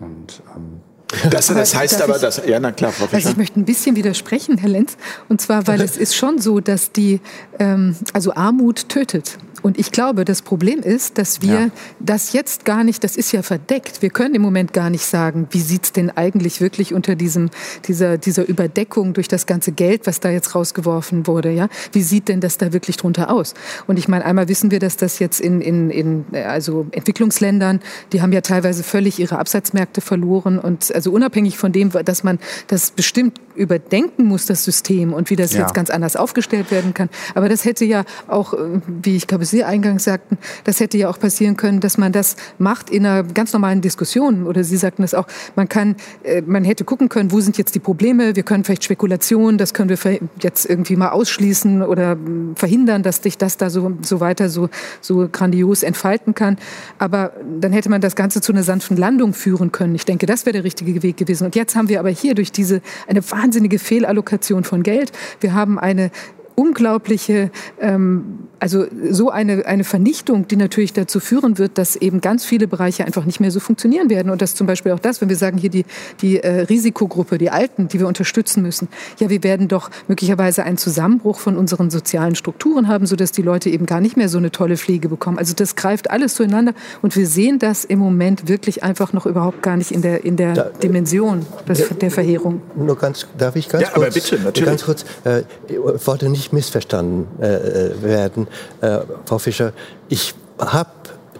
Und, 0.00 0.42
ähm, 0.56 0.80
das, 1.30 1.48
das, 1.48 1.74
heißt 1.74 2.00
aber, 2.00 2.18
dass, 2.18 2.40
ja, 2.46 2.58
na 2.58 2.72
klar, 2.72 2.90
Frau 2.90 3.06
Also 3.12 3.30
ich 3.30 3.36
möchte 3.36 3.60
ein 3.60 3.66
bisschen 3.66 3.96
widersprechen, 3.96 4.56
Herr 4.56 4.70
Lenz. 4.70 4.96
Und 5.28 5.40
zwar, 5.40 5.66
weil 5.66 5.80
es 5.82 5.96
ist 5.96 6.16
schon 6.16 6.38
so, 6.38 6.60
dass 6.60 6.92
die, 6.92 7.20
ähm, 7.58 7.96
also 8.12 8.34
Armut 8.34 8.88
tötet. 8.88 9.38
Und 9.62 9.78
ich 9.78 9.92
glaube, 9.92 10.24
das 10.24 10.42
Problem 10.42 10.80
ist, 10.80 11.18
dass 11.18 11.40
wir 11.40 11.60
ja. 11.60 11.70
das 12.00 12.32
jetzt 12.32 12.64
gar 12.64 12.84
nicht, 12.84 13.04
das 13.04 13.16
ist 13.16 13.32
ja 13.32 13.42
verdeckt. 13.42 14.02
Wir 14.02 14.10
können 14.10 14.34
im 14.34 14.42
Moment 14.42 14.72
gar 14.72 14.90
nicht 14.90 15.06
sagen, 15.06 15.46
wie 15.50 15.60
sieht's 15.60 15.92
denn 15.92 16.10
eigentlich 16.10 16.60
wirklich 16.60 16.92
unter 16.92 17.14
diesem, 17.14 17.50
dieser, 17.86 18.18
dieser 18.18 18.46
Überdeckung 18.46 19.12
durch 19.12 19.28
das 19.28 19.46
ganze 19.46 19.72
Geld, 19.72 20.06
was 20.06 20.20
da 20.20 20.30
jetzt 20.30 20.54
rausgeworfen 20.54 21.26
wurde, 21.26 21.50
ja? 21.50 21.68
Wie 21.92 22.02
sieht 22.02 22.28
denn 22.28 22.40
das 22.40 22.58
da 22.58 22.72
wirklich 22.72 22.96
drunter 22.96 23.30
aus? 23.30 23.54
Und 23.86 23.98
ich 23.98 24.08
meine, 24.08 24.24
einmal 24.24 24.48
wissen 24.48 24.70
wir, 24.70 24.80
dass 24.80 24.96
das 24.96 25.18
jetzt 25.18 25.40
in, 25.40 25.60
in, 25.60 25.90
in 25.90 26.24
also 26.34 26.86
Entwicklungsländern, 26.90 27.80
die 28.12 28.20
haben 28.20 28.32
ja 28.32 28.40
teilweise 28.40 28.82
völlig 28.82 29.18
ihre 29.18 29.38
Absatzmärkte 29.38 30.00
verloren 30.00 30.58
und 30.58 30.92
also 30.94 31.12
unabhängig 31.12 31.56
von 31.56 31.72
dem, 31.72 31.90
dass 31.90 32.24
man 32.24 32.38
das 32.66 32.90
bestimmt 32.90 33.40
überdenken 33.54 34.24
muss, 34.24 34.46
das 34.46 34.64
System 34.64 35.12
und 35.12 35.30
wie 35.30 35.36
das 35.36 35.52
ja. 35.52 35.60
jetzt 35.60 35.74
ganz 35.74 35.90
anders 35.90 36.16
aufgestellt 36.16 36.70
werden 36.70 36.94
kann. 36.94 37.10
Aber 37.34 37.48
das 37.48 37.64
hätte 37.64 37.84
ja 37.84 38.04
auch, 38.26 38.54
äh, 38.54 38.80
wie 38.86 39.16
ich 39.16 39.26
glaube, 39.26 39.44
Sie 39.52 39.64
eingangs 39.64 40.04
sagten, 40.04 40.38
das 40.64 40.80
hätte 40.80 40.96
ja 40.98 41.10
auch 41.10 41.18
passieren 41.18 41.56
können, 41.56 41.80
dass 41.80 41.98
man 41.98 42.10
das 42.10 42.36
macht 42.58 42.88
in 42.88 43.04
einer 43.04 43.22
ganz 43.22 43.52
normalen 43.52 43.82
Diskussion. 43.82 44.46
Oder 44.46 44.64
Sie 44.64 44.78
sagten 44.78 45.02
das 45.02 45.12
auch, 45.14 45.26
man 45.56 45.68
kann, 45.68 45.96
äh, 46.22 46.40
man 46.40 46.64
hätte 46.64 46.84
gucken 46.84 47.10
können, 47.10 47.30
wo 47.30 47.40
sind 47.40 47.58
jetzt 47.58 47.74
die 47.74 47.78
Probleme? 47.78 48.34
Wir 48.34 48.42
können 48.42 48.64
vielleicht 48.64 48.82
Spekulationen, 48.82 49.58
das 49.58 49.74
können 49.74 49.90
wir 49.90 50.20
jetzt 50.40 50.64
irgendwie 50.64 50.96
mal 50.96 51.10
ausschließen 51.10 51.82
oder 51.82 52.12
hm, 52.12 52.56
verhindern, 52.56 53.02
dass 53.02 53.22
sich 53.22 53.36
das 53.36 53.58
da 53.58 53.68
so, 53.68 53.92
so 54.00 54.20
weiter 54.20 54.48
so, 54.48 54.70
so 55.02 55.28
grandios 55.30 55.82
entfalten 55.82 56.34
kann. 56.34 56.56
Aber 56.98 57.34
dann 57.60 57.72
hätte 57.72 57.90
man 57.90 58.00
das 58.00 58.16
Ganze 58.16 58.40
zu 58.40 58.52
einer 58.52 58.62
sanften 58.62 58.96
Landung 58.96 59.34
führen 59.34 59.70
können. 59.70 59.94
Ich 59.94 60.06
denke, 60.06 60.24
das 60.24 60.46
wäre 60.46 60.54
der 60.54 60.64
richtige 60.64 61.02
Weg 61.02 61.18
gewesen. 61.18 61.44
Und 61.44 61.54
jetzt 61.54 61.76
haben 61.76 61.90
wir 61.90 62.00
aber 62.00 62.10
hier 62.10 62.34
durch 62.34 62.52
diese 62.52 62.80
eine 63.06 63.22
wahnsinnige 63.30 63.78
Fehlallokation 63.78 64.64
von 64.64 64.82
Geld. 64.82 65.12
Wir 65.40 65.52
haben 65.52 65.78
eine 65.78 66.10
unglaubliche, 66.54 67.50
ähm, 67.80 68.48
also 68.58 68.86
so 69.10 69.30
eine, 69.30 69.66
eine 69.66 69.84
Vernichtung, 69.84 70.46
die 70.46 70.56
natürlich 70.56 70.92
dazu 70.92 71.18
führen 71.20 71.58
wird, 71.58 71.78
dass 71.78 71.96
eben 71.96 72.20
ganz 72.20 72.44
viele 72.44 72.68
Bereiche 72.68 73.04
einfach 73.04 73.24
nicht 73.24 73.40
mehr 73.40 73.50
so 73.50 73.60
funktionieren 73.60 74.08
werden. 74.08 74.30
Und 74.30 74.40
das 74.40 74.54
zum 74.54 74.66
Beispiel 74.66 74.92
auch 74.92 74.98
das, 74.98 75.20
wenn 75.20 75.28
wir 75.28 75.36
sagen, 75.36 75.58
hier 75.58 75.70
die, 75.70 75.84
die 76.20 76.38
äh, 76.38 76.60
Risikogruppe, 76.62 77.38
die 77.38 77.50
Alten, 77.50 77.88
die 77.88 77.98
wir 77.98 78.06
unterstützen 78.06 78.62
müssen. 78.62 78.88
Ja, 79.18 79.30
wir 79.30 79.42
werden 79.42 79.68
doch 79.68 79.90
möglicherweise 80.08 80.64
einen 80.64 80.78
Zusammenbruch 80.78 81.38
von 81.38 81.56
unseren 81.56 81.90
sozialen 81.90 82.34
Strukturen 82.34 82.88
haben, 82.88 83.06
sodass 83.06 83.32
die 83.32 83.42
Leute 83.42 83.70
eben 83.70 83.86
gar 83.86 84.00
nicht 84.00 84.16
mehr 84.16 84.28
so 84.28 84.38
eine 84.38 84.50
tolle 84.50 84.76
Pflege 84.76 85.08
bekommen. 85.08 85.38
Also 85.38 85.54
das 85.54 85.76
greift 85.76 86.10
alles 86.10 86.34
zueinander. 86.34 86.74
Und 87.00 87.16
wir 87.16 87.26
sehen 87.26 87.58
das 87.58 87.84
im 87.84 87.98
Moment 87.98 88.48
wirklich 88.48 88.82
einfach 88.82 89.12
noch 89.12 89.26
überhaupt 89.26 89.62
gar 89.62 89.76
nicht 89.76 89.90
in 89.90 90.02
der, 90.02 90.24
in 90.24 90.36
der 90.36 90.54
da, 90.54 90.62
Dimension 90.82 91.44
des, 91.68 91.88
der 91.88 92.10
Verheerung. 92.10 92.60
Nur 92.76 92.96
ganz, 92.96 93.26
darf 93.38 93.56
ich 93.56 93.68
ganz 93.68 93.84
ja, 93.84 93.90
kurz? 93.90 94.04
Aber 94.04 94.14
bitte, 94.14 94.38
natürlich. 94.40 94.68
Ganz 94.68 94.84
kurz, 94.84 95.04
äh, 95.24 95.42
ich 95.68 96.06
wollte 96.06 96.28
nicht 96.28 96.41
nicht 96.42 96.52
missverstanden 96.52 97.28
äh, 97.40 97.54
äh, 97.54 98.02
werden, 98.02 98.48
äh, 98.80 98.98
Frau 99.24 99.38
Fischer. 99.38 99.72
Ich 100.08 100.34
habe 100.58 100.90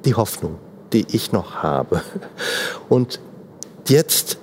die 0.05 0.15
Hoffnung, 0.15 0.57
die 0.93 1.07
ich 1.11 1.33
noch 1.33 1.57
habe. 1.57 2.03
Und 2.89 3.21
jetzt, 3.89 4.39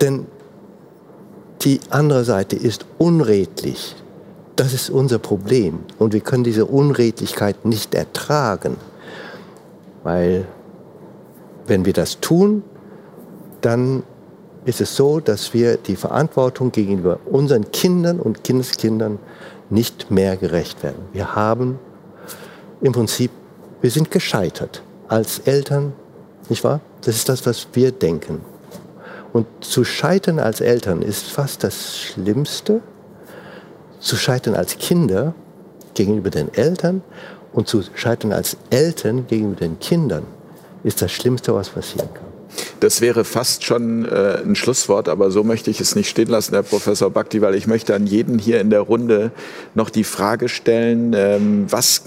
denn 0.00 0.26
die 1.62 1.80
andere 1.90 2.24
Seite 2.24 2.54
ist 2.54 2.86
unredlich. 2.98 3.96
Das 4.56 4.72
ist 4.72 4.90
unser 4.90 5.18
Problem. 5.18 5.80
Und 5.98 6.12
wir 6.12 6.20
können 6.20 6.44
diese 6.44 6.66
Unredlichkeit 6.66 7.64
nicht 7.64 7.94
ertragen. 7.94 8.76
Weil 10.02 10.46
wenn 11.66 11.84
wir 11.84 11.92
das 11.92 12.20
tun, 12.20 12.62
dann 13.60 14.02
ist 14.64 14.80
es 14.80 14.94
so, 14.94 15.20
dass 15.20 15.54
wir 15.54 15.76
die 15.76 15.96
Verantwortung 15.96 16.70
gegenüber 16.72 17.18
unseren 17.24 17.70
Kindern 17.72 18.20
und 18.20 18.44
Kindeskindern 18.44 19.18
nicht 19.70 20.10
mehr 20.10 20.36
gerecht 20.36 20.82
werden. 20.82 21.02
Wir 21.12 21.34
haben 21.34 21.78
im 22.80 22.92
Prinzip, 22.92 23.30
wir 23.80 23.90
sind 23.90 24.10
gescheitert 24.10 24.82
als 25.08 25.40
Eltern, 25.40 25.92
nicht 26.48 26.62
wahr? 26.62 26.80
Das 27.02 27.16
ist 27.16 27.28
das, 27.28 27.46
was 27.46 27.66
wir 27.72 27.90
denken. 27.90 28.40
Und 29.32 29.46
zu 29.60 29.84
scheitern 29.84 30.38
als 30.38 30.60
Eltern 30.60 31.02
ist 31.02 31.24
fast 31.24 31.64
das 31.64 31.96
Schlimmste, 31.96 32.80
zu 34.02 34.16
scheitern 34.16 34.54
als 34.54 34.78
Kinder 34.78 35.34
gegenüber 35.94 36.30
den 36.30 36.52
Eltern 36.52 37.02
und 37.52 37.68
zu 37.68 37.82
scheitern 37.94 38.32
als 38.32 38.56
Eltern 38.70 39.26
gegenüber 39.26 39.60
den 39.60 39.78
Kindern 39.78 40.24
ist 40.84 41.00
das 41.00 41.12
Schlimmste, 41.12 41.54
was 41.54 41.68
passieren 41.68 42.08
kann. 42.12 42.26
Das 42.80 43.00
wäre 43.00 43.24
fast 43.24 43.64
schon 43.64 44.04
äh, 44.04 44.38
ein 44.44 44.56
Schlusswort, 44.56 45.08
aber 45.08 45.30
so 45.30 45.42
möchte 45.44 45.70
ich 45.70 45.80
es 45.80 45.94
nicht 45.94 46.08
stehen 46.08 46.28
lassen, 46.28 46.54
Herr 46.54 46.62
Professor 46.62 47.10
Bakti, 47.10 47.40
weil 47.40 47.54
ich 47.54 47.66
möchte 47.66 47.94
an 47.94 48.06
jeden 48.06 48.38
hier 48.38 48.60
in 48.60 48.68
der 48.68 48.80
Runde 48.80 49.30
noch 49.74 49.88
die 49.88 50.04
Frage 50.04 50.48
stellen, 50.48 51.14
ähm, 51.14 51.66
was 51.70 52.02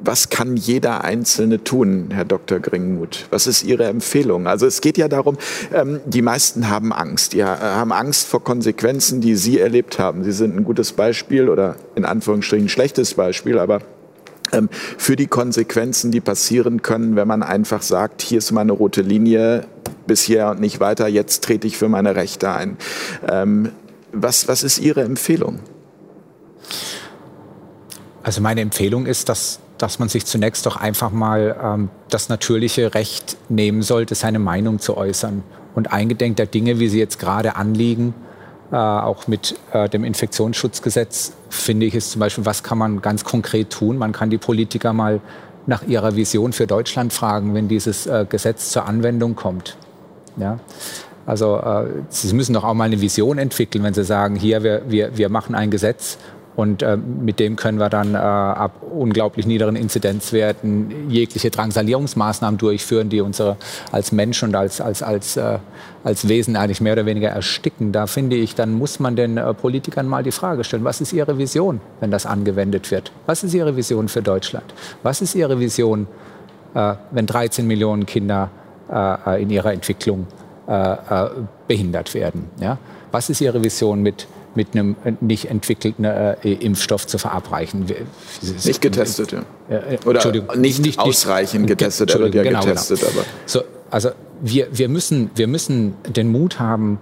was 0.00 0.30
kann 0.30 0.56
jeder 0.56 1.04
Einzelne 1.04 1.62
tun, 1.62 2.08
Herr 2.10 2.24
Dr. 2.24 2.58
Gringmuth? 2.58 3.26
Was 3.30 3.46
ist 3.46 3.62
Ihre 3.62 3.84
Empfehlung? 3.84 4.46
Also 4.46 4.66
es 4.66 4.80
geht 4.80 4.98
ja 4.98 5.08
darum, 5.08 5.36
ähm, 5.72 6.00
die 6.06 6.22
meisten 6.22 6.68
haben 6.68 6.92
Angst. 6.92 7.34
Die 7.34 7.44
haben 7.44 7.92
Angst 7.92 8.26
vor 8.26 8.42
Konsequenzen, 8.42 9.20
die 9.20 9.36
Sie 9.36 9.58
erlebt 9.58 9.98
haben. 9.98 10.24
Sie 10.24 10.32
sind 10.32 10.56
ein 10.56 10.64
gutes 10.64 10.92
Beispiel 10.92 11.48
oder 11.48 11.76
in 11.94 12.04
Anführungsstrichen 12.04 12.66
ein 12.66 12.70
schlechtes 12.70 13.14
Beispiel, 13.14 13.58
aber 13.58 13.80
ähm, 14.52 14.68
für 14.72 15.16
die 15.16 15.26
Konsequenzen, 15.26 16.10
die 16.10 16.20
passieren 16.20 16.82
können, 16.82 17.16
wenn 17.16 17.28
man 17.28 17.42
einfach 17.42 17.82
sagt, 17.82 18.22
hier 18.22 18.38
ist 18.38 18.50
meine 18.52 18.72
rote 18.72 19.02
Linie, 19.02 19.66
bis 20.06 20.22
hier 20.22 20.46
und 20.48 20.60
nicht 20.60 20.80
weiter, 20.80 21.08
jetzt 21.08 21.44
trete 21.44 21.66
ich 21.66 21.76
für 21.76 21.88
meine 21.88 22.16
Rechte 22.16 22.50
ein. 22.50 22.76
Ähm, 23.28 23.70
was, 24.12 24.48
was 24.48 24.62
ist 24.62 24.78
Ihre 24.78 25.02
Empfehlung? 25.02 25.60
Also 28.22 28.40
meine 28.40 28.60
Empfehlung 28.60 29.06
ist, 29.06 29.28
dass 29.28 29.60
dass 29.82 29.98
man 29.98 30.08
sich 30.08 30.26
zunächst 30.26 30.66
doch 30.66 30.76
einfach 30.76 31.10
mal 31.10 31.56
ähm, 31.62 31.88
das 32.10 32.28
natürliche 32.28 32.94
Recht 32.94 33.36
nehmen 33.48 33.82
sollte, 33.82 34.14
seine 34.14 34.38
Meinung 34.38 34.78
zu 34.78 34.96
äußern. 34.96 35.42
Und 35.74 35.92
eingedenk 35.92 36.36
der 36.36 36.46
Dinge, 36.46 36.78
wie 36.78 36.88
sie 36.88 36.98
jetzt 36.98 37.18
gerade 37.18 37.56
anliegen, 37.56 38.14
äh, 38.72 38.76
auch 38.76 39.26
mit 39.26 39.56
äh, 39.72 39.88
dem 39.88 40.04
Infektionsschutzgesetz, 40.04 41.32
finde 41.48 41.86
ich 41.86 41.94
es 41.94 42.10
zum 42.10 42.20
Beispiel, 42.20 42.44
was 42.44 42.62
kann 42.62 42.78
man 42.78 43.00
ganz 43.00 43.24
konkret 43.24 43.70
tun? 43.70 43.96
Man 43.96 44.12
kann 44.12 44.30
die 44.30 44.38
Politiker 44.38 44.92
mal 44.92 45.20
nach 45.66 45.82
ihrer 45.82 46.16
Vision 46.16 46.52
für 46.52 46.66
Deutschland 46.66 47.12
fragen, 47.12 47.54
wenn 47.54 47.68
dieses 47.68 48.06
äh, 48.06 48.26
Gesetz 48.28 48.70
zur 48.70 48.86
Anwendung 48.86 49.34
kommt. 49.34 49.76
Ja? 50.36 50.58
Also 51.26 51.56
äh, 51.58 51.86
Sie 52.08 52.34
müssen 52.34 52.54
doch 52.54 52.64
auch 52.64 52.74
mal 52.74 52.84
eine 52.84 53.00
Vision 53.00 53.38
entwickeln, 53.38 53.84
wenn 53.84 53.94
Sie 53.94 54.04
sagen, 54.04 54.36
hier, 54.36 54.62
wir, 54.62 54.82
wir, 54.88 55.16
wir 55.16 55.28
machen 55.28 55.54
ein 55.54 55.70
Gesetz 55.70 56.18
und 56.60 56.82
äh, 56.82 56.98
mit 56.98 57.40
dem 57.40 57.56
können 57.56 57.78
wir 57.78 57.88
dann 57.88 58.14
äh, 58.14 58.18
ab 58.18 58.82
unglaublich 58.92 59.46
niederen 59.46 59.76
Inzidenzwerten 59.76 61.08
jegliche 61.08 61.48
Drangsalierungsmaßnahmen 61.48 62.58
durchführen, 62.58 63.08
die 63.08 63.22
unsere 63.22 63.56
als 63.92 64.12
Mensch 64.12 64.42
und 64.42 64.54
als, 64.54 64.82
als, 64.82 65.02
als, 65.02 65.38
äh, 65.38 65.58
als 66.04 66.28
Wesen 66.28 66.56
eigentlich 66.56 66.82
mehr 66.82 66.92
oder 66.92 67.06
weniger 67.06 67.30
ersticken. 67.30 67.92
Da 67.92 68.06
finde 68.06 68.36
ich, 68.36 68.54
dann 68.54 68.74
muss 68.74 69.00
man 69.00 69.16
den 69.16 69.38
äh, 69.38 69.54
Politikern 69.54 70.06
mal 70.06 70.22
die 70.22 70.32
Frage 70.32 70.62
stellen, 70.62 70.84
was 70.84 71.00
ist 71.00 71.14
ihre 71.14 71.38
Vision, 71.38 71.80
wenn 72.00 72.10
das 72.10 72.26
angewendet 72.26 72.90
wird? 72.90 73.10
Was 73.24 73.42
ist 73.42 73.54
ihre 73.54 73.74
Vision 73.74 74.08
für 74.08 74.20
Deutschland? 74.20 74.74
Was 75.02 75.22
ist 75.22 75.34
ihre 75.34 75.58
Vision, 75.58 76.08
äh, 76.74 76.94
wenn 77.10 77.24
13 77.24 77.66
Millionen 77.66 78.04
Kinder 78.04 78.50
äh, 78.92 79.42
in 79.42 79.48
ihrer 79.50 79.72
Entwicklung 79.72 80.26
behindert 81.66 82.14
werden? 82.14 82.48
Ja? 82.60 82.78
Was 83.10 83.28
ist 83.28 83.40
ihre 83.40 83.64
Vision 83.64 84.02
mit 84.02 84.28
mit 84.54 84.74
einem 84.74 84.96
nicht 85.20 85.50
entwickelten 85.50 86.04
äh, 86.04 86.34
Impfstoff 86.42 87.06
zu 87.06 87.18
verabreichen. 87.18 87.86
Nicht 88.64 88.80
getestet, 88.80 89.32
ja. 89.32 89.42
Äh, 89.68 89.98
Oder 90.04 90.32
nicht, 90.56 90.80
nicht 90.80 90.98
ausreichend 90.98 91.62
nicht, 91.62 91.70
getestet, 91.70 92.10
er 92.10 92.20
wird 92.20 92.34
ja 92.34 92.42
genau, 92.42 92.60
getestet. 92.64 93.00
Genau. 93.00 93.12
Aber. 93.12 93.24
So, 93.46 93.62
also 93.90 94.10
wir, 94.40 94.68
wir, 94.72 94.88
müssen, 94.88 95.30
wir 95.34 95.46
müssen 95.46 95.94
den 96.04 96.30
Mut 96.32 96.58
haben, 96.58 96.98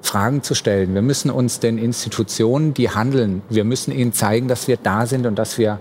Fragen 0.00 0.42
zu 0.42 0.54
stellen. 0.54 0.94
Wir 0.94 1.02
müssen 1.02 1.30
uns 1.30 1.60
den 1.60 1.76
Institutionen, 1.76 2.72
die 2.72 2.90
handeln, 2.90 3.42
wir 3.50 3.64
müssen 3.64 3.92
ihnen 3.92 4.12
zeigen, 4.12 4.48
dass 4.48 4.68
wir 4.68 4.76
da 4.76 5.06
sind 5.06 5.26
und 5.26 5.36
dass 5.36 5.58
wir, 5.58 5.80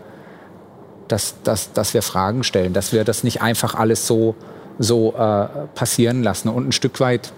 dass, 1.07 1.35
dass, 1.43 1.71
dass 1.71 1.93
wir 1.93 2.01
Fragen 2.01 2.43
stellen, 2.43 2.73
dass 2.73 2.91
wir 2.91 3.03
das 3.03 3.23
nicht 3.23 3.41
einfach 3.41 3.75
alles 3.75 4.07
so, 4.07 4.35
so 4.79 5.13
äh, 5.13 5.47
passieren 5.75 6.23
lassen. 6.23 6.49
Und 6.49 6.67
ein 6.67 6.71
Stück 6.71 6.99
weit 6.99 7.31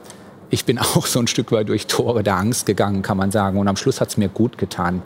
ich 0.50 0.66
bin 0.66 0.80
auch 0.80 1.06
so 1.06 1.20
ein 1.20 1.28
Stück 1.28 1.52
weit 1.52 1.70
durch 1.70 1.88
Tore 1.88 2.24
der 2.24 2.38
Angst 2.38 2.66
gegangen, 2.66 3.02
kann 3.02 3.18
man 3.18 3.32
sagen. 3.32 3.60
Und 3.60 3.68
am 3.68 3.76
Schluss 3.76 4.02
hat 4.02 4.10
es 4.10 4.18
mir 4.18 4.30
gut 4.30 4.58
getan. 4.58 5.02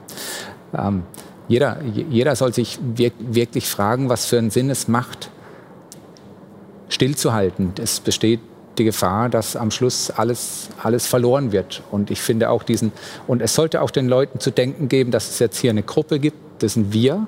Ähm, 0.78 1.04
jeder, 1.48 1.82
jeder 1.84 2.36
soll 2.36 2.54
sich 2.54 2.80
wirklich 2.82 3.68
fragen, 3.68 4.10
was 4.10 4.26
für 4.26 4.38
einen 4.38 4.50
Sinn 4.50 4.70
es 4.70 4.88
macht, 4.88 5.30
stillzuhalten. 6.88 7.74
Es 7.82 8.00
besteht 8.00 8.40
die 8.78 8.86
Gefahr, 8.86 9.30
dass 9.30 9.56
am 9.56 9.70
Schluss 9.70 10.10
alles, 10.10 10.70
alles 10.82 11.06
verloren 11.06 11.52
wird. 11.52 11.84
Und 11.92 12.12
ich 12.12 12.22
finde 12.22 12.50
auch 12.50 12.64
diesen, 12.64 12.92
und 13.28 13.42
es 13.42 13.54
sollte 13.54 13.82
auch 13.82 13.92
den 13.92 14.08
Leuten 14.08 14.40
zu 14.40 14.52
denken 14.52 14.90
geben, 14.90 15.12
dass 15.12 15.30
es 15.30 15.40
jetzt 15.40 15.58
hier 15.58 15.72
eine 15.72 15.84
Gruppe 15.84 16.20
gibt, 16.20 16.38
das 16.60 16.74
sind 16.74 16.94
wir, 16.94 17.28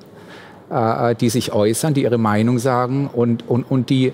äh, 0.70 1.14
die 1.14 1.28
sich 1.28 1.52
äußern, 1.52 1.94
die 1.94 2.02
ihre 2.02 2.18
Meinung 2.18 2.58
sagen 2.58 3.08
und, 3.12 3.48
und, 3.48 3.70
und 3.70 3.90
die 3.90 4.12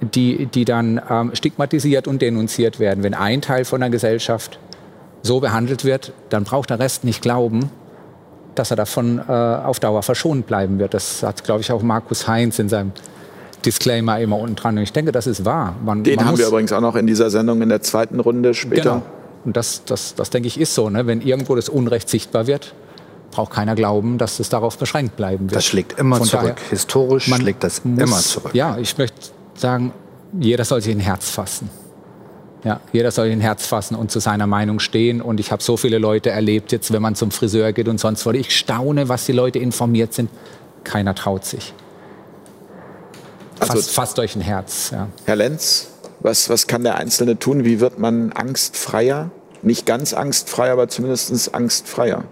die, 0.00 0.46
die 0.46 0.64
dann 0.64 1.00
ähm, 1.08 1.30
stigmatisiert 1.34 2.08
und 2.08 2.22
denunziert 2.22 2.80
werden. 2.80 3.02
Wenn 3.02 3.14
ein 3.14 3.42
Teil 3.42 3.64
von 3.64 3.80
der 3.80 3.90
Gesellschaft 3.90 4.58
so 5.22 5.40
behandelt 5.40 5.84
wird, 5.84 6.12
dann 6.30 6.44
braucht 6.44 6.70
der 6.70 6.78
Rest 6.78 7.04
nicht 7.04 7.22
glauben, 7.22 7.70
dass 8.54 8.70
er 8.70 8.76
davon 8.76 9.18
äh, 9.18 9.32
auf 9.32 9.80
Dauer 9.80 10.02
verschont 10.02 10.46
bleiben 10.46 10.78
wird. 10.78 10.94
Das 10.94 11.22
hat, 11.22 11.44
glaube 11.44 11.60
ich, 11.60 11.70
auch 11.72 11.82
Markus 11.82 12.26
Heinz 12.26 12.58
in 12.58 12.68
seinem 12.68 12.92
Disclaimer 13.64 14.18
immer 14.18 14.38
unten 14.38 14.56
dran. 14.56 14.76
Und 14.76 14.82
ich 14.82 14.92
denke, 14.92 15.12
das 15.12 15.26
ist 15.26 15.44
wahr. 15.44 15.76
Man, 15.84 16.02
Den 16.02 16.16
man 16.16 16.26
haben 16.26 16.38
wir 16.38 16.46
übrigens 16.46 16.72
auch 16.72 16.80
noch 16.80 16.96
in 16.96 17.06
dieser 17.06 17.30
Sendung 17.30 17.60
in 17.62 17.68
der 17.68 17.82
zweiten 17.82 18.20
Runde 18.20 18.54
später. 18.54 18.82
Genau. 18.82 19.02
Und 19.44 19.56
das, 19.56 19.84
das, 19.84 20.14
das 20.14 20.30
denke 20.30 20.48
ich, 20.48 20.58
ist 20.60 20.74
so. 20.74 20.90
Ne? 20.90 21.06
Wenn 21.06 21.20
irgendwo 21.20 21.54
das 21.54 21.68
Unrecht 21.68 22.08
sichtbar 22.08 22.46
wird, 22.46 22.74
braucht 23.30 23.52
keiner 23.52 23.74
glauben, 23.74 24.18
dass 24.18 24.40
es 24.40 24.48
darauf 24.48 24.76
beschränkt 24.78 25.16
bleiben 25.16 25.44
wird. 25.44 25.56
Das 25.56 25.64
schlägt 25.64 25.98
immer 25.98 26.16
Von 26.16 26.26
zurück. 26.26 26.56
Daher, 26.56 26.70
Historisch 26.70 27.24
schlägt 27.24 27.62
das 27.64 27.84
muss, 27.84 28.02
immer 28.02 28.18
zurück. 28.18 28.54
Ja, 28.54 28.76
ich 28.78 28.98
möchte 28.98 29.30
sagen, 29.60 29.92
jeder 30.38 30.64
soll 30.64 30.80
sich 30.80 30.94
ein 30.94 31.00
Herz 31.00 31.30
fassen. 31.30 31.70
Ja, 32.64 32.80
jeder 32.92 33.10
soll 33.10 33.30
ein 33.30 33.40
Herz 33.40 33.66
fassen 33.66 33.94
und 33.94 34.10
zu 34.10 34.18
seiner 34.20 34.46
Meinung 34.46 34.80
stehen. 34.80 35.22
Und 35.22 35.40
ich 35.40 35.50
habe 35.50 35.62
so 35.62 35.76
viele 35.76 35.98
Leute 35.98 36.30
erlebt, 36.30 36.72
jetzt, 36.72 36.92
wenn 36.92 37.00
man 37.00 37.14
zum 37.14 37.30
Friseur 37.30 37.72
geht 37.72 37.88
und 37.88 37.98
sonst 37.98 38.26
wo. 38.26 38.30
Ich 38.32 38.56
staune, 38.56 39.08
was 39.08 39.24
die 39.24 39.32
Leute 39.32 39.58
informiert 39.58 40.12
sind. 40.12 40.30
Keiner 40.84 41.14
traut 41.14 41.44
sich. 41.44 41.72
Also, 43.58 43.74
fasst, 43.74 43.90
fasst 43.90 44.18
euch 44.18 44.36
ein 44.36 44.42
Herz. 44.42 44.90
Ja. 44.92 45.08
Herr 45.24 45.36
Lenz, 45.36 45.88
was, 46.20 46.48
was 46.50 46.66
kann 46.66 46.82
der 46.82 46.96
Einzelne 46.96 47.38
tun? 47.38 47.64
Wie 47.64 47.80
wird 47.80 47.98
man 47.98 48.32
angstfreier? 48.32 49.30
Nicht 49.62 49.86
ganz 49.86 50.12
angstfrei, 50.12 50.70
aber 50.70 50.88
zumindest 50.88 51.54
angstfreier. 51.54 52.24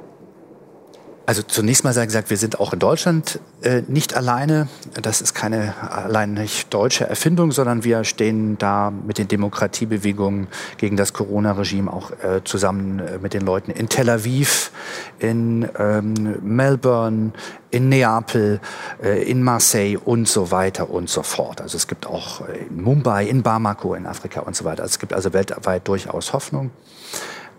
Also 1.28 1.42
zunächst 1.42 1.84
mal 1.84 1.92
sei 1.92 2.06
gesagt, 2.06 2.30
wir 2.30 2.38
sind 2.38 2.58
auch 2.58 2.72
in 2.72 2.78
Deutschland 2.78 3.38
äh, 3.60 3.82
nicht 3.86 4.16
alleine. 4.16 4.66
Das 4.94 5.20
ist 5.20 5.34
keine 5.34 5.74
allein 5.78 6.32
nicht 6.32 6.72
deutsche 6.72 7.06
Erfindung, 7.06 7.52
sondern 7.52 7.84
wir 7.84 8.04
stehen 8.04 8.56
da 8.56 8.90
mit 8.90 9.18
den 9.18 9.28
Demokratiebewegungen 9.28 10.46
gegen 10.78 10.96
das 10.96 11.12
Corona-Regime 11.12 11.92
auch 11.92 12.12
äh, 12.12 12.42
zusammen 12.44 13.00
äh, 13.00 13.18
mit 13.18 13.34
den 13.34 13.42
Leuten 13.42 13.72
in 13.72 13.90
Tel 13.90 14.08
Aviv, 14.08 14.70
in 15.18 15.68
ähm, 15.78 16.38
Melbourne, 16.40 17.32
in 17.70 17.90
Neapel, 17.90 18.58
äh, 19.02 19.22
in 19.30 19.42
Marseille 19.42 19.98
und 19.98 20.28
so 20.28 20.50
weiter 20.50 20.88
und 20.88 21.10
so 21.10 21.22
fort. 21.22 21.60
Also 21.60 21.76
es 21.76 21.86
gibt 21.88 22.06
auch 22.06 22.48
äh, 22.48 22.60
in 22.70 22.80
Mumbai, 22.80 23.26
in 23.26 23.42
Bamako, 23.42 23.92
in 23.92 24.06
Afrika 24.06 24.40
und 24.40 24.56
so 24.56 24.64
weiter. 24.64 24.80
Also 24.82 24.92
es 24.92 24.98
gibt 24.98 25.12
also 25.12 25.34
weltweit 25.34 25.86
durchaus 25.88 26.32
Hoffnung. 26.32 26.70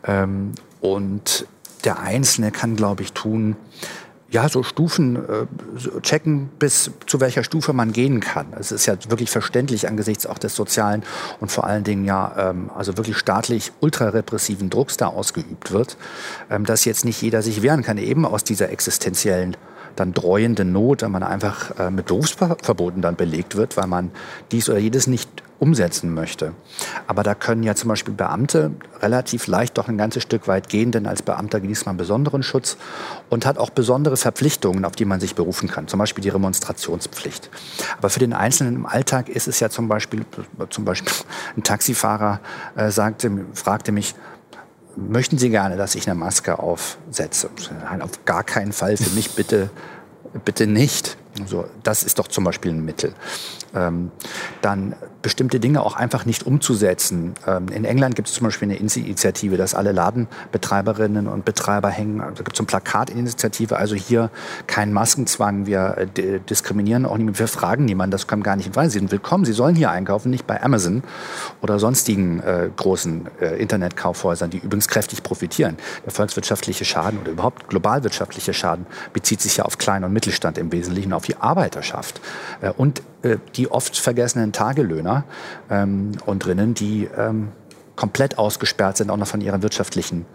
Ähm, 0.08 0.54
und 0.82 1.46
der 1.86 2.00
Einzelne 2.00 2.52
kann, 2.52 2.76
glaube 2.76 3.04
ich, 3.04 3.14
tun, 3.14 3.56
ja, 4.32 4.48
so 4.48 4.62
Stufen 4.62 5.16
äh, 5.16 6.02
checken, 6.02 6.50
bis 6.60 6.92
zu 7.08 7.20
welcher 7.20 7.44
Stufe 7.44 7.74
man 7.74 7.94
gehen 7.94 8.20
kann. 8.20 8.48
Es 8.60 8.72
ist 8.72 8.86
ja 8.86 8.96
wirklich 9.08 9.32
verständlich 9.32 9.88
angesichts 9.88 10.28
auch 10.28 10.38
des 10.38 10.56
sozialen 10.56 11.04
und 11.40 11.52
vor 11.52 11.64
allen 11.64 11.84
Dingen 11.84 12.06
ja, 12.06 12.52
ähm, 12.52 12.70
also 12.76 12.98
wirklich 12.98 13.18
staatlich 13.18 13.72
ultrarepressiven 13.80 14.70
Drucks 14.70 14.98
da 14.98 15.08
ausgeübt 15.08 15.72
wird, 15.72 15.98
ähm, 16.52 16.64
dass 16.66 16.86
jetzt 16.86 17.06
nicht 17.06 17.22
jeder 17.22 17.42
sich 17.42 17.64
wehren 17.64 17.82
kann, 17.82 17.98
eben 17.98 18.26
aus 18.26 18.44
dieser 18.44 18.70
existenziellen 18.70 19.58
dann 19.96 20.14
dreuende 20.14 20.64
Not, 20.64 21.02
wenn 21.02 21.12
man 21.12 21.24
einfach 21.24 21.78
äh, 21.80 21.90
mit 21.90 22.06
Berufsverboten 22.06 23.02
dann 23.02 23.16
belegt 23.16 23.56
wird, 23.56 23.78
weil 23.78 23.88
man 23.88 24.12
dies 24.52 24.70
oder 24.70 24.78
jedes 24.78 25.08
nicht 25.08 25.30
umsetzen 25.60 26.14
möchte. 26.14 26.53
Aber 27.07 27.23
da 27.23 27.36
können 27.36 27.64
ja 27.64 27.76
zum 27.76 27.90
Beispiel 27.90 28.14
Beamte 28.14 28.72
relativ 29.02 29.48
leicht 29.48 29.77
doch 29.77 29.88
ein 29.88 29.98
ganzes 29.98 30.23
Stück 30.23 30.48
weit 30.48 30.69
gehen, 30.69 30.91
denn 30.91 31.06
als 31.06 31.22
Beamter 31.22 31.60
genießt 31.60 31.86
man 31.86 31.98
besonderen 31.98 32.44
Schutz 32.44 32.77
und 33.30 33.45
hat 33.45 33.57
auch 33.57 33.69
besondere 33.69 34.15
Verpflichtungen, 34.15 34.86
auf 34.86 34.94
die 34.94 35.06
man 35.06 35.19
sich 35.19 35.36
berufen 35.36 35.69
kann, 35.69 35.88
zum 35.88 35.99
Beispiel 35.99 36.22
die 36.22 36.30
Remonstrationspflicht. 36.30 37.49
Aber 37.98 38.10
für 38.10 38.19
den 38.19 38.34
Einzelnen 38.34 38.76
im 38.76 38.86
Alltag 38.86 39.27
ist 39.27 39.48
es 39.48 39.60
ja 39.60 39.69
zum 39.69 39.88
Beispiel, 39.88 40.26
zum 40.69 40.86
Beispiel 40.86 41.14
ein 41.57 41.64
Taxifahrer 41.64 42.40
äh, 42.76 42.90
sagte, 42.90 43.30
fragte 43.53 43.91
mich, 43.91 44.15
möchten 44.95 45.38
Sie 45.38 45.49
gerne, 45.49 45.77
dass 45.77 45.95
ich 45.95 46.10
eine 46.10 46.18
Maske 46.18 46.60
aufsetze? 46.60 47.49
Nein, 47.84 48.02
auf 48.02 48.26
gar 48.26 48.44
keinen 48.44 48.72
Fall. 48.72 48.98
Für 48.98 49.10
mich 49.11 49.31
bitte, 49.31 49.69
bitte 50.45 50.68
nicht. 50.68 51.18
So, 51.45 51.65
das 51.84 52.03
ist 52.03 52.19
doch 52.19 52.27
zum 52.27 52.44
Beispiel 52.44 52.72
ein 52.72 52.84
Mittel. 52.84 53.14
Ähm, 53.73 54.11
dann 54.61 54.95
bestimmte 55.22 55.60
Dinge 55.60 55.84
auch 55.84 55.96
einfach 55.96 56.26
nicht 56.26 56.46
umzusetzen. 56.46 57.34
Ähm, 57.46 57.68
in 57.70 57.86
England 57.86 58.16
gibt 58.16 58.30
es 58.30 58.34
zum 58.36 58.46
Beispiel 58.46 58.70
eine 58.70 58.78
Initiative, 58.78 59.58
dass 59.58 59.76
alle 59.76 59.91
Ladenbetreiberinnen 59.91 61.28
und 61.28 61.46
Betreiber 61.46 61.90
hängen. 61.90 62.22
Also 62.22 62.44
gibt 62.44 62.56
es 62.56 62.60
eine 62.60 62.68
Plakatinitiative, 62.68 63.78
also 63.78 63.96
hier 63.96 64.30
kein 64.68 64.94
Maskenzwang, 64.94 65.66
wir 65.66 65.98
äh, 66.16 66.40
diskriminieren 66.40 67.06
auch 67.06 67.18
niemanden, 67.18 67.40
wir 67.40 67.48
fragen 67.48 67.86
niemanden, 67.86 68.12
das 68.12 68.28
kommt 68.28 68.44
gar 68.44 68.56
nicht 68.56 68.68
in 68.68 68.74
Frage. 68.74 68.90
Sie 68.90 69.00
sind 69.00 69.12
willkommen, 69.12 69.46
Sie 69.46 69.54
sollen 69.54 69.76
hier 69.76 69.91
einkaufen, 69.91 70.30
nicht 70.30 70.48
bei 70.48 70.62
Amazon 70.62 71.04
oder 71.62 71.80
sonstigen 71.80 72.40
äh, 72.40 72.70
großen 72.76 73.28
äh, 73.41 73.62
Internetkaufhäusern, 73.62 74.50
die 74.50 74.58
übrigens 74.58 74.88
kräftig 74.88 75.24
profitieren. 75.24 75.78
Der 76.06 76.12
volkswirtschaftliche 76.12 76.86
Schaden 76.86 77.20
oder 77.20 77.32
überhaupt 77.32 77.68
globalwirtschaftliche 77.68 78.54
Schaden 78.54 78.86
bezieht 79.14 79.41
sich 79.41 79.58
ja 79.58 79.66
auf 79.66 79.78
Klein- 79.78 80.04
und 80.04 80.14
Mittelstand 80.14 80.58
im 80.58 80.72
Wesentlichen, 80.72 81.14
auf 81.14 81.26
die 81.26 81.36
Arbeiterschaft. 81.38 82.22
Äh, 82.62 82.72
und 82.72 83.02
die 83.56 83.70
oft 83.70 83.98
vergessenen 83.98 84.54
Tagelöhner 84.54 85.26
ähm, 85.70 86.12
und 86.26 86.46
drinnen, 86.46 86.74
die 86.74 87.10
ähm, 87.18 87.50
komplett 88.00 88.38
ausgesperrt 88.38 88.96
sind, 88.96 89.10
auch 89.10 89.18
noch 89.18 89.28
von 89.28 89.41
ihrer 89.41 89.62
wirtschaftlichen 89.62 90.26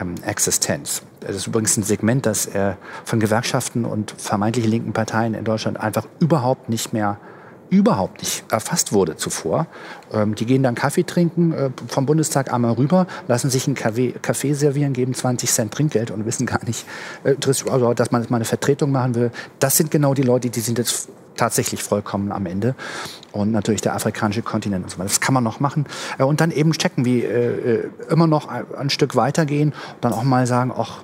ähm, 0.00 0.14
Existenz. 0.24 1.02
Das 1.18 1.34
ist 1.34 1.48
übrigens 1.48 1.76
ein 1.76 1.82
Segment, 1.82 2.26
das 2.26 2.46
äh, 2.46 2.74
von 3.04 3.18
Gewerkschaften 3.18 3.84
und 3.84 4.14
vermeintlich 4.16 4.66
linken 4.68 4.92
Parteien 4.92 5.34
in 5.34 5.44
Deutschland 5.44 5.80
einfach 5.80 6.06
überhaupt 6.20 6.68
nicht 6.68 6.92
mehr 6.92 7.18
überhaupt 7.70 8.22
nicht 8.22 8.44
erfasst 8.50 8.92
wurde 8.92 9.16
zuvor. 9.16 9.66
Ähm, 10.12 10.36
die 10.36 10.46
gehen 10.46 10.62
dann 10.62 10.76
Kaffee 10.76 11.02
trinken 11.02 11.52
äh, 11.52 11.70
vom 11.88 12.06
Bundestag 12.06 12.52
einmal 12.52 12.74
rüber, 12.74 13.08
lassen 13.26 13.50
sich 13.50 13.66
einen 13.66 13.74
Kaffee, 13.74 14.12
Kaffee, 14.22 14.54
servieren, 14.54 14.92
geben 14.92 15.12
20 15.12 15.50
Cent 15.50 15.74
Trinkgeld 15.74 16.12
und 16.12 16.24
wissen 16.24 16.46
gar 16.46 16.64
nicht, 16.64 16.86
äh, 17.24 17.34
also, 17.68 17.94
dass 17.94 18.12
man 18.12 18.24
mal 18.28 18.36
eine 18.36 18.44
Vertretung 18.44 18.92
machen 18.92 19.16
will. 19.16 19.30
Das 19.58 19.76
sind 19.76 19.90
genau 19.90 20.14
die 20.14 20.22
Leute, 20.22 20.50
die 20.50 20.60
sind 20.60 20.78
jetzt 20.78 21.08
tatsächlich 21.38 21.82
vollkommen 21.82 22.32
am 22.32 22.46
Ende. 22.46 22.74
Und 23.32 23.50
natürlich 23.50 23.80
der 23.80 23.94
afrikanische 23.94 24.42
Kontinent 24.42 24.84
und 24.84 24.90
so 24.90 24.98
weiter. 24.98 25.08
Das 25.08 25.20
kann 25.20 25.34
man 25.34 25.44
noch 25.44 25.60
machen. 25.60 25.86
Äh, 26.18 26.24
und 26.24 26.40
dann 26.40 26.50
eben 26.50 26.72
checken, 26.72 27.04
wie 27.04 27.22
äh, 27.22 27.76
äh, 27.76 27.90
immer 28.10 28.26
noch 28.26 28.48
ein 28.48 28.90
Stück 28.90 29.16
weitergehen 29.16 29.70
und 29.70 30.04
dann 30.04 30.12
auch 30.12 30.24
mal 30.24 30.46
sagen, 30.46 30.72
ach, 30.76 31.02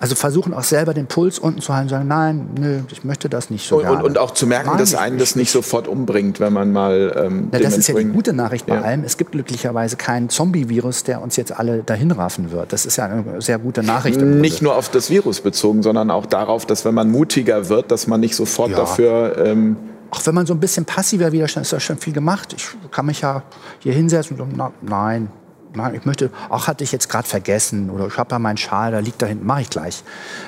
also 0.00 0.14
versuchen 0.14 0.54
auch 0.54 0.62
selber 0.62 0.94
den 0.94 1.06
Puls 1.06 1.38
unten 1.38 1.60
zu 1.60 1.74
halten 1.74 1.86
und 1.86 1.90
sagen, 1.90 2.08
nein, 2.08 2.50
nö, 2.58 2.80
ich 2.90 3.04
möchte 3.04 3.28
das 3.28 3.50
nicht 3.50 3.66
so. 3.66 3.80
Und, 3.80 3.88
und, 3.88 4.02
und 4.02 4.18
auch 4.18 4.30
zu 4.30 4.46
merken, 4.46 4.68
nein, 4.70 4.78
dass 4.78 4.94
einen 4.94 5.18
das 5.18 5.36
nicht 5.36 5.50
sofort 5.50 5.88
umbringt, 5.88 6.40
wenn 6.40 6.52
man 6.52 6.72
mal. 6.72 7.12
Ähm, 7.16 7.48
Na, 7.50 7.58
das 7.58 7.76
ist 7.76 7.88
ja 7.88 7.94
die 7.94 8.04
gute 8.04 8.32
Nachricht 8.32 8.66
bei 8.66 8.76
ja. 8.76 8.82
allem. 8.82 9.04
Es 9.04 9.16
gibt 9.16 9.32
glücklicherweise 9.32 9.96
keinen 9.96 10.28
Zombie-Virus, 10.28 11.04
der 11.04 11.20
uns 11.20 11.36
jetzt 11.36 11.58
alle 11.58 11.82
dahin 11.82 12.12
raffen 12.12 12.52
wird. 12.52 12.72
Das 12.72 12.86
ist 12.86 12.96
ja 12.96 13.06
eine 13.06 13.42
sehr 13.42 13.58
gute 13.58 13.82
Nachricht. 13.82 14.20
Nicht 14.20 14.62
nur 14.62 14.76
auf 14.76 14.88
das 14.88 15.10
Virus 15.10 15.40
bezogen, 15.40 15.82
sondern 15.82 16.10
auch 16.10 16.26
darauf, 16.26 16.64
dass 16.64 16.84
wenn 16.84 16.94
man 16.94 17.10
mutiger 17.10 17.68
wird, 17.68 17.90
dass 17.90 18.06
man 18.06 18.20
nicht 18.20 18.36
sofort 18.36 18.70
ja. 18.70 18.76
dafür. 18.76 19.36
Ähm, 19.44 19.76
auch 20.10 20.24
wenn 20.26 20.34
man 20.34 20.46
so 20.46 20.54
ein 20.54 20.60
bisschen 20.60 20.84
passiver 20.84 21.32
Widerstand 21.32 21.66
ist, 21.66 21.72
ja 21.72 21.80
schon 21.80 21.98
viel 21.98 22.12
gemacht. 22.12 22.54
Ich 22.56 22.68
kann 22.90 23.06
mich 23.06 23.22
ja 23.22 23.42
hier 23.80 23.94
hinsetzen 23.94 24.38
und 24.38 24.56
sagen, 24.56 24.56
nein, 24.56 24.72
nein, 24.82 25.28
ich 25.94 26.04
möchte, 26.04 26.30
ach, 26.50 26.66
hatte 26.66 26.84
ich 26.84 26.92
jetzt 26.92 27.08
gerade 27.08 27.26
vergessen 27.26 27.90
oder 27.90 28.06
ich 28.06 28.18
habe 28.18 28.28
da 28.28 28.38
meinen 28.38 28.56
Schal, 28.56 28.92
da 28.92 28.98
liegt 28.98 29.22
da 29.22 29.26
hinten, 29.26 29.46
mache 29.46 29.62
ich 29.62 29.70
gleich. 29.70 30.04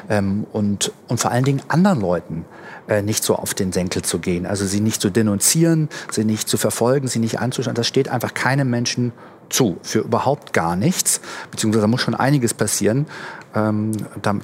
Ähm, 0.09 0.47
und, 0.53 0.93
und 1.09 1.19
vor 1.19 1.31
allen 1.31 1.45
Dingen 1.45 1.63
anderen 1.69 2.01
Leuten 2.01 2.45
äh, 2.89 3.03
nicht 3.03 3.25
so 3.25 3.37
auf 3.37 3.55
den 3.55 3.73
Senkel 3.73 4.03
zu 4.03 4.19
gehen. 4.19 4.47
Also 4.47 4.67
sie 4.67 4.81
nicht 4.81 5.01
zu 5.01 5.11
denunzieren, 5.11 5.89
sie 6.11 6.25
nicht 6.25 6.49
zu 6.49 6.57
verfolgen, 6.57 7.09
sie 7.09 7.19
nicht 7.19 7.41
anzuschauen. 7.41 7.75
Das 7.75 7.87
steht 7.87 8.09
einfach 8.09 8.35
keinem 8.35 8.69
Menschen 8.69 9.13
zu, 9.49 9.79
für 9.83 10.01
überhaupt 10.01 10.53
gar 10.53 10.77
nichts. 10.77 11.21
Beziehungsweise 11.51 11.83
da 11.83 11.89
muss 11.89 12.03
schon 12.03 12.15
einiges 12.15 12.55
passieren, 12.55 13.07
ähm, 13.55 13.93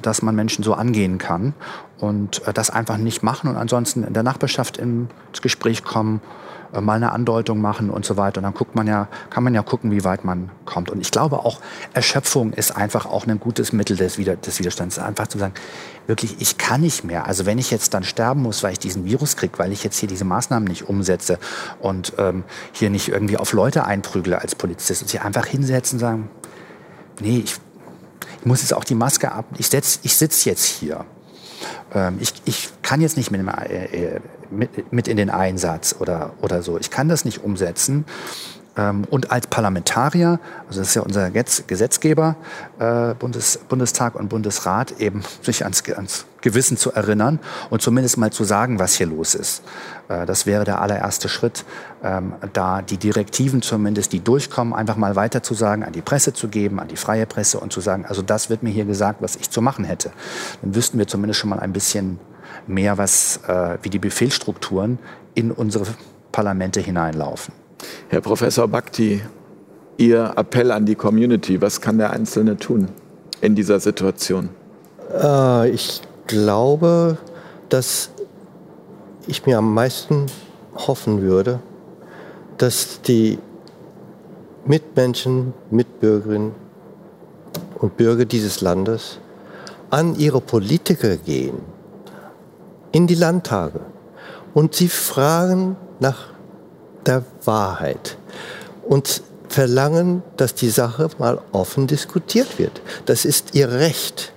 dass 0.03 0.23
man 0.23 0.35
Menschen 0.35 0.65
so 0.65 0.75
angehen 0.75 1.19
kann. 1.19 1.55
Und 1.99 2.47
äh, 2.47 2.53
das 2.53 2.71
einfach 2.71 2.97
nicht 2.97 3.23
machen 3.23 3.51
und 3.51 3.57
ansonsten 3.57 4.05
in 4.05 4.15
der 4.15 4.23
Nachbarschaft 4.23 4.79
ins 4.79 5.43
Gespräch 5.43 5.85
kommen 5.85 6.23
äh, 6.73 6.81
mal 6.81 6.95
eine 6.95 7.13
Andeutung 7.13 7.61
machen 7.61 7.91
und 7.91 8.05
so 8.05 8.17
weiter. 8.17 8.39
Und 8.39 8.45
dann 8.45 8.55
guckt 8.55 8.75
man 8.75 8.87
ja, 8.87 9.09
kann 9.31 9.45
man 9.45 9.55
ja 9.55 9.63
gucken, 9.63 9.91
wie 9.91 10.05
weit 10.05 10.25
man 10.25 10.51
kommt. 10.65 10.91
Und 10.91 11.01
ich 11.01 11.11
glaube 11.11 11.41
auch, 11.41 11.61
Erschöpfung 11.93 12.53
ist 12.53 12.77
einfach 12.77 13.07
auch 13.07 13.27
ein 13.27 13.41
gutes 13.41 13.73
Mittel 13.73 13.97
des, 13.97 14.19
Wider 14.19 14.37
des 14.37 14.59
Widerstands. 14.59 14.99
Einfach 14.99 15.29
zu 15.29 15.39
sagen, 15.39 15.55
wirklich, 16.07 16.37
ich 16.41 16.59
kann 16.59 16.81
nicht 16.81 17.05
mehr. 17.05 17.27
Also 17.27 17.47
wenn 17.47 17.59
ich 17.59 17.71
jetzt 17.71 17.95
dann 17.95 18.05
sterben 18.05 18.43
muss, 18.43 18.63
weil 18.63 18.73
ich 18.73 18.79
diesen 18.79 19.05
Virus 19.05 19.37
kriege, 19.37 19.59
weil 19.59 19.73
ich 19.73 19.85
jetzt 19.85 19.99
hier 19.99 20.09
diese 20.09 20.25
Maßnahmen 20.25 20.69
nicht 20.69 20.89
umsetze 20.89 21.39
und 21.81 22.13
ähm, 22.19 22.45
hier 22.73 22.91
nicht 22.91 23.09
irgendwie 23.09 23.37
auf 23.37 23.53
Leute 23.53 23.85
einprügle 23.85 24.41
als 24.41 24.55
Polizist 24.55 25.03
und 25.03 25.09
sich 25.09 25.23
einfach 25.23 25.47
hinsetzen 25.47 25.97
und 25.97 26.01
sagen, 26.01 26.31
nee, 27.21 27.39
ich, 27.45 27.57
ich 28.41 28.47
muss 28.47 28.63
jetzt 28.63 28.75
auch 28.75 28.85
die 28.85 28.95
Maske 28.95 29.33
ab, 29.33 29.45
ich, 29.59 29.73
ich 29.73 30.17
sitze 30.17 30.49
jetzt 30.49 30.65
hier. 30.65 31.05
Ähm, 31.95 32.19
ich, 32.21 32.33
ich 32.45 32.71
kann 32.83 33.01
jetzt 33.01 33.17
nicht 33.17 33.31
mit, 33.31 33.41
äh, 33.47 34.17
äh, 34.17 34.21
mit, 34.51 34.93
mit 34.93 35.09
in 35.09 35.17
den 35.17 35.31
Einsatz 35.31 35.97
oder, 35.99 36.33
oder 36.41 36.63
so. 36.63 36.79
Ich 36.79 36.91
kann 36.91 37.09
das 37.09 37.25
nicht 37.25 37.43
umsetzen. 37.43 38.05
Ähm, 38.77 39.05
und 39.11 39.31
als 39.31 39.47
Parlamentarier, 39.49 40.39
also 40.69 40.81
das 40.81 40.89
ist 40.89 40.95
ja 40.95 41.03
unser 41.03 41.31
Gesetzgeber, 41.31 42.37
äh, 42.79 43.15
Bundes, 43.15 43.59
Bundestag 43.69 44.15
und 44.15 44.29
Bundesrat, 44.29 45.01
eben 45.01 45.23
sich 45.43 45.65
ans, 45.65 45.83
ans, 45.89 46.27
Gewissen 46.41 46.79
zu 46.79 46.93
erinnern 46.93 47.39
und 47.69 47.83
zumindest 47.83 48.17
mal 48.17 48.33
zu 48.33 48.45
sagen, 48.45 48.79
was 48.79 48.95
hier 48.95 49.07
los 49.07 49.35
ist. 49.35 49.63
Äh, 50.09 50.25
das 50.25 50.47
wäre 50.47 50.65
der 50.65 50.81
allererste 50.81 51.29
Schritt, 51.29 51.65
ähm, 52.03 52.35
da 52.53 52.81
die 52.81 52.97
Direktiven 52.97 53.61
zumindest, 53.61 54.13
die 54.13 54.21
durchkommen, 54.21 54.73
einfach 54.73 54.97
mal 54.97 55.17
weiter 55.17 55.43
zu 55.43 55.55
sagen, 55.55 55.83
an 55.83 55.93
die 55.93 56.01
Presse 56.01 56.33
zu 56.33 56.49
geben, 56.49 56.81
an 56.81 56.89
die 56.89 56.97
freie 56.97 57.27
Presse 57.27 57.61
und 57.61 57.73
zu 57.73 57.81
sagen, 57.81 58.07
also 58.07 58.23
das 58.23 58.49
wird 58.49 58.63
mir 58.63 58.71
hier 58.71 58.87
gesagt, 58.87 59.21
was 59.21 59.37
ich 59.37 59.51
zu 59.51 59.61
machen 59.61 59.85
hätte. 59.85 60.13
Dann 60.63 60.75
wüssten 60.75 60.99
wir 60.99 61.07
zumindest 61.07 61.41
schon 61.41 61.51
mal 61.51 61.61
ein 61.61 61.73
bisschen 61.73 62.19
mehr, 62.71 62.99
was, 62.99 63.41
äh, 63.47 63.79
wie 63.83 63.91
die 63.91 63.99
Befehlsstrukturen 63.99 64.99
in 65.35 65.51
unsere 65.51 65.85
Parlamente 66.33 66.81
hineinlaufen. 66.81 67.55
Herr 68.09 68.21
Professor 68.21 68.69
Bhakti, 68.69 69.21
Ihr 69.97 70.33
Appell 70.37 70.71
an 70.71 70.87
die 70.87 70.95
Community, 70.95 71.61
was 71.61 71.81
kann 71.83 71.99
der 71.99 72.11
Einzelne 72.11 72.57
tun 72.57 72.89
in 73.43 73.55
dieser 73.55 73.81
Situation? 73.81 74.49
Äh, 75.13 75.69
ich 75.71 76.01
glaube, 76.27 77.19
dass 77.69 78.11
ich 79.27 79.45
mir 79.45 79.59
am 79.59 79.75
meisten 79.75 80.27
hoffen 80.75 81.21
würde, 81.21 81.61
dass 82.57 83.03
die 83.03 83.39
Mitmenschen, 84.65 85.53
Mitbürgerinnen 85.71 86.53
und 87.79 87.97
Bürger 87.97 88.25
dieses 88.25 88.61
Landes 88.61 89.19
an 89.91 90.15
ihre 90.19 90.41
Politiker 90.41 91.17
gehen, 91.17 91.59
in 92.93 93.07
die 93.07 93.15
Landtage, 93.15 93.81
und 94.55 94.75
sie 94.75 94.89
fragen 94.89 95.77
nach 96.01 96.29
der 97.07 97.25
Wahrheit 97.45 98.19
und 98.89 99.23
verlangen, 99.49 100.23
dass 100.37 100.55
die 100.55 100.71
Sache 100.71 101.09
mal 101.19 101.41
offen 101.53 101.87
diskutiert 101.87 102.59
wird. 102.59 102.81
Das 103.07 103.25
ist 103.25 103.55
ihr 103.55 103.71
Recht. 103.71 104.33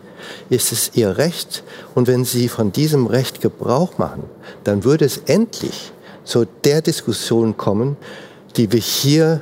ist 0.49 0.71
es 0.71 0.91
ihr 0.93 1.17
Recht. 1.17 1.63
Und 1.95 2.07
wenn 2.07 2.25
sie 2.25 2.47
von 2.47 2.71
diesem 2.71 3.07
Recht 3.07 3.41
Gebrauch 3.41 3.97
machen, 3.97 4.23
dann 4.63 4.84
würde 4.84 5.05
es 5.05 5.17
endlich 5.25 5.91
zu 6.23 6.45
der 6.63 6.81
Diskussion 6.81 7.57
kommen, 7.57 7.97
die 8.55 8.71
wir 8.71 8.80
hier 8.80 9.41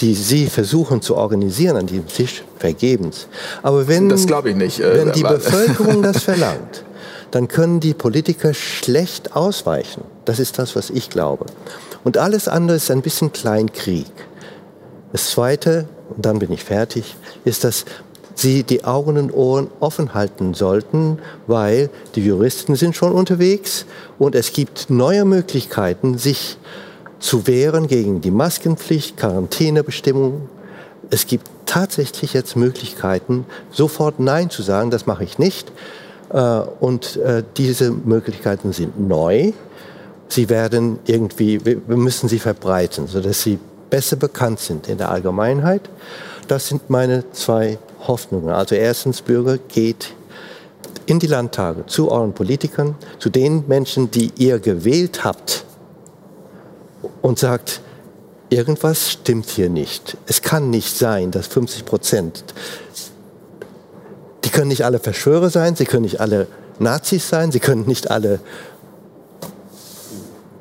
die 0.00 0.14
Sie 0.14 0.46
versuchen 0.46 1.02
zu 1.02 1.16
organisieren 1.16 1.76
an 1.76 1.86
diesem 1.86 2.06
Tisch, 2.06 2.44
vergebens. 2.58 3.26
Aber 3.62 3.88
wenn, 3.88 4.08
das 4.08 4.26
glaube 4.26 4.50
ich 4.50 4.56
nicht. 4.56 4.80
Äh, 4.80 5.04
wenn 5.04 5.12
die 5.12 5.22
Bevölkerung 5.22 6.02
das 6.02 6.22
verlangt, 6.22 6.84
dann 7.32 7.48
können 7.48 7.80
die 7.80 7.94
Politiker 7.94 8.54
schlecht 8.54 9.34
ausweichen. 9.34 10.04
Das 10.24 10.38
ist 10.38 10.58
das, 10.58 10.76
was 10.76 10.90
ich 10.90 11.10
glaube. 11.10 11.46
Und 12.04 12.18
alles 12.18 12.46
andere 12.46 12.76
ist 12.76 12.90
ein 12.90 13.02
bisschen 13.02 13.32
Kleinkrieg. 13.32 14.06
Das 15.12 15.30
Zweite, 15.30 15.88
und 16.14 16.24
dann 16.24 16.38
bin 16.38 16.52
ich 16.52 16.62
fertig, 16.62 17.16
ist, 17.44 17.64
dass 17.64 17.84
Sie 18.34 18.62
die 18.62 18.84
Augen 18.84 19.18
und 19.18 19.32
Ohren 19.32 19.68
offen 19.80 20.14
halten 20.14 20.54
sollten, 20.54 21.18
weil 21.46 21.90
die 22.14 22.24
Juristen 22.24 22.76
sind 22.76 22.96
schon 22.96 23.12
unterwegs 23.12 23.84
und 24.18 24.34
es 24.34 24.52
gibt 24.52 24.88
neue 24.88 25.24
Möglichkeiten, 25.24 26.16
sich 26.16 26.56
zu 27.18 27.46
wehren 27.46 27.88
gegen 27.88 28.20
die 28.20 28.30
Maskenpflicht, 28.30 29.16
Quarantänebestimmungen. 29.16 30.48
Es 31.10 31.26
gibt 31.26 31.46
tatsächlich 31.66 32.32
jetzt 32.32 32.56
Möglichkeiten, 32.56 33.44
sofort 33.70 34.18
Nein 34.18 34.50
zu 34.50 34.62
sagen, 34.62 34.90
das 34.90 35.06
mache 35.06 35.24
ich 35.24 35.38
nicht. 35.38 35.70
Äh, 36.32 36.38
und 36.80 37.16
äh, 37.16 37.42
diese 37.56 37.90
Möglichkeiten 37.90 38.72
sind 38.72 38.98
neu. 39.00 39.52
Sie 40.28 40.48
werden 40.48 40.98
irgendwie, 41.04 41.64
wir 41.64 41.96
müssen 41.96 42.28
sie 42.28 42.38
verbreiten, 42.38 43.06
sodass 43.06 43.42
sie 43.42 43.58
besser 43.90 44.16
bekannt 44.16 44.60
sind 44.60 44.88
in 44.88 44.96
der 44.96 45.10
Allgemeinheit. 45.10 45.82
Das 46.48 46.68
sind 46.68 46.88
meine 46.88 47.30
zwei 47.32 47.78
Hoffnungen. 48.06 48.48
Also 48.48 48.74
erstens, 48.74 49.20
Bürger, 49.20 49.58
geht 49.58 50.14
in 51.04 51.18
die 51.18 51.26
Landtage 51.26 51.84
zu 51.86 52.10
euren 52.10 52.32
Politikern, 52.32 52.96
zu 53.18 53.28
den 53.28 53.64
Menschen, 53.68 54.10
die 54.10 54.32
ihr 54.38 54.58
gewählt 54.58 55.24
habt 55.24 55.64
und 57.20 57.38
sagt, 57.38 57.82
irgendwas 58.48 59.10
stimmt 59.10 59.50
hier 59.50 59.68
nicht. 59.68 60.16
Es 60.26 60.40
kann 60.40 60.70
nicht 60.70 60.96
sein, 60.96 61.30
dass 61.30 61.46
50 61.48 61.84
Prozent, 61.84 62.44
können 64.52 64.68
nicht 64.68 64.84
alle 64.84 64.98
Verschwörer 64.98 65.50
sein, 65.50 65.76
sie 65.76 65.84
können 65.84 66.02
nicht 66.02 66.20
alle 66.20 66.46
Nazis 66.78 67.28
sein, 67.28 67.50
sie 67.52 67.60
können 67.60 67.86
nicht 67.86 68.10
alle 68.10 68.40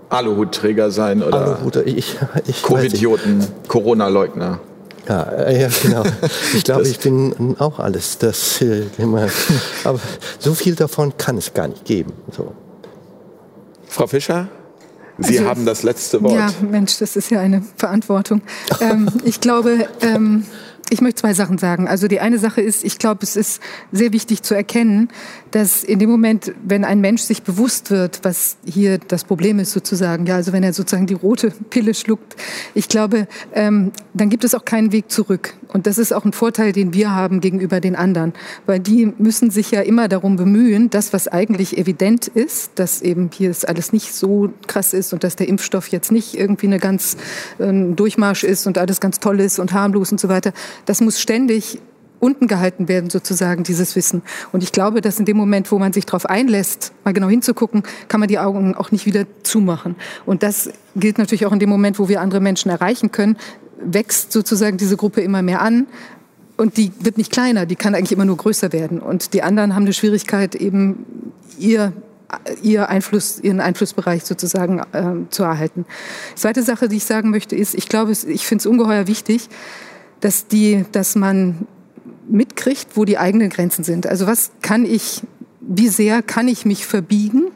Aluhutträger 0.10 0.92
sein 0.92 1.24
oder 1.24 1.58
Aluhut, 1.58 1.78
ich, 1.86 2.18
ich 2.48 2.64
Covidioten, 2.64 3.48
Corona-Leugner. 3.68 4.60
Ja, 5.08 5.24
äh, 5.24 5.62
ja, 5.64 5.70
genau. 5.82 6.04
Ich 6.54 6.64
glaube, 6.64 6.88
ich 6.88 7.00
bin 7.00 7.56
auch 7.60 7.80
alles. 7.80 8.18
Das, 8.18 8.62
äh, 8.62 8.84
immer, 8.98 9.28
aber 9.84 10.00
so 10.40 10.54
viel 10.54 10.76
davon 10.76 11.18
kann 11.18 11.38
es 11.38 11.54
gar 11.54 11.68
nicht 11.68 11.86
geben. 11.86 12.14
So. 12.32 12.54
Frau 13.88 14.08
Fischer? 14.08 14.48
Sie 15.18 15.38
also, 15.40 15.50
haben 15.50 15.66
das 15.66 15.84
letzte 15.84 16.22
Wort. 16.24 16.34
Ja, 16.34 16.50
Mensch, 16.62 16.98
das 17.00 17.16
ist 17.16 17.32
ja 17.32 17.40
eine 17.40 17.64
Verantwortung. 17.78 18.42
ähm, 18.80 19.10
ich 19.24 19.42
glaube, 19.42 19.88
ähm, 20.02 20.46
ich 20.92 21.00
möchte 21.00 21.22
zwei 21.22 21.34
Sachen 21.34 21.58
sagen. 21.58 21.88
Also 21.88 22.10
die 22.10 22.20
eine 22.20 22.38
Sache 22.38 22.60
ist, 22.60 22.84
ich 22.84 22.98
glaube, 22.98 23.24
es 23.24 23.38
ist 23.38 23.62
sehr 23.94 24.12
wichtig 24.12 24.44
zu 24.44 24.54
erkennen, 24.54 25.08
dass 25.52 25.86
in 25.86 26.00
dem 26.00 26.10
Moment, 26.10 26.54
wenn 26.66 26.84
ein 26.84 27.00
Mensch 27.00 27.22
sich 27.22 27.44
bewusst 27.44 27.92
wird, 27.92 28.20
was 28.24 28.58
hier 28.66 28.98
das 28.98 29.24
Problem 29.24 29.60
ist 29.60 29.72
sozusagen, 29.72 30.26
ja, 30.26 30.36
also 30.36 30.52
wenn 30.52 30.64
er 30.64 30.74
sozusagen 30.74 31.08
die 31.08 31.14
rote 31.14 31.52
Pille 31.70 31.94
schluckt, 31.94 32.36
ich 32.76 32.90
glaube, 32.90 33.28
ähm, 33.54 33.94
dann 34.14 34.30
gibt 34.30 34.44
es 34.44 34.54
auch 34.54 34.66
keinen 34.66 34.92
Weg 34.92 35.10
zurück. 35.10 35.54
Und 35.70 35.88
das 35.88 35.98
ist 35.98 36.12
auch 36.12 36.26
ein 36.26 36.34
Vorteil, 36.34 36.74
den 36.74 36.94
wir 36.94 37.16
haben 37.16 37.40
gegenüber 37.40 37.80
den 37.80 37.96
anderen, 37.96 38.34
weil 38.66 38.82
die 38.82 39.14
müssen 39.18 39.50
sich 39.50 39.72
ja 39.72 39.80
immer 39.82 40.10
darum 40.10 40.36
bemühen, 40.36 40.90
das, 40.90 41.14
was 41.14 41.30
eigentlich 41.30 41.78
evident 41.78 42.28
ist, 42.28 42.72
dass 42.76 43.02
eben 43.02 43.30
hier 43.34 43.50
es 43.50 43.64
alles 43.64 43.94
nicht 43.94 44.14
so 44.14 44.52
krass 44.68 44.94
ist 44.94 45.14
und 45.14 45.24
dass 45.24 45.38
der 45.38 45.48
Impfstoff 45.48 45.88
jetzt 45.88 46.12
nicht 46.12 46.38
irgendwie 46.38 46.68
eine 46.68 46.80
ganz 46.80 47.16
äh, 47.60 47.72
Durchmarsch 47.72 48.44
ist 48.44 48.68
und 48.68 48.78
alles 48.78 49.00
ganz 49.00 49.22
toll 49.22 49.40
ist 49.40 49.60
und 49.60 49.72
harmlos 49.72 50.12
und 50.12 50.20
so 50.20 50.28
weiter, 50.28 50.52
das 50.86 51.02
muss 51.02 51.20
ständig 51.20 51.80
unten 52.22 52.48
gehalten 52.48 52.88
werden, 52.88 53.10
sozusagen, 53.10 53.64
dieses 53.64 53.96
Wissen. 53.96 54.22
Und 54.52 54.64
ich 54.64 54.72
glaube, 54.72 55.02
dass 55.02 55.20
in 55.20 55.26
dem 55.26 55.38
Moment, 55.38 55.72
wo 55.72 55.80
man 55.80 55.92
sich 55.92 56.06
darauf 56.06 56.28
einlässt, 56.28 56.94
mal 57.04 57.14
genau 57.14 57.28
hinzugucken, 57.28 57.84
kann 58.08 58.20
man 58.20 58.30
die 58.30 58.38
Augen 58.38 58.76
auch 58.76 58.92
nicht 58.92 59.06
wieder 59.06 59.26
zumachen. 59.44 59.96
Und 60.26 60.44
das 60.44 60.70
gilt 60.96 61.18
natürlich 61.18 61.46
auch 61.48 61.52
in 61.52 61.60
dem 61.60 61.70
Moment, 61.70 61.98
wo 61.98 62.08
wir 62.08 62.22
andere 62.22 62.40
Menschen 62.40 62.70
erreichen 62.70 63.12
können, 63.12 63.38
wächst 63.84 64.32
sozusagen 64.32 64.78
diese 64.78 64.98
Gruppe 64.98 65.22
immer 65.22 65.42
mehr 65.42 65.62
an. 65.62 65.88
Und 66.58 66.78
die 66.78 66.92
wird 67.00 67.18
nicht 67.18 67.32
kleiner, 67.32 67.66
die 67.66 67.76
kann 67.76 67.96
eigentlich 67.96 68.12
immer 68.12 68.26
nur 68.26 68.38
größer 68.38 68.72
werden. 68.72 69.00
Und 69.00 69.34
die 69.34 69.42
anderen 69.42 69.74
haben 69.74 69.84
eine 69.84 69.94
Schwierigkeit, 69.94 70.54
eben 70.54 71.06
ihr 71.58 71.92
ihr 72.62 72.88
Einfluss, 72.88 73.40
ihren 73.40 73.60
Einflussbereich 73.60 74.24
sozusagen 74.24 74.80
äh, 74.94 75.30
zu 75.30 75.44
erhalten. 75.44 75.86
Zweite 76.36 76.64
Sache, 76.64 76.88
die 76.88 76.96
ich 76.96 77.04
sagen 77.04 77.30
möchte, 77.30 77.58
ist, 77.58 77.76
ich 77.76 77.90
glaube, 77.90 78.12
ich 78.12 78.48
finde 78.48 78.62
es 78.62 78.66
ungeheuer 78.66 79.08
wichtig, 79.08 79.50
dass 80.22 80.48
die, 80.48 80.86
dass 80.92 81.16
man 81.16 81.68
mitkriegt, 82.28 82.96
wo 82.96 83.06
die 83.06 83.18
eigenen 83.18 83.50
Grenzen 83.50 83.84
sind. 83.84 84.08
Also 84.08 84.28
was 84.28 84.52
kann 84.62 84.86
ich, 84.86 85.22
wie 85.60 85.90
sehr 85.90 86.22
kann 86.22 86.48
ich 86.48 86.66
mich 86.66 86.86
verbiegen? 86.86 87.52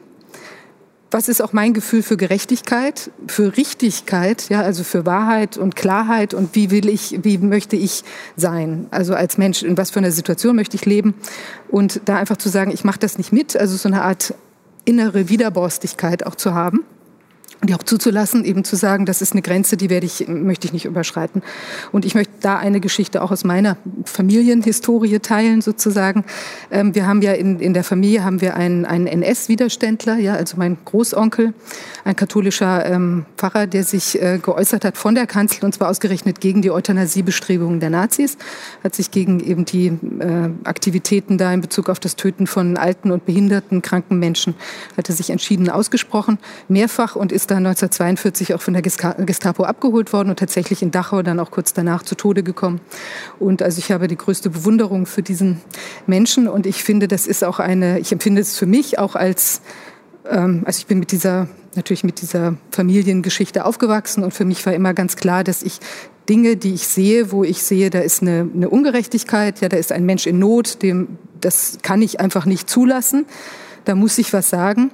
Was 1.12 1.30
ist 1.30 1.42
auch 1.42 1.54
mein 1.54 1.74
Gefühl 1.74 2.04
für 2.04 2.18
Gerechtigkeit, 2.18 3.10
für 3.28 3.56
Richtigkeit, 3.56 4.50
ja, 4.50 4.62
also 4.62 4.84
für 4.84 5.06
Wahrheit 5.06 5.56
und 5.56 5.76
Klarheit 5.76 6.34
und 6.34 6.56
wie 6.56 6.72
will 6.72 6.90
ich, 6.90 7.20
wie 7.24 7.38
möchte 7.38 7.78
ich 7.78 8.04
sein? 8.36 8.88
Also 8.92 9.14
als 9.14 9.38
Mensch, 9.38 9.64
in 9.64 9.78
was 9.78 9.92
für 9.92 10.00
einer 10.00 10.12
Situation 10.12 10.58
möchte 10.58 10.76
ich 10.76 10.86
leben? 10.86 11.14
Und 11.70 12.02
da 12.06 12.18
einfach 12.18 12.38
zu 12.38 12.50
sagen, 12.50 12.72
ich 12.72 12.84
mache 12.84 13.00
das 13.00 13.18
nicht 13.18 13.32
mit, 13.32 13.56
also 13.56 13.78
so 13.78 13.88
eine 13.88 14.02
Art 14.02 14.34
innere 14.84 15.30
Widerborstigkeit 15.30 16.26
auch 16.26 16.36
zu 16.36 16.54
haben 16.54 16.84
die 17.64 17.74
auch 17.74 17.84
zuzulassen, 17.84 18.46
eben 18.46 18.64
zu 18.64 18.76
sagen, 18.76 19.06
das 19.06 19.22
ist 19.22 19.32
eine 19.32 19.42
Grenze, 19.42 19.78
die 19.78 19.90
werde 19.90 20.06
ich, 20.06 20.28
möchte 20.28 20.68
ich 20.68 20.74
nicht 20.74 20.86
überschreiten. 20.86 21.42
Und 21.92 22.06
ich 22.06 22.16
möchte 22.16 22.34
da 22.42 22.58
eine 22.58 22.80
Geschichte 22.80 23.22
auch 23.22 23.32
aus 23.32 23.44
meiner 23.44 23.78
Familienhistorie 24.04 25.20
teilen, 25.20 25.62
sozusagen. 25.62 26.26
Ähm, 26.72 26.94
wir 26.96 27.08
haben 27.08 27.22
ja 27.22 27.34
in, 27.34 27.60
in 27.60 27.74
der 27.74 27.84
Familie 27.84 28.24
haben 28.24 28.42
wir 28.42 28.56
einen, 28.56 28.86
einen 28.86 29.08
NS-Widerständler, 29.08 30.18
ja, 30.18 30.34
also 30.34 30.58
mein 30.58 30.78
Großonkel, 30.86 31.54
ein 32.04 32.16
katholischer 32.16 32.86
ähm, 32.86 33.26
Pfarrer, 33.38 33.68
der 33.68 33.84
sich 33.84 34.22
äh, 34.22 34.40
geäußert 34.42 34.86
hat 34.86 34.98
von 34.98 35.16
der 35.16 35.26
Kanzel, 35.26 35.66
und 35.66 35.74
zwar 35.74 35.90
ausgerechnet 35.90 36.42
gegen 36.42 36.62
die 36.62 36.72
Euthanasiebestrebungen 36.72 37.80
der 37.80 37.90
Nazis, 37.90 38.38
hat 38.84 38.96
sich 38.96 39.12
gegen 39.12 39.40
eben 39.40 39.66
die 39.66 39.88
äh, 39.88 40.50
Aktivitäten 40.64 41.38
da 41.38 41.54
in 41.54 41.62
Bezug 41.62 41.90
auf 41.90 42.00
das 42.00 42.16
Töten 42.16 42.48
von 42.48 42.78
alten 42.78 43.12
und 43.12 43.26
behinderten, 43.26 43.82
kranken 43.82 44.20
Menschen, 44.20 44.56
hat 44.98 45.10
er 45.10 45.16
sich 45.16 45.30
entschieden 45.30 45.70
ausgesprochen, 45.70 46.38
mehrfach 46.68 47.16
und 47.16 47.32
ist 47.32 47.45
dann 47.48 47.66
1942 47.66 48.54
auch 48.54 48.62
von 48.62 48.74
der 48.74 48.82
Gestapo 48.82 49.64
abgeholt 49.64 50.14
worden 50.14 50.30
und 50.30 50.40
tatsächlich 50.40 50.82
in 50.82 50.92
Dachau 50.92 51.22
dann 51.22 51.40
auch 51.40 51.52
kurz 51.52 51.74
danach 51.74 52.04
zu 52.04 52.16
Tode 52.16 52.44
gekommen. 52.44 52.82
Und 53.40 53.62
also 53.62 53.80
ich 53.80 53.92
habe 53.92 54.08
die 54.08 54.18
größte 54.18 54.50
Bewunderung 54.50 55.06
für 55.06 55.22
diesen 55.22 55.62
Menschen 56.08 56.48
und 56.48 56.66
ich 56.66 56.84
finde, 56.84 57.08
das 57.08 57.28
ist 57.28 57.44
auch 57.44 57.60
eine, 57.60 58.00
ich 58.00 58.12
empfinde 58.12 58.42
es 58.42 58.58
für 58.58 58.66
mich 58.66 59.00
auch 59.00 59.16
als, 59.16 59.62
ähm, 60.30 60.64
also 60.66 60.80
ich 60.80 60.88
bin 60.88 61.00
mit 61.00 61.12
dieser, 61.12 61.48
natürlich 61.76 62.04
mit 62.04 62.22
dieser 62.22 62.58
Familiengeschichte 62.72 63.66
aufgewachsen 63.66 64.24
und 64.24 64.34
für 64.34 64.46
mich 64.46 64.66
war 64.66 64.74
immer 64.74 64.94
ganz 64.94 65.16
klar, 65.16 65.44
dass 65.44 65.64
ich 65.64 65.80
Dinge, 66.30 66.58
die 66.58 66.74
ich 66.74 66.88
sehe, 66.88 67.32
wo 67.32 67.44
ich 67.44 67.62
sehe, 67.62 67.90
da 67.90 68.00
ist 68.00 68.22
eine, 68.22 68.50
eine 68.54 68.70
Ungerechtigkeit, 68.70 69.62
ja, 69.62 69.70
da 69.70 69.78
ist 69.78 69.92
ein 69.92 70.06
Mensch 70.06 70.26
in 70.26 70.40
Not, 70.40 70.82
dem, 70.82 71.18
das 71.42 71.78
kann 71.82 72.02
ich 72.02 72.20
einfach 72.20 72.46
nicht 72.46 72.70
zulassen. 72.70 73.26
Da 73.86 73.94
muss 73.94 74.18
ich 74.18 74.34
was 74.34 74.50
sagen. 74.50 74.90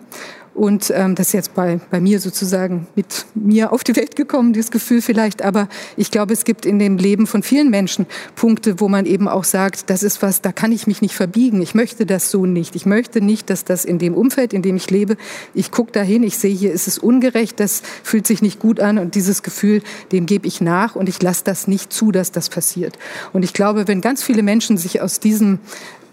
Und 0.54 0.92
ähm, 0.94 1.16
das 1.16 1.28
ist 1.28 1.34
jetzt 1.34 1.54
bei, 1.54 1.80
bei 1.90 2.02
mir 2.02 2.20
sozusagen 2.20 2.88
mit 2.96 3.26
mir 3.36 3.72
auf 3.72 3.86
die 3.86 3.96
Welt 3.96 4.18
gekommen, 4.18 4.52
dieses 4.52 4.70
Gefühl 4.70 5.02
vielleicht. 5.02 5.44
Aber 5.44 5.70
ich 5.96 6.12
glaube, 6.12 6.34
es 6.34 6.44
gibt 6.44 6.66
in 6.66 6.78
dem 6.78 6.98
Leben 6.98 7.26
von 7.26 7.42
vielen 7.42 7.70
Menschen 7.70 8.06
Punkte, 8.36 8.80
wo 8.82 8.90
man 8.90 9.06
eben 9.06 9.30
auch 9.30 9.46
sagt, 9.46 9.90
das 9.90 10.04
ist 10.04 10.22
was, 10.22 10.42
da 10.42 10.52
kann 10.52 10.74
ich 10.74 10.88
mich 10.88 11.02
nicht 11.02 11.16
verbiegen. 11.16 11.62
Ich 11.62 11.74
möchte 11.74 12.06
das 12.06 12.30
so 12.32 12.46
nicht. 12.46 12.76
Ich 12.76 12.86
möchte 12.86 13.22
nicht, 13.22 13.50
dass 13.50 13.64
das 13.64 13.86
in 13.86 13.98
dem 13.98 14.14
Umfeld, 14.14 14.52
in 14.52 14.62
dem 14.62 14.76
ich 14.76 14.90
lebe, 14.90 15.16
ich 15.54 15.72
gucke 15.72 15.94
dahin, 15.94 16.22
ich 16.24 16.38
sehe, 16.38 16.54
hier 16.54 16.74
ist 16.74 16.88
es 16.88 16.98
ungerecht, 16.98 17.60
das 17.60 17.82
fühlt 18.04 18.28
sich 18.28 18.42
nicht 18.42 18.60
gut 18.60 18.82
an. 18.82 18.98
Und 18.98 19.16
dieses 19.16 19.44
Gefühl, 19.44 19.82
dem 20.12 20.26
gebe 20.26 20.48
ich 20.48 20.60
nach 20.60 20.98
und 20.98 21.08
ich 21.08 21.22
lasse 21.22 21.46
das 21.46 21.68
nicht 21.68 21.94
zu, 21.94 22.12
dass 22.12 22.32
das 22.32 22.50
passiert. 22.50 23.00
Und 23.32 23.44
ich 23.44 23.54
glaube, 23.54 23.88
wenn 23.88 24.02
ganz 24.02 24.22
viele 24.22 24.44
Menschen 24.44 24.78
sich 24.78 25.02
aus 25.02 25.22
diesem 25.22 25.60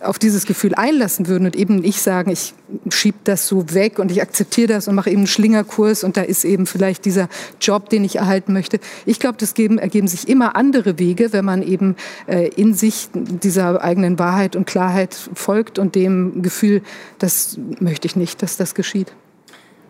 auf 0.00 0.18
dieses 0.18 0.46
Gefühl 0.46 0.74
einlassen 0.74 1.26
würden 1.28 1.46
und 1.46 1.56
eben 1.56 1.76
nicht 1.76 2.00
sagen, 2.00 2.30
ich 2.30 2.54
schiebe 2.90 3.18
das 3.24 3.48
so 3.48 3.74
weg 3.74 3.98
und 3.98 4.10
ich 4.10 4.22
akzeptiere 4.22 4.68
das 4.68 4.88
und 4.88 4.94
mache 4.94 5.10
eben 5.10 5.20
einen 5.20 5.26
Schlingerkurs 5.26 6.04
und 6.04 6.16
da 6.16 6.22
ist 6.22 6.44
eben 6.44 6.66
vielleicht 6.66 7.04
dieser 7.04 7.28
Job, 7.60 7.88
den 7.88 8.04
ich 8.04 8.16
erhalten 8.16 8.52
möchte. 8.52 8.78
Ich 9.06 9.18
glaube, 9.18 9.38
das 9.38 9.54
geben, 9.54 9.78
ergeben 9.78 10.08
sich 10.08 10.28
immer 10.28 10.56
andere 10.56 10.98
Wege, 10.98 11.32
wenn 11.32 11.44
man 11.44 11.62
eben 11.62 11.96
äh, 12.26 12.48
in 12.48 12.74
sich 12.74 13.08
dieser 13.12 13.82
eigenen 13.82 14.18
Wahrheit 14.18 14.56
und 14.56 14.66
Klarheit 14.66 15.16
folgt 15.34 15.78
und 15.78 15.94
dem 15.94 16.42
Gefühl, 16.42 16.82
das 17.18 17.58
möchte 17.80 18.06
ich 18.06 18.16
nicht, 18.16 18.42
dass 18.42 18.56
das 18.56 18.74
geschieht. 18.74 19.12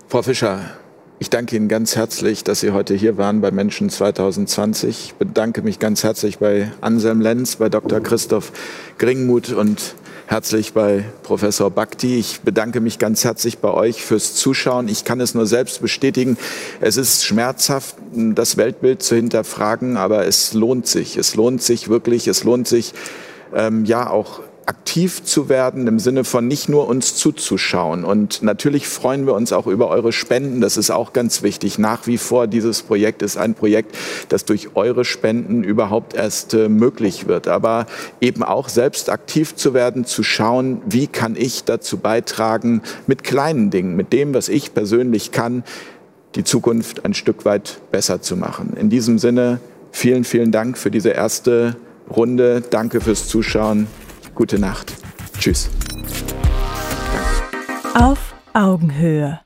Frau 0.08 0.22
Fischer, 0.22 0.60
ich 1.20 1.30
danke 1.30 1.56
Ihnen 1.56 1.66
ganz 1.66 1.96
herzlich, 1.96 2.44
dass 2.44 2.60
Sie 2.60 2.70
heute 2.70 2.94
hier 2.94 3.18
waren 3.18 3.40
bei 3.40 3.50
Menschen 3.50 3.90
2020. 3.90 4.88
Ich 4.88 5.14
bedanke 5.14 5.62
mich 5.62 5.80
ganz 5.80 6.04
herzlich 6.04 6.38
bei 6.38 6.70
Anselm 6.80 7.20
Lenz, 7.20 7.56
bei 7.56 7.68
Dr. 7.68 7.98
Christoph 8.00 8.52
Gringmuth 8.98 9.52
und 9.52 9.96
herzlich 10.28 10.74
bei 10.74 11.06
Professor 11.22 11.70
Bhakti. 11.70 12.18
Ich 12.18 12.42
bedanke 12.42 12.80
mich 12.80 12.98
ganz 12.98 13.24
herzlich 13.24 13.58
bei 13.58 13.70
euch 13.70 14.04
fürs 14.04 14.34
Zuschauen. 14.34 14.86
Ich 14.86 15.04
kann 15.04 15.22
es 15.22 15.34
nur 15.34 15.46
selbst 15.46 15.80
bestätigen. 15.80 16.36
Es 16.82 16.98
ist 16.98 17.24
schmerzhaft, 17.24 17.96
das 18.12 18.58
Weltbild 18.58 19.02
zu 19.02 19.16
hinterfragen, 19.16 19.96
aber 19.96 20.26
es 20.26 20.52
lohnt 20.52 20.86
sich. 20.86 21.16
Es 21.16 21.34
lohnt 21.34 21.62
sich 21.62 21.88
wirklich. 21.88 22.28
Es 22.28 22.44
lohnt 22.44 22.68
sich, 22.68 22.92
ähm, 23.54 23.86
ja, 23.86 24.10
auch 24.10 24.40
aktiv 24.68 25.24
zu 25.24 25.48
werden 25.48 25.86
im 25.86 25.98
Sinne 25.98 26.24
von 26.24 26.46
nicht 26.46 26.68
nur 26.68 26.88
uns 26.88 27.16
zuzuschauen. 27.16 28.04
Und 28.04 28.42
natürlich 28.42 28.86
freuen 28.86 29.24
wir 29.24 29.32
uns 29.32 29.54
auch 29.54 29.66
über 29.66 29.88
eure 29.88 30.12
Spenden. 30.12 30.60
Das 30.60 30.76
ist 30.76 30.90
auch 30.90 31.14
ganz 31.14 31.42
wichtig. 31.42 31.78
Nach 31.78 32.06
wie 32.06 32.18
vor, 32.18 32.46
dieses 32.46 32.82
Projekt 32.82 33.22
ist 33.22 33.38
ein 33.38 33.54
Projekt, 33.54 33.96
das 34.28 34.44
durch 34.44 34.76
eure 34.76 35.06
Spenden 35.06 35.64
überhaupt 35.64 36.14
erst 36.14 36.52
äh, 36.52 36.68
möglich 36.68 37.26
wird. 37.26 37.48
Aber 37.48 37.86
eben 38.20 38.42
auch 38.42 38.68
selbst 38.68 39.08
aktiv 39.08 39.54
zu 39.54 39.72
werden, 39.72 40.04
zu 40.04 40.22
schauen, 40.22 40.82
wie 40.84 41.06
kann 41.06 41.34
ich 41.34 41.64
dazu 41.64 41.96
beitragen, 41.96 42.82
mit 43.06 43.24
kleinen 43.24 43.70
Dingen, 43.70 43.96
mit 43.96 44.12
dem, 44.12 44.34
was 44.34 44.50
ich 44.50 44.74
persönlich 44.74 45.32
kann, 45.32 45.64
die 46.34 46.44
Zukunft 46.44 47.06
ein 47.06 47.14
Stück 47.14 47.46
weit 47.46 47.80
besser 47.90 48.20
zu 48.20 48.36
machen. 48.36 48.74
In 48.78 48.90
diesem 48.90 49.18
Sinne, 49.18 49.60
vielen, 49.92 50.24
vielen 50.24 50.52
Dank 50.52 50.76
für 50.76 50.90
diese 50.90 51.08
erste 51.08 51.76
Runde. 52.14 52.62
Danke 52.68 53.00
fürs 53.00 53.28
Zuschauen. 53.28 53.86
Gute 54.38 54.60
Nacht. 54.60 54.94
Tschüss. 55.36 55.68
Auf 57.94 58.36
Augenhöhe. 58.54 59.40